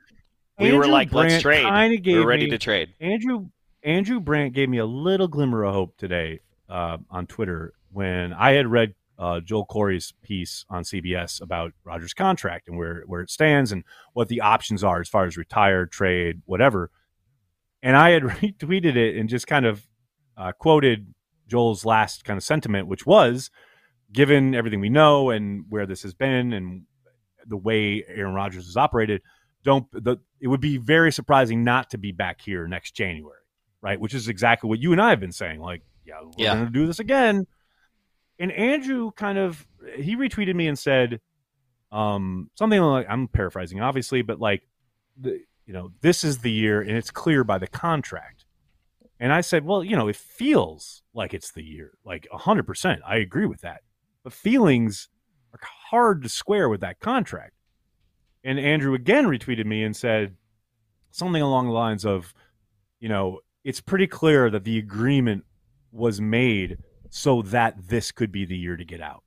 we 0.59 0.71
were 0.71 0.83
Andrew 0.83 0.91
like, 0.91 1.13
let's 1.13 1.41
trade. 1.41 2.03
gave 2.03 2.17
We're 2.17 2.27
ready 2.27 2.45
me- 2.45 2.51
to 2.51 2.57
trade. 2.57 2.93
Andrew 2.99 3.47
Andrew 3.83 4.19
Brandt 4.19 4.53
gave 4.53 4.67
me 4.69 4.77
a 4.79 4.85
little 4.85 5.27
glimmer 5.27 5.63
of 5.63 5.73
hope 5.73 5.97
today 5.97 6.39
uh, 6.69 6.97
on 7.09 7.27
Twitter 7.27 7.73
when 7.91 8.33
I 8.33 8.51
had 8.53 8.67
read 8.67 8.95
uh, 9.17 9.39
Joel 9.39 9.65
Corry's 9.65 10.13
piece 10.23 10.65
on 10.69 10.83
CBS 10.83 11.41
about 11.41 11.71
Rodgers' 11.85 12.13
contract 12.13 12.67
and 12.67 12.77
where 12.77 13.03
where 13.05 13.21
it 13.21 13.29
stands 13.29 13.71
and 13.71 13.83
what 14.13 14.27
the 14.27 14.41
options 14.41 14.83
are 14.83 14.99
as 14.99 15.07
far 15.07 15.25
as 15.25 15.37
retire, 15.37 15.85
trade, 15.85 16.41
whatever. 16.45 16.89
And 17.81 17.95
I 17.95 18.09
had 18.09 18.23
retweeted 18.23 18.95
it 18.97 19.15
and 19.15 19.29
just 19.29 19.47
kind 19.47 19.65
of 19.65 19.87
uh, 20.35 20.51
quoted 20.53 21.13
Joel's 21.47 21.85
last 21.85 22.25
kind 22.25 22.35
of 22.37 22.43
sentiment, 22.43 22.87
which 22.87 23.05
was, 23.05 23.49
given 24.15 24.55
everything 24.55 24.79
we 24.79 24.89
know 24.89 25.29
and 25.29 25.65
where 25.69 25.85
this 25.85 26.01
has 26.03 26.13
been 26.13 26.53
and 26.53 26.83
the 27.45 27.57
way 27.57 28.03
Aaron 28.07 28.33
Rodgers 28.33 28.65
has 28.65 28.77
operated, 28.77 29.21
don't 29.63 29.85
the 29.91 30.17
it 30.39 30.47
would 30.47 30.61
be 30.61 30.77
very 30.77 31.11
surprising 31.11 31.63
not 31.63 31.89
to 31.91 31.97
be 31.97 32.11
back 32.11 32.41
here 32.41 32.67
next 32.67 32.91
January, 32.91 33.41
right? 33.81 33.99
Which 33.99 34.13
is 34.13 34.27
exactly 34.27 34.67
what 34.69 34.79
you 34.79 34.91
and 34.91 35.01
I 35.01 35.09
have 35.11 35.19
been 35.19 35.31
saying. 35.31 35.59
Like, 35.59 35.81
yeah, 36.05 36.15
we're 36.23 36.43
Yeah. 36.43 36.53
going 36.55 36.65
to 36.65 36.71
do 36.71 36.87
this 36.87 36.99
again. 36.99 37.45
And 38.39 38.51
Andrew 38.51 39.11
kind 39.11 39.37
of 39.37 39.65
he 39.97 40.15
retweeted 40.15 40.55
me 40.55 40.67
and 40.67 40.77
said 40.79 41.19
um, 41.91 42.49
something 42.55 42.79
like 42.81 43.07
I'm 43.09 43.27
paraphrasing, 43.27 43.81
obviously, 43.81 44.21
but 44.21 44.39
like, 44.39 44.63
the, 45.17 45.39
you 45.65 45.73
know, 45.73 45.91
this 46.01 46.23
is 46.23 46.39
the 46.39 46.51
year, 46.51 46.81
and 46.81 46.91
it's 46.91 47.11
clear 47.11 47.43
by 47.43 47.57
the 47.57 47.67
contract. 47.67 48.45
And 49.19 49.31
I 49.31 49.41
said, 49.41 49.63
well, 49.65 49.81
you 49.83 49.95
know, 49.95 50.09
it 50.09 50.15
feels 50.17 51.01
like 51.13 51.33
it's 51.33 51.51
the 51.53 51.63
year, 51.63 51.93
like 52.03 52.27
hundred 52.31 52.67
percent. 52.67 53.01
I 53.07 53.17
agree 53.17 53.45
with 53.45 53.61
that, 53.61 53.81
but 54.25 54.33
feelings 54.33 55.07
are 55.53 55.59
hard 55.91 56.23
to 56.23 56.29
square 56.29 56.67
with 56.67 56.81
that 56.81 56.99
contract. 56.99 57.53
And 58.43 58.59
Andrew 58.59 58.95
again 58.95 59.25
retweeted 59.25 59.67
me 59.67 59.83
and 59.83 59.95
said 59.95 60.35
something 61.11 61.43
along 61.43 61.67
the 61.67 61.73
lines 61.73 62.05
of, 62.05 62.33
you 62.99 63.07
know, 63.07 63.41
it's 63.63 63.81
pretty 63.81 64.07
clear 64.07 64.49
that 64.49 64.63
the 64.63 64.79
agreement 64.79 65.45
was 65.91 66.19
made 66.19 66.79
so 67.11 67.43
that 67.43 67.75
this 67.87 68.11
could 68.11 68.31
be 68.31 68.45
the 68.45 68.57
year 68.57 68.75
to 68.75 68.83
get 68.83 68.99
out. 68.99 69.23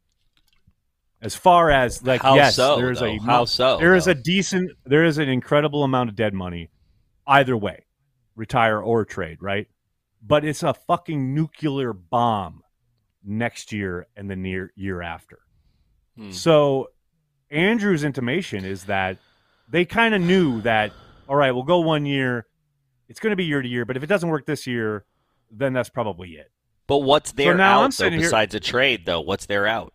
As 1.23 1.37
far 1.37 1.71
as 1.71 2.05
like, 2.05 2.23
How 2.23 2.35
yes, 2.35 2.57
so, 2.57 2.77
there's 2.77 3.01
a? 3.01 3.19
How 3.19 3.45
so, 3.45 3.79
there 3.79 3.95
is 3.95 4.09
a 4.09 4.15
decent, 4.15 4.73
there 4.85 5.05
is 5.05 5.19
an 5.19 5.29
incredible 5.29 5.85
amount 5.85 6.11
of 6.11 6.17
dead 6.17 6.35
money, 6.35 6.71
either 7.25 7.57
way, 7.57 7.85
retire 8.35 8.81
or 8.81 9.05
trade, 9.05 9.39
right? 9.41 9.69
But 10.21 10.45
it's 10.45 10.65
a 10.65 10.75
fucking 10.75 11.35
nuclear 11.35 11.93
bomb 11.93 12.63
next 13.29 13.73
year 13.73 14.07
and 14.17 14.29
the 14.31 14.37
near 14.37 14.73
year 14.75 15.03
after. 15.03 15.39
Hmm. 16.17 16.31
So 16.31 16.89
Andrew's 17.51 18.03
intimation 18.05 18.65
is 18.65 18.85
that 18.85 19.19
they 19.71 19.85
kind 19.85 20.15
of 20.15 20.21
knew 20.23 20.61
that, 20.63 20.93
all 21.29 21.37
right, 21.37 21.53
we'll 21.53 21.63
go 21.63 21.81
one 21.81 22.07
year. 22.07 22.47
It's 23.09 23.21
going 23.21 23.31
to 23.31 23.37
be 23.37 23.45
year 23.45 23.63
to 23.63 23.69
year, 23.69 23.85
but 23.85 23.97
if 23.97 24.03
it 24.03 24.07
doesn't 24.07 24.29
work 24.29 24.47
this 24.47 24.67
year, 24.67 25.05
then 25.51 25.73
that's 25.73 25.89
probably 25.89 26.31
it. 26.33 26.51
But 26.87 26.99
what's 26.99 27.33
their 27.33 27.55
now 27.55 27.81
I'm 27.81 27.85
out 27.85 27.91
though, 27.91 27.91
sitting 28.05 28.19
here- 28.19 28.29
besides 28.29 28.55
a 28.55 28.61
trade 28.61 29.05
though? 29.07 29.21
What's 29.21 29.47
their 29.47 29.67
out? 29.67 29.93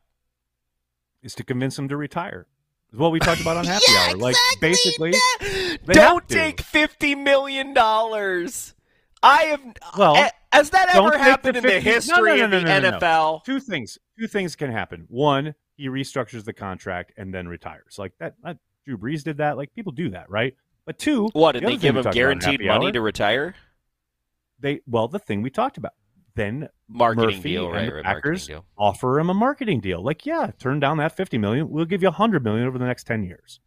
Is 1.24 1.34
to 1.36 1.44
convince 1.44 1.78
him 1.78 1.88
to 1.90 1.98
retire. 1.98 2.48
Is 2.92 3.00
what 3.00 3.12
we 3.12 3.20
talked 3.20 3.42
about 3.42 3.58
on 3.58 3.66
Happy 3.74 3.86
Yeah, 3.90 4.10
Hour. 4.10 4.18
Like 4.18 4.36
basically, 4.62 5.14
they 5.40 5.78
Don't 5.94 6.28
take 6.28 6.62
fifty 6.62 7.16
million 7.16 7.74
dollars. 7.74 8.76
I 9.24 9.44
have. 9.44 9.62
Well, 9.98 10.16
eh, 10.18 10.30
has 10.54 10.70
that 10.72 10.90
don't 10.94 11.08
ever 11.08 11.12
take 11.12 11.20
the 11.20 11.24
happened 11.24 11.58
in 11.58 11.64
the 11.64 11.70
50 11.70 11.86
no, 11.86 11.94
history 11.94 12.38
no, 12.38 12.48
no, 12.48 12.58
of 12.58 12.64
the. 12.64 12.98
NFL? 13.00 13.44
Two 13.44 13.60
things. 13.60 13.98
Two 14.20 14.28
things 14.28 14.56
can 14.56 14.72
happen. 14.72 15.06
One, 15.10 15.56
he 15.76 15.88
restructures 15.88 16.46
the 16.46 16.54
contract 16.54 17.14
and 17.18 17.34
then 17.34 17.48
retires. 17.48 17.96
Like 17.98 18.14
that. 18.20 18.36
that 18.44 18.58
Drew 18.86 18.98
Brees 18.98 19.24
did 19.24 19.38
that. 19.38 19.58
Like 19.58 19.74
people 19.74 19.92
do 19.92 20.10
that, 20.12 20.30
right? 20.30 20.56
But 20.86 21.00
two, 21.00 21.30
What 21.34 21.54
did 21.54 21.64
the 21.64 21.68
they 21.68 21.78
give 21.78 21.96
him 21.96 22.04
talked 22.04 22.06
about 22.06 22.10
on 22.10 22.14
guaranteed 22.16 22.66
money 22.66 22.88
Hour, 22.88 22.92
to 22.92 23.02
retire? 23.02 23.56
They 24.60 24.82
well, 24.88 25.08
the 25.08 25.20
thing 25.20 25.42
we 25.42 25.50
talked 25.50 25.78
about. 25.78 25.94
Then 26.36 26.70
Marketing 26.88 27.38
Murphy 27.38 27.50
deal, 27.52 27.70
right, 27.70 28.04
Packers 28.04 28.48
deal. 28.48 28.66
offer 28.76 29.20
him 29.20 29.30
a 29.30 29.36
marketing 29.36 29.82
deal. 29.82 30.04
Like, 30.04 30.26
yeah, 30.26 30.50
turn 30.58 30.80
down 30.80 30.98
that 30.98 31.16
fifty 31.16 31.38
million. 31.38 31.70
We'll 31.70 31.86
give 31.86 32.02
you 32.02 32.08
a 32.08 32.12
hundred 32.12 32.44
million 32.44 32.68
over 32.68 32.78
the 32.78 32.86
next 32.86 33.04
ten 33.04 33.24
years. 33.24 33.60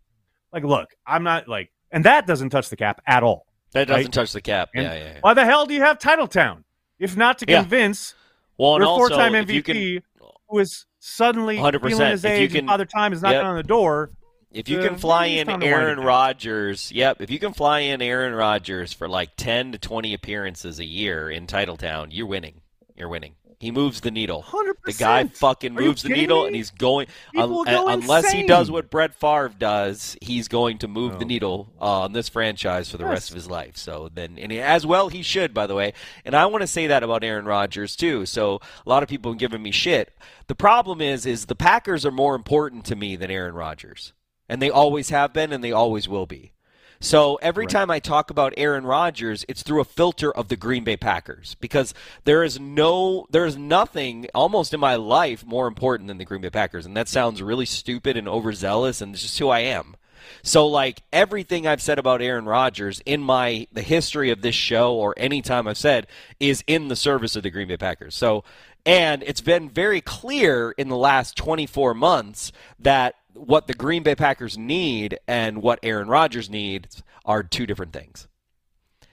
Like, 0.53 0.64
look, 0.64 0.89
I'm 1.07 1.22
not 1.22 1.47
like, 1.47 1.70
and 1.93 2.05
that 2.05 2.26
doesn't 2.26 2.51
touch 2.51 2.68
the 2.68 2.76
cap 2.76 3.01
at 3.07 3.22
all. 3.22 3.47
That 3.72 3.87
doesn't 3.87 4.07
right? 4.07 4.12
touch 4.12 4.32
the 4.32 4.41
cap. 4.41 4.70
And 4.74 4.84
yeah, 4.84 4.95
yeah, 4.95 5.05
yeah. 5.05 5.18
Why 5.20 5.34
the 5.34 5.45
hell 5.45 5.66
do 5.66 5.74
you 5.74 5.80
have 5.82 5.99
Titletown 5.99 6.64
if 6.99 7.16
not 7.16 7.38
to 7.38 7.47
Yeah. 7.49 7.61
convince 7.62 8.14
Well, 8.59 8.78
your 8.78 8.86
four-time 8.86 9.32
MVP 9.34 9.62
can, 9.64 10.03
who 10.49 10.59
is 10.59 10.86
suddenly 10.99 11.57
100%, 11.59 11.90
feeling 11.90 12.11
his 12.11 12.24
age 12.24 12.51
can- 12.53 12.61
and 12.61 12.68
father 12.68 12.84
time 12.84 13.12
is 13.12 13.22
knocking 13.22 13.36
Yep. 13.38 13.44
on 13.44 13.57
the 13.57 13.62
door? 13.62 14.11
if 14.53 14.68
you 14.70 14.78
uh, 14.80 14.88
can 14.88 14.97
fly 14.97 15.26
in 15.26 15.47
time 15.47 15.61
to 15.61 15.66
wind 15.66 15.74
it 15.76 15.78
Aaron. 15.88 16.01
Rodgers, 16.01 16.90
yep. 16.90 17.20
If 17.20 17.30
you 17.30 17.38
can 17.38 17.53
fly 17.53 17.80
in 17.80 18.01
Aaron 18.01 18.34
Rodgers 18.34 18.92
for 18.94 19.07
like 19.07 19.36
ten 19.36 19.72
to 19.72 19.78
twenty 19.78 20.14
appearances 20.14 20.78
a 20.78 20.84
year 20.86 21.28
in 21.28 21.47
Titletown, 21.47 22.07
you're 22.11 22.26
winning. 22.26 22.62
You're 22.94 23.09
winning. 23.11 23.34
He 23.59 23.70
moves 23.70 24.02
the 24.02 24.11
needle. 24.11 24.42
100%. 24.42 24.74
The 24.84 24.92
guy 24.92 25.24
fucking 25.28 25.72
moves 25.72 26.02
the 26.02 26.11
needle, 26.11 26.42
me? 26.42 26.46
and 26.48 26.57
he's 26.57 26.70
going. 26.70 27.07
People 27.32 27.61
un- 27.61 27.64
go 27.66 27.88
unless 27.88 28.30
he 28.30 28.46
does 28.46 28.70
what 28.70 28.90
Brett 28.90 29.14
Favre 29.14 29.48
does, 29.59 30.14
he's 30.20 30.46
going 30.46 30.76
to 30.78 30.88
move 30.88 31.18
the 31.18 31.24
Oh. 31.24 31.28
needle 31.28 31.72
uh, 31.80 32.00
on 32.02 32.12
this 32.12 32.28
franchise 32.28 32.90
for 32.90 32.98
the 32.98 33.07
rest 33.07 33.30
of 33.30 33.34
his 33.34 33.48
life. 33.48 33.78
So 33.78 34.11
then, 34.12 34.36
and 34.38 34.52
as 34.52 34.84
well, 34.84 35.09
he 35.09 35.22
should, 35.22 35.54
by 35.54 35.66
the 35.66 35.74
way. 35.74 35.94
And 36.26 36.34
I 36.34 36.44
want 36.46 36.61
to 36.62 36.66
say 36.66 36.86
that 36.88 37.02
about 37.02 37.24
Aaron 37.24 37.46
Rodgers 37.46 37.96
too. 37.96 38.26
So 38.26 38.61
a 38.84 38.88
lot 38.88 39.02
of 39.02 39.09
people 39.09 39.32
are 39.32 39.36
giving 39.36 39.62
me 39.62 39.70
shit. 39.70 40.12
The 40.48 40.54
problem 40.54 41.00
is, 41.00 41.24
is 41.24 41.46
the 41.46 41.54
Packers 41.54 42.04
are 42.04 42.11
more 42.12 42.34
important 42.34 42.84
to 42.86 42.96
me 42.96 43.16
than 43.16 43.30
Aaron 43.30 43.54
Rodgers, 43.54 44.12
and 44.50 44.61
they 44.61 44.70
always 44.70 45.09
have 45.09 45.32
been, 45.32 45.50
and 45.52 45.64
they 45.64 45.72
always 45.72 46.09
will 46.09 46.26
be. 46.26 46.52
So 47.01 47.36
every 47.36 47.64
Right. 47.64 47.70
time 47.70 47.90
I 47.90 47.99
talk 47.99 48.30
about 48.30 48.55
Aaron 48.57 48.84
Rodgers, 48.84 49.44
it's 49.49 49.62
through 49.62 49.80
a 49.80 49.84
filter 49.84 50.32
of 50.32 50.49
the 50.49 50.57
Green 50.57 50.84
Bay 50.84 50.97
Packers 50.97 51.57
because 51.61 51.94
there 52.24 52.42
is 52.42 52.59
no, 52.59 53.26
there 53.30 53.47
is 53.47 53.57
nothing 53.57 54.28
almost 54.34 54.72
in 54.72 54.80
my 54.80 54.97
life 54.97 55.44
more 55.44 55.66
important 55.66 56.09
than 56.09 56.18
the 56.18 56.24
Green 56.24 56.40
Bay 56.40 56.51
Packers, 56.51 56.86
and 56.86 56.97
that 56.97 57.09
sounds 57.09 57.42
really 57.42 57.66
stupid 57.66 58.16
and 58.16 58.28
overzealous, 58.28 59.01
and 59.01 59.14
it's 59.14 59.22
just 59.22 59.38
who 59.38 59.49
I 59.49 59.61
am. 59.61 59.97
So 60.42 60.66
like 60.66 61.03
everything 61.12 61.66
I've 61.66 61.82
said 61.82 61.99
about 61.99 62.22
Aaron 62.22 62.47
Rodgers 62.47 63.01
in 63.07 63.22
my 63.22 63.66
the 63.72 63.82
history 63.82 64.30
of 64.30 64.42
this 64.42 64.55
show 64.55 64.94
or 64.94 65.14
any 65.16 65.42
time 65.42 65.68
I've 65.68 65.78
said 65.78 66.07
is 66.40 66.64
in 66.66 66.88
the 66.88 66.97
service 66.97 67.36
of 67.36 67.42
the 67.42 67.51
Green 67.51 67.68
Bay 67.68 67.76
Packers. 67.76 68.14
So 68.14 68.44
and 68.84 69.22
it's 69.24 69.40
been 69.40 69.68
very 69.68 70.01
clear 70.01 70.70
in 70.72 70.88
the 70.88 70.97
last 70.97 71.36
24 71.36 71.94
months 71.94 72.53
that 72.78 73.16
what 73.37 73.66
the 73.66 73.74
Green 73.74 74.03
Bay 74.03 74.14
Packers 74.14 74.57
need 74.59 75.18
and 75.28 75.62
what 75.62 75.78
Aaron 75.82 76.09
Rodgers 76.09 76.49
needs 76.51 77.03
are 77.24 77.43
two 77.43 77.66
different 77.66 77.93
things. 77.93 78.26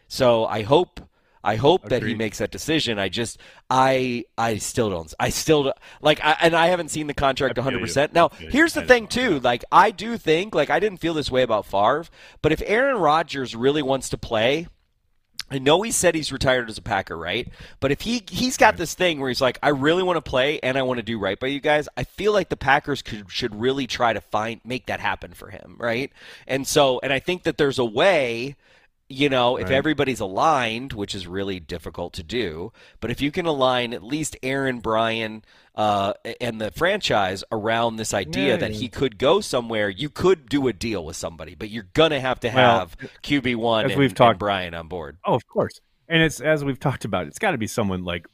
So 0.07 0.45
I 0.45 0.61
hope 0.63 0.99
I 1.45 1.57
hope 1.57 1.89
that 1.89 2.03
he 2.03 2.15
makes 2.15 2.37
that 2.37 2.51
decision. 2.51 2.97
I 2.99 3.09
just 3.09 3.37
I 3.69 4.23
I 4.37 4.57
still 4.57 4.89
don't 4.89 5.13
I 5.19 5.29
still 5.29 5.63
don't- 5.63 5.77
like 6.01 6.23
I, 6.23 6.37
and 6.41 6.55
I 6.55 6.67
haven't 6.67 6.89
seen 6.89 7.07
the 7.07 7.13
contract 7.13 7.57
I 7.59 7.63
feel 7.63 7.73
you. 7.73 7.79
100%. 7.79 8.13
Now, 8.13 8.27
I 8.27 8.35
feel 8.35 8.45
you. 8.45 8.51
here's 8.51 8.73
the 8.73 8.83
thing 8.83 9.07
too. 9.07 9.39
Like 9.41 9.65
I 9.71 9.91
do 9.91 10.17
think 10.17 10.55
like 10.55 10.69
I 10.69 10.79
didn't 10.79 10.99
feel 10.99 11.13
this 11.13 11.29
way 11.29 11.41
about 11.41 11.65
Favre, 11.65 12.05
but 12.41 12.51
if 12.51 12.61
Aaron 12.65 12.97
Rodgers 12.97 13.55
really 13.55 13.81
wants 13.81 14.09
to 14.09 14.17
play, 14.17 14.67
I 15.53 15.59
know 15.59 15.81
he 15.81 15.91
said 15.91 16.15
he's 16.15 16.31
retired 16.31 16.69
as 16.69 16.77
a 16.77 16.81
Packer, 16.81 17.17
right? 17.17 17.47
But 17.79 17.91
if 17.91 18.01
he 18.01 18.23
he's 18.29 18.57
got 18.57 18.77
this 18.77 18.93
thing 18.93 19.19
where 19.19 19.29
he's 19.29 19.41
like, 19.41 19.59
I 19.61 19.69
really 19.69 20.03
want 20.03 20.17
to 20.17 20.29
play 20.29 20.59
and 20.61 20.77
I 20.77 20.81
want 20.81 20.97
to 20.97 21.03
do 21.03 21.19
right 21.19 21.39
by 21.39 21.47
you 21.47 21.59
guys. 21.59 21.87
I 21.95 22.03
feel 22.03 22.33
like 22.33 22.49
the 22.49 22.57
Packers 22.57 23.01
could 23.01 23.29
should 23.29 23.53
really 23.55 23.87
try 23.87 24.13
to 24.13 24.21
find 24.21 24.61
make 24.63 24.87
that 24.87 24.99
happen 24.99 25.33
for 25.33 25.49
him, 25.49 25.75
right? 25.77 26.11
And 26.47 26.67
so, 26.67 26.99
and 27.03 27.13
I 27.13 27.19
think 27.19 27.43
that 27.43 27.57
there's 27.57 27.79
a 27.79 27.85
way 27.85 28.55
you 29.09 29.29
know, 29.29 29.57
if 29.57 29.69
everybody's 29.69 30.19
aligned, 30.19 30.93
which 30.93 31.13
is 31.13 31.27
really 31.27 31.59
difficult 31.59 32.13
to 32.13 32.23
do, 32.23 32.71
but 32.99 33.11
if 33.11 33.21
you 33.21 33.31
can 33.31 33.45
align 33.45 33.93
at 33.93 34.01
least 34.03 34.35
Aaron, 34.41 34.79
Brian, 34.79 35.43
uh, 35.75 36.13
and 36.41 36.59
the 36.59 36.71
franchise 36.71 37.43
around 37.51 37.97
this 37.97 38.13
idea 38.13 38.57
that 38.57 38.71
he 38.71 38.87
could 38.89 39.17
go 39.17 39.41
somewhere, 39.41 39.89
you 39.89 40.09
could 40.09 40.47
do 40.49 40.67
a 40.67 40.73
deal 40.73 41.05
with 41.05 41.15
somebody, 41.15 41.53
but 41.55 41.69
you're 41.69 41.87
gonna 41.93 42.19
have 42.19 42.39
to 42.41 42.47
Well, 42.49 42.79
have 42.79 42.97
QB 43.23 43.55
one 43.55 43.85
and, 43.85 43.99
we've 43.99 44.11
and 44.11 44.17
talked- 44.17 44.39
Brian 44.39 44.73
on 44.73 44.87
board. 44.87 45.17
Oh, 45.25 45.35
of 45.35 45.45
course. 45.47 45.79
And 46.07 46.21
it's 46.21 46.39
as 46.41 46.63
we've 46.65 46.79
talked 46.79 47.05
about. 47.05 47.27
It's 47.27 47.39
got 47.39 47.51
to 47.51 47.57
be 47.57 47.67
someone 47.67 48.03
like 48.03 48.27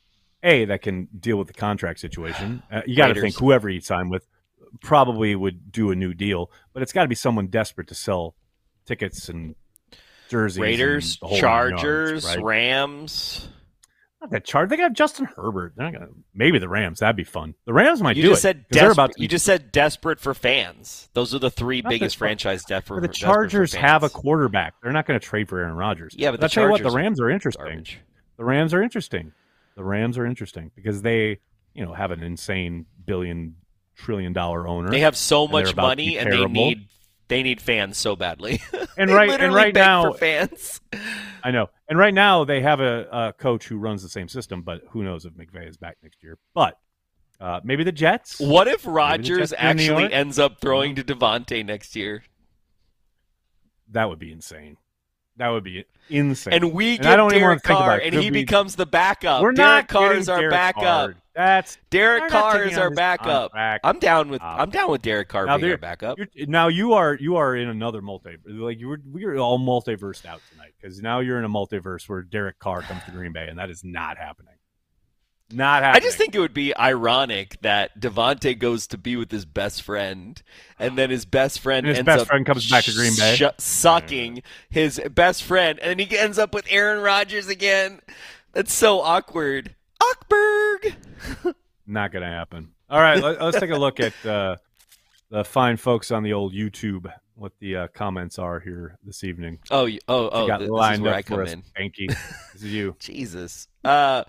a 0.44 0.66
that 0.66 0.82
can 0.82 1.08
deal 1.20 1.38
with 1.38 1.48
the 1.48 1.54
contract 1.54 2.00
situation. 2.00 2.64
Uh, 2.72 2.82
you 2.86 2.96
got 2.96 3.08
to 3.08 3.20
think 3.20 3.36
whoever 3.38 3.68
he 3.70 3.80
signed 3.80 4.10
with 4.12 4.26
probably 4.82 5.36
would 5.36 5.72
do 5.72 5.92
a 5.92 5.96
new 5.96 6.14
deal, 6.14 6.52
but 6.74 6.84
it's 6.84 6.94
got 6.94 7.04
to 7.04 7.08
be 7.08 7.16
someone 7.16 7.48
desperate 7.48 7.88
to 7.88 7.96
sell 7.96 8.36
tickets 8.86 9.30
and 9.30 9.56
jerseys. 10.30 10.60
Raiders, 10.60 11.18
the 11.20 11.28
nine 11.28 11.36
yards, 11.38 11.42
Chargers, 11.82 12.26
right? 12.26 12.44
Rams. 12.44 13.50
Not 14.22 14.32
that 14.32 14.44
Char. 14.44 14.68
They 14.68 14.76
got 14.76 14.92
Justin 14.94 15.26
Herbert. 15.26 15.74
They're 15.78 15.90
not 15.90 15.94
gonna. 15.94 16.12
Maybe 16.34 16.60
the 16.60 16.68
Rams. 16.68 17.00
That'd 17.00 17.16
be 17.16 17.24
fun. 17.24 17.56
The 17.66 17.72
Rams 17.74 18.02
might 18.02 18.18
You 18.18 18.24
do 18.24 18.30
just 18.30 18.40
it. 18.40 18.42
said 18.42 18.66
desperate. 18.70 18.92
about 18.92 19.20
You 19.20 19.28
just 19.30 19.46
said 19.46 19.72
desperate 19.72 20.20
for 20.20 20.34
fans. 20.34 21.08
Those 21.14 21.34
are 21.34 21.40
the 21.40 21.50
three 21.50 21.82
Not 21.82 21.90
biggest 21.92 22.18
franchise 22.18 22.64
But 22.64 22.68
the 22.68 22.74
desperate 22.82 23.02
for 23.08 23.14
Chargers 23.14 23.74
have 23.76 24.04
a 24.04 24.10
quarterback. 24.10 24.74
They're 24.84 24.92
not 24.92 25.06
going 25.06 25.18
to 25.18 25.26
trade 25.26 25.48
for 25.48 25.60
Aaron 25.60 25.76
Rodgers. 25.76 26.14
Yeah, 26.18 26.32
but 26.32 26.42
the 26.42 26.46
I'll 26.46 26.50
tell 26.50 26.66
you 26.66 26.72
what, 26.72 26.84
the 26.84 26.92
Rams 26.92 27.22
are 27.22 27.30
interesting. 27.30 27.64
garbage. 27.64 28.00
The 28.38 28.44
Rams 28.44 28.74
are 28.74 28.84
interesting. 28.84 29.32
The 29.76 29.84
Rams 29.86 30.18
are 30.18 30.26
interesting 30.26 30.72
because 30.76 31.02
they, 31.02 31.40
you 31.74 31.86
know, 31.86 31.94
have 31.94 32.12
an 32.12 32.22
insane 32.22 32.88
billion 33.06 33.56
trillion 33.96 34.34
dollar 34.34 34.68
owner. 34.68 34.90
They 34.90 35.00
have 35.02 35.16
so 35.16 35.48
much 35.48 35.76
money 35.78 36.18
and 36.18 36.30
they 36.30 36.46
need 36.46 36.88
they 37.30 37.42
need 37.44 37.62
fans 37.62 37.98
so 37.98 38.16
badly. 38.16 38.62
And 38.98 39.10
right- 39.12 39.30
and 39.40 39.54
right 39.56 39.74
now- 39.74 40.12
for 40.12 40.18
fans. 40.18 40.82
I 41.44 41.52
know. 41.52 41.70
And 41.88 41.98
right 41.98 42.14
now 42.14 42.44
they 42.44 42.60
have 42.60 42.82
a, 42.82 43.08
a 43.10 43.32
coach 43.34 43.66
who 43.70 43.78
runs 43.78 44.04
the 44.04 44.10
same 44.10 44.28
system, 44.28 44.62
but 44.62 44.82
who 44.90 45.04
knows 45.04 45.24
if 45.24 45.32
McVay 45.36 45.70
is 45.70 45.78
back 45.78 45.96
next 46.04 46.22
year. 46.22 46.38
But 46.54 46.78
uh, 47.40 47.62
maybe 47.64 47.86
the 47.86 47.94
Jets. 47.94 48.40
What 48.42 48.68
if 48.68 48.86
Rodgers 48.86 49.52
Jets 49.52 49.54
are 49.54 49.72
in 49.72 49.78
New 49.78 49.94
actually 49.94 50.14
ends 50.14 50.38
up 50.38 50.60
throwing 50.60 50.96
to 50.96 51.04
Davante 51.06 51.66
next 51.66 51.96
year? 51.96 52.24
That 53.92 54.10
would 54.10 54.20
be 54.20 54.34
insane. 54.34 54.76
That 55.38 55.48
would 55.50 55.64
be 55.64 55.86
insane. 56.10 56.54
And 56.54 56.74
we 56.74 56.96
I 56.96 56.98
get 56.98 57.16
don't 57.16 57.30
Derek 57.32 57.44
want 57.44 57.62
to 57.64 57.68
think 57.70 57.80
Carr 57.80 57.94
about 57.96 58.06
it. 58.06 58.14
and 58.14 58.22
he 58.24 58.30
be- 58.30 58.42
becomes 58.42 58.76
the 58.76 58.86
backup. 58.86 59.42
We're 59.42 59.54
Derek 59.54 59.84
not 59.84 59.88
Carr 59.88 60.14
is 60.14 60.28
our 60.28 60.40
Derek 60.40 60.52
backup. 60.52 60.82
Carr. 60.84 61.16
That's 61.40 61.78
Derek 61.90 62.28
Carr 62.28 62.66
is 62.66 62.78
our 62.78 62.90
backup. 62.90 63.54
contract. 63.54 63.86
I'm 63.86 63.98
down 64.00 64.28
with 64.28 64.42
Stop. 64.42 64.60
I'm 64.60 64.70
down 64.72 64.92
with 64.92 65.02
Derek 65.02 65.30
Carr 65.30 65.46
Now 65.46 65.58
being 65.58 65.72
our 65.72 65.78
backup. 65.78 66.18
Now 66.36 66.68
you 66.68 66.92
are 66.96 67.16
you 67.18 67.38
are 67.38 67.56
in 67.56 67.70
another 67.70 68.02
multiverse. 68.02 68.40
Like 68.46 68.78
you 68.78 68.90
were, 68.90 69.00
we 69.10 69.24
are 69.24 69.38
all 69.38 69.58
multiversed 69.58 70.26
out 70.26 70.42
tonight 70.52 70.74
because 70.82 71.02
now 71.02 71.22
you're 71.22 71.40
in 71.40 71.46
a 71.46 71.50
multiverse 71.50 72.10
where 72.10 72.24
Derek 72.24 72.60
Carr 72.60 72.82
comes 72.82 73.06
to 73.06 73.12
Green 73.12 73.32
Bay, 73.32 73.48
and 73.48 73.58
that 73.58 73.70
is 73.70 73.86
not 73.86 74.18
happening. 74.18 74.56
Not 75.50 75.82
happening. 75.82 76.04
I 76.04 76.06
just 76.06 76.18
think 76.18 76.36
it 76.36 76.40
would 76.40 76.54
be 76.54 76.76
ironic 76.76 77.56
that 77.62 77.98
Davante 77.98 78.60
goes 78.60 78.88
to 78.88 78.98
be 78.98 79.16
with 79.16 79.32
his 79.32 79.46
best 79.46 79.82
friend, 79.82 80.42
and 80.78 80.98
then 80.98 81.10
his 81.10 81.24
best 81.24 81.62
friend 81.62 81.86
And 81.86 81.88
his 81.88 82.00
ends 82.00 82.06
best 82.06 82.22
up 82.24 82.28
friend 82.28 82.46
comes 82.46 82.70
back 82.70 82.84
to 82.84 82.92
Green 82.94 83.16
Bay. 83.16 83.38
sh- 83.38 83.64
sucking 83.64 84.44
his 84.70 85.00
best 85.16 85.44
friend, 85.44 85.80
and 85.80 86.02
he 86.02 86.18
ends 86.18 86.38
up 86.38 86.54
with 86.54 86.66
Aaron 86.70 87.02
Rodgers 87.02 87.48
again. 87.48 88.02
That's 88.52 88.74
so 88.74 89.00
awkward. 89.00 89.76
Awkward. 90.02 90.96
not 91.88 92.12
going 92.12 92.24
to 92.24 92.30
happen. 92.30 92.72
All 92.90 93.00
right, 93.00 93.22
let, 93.22 93.42
us 93.42 93.60
take 93.60 93.70
a 93.70 93.78
look 93.78 94.00
at 94.00 94.14
uh, 94.26 94.56
the 95.30 95.44
fine 95.44 95.78
folks 95.78 96.12
on 96.12 96.24
the 96.24 96.34
old 96.34 96.54
YouTube. 96.54 97.12
What 97.36 97.54
the 97.60 97.76
uh, 97.76 97.88
comments 97.94 98.38
are 98.38 98.60
here 98.60 98.98
this 99.04 99.24
evening. 99.24 99.60
Oh, 99.72 99.86
you- 99.86 100.00
oh, 100.10 100.30
oh! 100.30 100.42
you 100.42 100.48
got 100.48 100.58
th- 100.58 100.70
this 100.70 100.92
is 100.94 101.00
where 101.02 101.14
up 101.14 101.18
I 101.18 101.22
come 101.22 101.40
us, 101.42 101.54
in. 101.54 101.64
Hanky. 101.76 102.08
This 102.08 102.64
is 102.64 102.74
you. 102.74 102.96
Jesus. 103.00 103.68
Uh, 103.84 104.26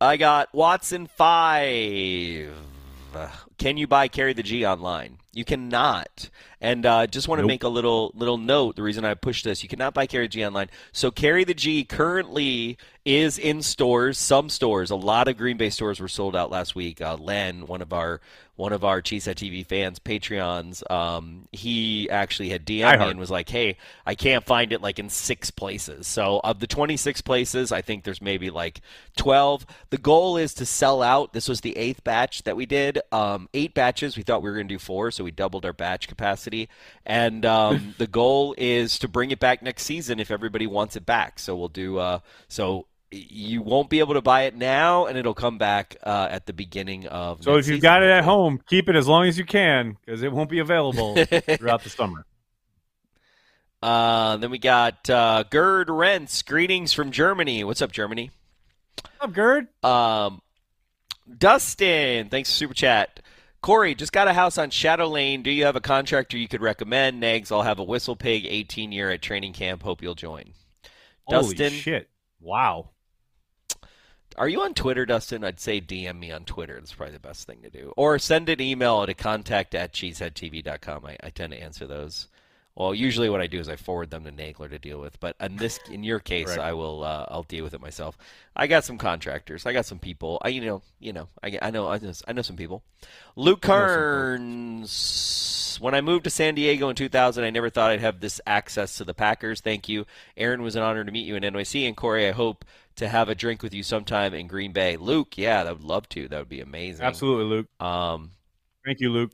I 0.00 0.16
got 0.16 0.54
Watson 0.54 1.06
five. 1.06 2.54
Can 3.58 3.76
you 3.76 3.86
buy 3.86 4.08
Carry 4.08 4.32
the 4.32 4.42
G 4.42 4.64
online? 4.64 5.18
You 5.32 5.44
cannot. 5.44 6.30
And 6.60 6.84
uh, 6.84 7.06
just 7.06 7.26
want 7.26 7.38
to 7.38 7.42
Nope. 7.42 7.48
make 7.48 7.62
a 7.64 7.68
little 7.68 8.12
little 8.14 8.36
note. 8.36 8.76
The 8.76 8.82
reason 8.82 9.04
I 9.04 9.14
pushed 9.14 9.44
this, 9.44 9.62
you 9.62 9.68
cannot 9.68 9.94
buy 9.94 10.06
Carry 10.06 10.26
the 10.26 10.30
G 10.30 10.44
online. 10.44 10.68
So 10.92 11.10
Carry 11.10 11.44
the 11.44 11.54
G 11.54 11.84
currently 11.84 12.76
is 13.06 13.38
in 13.38 13.62
stores. 13.62 14.18
Some 14.18 14.50
stores, 14.50 14.90
a 14.90 14.96
lot 14.96 15.26
of 15.26 15.38
Green 15.38 15.56
Bay 15.56 15.70
stores 15.70 16.00
were 16.00 16.08
sold 16.08 16.36
out 16.36 16.50
last 16.50 16.74
week. 16.74 17.00
Uh, 17.00 17.16
Len, 17.16 17.66
one 17.66 17.80
of 17.80 17.94
our 17.94 18.20
one 18.56 18.74
of 18.74 18.84
our 18.84 19.00
Cheesehead 19.00 19.36
TV 19.36 19.64
fans, 19.64 19.98
Patreons, 19.98 20.82
um, 20.90 21.48
he 21.50 22.10
actually 22.10 22.50
had 22.50 22.66
DM'd 22.66 23.00
me 23.00 23.08
and 23.08 23.18
was 23.18 23.30
like, 23.30 23.48
"Hey, 23.48 23.78
I 24.04 24.14
can't 24.14 24.44
find 24.44 24.70
it 24.74 24.82
like 24.82 24.98
in 24.98 25.08
six 25.08 25.50
places." 25.50 26.06
So 26.06 26.42
of 26.44 26.60
the 26.60 26.66
26 26.66 27.22
places, 27.22 27.72
I 27.72 27.80
think 27.80 28.04
there's 28.04 28.20
maybe 28.20 28.50
like 28.50 28.82
12. 29.16 29.64
The 29.88 29.96
goal 29.96 30.36
is 30.36 30.52
to 30.54 30.66
sell 30.66 31.02
out. 31.02 31.32
This 31.32 31.48
was 31.48 31.62
the 31.62 31.74
eighth 31.78 32.04
batch 32.04 32.42
that 32.42 32.54
we 32.54 32.66
did. 32.66 33.00
Um, 33.12 33.48
eight 33.54 33.72
batches. 33.72 34.18
We 34.18 34.24
thought 34.24 34.42
we 34.42 34.50
were 34.50 34.56
going 34.56 34.68
to 34.68 34.74
do 34.74 34.78
four, 34.78 35.10
so 35.10 35.24
we 35.24 35.30
doubled 35.30 35.64
our 35.64 35.72
batch 35.72 36.06
capacity. 36.06 36.49
And 37.06 37.44
um, 37.46 37.94
the 37.98 38.06
goal 38.06 38.54
is 38.58 38.98
to 39.00 39.08
bring 39.08 39.30
it 39.30 39.38
back 39.38 39.62
next 39.62 39.84
season 39.84 40.20
if 40.20 40.30
everybody 40.30 40.66
wants 40.66 40.96
it 40.96 41.06
back. 41.06 41.38
So 41.38 41.56
we'll 41.56 41.68
do. 41.68 41.98
Uh, 41.98 42.20
so 42.48 42.86
you 43.10 43.62
won't 43.62 43.90
be 43.90 43.98
able 43.98 44.14
to 44.14 44.20
buy 44.20 44.42
it 44.42 44.54
now, 44.54 45.06
and 45.06 45.18
it'll 45.18 45.34
come 45.34 45.58
back 45.58 45.96
uh, 46.04 46.28
at 46.30 46.46
the 46.46 46.52
beginning 46.52 47.06
of. 47.06 47.42
So 47.42 47.56
if 47.56 47.66
you've 47.68 47.82
got 47.82 48.02
it 48.02 48.10
at 48.10 48.24
home, 48.24 48.60
keep 48.68 48.88
it 48.88 48.96
as 48.96 49.08
long 49.08 49.26
as 49.26 49.36
you 49.36 49.44
can 49.44 49.96
because 50.04 50.22
it 50.22 50.32
won't 50.32 50.50
be 50.50 50.60
available 50.60 51.14
throughout 51.24 51.82
the 51.82 51.90
summer. 51.90 52.24
Uh, 53.82 54.36
then 54.36 54.50
we 54.50 54.58
got 54.58 55.08
uh, 55.08 55.44
Gerd 55.50 55.88
Rents. 55.88 56.42
Greetings 56.42 56.92
from 56.92 57.10
Germany. 57.10 57.64
What's 57.64 57.82
up, 57.82 57.92
Germany? 57.92 58.30
What's 59.02 59.16
up, 59.20 59.32
Gerd? 59.32 59.68
Um, 59.82 60.42
Dustin, 61.38 62.28
thanks 62.28 62.50
for 62.50 62.56
super 62.56 62.74
chat. 62.74 63.19
Corey, 63.62 63.94
just 63.94 64.12
got 64.12 64.28
a 64.28 64.32
house 64.32 64.56
on 64.56 64.70
Shadow 64.70 65.08
Lane. 65.08 65.42
Do 65.42 65.50
you 65.50 65.66
have 65.66 65.76
a 65.76 65.80
contractor 65.80 66.38
you 66.38 66.48
could 66.48 66.62
recommend? 66.62 67.20
Nags, 67.20 67.52
I'll 67.52 67.62
have 67.62 67.78
a 67.78 67.84
WhistlePig 67.84 68.46
18 68.46 68.90
year 68.90 69.10
at 69.10 69.20
training 69.20 69.52
camp. 69.52 69.82
Hope 69.82 70.02
you'll 70.02 70.14
join. 70.14 70.54
Holy 71.24 71.54
Dustin? 71.54 71.72
shit! 71.72 72.08
Wow. 72.40 72.90
Are 74.38 74.48
you 74.48 74.62
on 74.62 74.72
Twitter, 74.72 75.04
Dustin? 75.04 75.44
I'd 75.44 75.60
say 75.60 75.80
DM 75.80 76.18
me 76.18 76.30
on 76.30 76.44
Twitter. 76.44 76.76
That's 76.76 76.94
probably 76.94 77.12
the 77.14 77.20
best 77.20 77.46
thing 77.46 77.60
to 77.62 77.70
do. 77.70 77.92
Or 77.96 78.18
send 78.18 78.48
an 78.48 78.60
email 78.60 79.04
to 79.04 79.12
contact 79.12 79.74
at 79.74 79.92
cheeseheadtv.com. 79.92 81.04
I, 81.04 81.18
I 81.22 81.30
tend 81.30 81.52
to 81.52 81.62
answer 81.62 81.86
those. 81.86 82.28
Well, 82.80 82.94
usually 82.94 83.28
what 83.28 83.42
I 83.42 83.46
do 83.46 83.60
is 83.60 83.68
I 83.68 83.76
forward 83.76 84.08
them 84.08 84.24
to 84.24 84.32
Nagler 84.32 84.70
to 84.70 84.78
deal 84.78 84.98
with. 84.98 85.20
But 85.20 85.36
in 85.38 85.56
this, 85.56 85.78
in 85.90 86.02
your 86.02 86.18
case, 86.18 86.46
Correct. 86.46 86.62
I 86.62 86.72
will. 86.72 87.04
Uh, 87.04 87.26
I'll 87.28 87.42
deal 87.42 87.62
with 87.62 87.74
it 87.74 87.80
myself. 87.82 88.16
I 88.56 88.68
got 88.68 88.86
some 88.86 88.96
contractors. 88.96 89.66
I 89.66 89.74
got 89.74 89.84
some 89.84 89.98
people. 89.98 90.40
I 90.40 90.48
you 90.48 90.62
know 90.62 90.80
you 90.98 91.12
know 91.12 91.28
I, 91.42 91.58
I 91.60 91.70
know 91.70 91.90
I 91.90 91.98
know 91.98 92.14
I 92.26 92.32
know 92.32 92.40
some 92.40 92.56
people. 92.56 92.82
Luke. 93.36 93.60
Kearns. 93.60 94.96
When 95.78 95.94
I 95.94 96.00
moved 96.00 96.24
to 96.24 96.30
San 96.30 96.54
Diego 96.54 96.88
in 96.88 96.96
2000, 96.96 97.44
I 97.44 97.50
never 97.50 97.68
thought 97.68 97.90
I'd 97.90 98.00
have 98.00 98.20
this 98.20 98.40
access 98.46 98.96
to 98.96 99.04
the 99.04 99.12
Packers. 99.12 99.60
Thank 99.60 99.90
you, 99.90 100.06
Aaron. 100.38 100.62
Was 100.62 100.74
an 100.74 100.82
honor 100.82 101.04
to 101.04 101.12
meet 101.12 101.26
you 101.26 101.36
in 101.36 101.42
NYC, 101.42 101.86
and 101.86 101.94
Corey. 101.94 102.26
I 102.26 102.32
hope 102.32 102.64
to 102.96 103.08
have 103.08 103.28
a 103.28 103.34
drink 103.34 103.62
with 103.62 103.74
you 103.74 103.82
sometime 103.82 104.32
in 104.32 104.46
Green 104.46 104.72
Bay. 104.72 104.96
Luke, 104.96 105.36
yeah, 105.36 105.64
I 105.64 105.72
would 105.72 105.84
love 105.84 106.08
to. 106.10 106.28
That 106.28 106.38
would 106.38 106.48
be 106.48 106.62
amazing. 106.62 107.04
Absolutely, 107.04 107.44
Luke. 107.44 107.66
Um, 107.78 108.30
Thank 108.86 109.00
you, 109.00 109.10
Luke. 109.10 109.32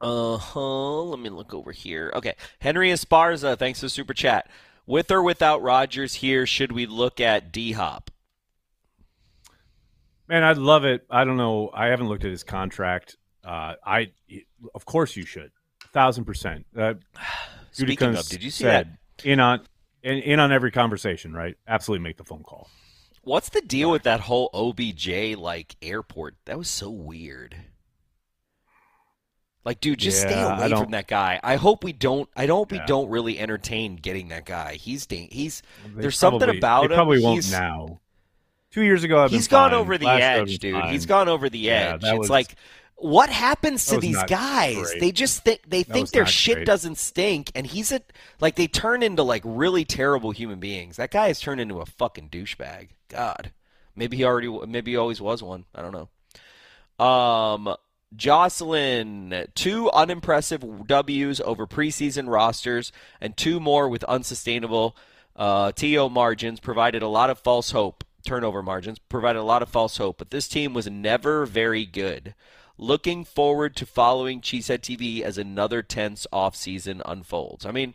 Uh 0.00 0.36
huh. 0.36 1.02
Let 1.02 1.18
me 1.18 1.30
look 1.30 1.54
over 1.54 1.72
here. 1.72 2.12
Okay, 2.14 2.34
Henry 2.58 2.90
Esparza, 2.90 3.58
thanks 3.58 3.80
for 3.80 3.88
super 3.88 4.14
chat. 4.14 4.48
With 4.86 5.10
or 5.10 5.22
without 5.22 5.62
Rodgers 5.62 6.14
here, 6.14 6.46
should 6.46 6.72
we 6.72 6.86
look 6.86 7.20
at 7.20 7.52
D 7.52 7.72
Hop? 7.72 8.10
Man, 10.28 10.42
I'd 10.42 10.58
love 10.58 10.84
it. 10.84 11.06
I 11.10 11.24
don't 11.24 11.36
know. 11.36 11.70
I 11.72 11.86
haven't 11.86 12.08
looked 12.08 12.24
at 12.24 12.30
his 12.30 12.44
contract. 12.44 13.16
Uh, 13.44 13.74
I, 13.84 14.10
of 14.74 14.84
course, 14.84 15.16
you 15.16 15.24
should, 15.26 15.50
a 15.84 15.88
thousand 15.88 16.24
percent. 16.24 16.66
Uh, 16.76 16.94
Speaking 17.72 18.14
of, 18.14 18.28
did 18.28 18.42
you 18.42 18.50
see 18.50 18.64
said 18.64 18.98
in 19.24 19.40
on 19.40 19.60
in, 20.02 20.18
in 20.18 20.40
on 20.40 20.52
every 20.52 20.70
conversation? 20.70 21.32
Right? 21.32 21.56
Absolutely, 21.66 22.02
make 22.04 22.16
the 22.16 22.24
phone 22.24 22.42
call. 22.42 22.68
What's 23.22 23.48
the 23.48 23.62
deal 23.62 23.90
with 23.90 24.02
that 24.02 24.20
whole 24.20 24.50
OBJ 24.52 25.36
like 25.36 25.76
airport? 25.80 26.36
That 26.44 26.58
was 26.58 26.68
so 26.68 26.90
weird. 26.90 27.56
Like, 29.64 29.80
dude, 29.80 29.98
just 29.98 30.20
stay 30.20 30.30
Yeah, 30.30 30.48
I 30.48 30.66
away 30.66 30.76
from 30.82 30.90
that 30.90 31.06
guy. 31.06 31.40
I 31.42 31.56
hope 31.56 31.84
we 31.84 31.92
don't. 31.94 32.28
I 32.36 32.46
hope 32.46 32.70
we 32.70 32.80
don't 32.86 33.08
really 33.08 33.38
entertain 33.38 33.96
getting 33.96 34.28
that 34.28 34.44
guy. 34.44 34.74
He's 34.74 35.06
dang, 35.06 35.28
he's. 35.30 35.62
They 35.94 36.02
There's 36.02 36.18
something 36.18 36.50
about 36.58 36.84
him. 36.90 36.92
probably 36.96 37.20
won't 37.22 37.44
He's- 37.44 37.50
now. 37.50 38.00
Two 38.70 38.82
years 38.82 39.04
ago, 39.04 39.22
I've 39.22 39.30
been 39.30 39.38
He's 39.38 39.46
gone 39.48 39.70
fine. 39.70 39.78
over 39.80 39.96
the 39.96 40.06
Last 40.06 40.20
edge, 40.20 40.58
dude. 40.58 40.74
fine. 40.74 40.92
He's 40.92 41.06
gone 41.06 41.28
over 41.28 41.48
the 41.48 41.70
edge. 41.70 42.00
that 42.02 42.10
it's 42.14 42.18
was- 42.18 42.30
like, 42.30 42.56
what 42.96 43.30
happens 43.30 43.86
to 43.86 43.98
these 43.98 44.20
guys? 44.24 44.74
great. 44.76 45.00
They 45.00 45.12
just 45.12 45.44
think 45.44 45.60
they 45.66 45.82
That 45.84 45.92
think 45.92 46.10
their 46.10 46.26
shit 46.26 46.56
great. 46.56 46.66
doesn't 46.66 46.98
stink, 46.98 47.50
and 47.54 47.66
he's 47.66 47.90
a 47.92 48.00
like 48.40 48.56
they 48.56 48.66
turn 48.66 49.02
into 49.02 49.22
like 49.22 49.42
really 49.46 49.84
terrible 49.84 50.32
human 50.32 50.58
beings. 50.60 50.96
That 50.96 51.10
guy 51.10 51.28
has 51.28 51.40
turned 51.40 51.60
into 51.60 51.80
a 51.80 51.86
fucking 51.86 52.28
douchebag. 52.30 52.88
God, 53.08 53.52
maybe 53.96 54.16
he 54.18 54.24
already, 54.24 54.48
maybe 54.66 54.90
he 54.92 54.96
always 54.96 55.20
was 55.20 55.42
one. 55.42 55.64
I 55.74 55.80
don't 55.82 55.92
know. 55.92 57.04
Um, 57.04 57.76
Jocelyn, 58.16 59.46
two 59.54 59.90
unimpressive 59.90 60.86
W's 60.86 61.40
over 61.40 61.66
preseason 61.66 62.28
rosters, 62.28 62.92
and 63.20 63.36
two 63.36 63.60
more 63.60 63.88
with 63.88 64.04
unsustainable 64.04 64.96
Uh, 65.36 65.72
TO 65.72 66.08
margins 66.08 66.60
provided 66.60 67.02
a 67.02 67.08
lot 67.08 67.28
of 67.28 67.40
false 67.40 67.72
hope. 67.72 68.04
Turnover 68.24 68.62
margins 68.62 69.00
provided 69.00 69.40
a 69.40 69.42
lot 69.42 69.62
of 69.62 69.68
false 69.68 69.96
hope, 69.96 70.18
but 70.18 70.30
this 70.30 70.46
team 70.46 70.72
was 70.72 70.88
never 70.88 71.44
very 71.44 71.84
good. 71.84 72.34
Looking 72.78 73.24
forward 73.24 73.74
to 73.76 73.84
following 73.86 74.40
Cheesehead 74.40 74.80
TV 74.80 75.22
as 75.22 75.36
another 75.36 75.82
tense 75.82 76.26
offseason 76.32 77.02
unfolds. 77.04 77.66
I 77.66 77.72
mean, 77.72 77.94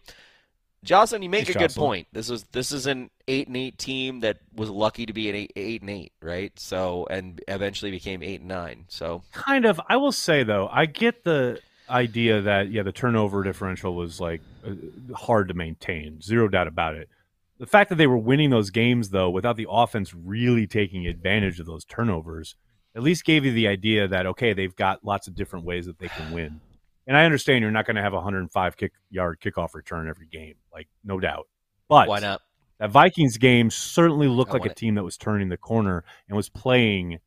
Jocelyn, 0.84 1.22
you 1.22 1.30
make 1.30 1.50
a 1.50 1.54
good 1.54 1.74
point. 1.76 2.08
This 2.14 2.30
is 2.30 2.46
this 2.52 2.72
is 2.72 2.88
an 2.88 3.10
eight 3.28 3.48
and 3.48 3.58
eight 3.58 3.78
team 3.78 4.22
that 4.22 4.38
was 4.56 4.70
lucky 4.70 5.06
to 5.06 5.14
be 5.14 5.30
an 5.30 5.36
eight, 5.36 5.52
eight 5.56 5.82
and 5.82 5.90
eight, 5.90 6.14
right? 6.22 6.58
So 6.58 7.06
and 7.10 7.42
eventually 7.48 7.92
became 7.92 8.24
eight 8.24 8.40
and 8.40 8.50
nine. 8.50 8.86
So 8.88 9.24
Kind 9.34 9.66
of. 9.66 9.80
I 9.90 9.98
will 9.98 10.12
say 10.12 10.44
though, 10.44 10.70
I 10.72 10.86
get 10.86 11.24
the 11.24 11.60
idea 11.90 12.42
that 12.42 12.72
yeah, 12.72 12.84
the 12.84 12.92
turnover 12.92 13.44
differential 13.44 13.96
was 13.96 14.20
like 14.22 14.42
uh, 14.66 15.16
hard 15.16 15.50
to 15.50 15.54
maintain. 15.54 16.22
Zero 16.22 16.48
doubt 16.48 16.68
about 16.68 16.96
it. 16.96 17.10
The 17.58 17.68
fact 17.68 17.90
that 17.90 17.96
they 17.96 18.08
were 18.08 18.18
winning 18.18 18.50
those 18.50 18.70
games 18.70 19.10
though, 19.10 19.30
without 19.30 19.58
the 19.58 19.68
offense 19.70 20.14
really 20.14 20.66
taking 20.66 21.06
advantage 21.08 21.60
of 21.60 21.66
those 21.66 21.84
turnovers, 21.84 22.56
at 22.96 23.04
least 23.04 23.26
gave 23.26 23.44
you 23.44 23.52
the 23.52 23.68
idea 23.68 24.08
that 24.08 24.26
okay, 24.28 24.54
they've 24.54 24.76
got 24.76 25.04
lots 25.04 25.28
of 25.28 25.36
different 25.36 25.66
ways 25.66 25.86
that 25.88 26.00
they 26.00 26.08
can 26.08 26.32
win. 26.32 26.62
And 27.10 27.18
I 27.18 27.26
understand 27.26 27.64
you're 27.64 27.72
not 27.72 27.88
going 27.88 27.95
to 27.95 28.03
have 28.03 28.14
a 28.14 28.18
105 28.18 28.77
kick 28.77 28.94
yard 29.10 29.40
kickoff 29.41 29.73
return 29.73 30.07
every 30.07 30.27
game, 30.27 30.53
like 30.72 30.88
no 31.03 31.19
doubt. 31.19 31.48
But 31.88 32.07
why 32.07 32.19
not? 32.19 32.40
that 32.80 32.91
Vikings 32.91 33.38
game 33.40 33.72
certainly 33.72 34.27
looked 34.27 34.52
I 34.52 34.53
like 34.57 34.65
a 34.68 34.69
it. 34.72 34.76
team 34.77 34.94
that 34.94 35.03
was 35.03 35.18
turning 35.18 35.49
the 35.49 35.57
corner 35.57 36.03
and 36.27 36.38
was 36.38 36.49
playing 36.49 37.18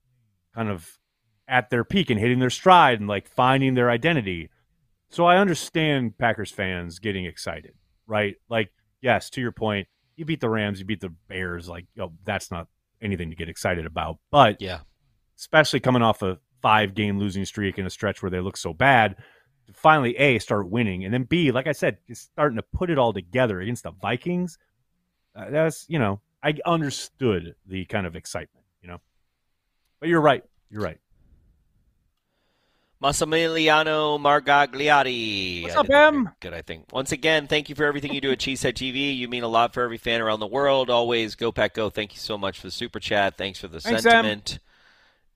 kind 0.55 0.69
of 0.71 0.89
at 1.49 1.69
their 1.71 1.83
peak 1.83 2.11
and 2.11 2.21
hitting 2.21 2.39
their 2.39 2.49
stride 2.49 3.01
and 3.01 3.09
like 3.09 3.27
finding 3.27 3.75
their 3.75 3.91
identity. 3.91 4.51
So 5.11 5.27
I 5.27 5.39
understand 5.39 6.17
Packers 6.17 6.53
fans 6.53 7.01
getting 7.01 7.27
excited, 7.27 7.75
right? 8.07 8.37
Like, 8.49 8.73
yes, 9.01 9.31
to 9.31 9.41
your 9.41 9.51
point, 9.53 9.89
you 10.15 10.25
beat 10.25 10.41
the 10.41 10.49
Rams, 10.49 10.79
you 10.79 10.85
beat 10.87 11.01
the 11.01 11.13
Bears, 11.29 11.69
like, 11.69 11.87
oh, 11.99 12.13
that's 12.25 12.53
not 12.53 12.69
anything 13.03 13.31
to 13.31 13.37
get 13.37 13.49
excited 13.49 13.85
about. 13.85 14.19
But 14.31 14.63
Yeah. 14.63 14.83
especially 15.37 15.81
coming 15.81 16.03
off 16.03 16.23
a 16.23 16.39
five 16.63 16.95
game 16.95 17.19
losing 17.19 17.45
streak 17.45 17.79
in 17.81 17.85
a 17.85 17.91
stretch 17.91 18.23
where 18.23 18.31
they 18.31 18.39
look 18.41 18.57
so 18.57 18.73
bad, 18.73 19.17
finally 19.75 20.17
A, 20.17 20.39
start 20.39 20.69
winning, 20.69 21.05
and 21.05 21.13
then 21.13 21.25
B, 21.25 21.51
like 21.51 21.67
I 21.67 21.73
said, 21.73 21.99
just 22.07 22.23
starting 22.33 22.57
to 22.57 22.63
put 22.63 22.91
it 22.91 22.99
all 22.99 23.13
together 23.13 23.61
against 23.61 23.85
the 23.85 23.91
Vikings. 23.91 24.59
Uh, 25.35 25.51
that's, 25.51 25.87
you 25.89 25.99
know, 25.99 26.21
I 26.43 26.55
understood 26.67 27.55
the 27.67 27.85
kind 27.87 28.07
of 28.07 28.17
excitement, 28.17 28.65
you 28.83 28.89
know. 28.89 29.01
But 30.01 30.09
you're 30.09 30.21
right. 30.21 30.45
You're 30.71 30.83
right. 30.83 30.99
Massimiliano 33.03 34.19
Margagliati. 34.21 35.65
What's 35.65 35.75
up, 35.75 35.87
did 35.87 35.97
Em? 35.97 36.31
Good, 36.39 36.55
I 36.55 36.63
think. 36.63 36.93
Once 36.93 37.11
again, 37.11 37.49
thank 37.49 37.69
you 37.69 37.75
for 37.75 37.85
everything 37.85 38.13
you 38.13 38.21
do 38.21 38.31
at 38.31 38.39
Cheesehead 38.39 38.75
TV. 38.75 39.17
You 39.17 39.27
mean 39.27 39.43
a 39.43 39.49
lot 39.49 39.75
for 39.75 39.83
every 39.83 39.99
fan 39.99 40.21
around 40.21 40.39
the 40.39 40.47
world. 40.47 40.89
Always 40.89 41.35
go 41.35 41.51
pack 41.51 41.75
go. 41.75 41.91
Thank 41.91 42.13
you 42.13 42.21
so 42.21 42.39
much 42.39 42.61
for 42.61 42.69
the 42.69 42.71
super 42.71 43.01
chat. 43.01 43.37
Thanks 43.37 43.59
for 43.59 43.67
the 43.67 43.81
Thanks, 43.81 44.07
Em. 44.07 44.43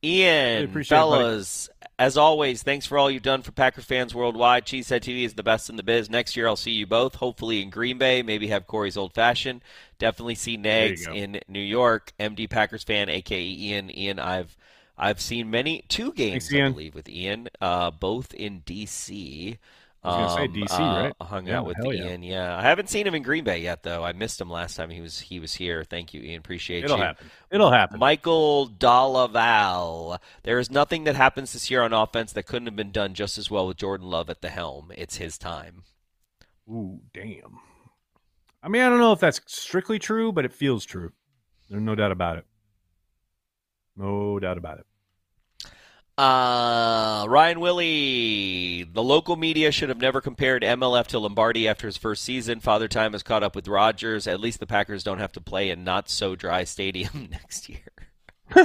Ian, 0.03 0.77
it, 0.77 0.87
fellas, 0.87 1.69
as 1.99 2.17
always, 2.17 2.63
thanks 2.63 2.85
for 2.85 2.99
all 2.99 3.11
you've 3.11 3.23
done 3.23 3.43
for 3.43 3.53
Packer 3.53 3.81
fans 3.81 4.15
worldwide. 4.15 4.67
Cheesehead 4.67 5.01
TV 5.01 5.25
is 5.25 5.35
the 5.35 5.43
best 5.43 5.71
in 5.71 5.77
the 5.77 5.83
biz. 5.83 6.11
Next 6.11 6.37
year, 6.37 6.47
I'll 6.47 6.57
see 6.57 6.73
you 6.73 6.87
both, 6.87 7.15
hopefully 7.15 7.63
in 7.63 7.71
Green 7.71 7.97
Bay. 7.97 8.23
Maybe 8.23 8.49
have 8.49 8.67
Corey's 8.67 8.97
old 8.97 9.15
fashioned. 9.15 9.63
Definitely 9.99 10.35
see 10.35 10.57
Nags 10.57 11.07
in 11.07 11.41
New 11.49 11.61
York. 11.61 12.13
MD 12.21 12.49
Packers 12.51 12.85
fan, 12.85 13.09
aka 13.09 13.43
Ian. 13.43 13.97
Ian, 13.97 14.19
I've 14.19 14.57
I've 14.99 15.21
seen 15.21 15.51
many 15.51 15.85
two 15.89 16.13
games, 16.13 16.49
Thanks, 16.49 16.55
I 16.55 16.71
believe, 16.71 16.95
with 16.95 17.09
Ian, 17.09 17.49
uh, 17.61 17.91
both 17.91 18.35
in 18.35 18.63
DC. 18.63 19.59
I 20.05 20.09
was 20.09 20.17
gonna 20.17 20.31
say 20.31 20.45
Um, 20.45 20.53
DC, 20.53 20.81
uh, 20.81 21.03
right? 21.03 21.15
Hung 21.21 21.47
Yeah, 21.47 21.59
out 21.59 21.67
with 21.67 21.77
hell 21.79 21.93
yeah. 21.93 22.05
Ian. 22.11 22.23
Yeah, 22.23 22.57
I 22.57 22.63
haven't 22.63 22.89
seen 22.89 23.07
him 23.07 23.15
in 23.15 23.23
Green 23.23 23.43
Bay 23.45 23.59
yet, 23.59 23.83
though. 23.83 24.05
I 24.05 24.13
missed 24.13 24.41
him 24.41 24.49
last 24.49 24.77
time 24.77 24.91
he 24.91 25.01
was 25.01 25.19
he 25.19 25.41
was 25.41 25.55
here. 25.55 25.83
Thank 25.83 26.15
you, 26.15 26.23
Ian. 26.23 26.39
Appreciate 26.39 26.85
It'll 26.85 26.97
you. 26.99 27.03
happen. 27.03 27.31
It'll 27.51 27.73
happen. 27.73 27.99
Michael 27.99 28.69
Dalaval. 28.69 30.19
There 30.45 30.59
is 30.61 30.71
nothing 30.71 31.05
that 31.05 31.17
happens 31.17 31.53
this 31.53 31.71
year 31.71 31.83
on 31.83 31.93
offense 31.93 32.33
that 32.35 32.47
couldn't 32.47 32.67
have 32.67 32.77
been 32.77 32.93
done 32.93 33.15
just 33.15 33.37
as 33.39 33.51
well 33.51 33.67
with 33.67 33.79
Jordan 33.79 34.07
Love 34.09 34.31
at 34.31 34.43
the 34.43 34.49
helm. 34.51 34.93
It's 34.97 35.17
his 35.17 35.39
time. 35.39 35.83
Ooh, 36.69 37.01
damn. 37.13 37.59
I 38.63 38.69
mean, 38.69 38.83
I 38.83 38.89
don't 38.89 38.99
know 38.99 39.13
if 39.13 39.21
that's 39.21 39.41
strictly 39.47 39.99
true, 39.99 40.33
but 40.33 40.45
it 40.45 40.53
feels 40.53 40.85
true. 40.85 41.13
There's 41.71 41.83
no 41.83 41.95
doubt 41.95 42.13
about 42.13 42.39
it. 42.39 42.45
No 43.97 44.39
doubt 44.39 44.59
about 44.59 44.79
it. 44.79 44.87
Uh, 46.19 47.27
Ryan 47.29 47.61
Willie. 47.61 48.85
The 48.85 49.03
local 49.03 49.37
media 49.37 49.71
should 49.71 49.91
have 49.91 50.01
never 50.01 50.23
compared 50.23 50.63
MLF 50.63 51.09
to 51.09 51.19
Lombardi 51.19 51.69
after 51.69 51.87
his 51.87 51.99
first 51.99 52.25
season. 52.25 52.61
Father 52.61 52.89
Time 52.89 53.13
has 53.13 53.23
caught 53.23 53.43
up 53.43 53.55
with 53.55 53.69
Rodgers. 53.69 54.27
At 54.27 54.41
least 54.41 54.59
the 54.59 54.67
Packers 54.67 55.05
don't 55.05 55.19
have 55.19 55.33
to 55.33 55.41
play 55.43 55.69
in 55.71 55.85
not 55.85 56.09
so 56.09 56.35
dry 56.35 56.65
stadium 56.65 57.29
next 57.31 57.69
year. 57.69 57.93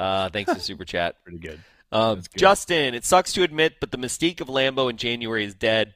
uh, 0.00 0.30
thanks 0.30 0.52
for 0.52 0.60
super 0.60 0.86
chat. 0.86 1.22
Pretty 1.24 1.38
good. 1.38 1.60
Um, 1.92 2.20
good. 2.20 2.28
Justin, 2.36 2.94
it 2.94 3.04
sucks 3.04 3.34
to 3.34 3.42
admit, 3.42 3.80
but 3.80 3.90
the 3.90 3.98
mystique 3.98 4.40
of 4.40 4.48
Lambeau 4.48 4.88
in 4.88 4.96
January 4.96 5.44
is 5.44 5.54
dead. 5.54 5.92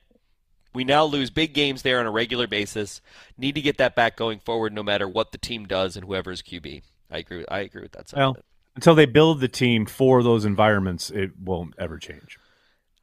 We 0.74 0.84
now 0.84 1.04
lose 1.04 1.30
big 1.30 1.54
games 1.54 1.82
there 1.82 2.00
on 2.00 2.06
a 2.06 2.10
regular 2.10 2.48
basis. 2.48 3.00
Need 3.38 3.54
to 3.54 3.62
get 3.62 3.78
that 3.78 3.94
back 3.94 4.16
going 4.16 4.40
forward, 4.40 4.74
no 4.74 4.82
matter 4.82 5.08
what 5.08 5.32
the 5.32 5.38
team 5.38 5.66
does 5.66 5.96
and 5.96 6.04
whoever's 6.04 6.42
QB. 6.42 6.82
I 7.10 7.18
agree. 7.18 7.44
I 7.48 7.60
agree 7.60 7.82
with 7.82 7.92
that. 7.92 8.12
Well, 8.14 8.34
sentiment. 8.34 8.44
Until 8.76 8.94
they 8.94 9.06
build 9.06 9.40
the 9.40 9.48
team 9.48 9.86
for 9.86 10.22
those 10.22 10.44
environments, 10.44 11.10
it 11.10 11.32
won't 11.38 11.74
ever 11.78 11.98
change. 11.98 12.38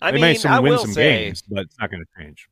I 0.02 0.12
they 0.12 0.16
mean, 0.16 0.22
may 0.22 0.36
some, 0.36 0.52
I 0.52 0.60
win 0.60 0.72
will 0.74 0.80
some 0.80 0.94
say 0.94 1.26
games, 1.26 1.44
but 1.48 1.60
it's 1.66 1.78
not 1.80 1.92
going 1.92 2.04
to 2.04 2.24
change. 2.24 2.50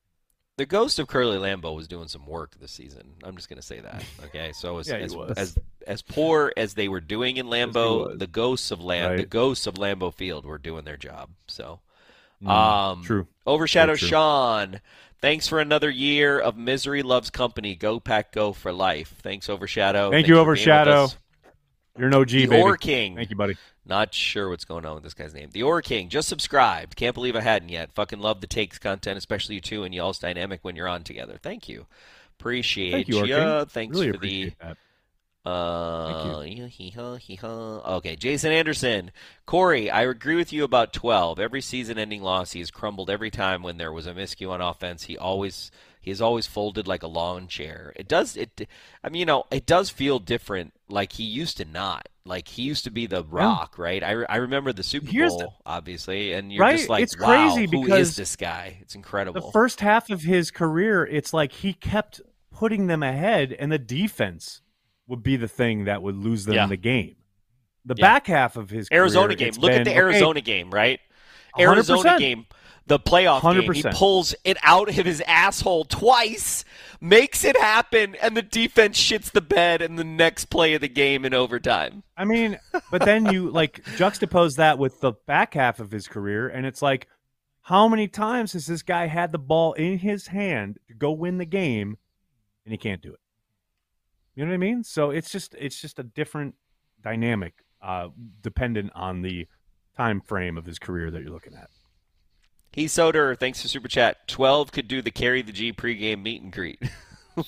the 0.58 0.66
ghost 0.66 1.00
of 1.00 1.08
Curly 1.08 1.38
Lambeau 1.38 1.76
was 1.76 1.88
doing 1.88 2.08
some 2.08 2.26
work 2.28 2.56
this 2.60 2.72
season. 2.72 3.14
I'm 3.24 3.36
just 3.36 3.50
going 3.50 3.60
to 3.60 3.66
say 3.66 3.80
that. 3.80 4.04
Okay, 4.26 4.52
so 4.54 4.78
as 4.78 4.88
Yeah, 4.88 4.96
as, 4.98 5.16
was. 5.16 5.38
as 5.38 5.58
as 5.88 6.02
poor 6.04 6.54
as 6.58 6.76
they 6.76 6.88
were 6.88 7.00
doing 7.02 7.38
in 7.38 7.48
Lambeau, 7.48 8.10
was. 8.10 8.18
the 8.20 8.28
ghosts 8.28 8.70
of 8.72 8.82
Lam- 8.84 9.18
the 9.18 9.26
ghosts 9.26 9.66
of 9.68 9.76
Lambeau 9.76 10.14
Field 10.14 10.46
were 10.46 10.58
doing 10.60 10.86
their 10.86 10.98
job. 10.98 11.30
So. 11.48 11.80
Mm, 12.44 12.50
Um, 12.50 13.04
true. 13.04 13.28
Overshadow 13.48 13.96
true. 13.96 14.08
Sean. 14.08 14.80
Thanks 15.22 15.48
for 15.50 15.60
another 15.60 15.90
year 15.90 16.40
of 16.40 16.56
misery 16.56 17.02
loves 17.04 17.30
company. 17.30 17.76
Go 17.76 18.00
pack, 18.00 18.32
go 18.32 18.54
for 18.54 18.72
life. 18.72 19.14
Thanks, 19.22 19.50
Overshadow. 19.50 20.04
Thank 20.12 20.26
Thanks 20.26 20.30
you, 20.30 20.36
for 20.36 20.38
being 20.38 20.48
with 20.52 20.60
Overshadow. 20.60 21.08
You're 21.98 22.08
an 22.08 22.14
OG, 22.14 22.30
The 22.30 22.46
baby. 22.48 22.62
Or 22.62 22.78
King. 22.78 23.16
Thank 23.16 23.30
you, 23.30 23.36
buddy. 23.36 23.58
Not 23.86 24.14
sure 24.14 24.50
what's 24.50 24.66
going 24.66 24.86
on 24.86 24.96
with 24.96 25.04
this 25.04 25.14
guy's 25.14 25.34
name. 25.34 25.50
The 25.52 25.64
Or 25.64 25.82
King 25.82 26.10
just 26.10 26.30
subscribed. 26.30 26.96
Can't 26.96 27.16
believe 27.16 27.36
I 27.36 27.42
hadn't 27.42 27.70
yet. 27.70 27.92
Fucking 27.94 28.20
love 28.20 28.40
the 28.42 28.48
takes 28.48 28.78
content, 28.78 29.18
especially 29.18 29.56
you 29.56 29.62
two 29.62 29.84
and 29.84 29.94
y'all's 29.94 30.20
dynamic 30.20 30.60
when 30.64 30.76
you're 30.76 30.88
on 30.88 31.04
together. 31.04 31.40
Thank 31.42 31.68
you. 31.68 31.88
Appreciate 32.40 32.92
Thank 32.92 33.08
you. 33.10 33.26
King. 33.26 33.66
Thanks 33.66 33.98
really 33.98 34.12
for 34.12 34.18
the 34.20 34.54
that. 34.62 34.78
uh, 35.46 36.42
hee-haw, 36.42 37.16
hee-haw. 37.16 37.96
Okay, 37.98 38.16
Jason 38.16 38.52
Anderson. 38.52 39.12
Corey, 39.46 39.90
I 39.90 40.04
agree 40.04 40.36
with 40.36 40.54
you 40.54 40.64
about 40.64 40.94
12. 40.94 41.40
Every 41.40 41.62
season-ending 41.62 42.22
loss, 42.22 42.52
he 42.52 42.60
has 42.60 42.72
crumbled 42.72 43.10
every 43.10 43.32
time 43.32 43.64
when 43.64 43.78
there 43.78 43.92
was 43.92 44.06
a 44.08 44.14
miscue 44.14 44.52
on 44.52 44.62
offense. 44.62 45.04
He 45.04 45.18
always 45.18 45.72
he 46.00 46.12
is 46.12 46.22
always 46.22 46.48
folded 46.48 46.88
like 46.88 47.04
a 47.04 47.08
lawn 47.08 47.48
chair. 47.48 47.94
It 47.96 48.08
does 48.08 48.38
it 48.38 48.68
I 49.04 49.10
mean, 49.10 49.20
you 49.22 49.26
know, 49.26 49.44
it 49.52 49.66
does 49.66 49.90
feel 49.90 50.20
different 50.20 50.74
like 50.90 51.14
he 51.14 51.24
used 51.24 51.58
to 51.58 51.66
not. 51.66 52.08
Like 52.26 52.48
he 52.48 52.62
used 52.64 52.84
to 52.84 52.92
be 52.92 53.08
the 53.08 53.24
rock, 53.24 53.78
right? 53.80 54.04
I, 54.04 54.12
re- 54.12 54.26
I 54.30 54.36
remember 54.38 54.72
the 54.72 54.84
Super 54.84 55.08
Here's 55.10 55.32
Bowl, 55.32 55.40
the- 55.40 55.50
obviously, 55.66 56.34
and 56.34 56.52
you're 56.54 56.62
Right? 56.62 56.78
just 56.78 56.90
like, 56.90 57.02
It's 57.04 57.18
wow, 57.20 57.26
crazy 57.26 57.66
who 57.66 57.82
because 57.84 58.10
is 58.10 58.16
this 58.16 58.36
guy? 58.36 58.78
It's 58.82 58.94
incredible. 58.96 59.42
The 59.42 59.52
first 59.52 59.80
half 59.82 60.10
of 60.12 60.22
his 60.22 60.52
career, 60.52 61.06
it's 61.06 61.34
like 61.34 61.52
he 61.52 61.74
kept 61.74 62.22
putting 62.52 62.86
them 62.88 63.02
ahead, 63.04 63.54
and 63.58 63.72
the 63.72 63.80
defense 63.80 64.62
would 65.08 65.24
be 65.24 65.38
the 65.38 65.48
thing 65.48 65.86
that 65.86 66.04
would 66.04 66.16
lose 66.16 66.46
them 66.46 66.56
Yeah. 66.56 66.68
the 66.68 66.78
game. 66.78 67.16
The 67.86 67.96
Yeah. 67.98 68.02
back 68.06 68.28
half 68.28 68.58
of 68.58 68.70
his 68.70 68.88
Arizona 68.92 69.28
career, 69.36 69.52
game. 69.52 69.54
Look 69.62 69.72
at 69.72 69.78
been, 69.78 69.84
the 69.86 69.92
okay, 69.92 70.00
Arizona 70.00 70.42
game, 70.42 70.70
right? 70.70 71.00
Arizona 71.58 72.00
100%. 72.12 72.20
game, 72.20 72.46
the 72.90 73.00
playoff 73.00 73.42
game. 73.42 73.72
He 73.72 73.84
pulls 73.84 74.36
it 74.44 74.58
out 74.62 74.90
of 74.90 74.96
his 74.96 75.22
asshole 75.22 75.86
twice, 75.86 76.66
makes 77.00 77.46
it 77.46 77.56
happen, 77.56 78.16
and 78.16 78.36
the 78.36 78.42
defense 78.42 79.00
shits 79.00 79.32
the 79.32 79.42
bed 79.42 79.82
in 79.82 79.96
the 79.96 80.04
next 80.04 80.46
play 80.46 80.74
of 80.74 80.82
the 80.82 80.90
game 80.90 81.24
in 81.24 81.34
overtime. 81.34 82.04
I 82.18 82.26
mean, 82.26 82.60
but 82.92 83.06
then 83.06 83.32
you 83.32 83.50
like 83.50 83.84
juxtapose 83.96 84.58
that 84.58 84.78
with 84.78 85.00
the 85.00 85.14
back 85.26 85.54
half 85.54 85.80
of 85.80 85.92
his 85.92 86.08
career, 86.08 86.50
and 86.50 86.66
it's 86.66 86.82
like, 86.82 87.08
how 87.62 87.88
many 87.88 88.08
times 88.08 88.54
has 88.54 88.66
this 88.66 88.82
guy 88.82 89.06
had 89.06 89.32
the 89.32 89.38
ball 89.38 89.74
in 89.74 90.00
his 90.00 90.28
hand 90.28 90.80
to 90.88 90.94
go 90.94 91.12
win 91.12 91.38
the 91.38 91.46
game, 91.46 91.98
and 92.66 92.74
he 92.74 92.78
can't 92.78 93.02
do 93.02 93.14
it? 93.14 93.20
You 94.36 94.44
know 94.44 94.50
what 94.50 94.56
I 94.56 94.58
mean? 94.58 94.84
So 94.84 95.12
it's 95.12 95.32
just 95.32 95.56
it's 95.60 95.80
just 95.80 96.00
a 96.00 96.04
different 96.04 96.56
dynamic, 97.02 97.54
uh, 97.82 98.08
dependent 98.42 98.92
on 98.96 99.22
the 99.22 99.48
time 99.96 100.22
frame 100.22 100.58
of 100.58 100.66
his 100.66 100.80
career 100.80 101.12
that 101.12 101.22
you're 101.22 101.32
looking 101.32 101.54
at. 101.54 101.70
He 102.72 102.86
Soder, 102.86 103.38
thanks 103.38 103.62
for 103.62 103.68
super 103.68 103.88
chat. 103.88 104.28
Twelve 104.28 104.72
could 104.72 104.88
do 104.88 105.02
the 105.02 105.12
carry 105.12 105.42
the 105.42 105.52
G 105.52 105.74
pregame 105.74 106.22
meet 106.22 106.42
and 106.42 106.52
greet. 106.52 106.82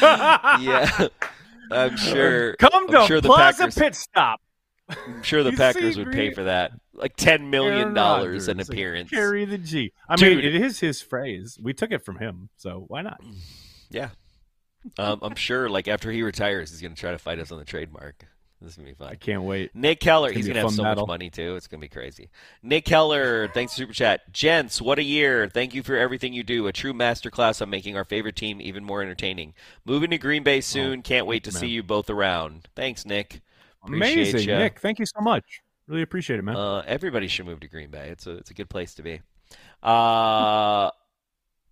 yeah, 0.00 1.08
I'm 1.70 1.96
sure. 1.96 2.56
Come 2.56 2.70
I'm 2.74 2.88
to 2.88 3.06
sure 3.06 3.20
the 3.20 3.28
Plaza 3.28 3.58
Packers. 3.64 3.74
Pit 3.74 3.94
Stop. 3.94 4.40
I'm 4.88 5.22
sure 5.22 5.42
the 5.42 5.52
Packers 5.52 5.98
would 5.98 6.12
pay 6.12 6.32
for 6.32 6.44
that, 6.44 6.72
like 6.94 7.16
ten 7.16 7.50
million 7.50 7.78
Aaron 7.78 7.94
dollars 7.94 8.48
an 8.48 8.56
Rodgers, 8.58 8.68
like, 8.68 8.74
appearance. 8.76 9.10
Carry 9.10 9.44
the 9.44 9.58
G. 9.58 9.92
I 10.08 10.16
Dude. 10.16 10.38
mean, 10.38 10.46
it 10.46 10.54
is 10.54 10.80
his 10.80 11.02
phrase. 11.02 11.58
We 11.60 11.74
took 11.74 11.90
it 11.90 12.04
from 12.04 12.18
him, 12.18 12.48
so 12.56 12.84
why 12.86 13.02
not? 13.02 13.20
Yeah. 13.90 14.10
Um, 14.98 15.18
I'm 15.22 15.34
sure, 15.34 15.68
like 15.68 15.88
after 15.88 16.12
he 16.12 16.22
retires, 16.22 16.70
he's 16.70 16.80
gonna 16.80 16.94
try 16.94 17.10
to 17.10 17.18
fight 17.18 17.40
us 17.40 17.50
on 17.50 17.58
the 17.58 17.64
trademark. 17.64 18.24
This 18.60 18.70
is 18.70 18.76
gonna 18.76 18.88
be 18.88 18.94
fun. 18.94 19.08
I 19.08 19.16
can't 19.16 19.42
wait. 19.42 19.74
Nick 19.74 20.00
Keller, 20.00 20.32
he's 20.32 20.46
gonna 20.46 20.54
be 20.54 20.60
gonna 20.60 20.68
have 20.68 20.74
so 20.74 20.82
battle. 20.82 21.06
much 21.06 21.08
money 21.08 21.30
too. 21.30 21.56
It's 21.56 21.66
gonna 21.66 21.80
be 21.80 21.88
crazy. 21.88 22.30
Nick 22.62 22.86
Keller, 22.86 23.48
thanks 23.48 23.74
for 23.74 23.78
super 23.78 23.92
chat. 23.92 24.32
Gents, 24.32 24.80
what 24.80 24.98
a 24.98 25.02
year! 25.02 25.48
Thank 25.48 25.74
you 25.74 25.82
for 25.82 25.96
everything 25.96 26.32
you 26.32 26.42
do. 26.42 26.66
A 26.66 26.72
true 26.72 26.94
masterclass 26.94 27.60
on 27.60 27.68
making 27.68 27.96
our 27.96 28.04
favorite 28.04 28.34
team 28.34 28.60
even 28.62 28.82
more 28.82 29.02
entertaining. 29.02 29.52
Moving 29.84 30.10
to 30.10 30.18
Green 30.18 30.42
Bay 30.42 30.62
soon. 30.62 31.02
Can't 31.02 31.26
wait 31.26 31.44
to 31.44 31.50
thanks, 31.50 31.60
see 31.60 31.68
you 31.68 31.82
both 31.82 32.08
around. 32.08 32.68
Thanks, 32.74 33.04
Nick. 33.04 33.42
Appreciate 33.82 34.30
Amazing, 34.30 34.48
ya. 34.48 34.58
Nick. 34.58 34.80
Thank 34.80 34.98
you 34.98 35.06
so 35.06 35.20
much. 35.20 35.62
Really 35.86 36.02
appreciate 36.02 36.38
it, 36.38 36.42
man. 36.42 36.56
Uh, 36.56 36.82
everybody 36.86 37.28
should 37.28 37.46
move 37.46 37.60
to 37.60 37.68
Green 37.68 37.90
Bay. 37.90 38.08
It's 38.08 38.26
a 38.26 38.32
it's 38.32 38.50
a 38.50 38.54
good 38.54 38.70
place 38.70 38.94
to 38.94 39.02
be. 39.02 39.20
Uh, 39.82 40.90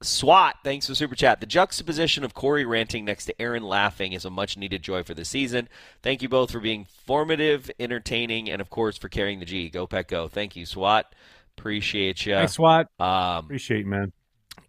SWAT, 0.05 0.57
thanks 0.63 0.87
for 0.87 0.95
super 0.95 1.15
chat. 1.15 1.41
The 1.41 1.47
juxtaposition 1.47 2.25
of 2.25 2.35
Corey 2.35 2.65
ranting 2.65 3.05
next 3.05 3.25
to 3.27 3.41
Aaron 3.41 3.63
laughing 3.63 4.13
is 4.13 4.25
a 4.25 4.31
much 4.31 4.57
needed 4.57 4.83
joy 4.83 5.03
for 5.03 5.15
the 5.15 5.25
season. 5.25 5.69
Thank 6.03 6.23
you 6.23 6.29
both 6.29 6.51
for 6.51 6.61
being 6.61 6.87
formative, 7.07 7.71
entertaining, 7.81 8.51
and 8.51 8.61
of 8.61 8.71
course 8.71 8.99
for 8.99 9.09
carrying 9.09 9.41
the 9.41 9.47
G. 9.47 9.71
Go 9.71 9.87
Pet 9.87 10.09
Go. 10.09 10.29
Thank 10.29 10.57
you, 10.57 10.67
SWAT. 10.67 11.15
Appreciate 11.57 12.27
you. 12.27 12.35
Thanks, 12.35 12.53
SWAT. 12.55 12.89
Um, 12.99 13.45
Appreciate 13.47 13.81
you, 13.81 13.87
man. 13.87 14.13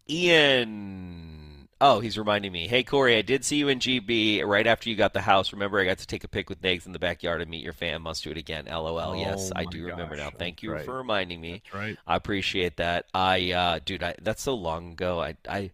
Ian. 0.10 1.45
Oh, 1.82 2.00
he's 2.00 2.18
reminding 2.18 2.54
me. 2.54 2.68
Hey, 2.68 2.84
Corey, 2.84 3.18
I 3.18 3.22
did 3.22 3.44
see 3.44 3.58
you 3.58 3.68
in 3.68 3.80
GB 3.80 4.46
right 4.46 4.66
after 4.66 4.90
you 4.90 4.96
got 4.96 5.14
the 5.14 5.20
house. 5.22 5.52
Remember, 5.52 5.78
I 5.78 5.84
got 5.84 5.98
to 5.98 6.08
take 6.08 6.24
a 6.24 6.28
pic 6.30 6.50
with 6.50 6.64
Nags 6.64 6.86
in 6.86 6.94
the 6.94 7.00
backyard 7.00 7.42
and 7.42 7.52
meet 7.52 7.64
your 7.64 7.74
fam. 7.74 8.04
Must 8.04 8.24
do 8.24 8.32
it 8.32 8.38
again. 8.38 8.66
LOL. 8.66 9.16
yes, 9.18 9.52
Oh 9.54 9.60
I 9.60 9.64
my 9.66 9.72
do 9.72 9.86
remember 9.86 10.16
now. 10.16 10.30
Thank 10.30 10.56
that's 10.58 10.64
you 10.64 10.72
right. 10.72 10.86
for 10.86 10.98
reminding 10.98 11.42
me. 11.42 11.64
That's 11.66 11.74
right. 11.76 11.98
I 12.08 12.16
appreciate 12.16 12.78
that. 12.78 13.08
I, 13.14 13.52
uh, 13.52 13.80
dude, 13.84 14.04
I, 14.04 14.16
that's 14.22 14.42
so 14.42 14.56
long 14.56 14.94
ago. 14.94 15.20
I, 15.22 15.36
I, 15.50 15.72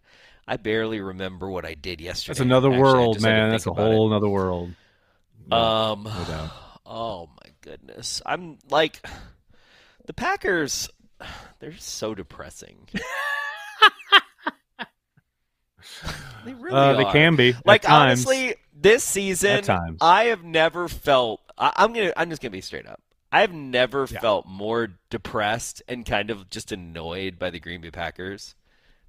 I 0.48 0.56
barely 0.56 1.00
remember 1.00 1.48
what 1.48 1.64
I 1.64 1.74
did 1.74 2.00
yesterday. 2.00 2.32
That's 2.32 2.40
another 2.40 2.70
Actually, 2.70 2.82
world, 2.82 3.14
just 3.14 3.24
man. 3.24 3.50
That's 3.50 3.66
a 3.66 3.70
it. 3.70 3.76
whole 3.76 4.08
another 4.10 4.28
world. 4.28 4.70
Um, 5.52 6.02
no 6.02 6.24
doubt. 6.26 6.50
oh 6.86 7.30
my 7.44 7.50
goodness, 7.60 8.20
I'm 8.26 8.58
like, 8.68 9.06
the 10.06 10.12
Packers. 10.12 10.88
They're 11.60 11.76
so 11.78 12.12
depressing. 12.12 12.88
they 16.44 16.54
really 16.54 16.74
Uh, 16.76 16.92
they 16.96 17.04
can 17.12 17.36
be. 17.36 17.54
Like 17.64 17.82
times. 17.82 18.24
honestly, 18.26 18.54
this 18.74 19.04
season, 19.04 19.64
I 20.00 20.24
have 20.24 20.42
never 20.44 20.88
felt. 20.88 21.40
I, 21.58 21.72
I'm 21.76 21.92
gonna. 21.92 22.12
I'm 22.16 22.30
just 22.30 22.42
gonna 22.42 22.50
be 22.50 22.60
straight 22.60 22.86
up. 22.86 23.00
I 23.30 23.40
have 23.40 23.52
never 23.52 24.06
Yeah. 24.10 24.20
felt 24.20 24.46
more 24.46 24.88
depressed 25.08 25.82
and 25.88 26.04
kind 26.04 26.30
of 26.30 26.50
just 26.50 26.70
annoyed 26.72 27.38
by 27.38 27.50
the 27.50 27.58
Green 27.60 27.80
Bay 27.80 27.90
Packers 27.90 28.54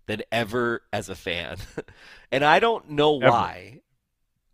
than 0.06 0.22
ever 0.32 0.82
as 0.94 1.10
a 1.10 1.16
fan, 1.16 1.58
and 2.32 2.44
I 2.44 2.60
don't 2.60 2.91
know 2.91 3.18
Ever. 3.22 3.32
why. 3.32 3.80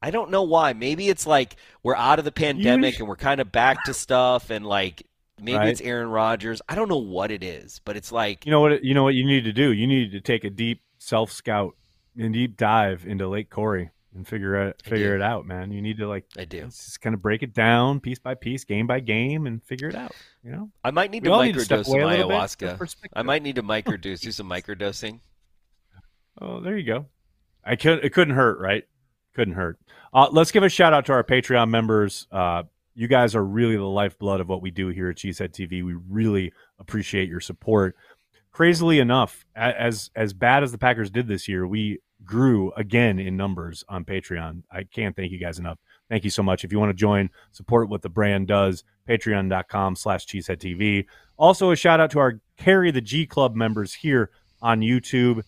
I 0.01 0.11
don't 0.11 0.31
know 0.31 0.43
why. 0.43 0.73
Maybe 0.73 1.09
it's 1.09 1.27
like 1.27 1.57
we're 1.83 1.95
out 1.95 2.19
of 2.19 2.25
the 2.25 2.31
pandemic 2.31 2.99
and 2.99 3.07
we're 3.07 3.15
kind 3.17 3.41
of 3.41 3.51
back 3.51 3.83
to 3.85 3.93
stuff, 3.93 4.49
and 4.49 4.65
like 4.65 5.05
maybe 5.41 5.57
Right. 5.57 5.67
it's 5.69 5.81
Aaron 5.81 6.09
Rodgers. 6.09 6.61
I 6.69 6.75
don't 6.75 6.87
know 6.89 6.97
what 6.97 7.31
it 7.31 7.43
is, 7.43 7.81
but 7.83 7.97
it's 7.97 8.11
like 8.11 8.45
You 8.45 8.51
know 8.51 8.61
what? 8.61 8.83
You 8.83 8.93
know 8.93 9.03
what 9.03 9.13
you 9.15 9.25
need 9.25 9.43
to 9.43 9.51
do. 9.53 9.71
You 9.73 9.87
need 9.87 10.11
to 10.13 10.21
take 10.21 10.43
a 10.45 10.49
deep 10.49 10.81
self 10.99 11.31
scout 11.31 11.75
and 12.19 12.33
deep 12.33 12.57
dive 12.57 13.05
into 13.07 13.27
Lake 13.27 13.49
Corey 13.49 13.91
and 14.15 14.27
figure 14.27 14.55
it 14.67 14.81
figure 14.83 15.15
it 15.15 15.21
out, 15.21 15.45
man. 15.45 15.71
You 15.71 15.81
need 15.81 15.97
to 15.97 16.07
like 16.07 16.25
I 16.37 16.45
do. 16.45 16.63
just 16.65 17.01
kind 17.01 17.13
of 17.13 17.21
break 17.21 17.43
it 17.43 17.53
down 17.53 17.99
piece 17.99 18.19
by 18.19 18.35
piece, 18.35 18.63
game 18.63 18.87
by 18.87 18.99
game, 18.99 19.47
and 19.47 19.63
figure 19.63 19.87
it 19.87 19.95
out. 19.95 20.11
You 20.43 20.51
know, 20.51 20.69
I 20.83 20.91
might 20.91 21.11
need 21.11 21.23
We 21.23 21.29
to 21.29 21.33
all 21.33 21.43
need 21.43 21.55
to 21.55 21.59
microdose 21.59 21.85
some 21.85 21.99
a 21.99 22.05
little 22.05 22.29
bit 22.29 22.49
for 22.49 22.65
ayahuasca. 22.67 22.95
I 23.13 23.21
might 23.21 23.43
need 23.43 23.55
to 23.55 23.63
microdose, 23.63 24.19
do 24.21 24.31
some 24.31 24.49
microdosing. 24.49 25.19
Oh, 26.41 26.59
there 26.59 26.77
you 26.77 26.85
go. 26.85 27.05
I 27.63 27.75
could. 27.75 28.03
It 28.03 28.13
couldn't 28.13 28.35
hurt, 28.35 28.59
right? 28.59 28.83
Couldn't 29.35 29.55
hurt. 29.55 29.79
Uh, 30.13 30.27
let's 30.31 30.51
give 30.51 30.63
a 30.63 30.69
shout 30.69 30.93
out 30.93 31.05
to 31.05 31.13
our 31.13 31.23
Patreon 31.23 31.69
members. 31.69 32.27
Uh, 32.31 32.63
you 32.95 33.07
guys 33.07 33.35
are 33.35 33.43
really 33.43 33.77
the 33.77 33.83
lifeblood 33.83 34.41
of 34.41 34.49
what 34.49 34.61
we 34.61 34.71
do 34.71 34.87
here 34.89 35.09
at 35.09 35.17
Cheesehead 35.17 35.51
TV. 35.51 35.83
We 35.85 35.95
really 36.09 36.51
appreciate 36.79 37.29
your 37.29 37.39
support. 37.39 37.95
Crazily 38.51 38.99
enough, 38.99 39.45
as 39.55 40.09
as 40.15 40.33
bad 40.33 40.63
as 40.63 40.71
the 40.71 40.77
Packers 40.77 41.11
did 41.11 41.27
this 41.27 41.47
year, 41.47 41.67
we 41.67 41.99
grew 42.29 42.71
again 42.73 43.17
in 43.17 43.35
numbers 43.35 43.83
on 43.89 44.05
Patreon. 44.05 44.61
I 44.71 44.83
can't 44.83 45.15
thank 45.15 45.31
you 45.31 45.39
guys 45.39 45.57
enough. 45.57 45.79
Thank 46.09 46.23
you 46.23 46.29
so 46.29 46.43
much. 46.43 46.63
If 46.63 46.71
you 46.71 46.77
want 46.77 46.91
to 46.91 46.93
join, 46.93 47.31
support 47.51 47.89
what 47.89 48.03
the 48.03 48.09
brand 48.09 48.47
does, 48.47 48.83
patreon.com 49.07 49.95
slash 49.95 50.27
cheesehead 50.27 50.57
TV. 50.57 51.05
Also, 51.37 51.71
a 51.71 51.75
shout 51.75 51.99
out 51.99 52.11
to 52.11 52.19
our 52.19 52.39
Carry 52.55 52.91
the 52.91 53.01
G 53.01 53.25
Club 53.25 53.55
members 53.55 53.95
here 53.95 54.29
on 54.61 54.81
YouTube. 54.81 55.41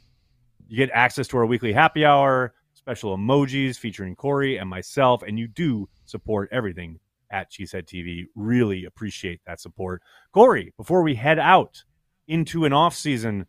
You 0.68 0.78
get 0.78 0.90
access 0.92 1.28
to 1.28 1.38
our 1.38 1.46
weekly 1.46 1.72
happy 1.72 2.04
hour, 2.04 2.56
special 2.74 3.16
emojis 3.16 3.78
featuring 3.78 4.16
Corey 4.16 4.58
and 4.58 4.68
myself, 4.68 5.22
and 5.22 5.38
you 5.38 5.48
do 5.48 5.88
support 6.06 6.50
everything 6.52 7.00
at 7.30 7.52
Cheesehead 7.52 7.86
TV. 7.86 8.26
Really 8.34 8.86
appreciate 8.86 9.40
that 9.46 9.60
support. 9.60 10.02
Corey, 10.32 10.74
before 10.78 11.04
we 11.04 11.14
head 11.14 11.38
out 11.38 11.84
into 12.28 12.66
an 12.66 12.74
off 12.74 12.96
season 12.96 13.46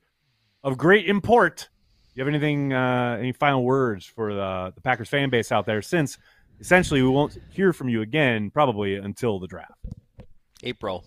of 0.63 0.77
great 0.77 1.09
import, 1.09 1.71
you 2.14 2.24
have 2.24 2.28
anything, 2.28 2.72
uh, 2.72 3.16
any 3.18 3.32
final 3.32 3.64
words 3.64 4.05
for 4.05 4.34
the, 4.34 4.72
the 4.74 4.80
Packers 4.80 5.09
fan 5.09 5.30
base 5.30 5.51
out 5.52 5.66
there? 5.66 5.82
Since 5.82 6.18
essentially 6.60 7.02
we 7.02 7.09
won't 7.09 7.39
hear 7.51 7.72
from 7.72 7.89
you 7.89 8.02
again 8.02 8.51
probably 8.51 8.97
until 8.97 9.39
the 9.39 9.47
draft. 9.47 9.72
April. 10.62 11.05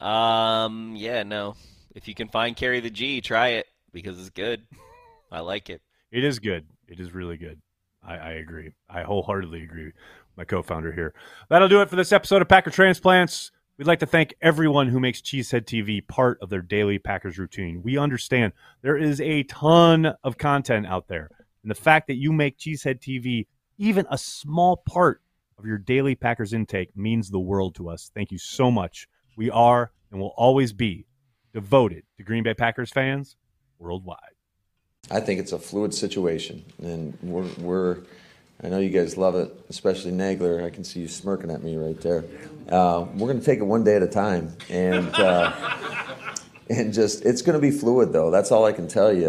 Um, 0.00 0.94
yeah, 0.96 1.22
no. 1.22 1.56
If 1.94 2.06
you 2.06 2.14
can 2.14 2.28
find 2.28 2.54
carry 2.54 2.80
the 2.80 2.90
G, 2.90 3.20
try 3.20 3.48
it 3.48 3.66
because 3.92 4.18
it's 4.18 4.30
good. 4.30 4.62
I 5.32 5.40
like 5.40 5.70
it. 5.70 5.82
It 6.12 6.24
is 6.24 6.38
good. 6.38 6.66
It 6.86 7.00
is 7.00 7.12
really 7.12 7.36
good. 7.36 7.60
I, 8.06 8.16
I 8.16 8.30
agree. 8.32 8.70
I 8.88 9.02
wholeheartedly 9.02 9.62
agree. 9.62 9.86
with 9.86 9.94
My 10.36 10.44
co-founder 10.44 10.92
here. 10.92 11.14
That'll 11.50 11.68
do 11.68 11.82
it 11.82 11.90
for 11.90 11.96
this 11.96 12.12
episode 12.12 12.40
of 12.40 12.48
Packer 12.48 12.70
Transplants. 12.70 13.50
We'd 13.78 13.86
like 13.86 14.00
to 14.00 14.06
thank 14.06 14.34
everyone 14.42 14.88
who 14.88 14.98
makes 14.98 15.20
Cheesehead 15.20 15.64
TV 15.64 16.04
part 16.04 16.38
of 16.42 16.50
their 16.50 16.62
daily 16.62 16.98
Packers 16.98 17.38
routine. 17.38 17.80
We 17.80 17.96
understand 17.96 18.52
there 18.82 18.96
is 18.96 19.20
a 19.20 19.44
ton 19.44 20.14
of 20.24 20.36
content 20.36 20.84
out 20.84 21.06
there, 21.06 21.30
and 21.62 21.70
the 21.70 21.76
fact 21.76 22.08
that 22.08 22.16
you 22.16 22.32
make 22.32 22.58
Cheesehead 22.58 22.98
TV 22.98 23.46
even 23.78 24.04
a 24.10 24.18
small 24.18 24.78
part 24.78 25.22
of 25.56 25.64
your 25.64 25.78
daily 25.78 26.16
Packers 26.16 26.52
intake 26.52 26.96
means 26.96 27.30
the 27.30 27.38
world 27.38 27.76
to 27.76 27.88
us. 27.88 28.10
Thank 28.12 28.32
you 28.32 28.38
so 28.38 28.68
much. 28.68 29.06
We 29.36 29.48
are 29.48 29.92
and 30.10 30.20
will 30.20 30.34
always 30.36 30.72
be 30.72 31.06
devoted 31.52 32.02
to 32.16 32.24
Green 32.24 32.42
Bay 32.42 32.54
Packers 32.54 32.90
fans 32.90 33.36
worldwide. 33.78 34.18
I 35.08 35.20
think 35.20 35.38
it's 35.38 35.52
a 35.52 35.58
fluid 35.58 35.94
situation, 35.94 36.64
and 36.82 37.16
we're, 37.22 37.48
we're 37.60 37.98
I 38.62 38.68
know 38.68 38.80
you 38.80 38.90
guys 38.90 39.16
love 39.16 39.36
it, 39.36 39.52
especially 39.68 40.10
Nagler. 40.10 40.64
I 40.64 40.70
can 40.70 40.82
see 40.82 40.98
you 41.00 41.06
smirking 41.08 41.50
at 41.50 41.62
me 41.62 41.76
right 41.76 42.00
there. 42.00 42.24
Uh, 42.68 43.06
we're 43.14 43.28
going 43.28 43.38
to 43.38 43.44
take 43.44 43.60
it 43.60 43.64
one 43.64 43.84
day 43.84 43.94
at 43.94 44.02
a 44.02 44.08
time, 44.08 44.56
and 44.68 45.14
uh, 45.14 45.52
and 46.70 46.92
just 46.92 47.24
it's 47.24 47.40
going 47.40 47.54
to 47.54 47.60
be 47.60 47.70
fluid, 47.70 48.12
though. 48.12 48.32
That's 48.32 48.50
all 48.50 48.64
I 48.64 48.72
can 48.72 48.88
tell 48.88 49.12
you. 49.12 49.28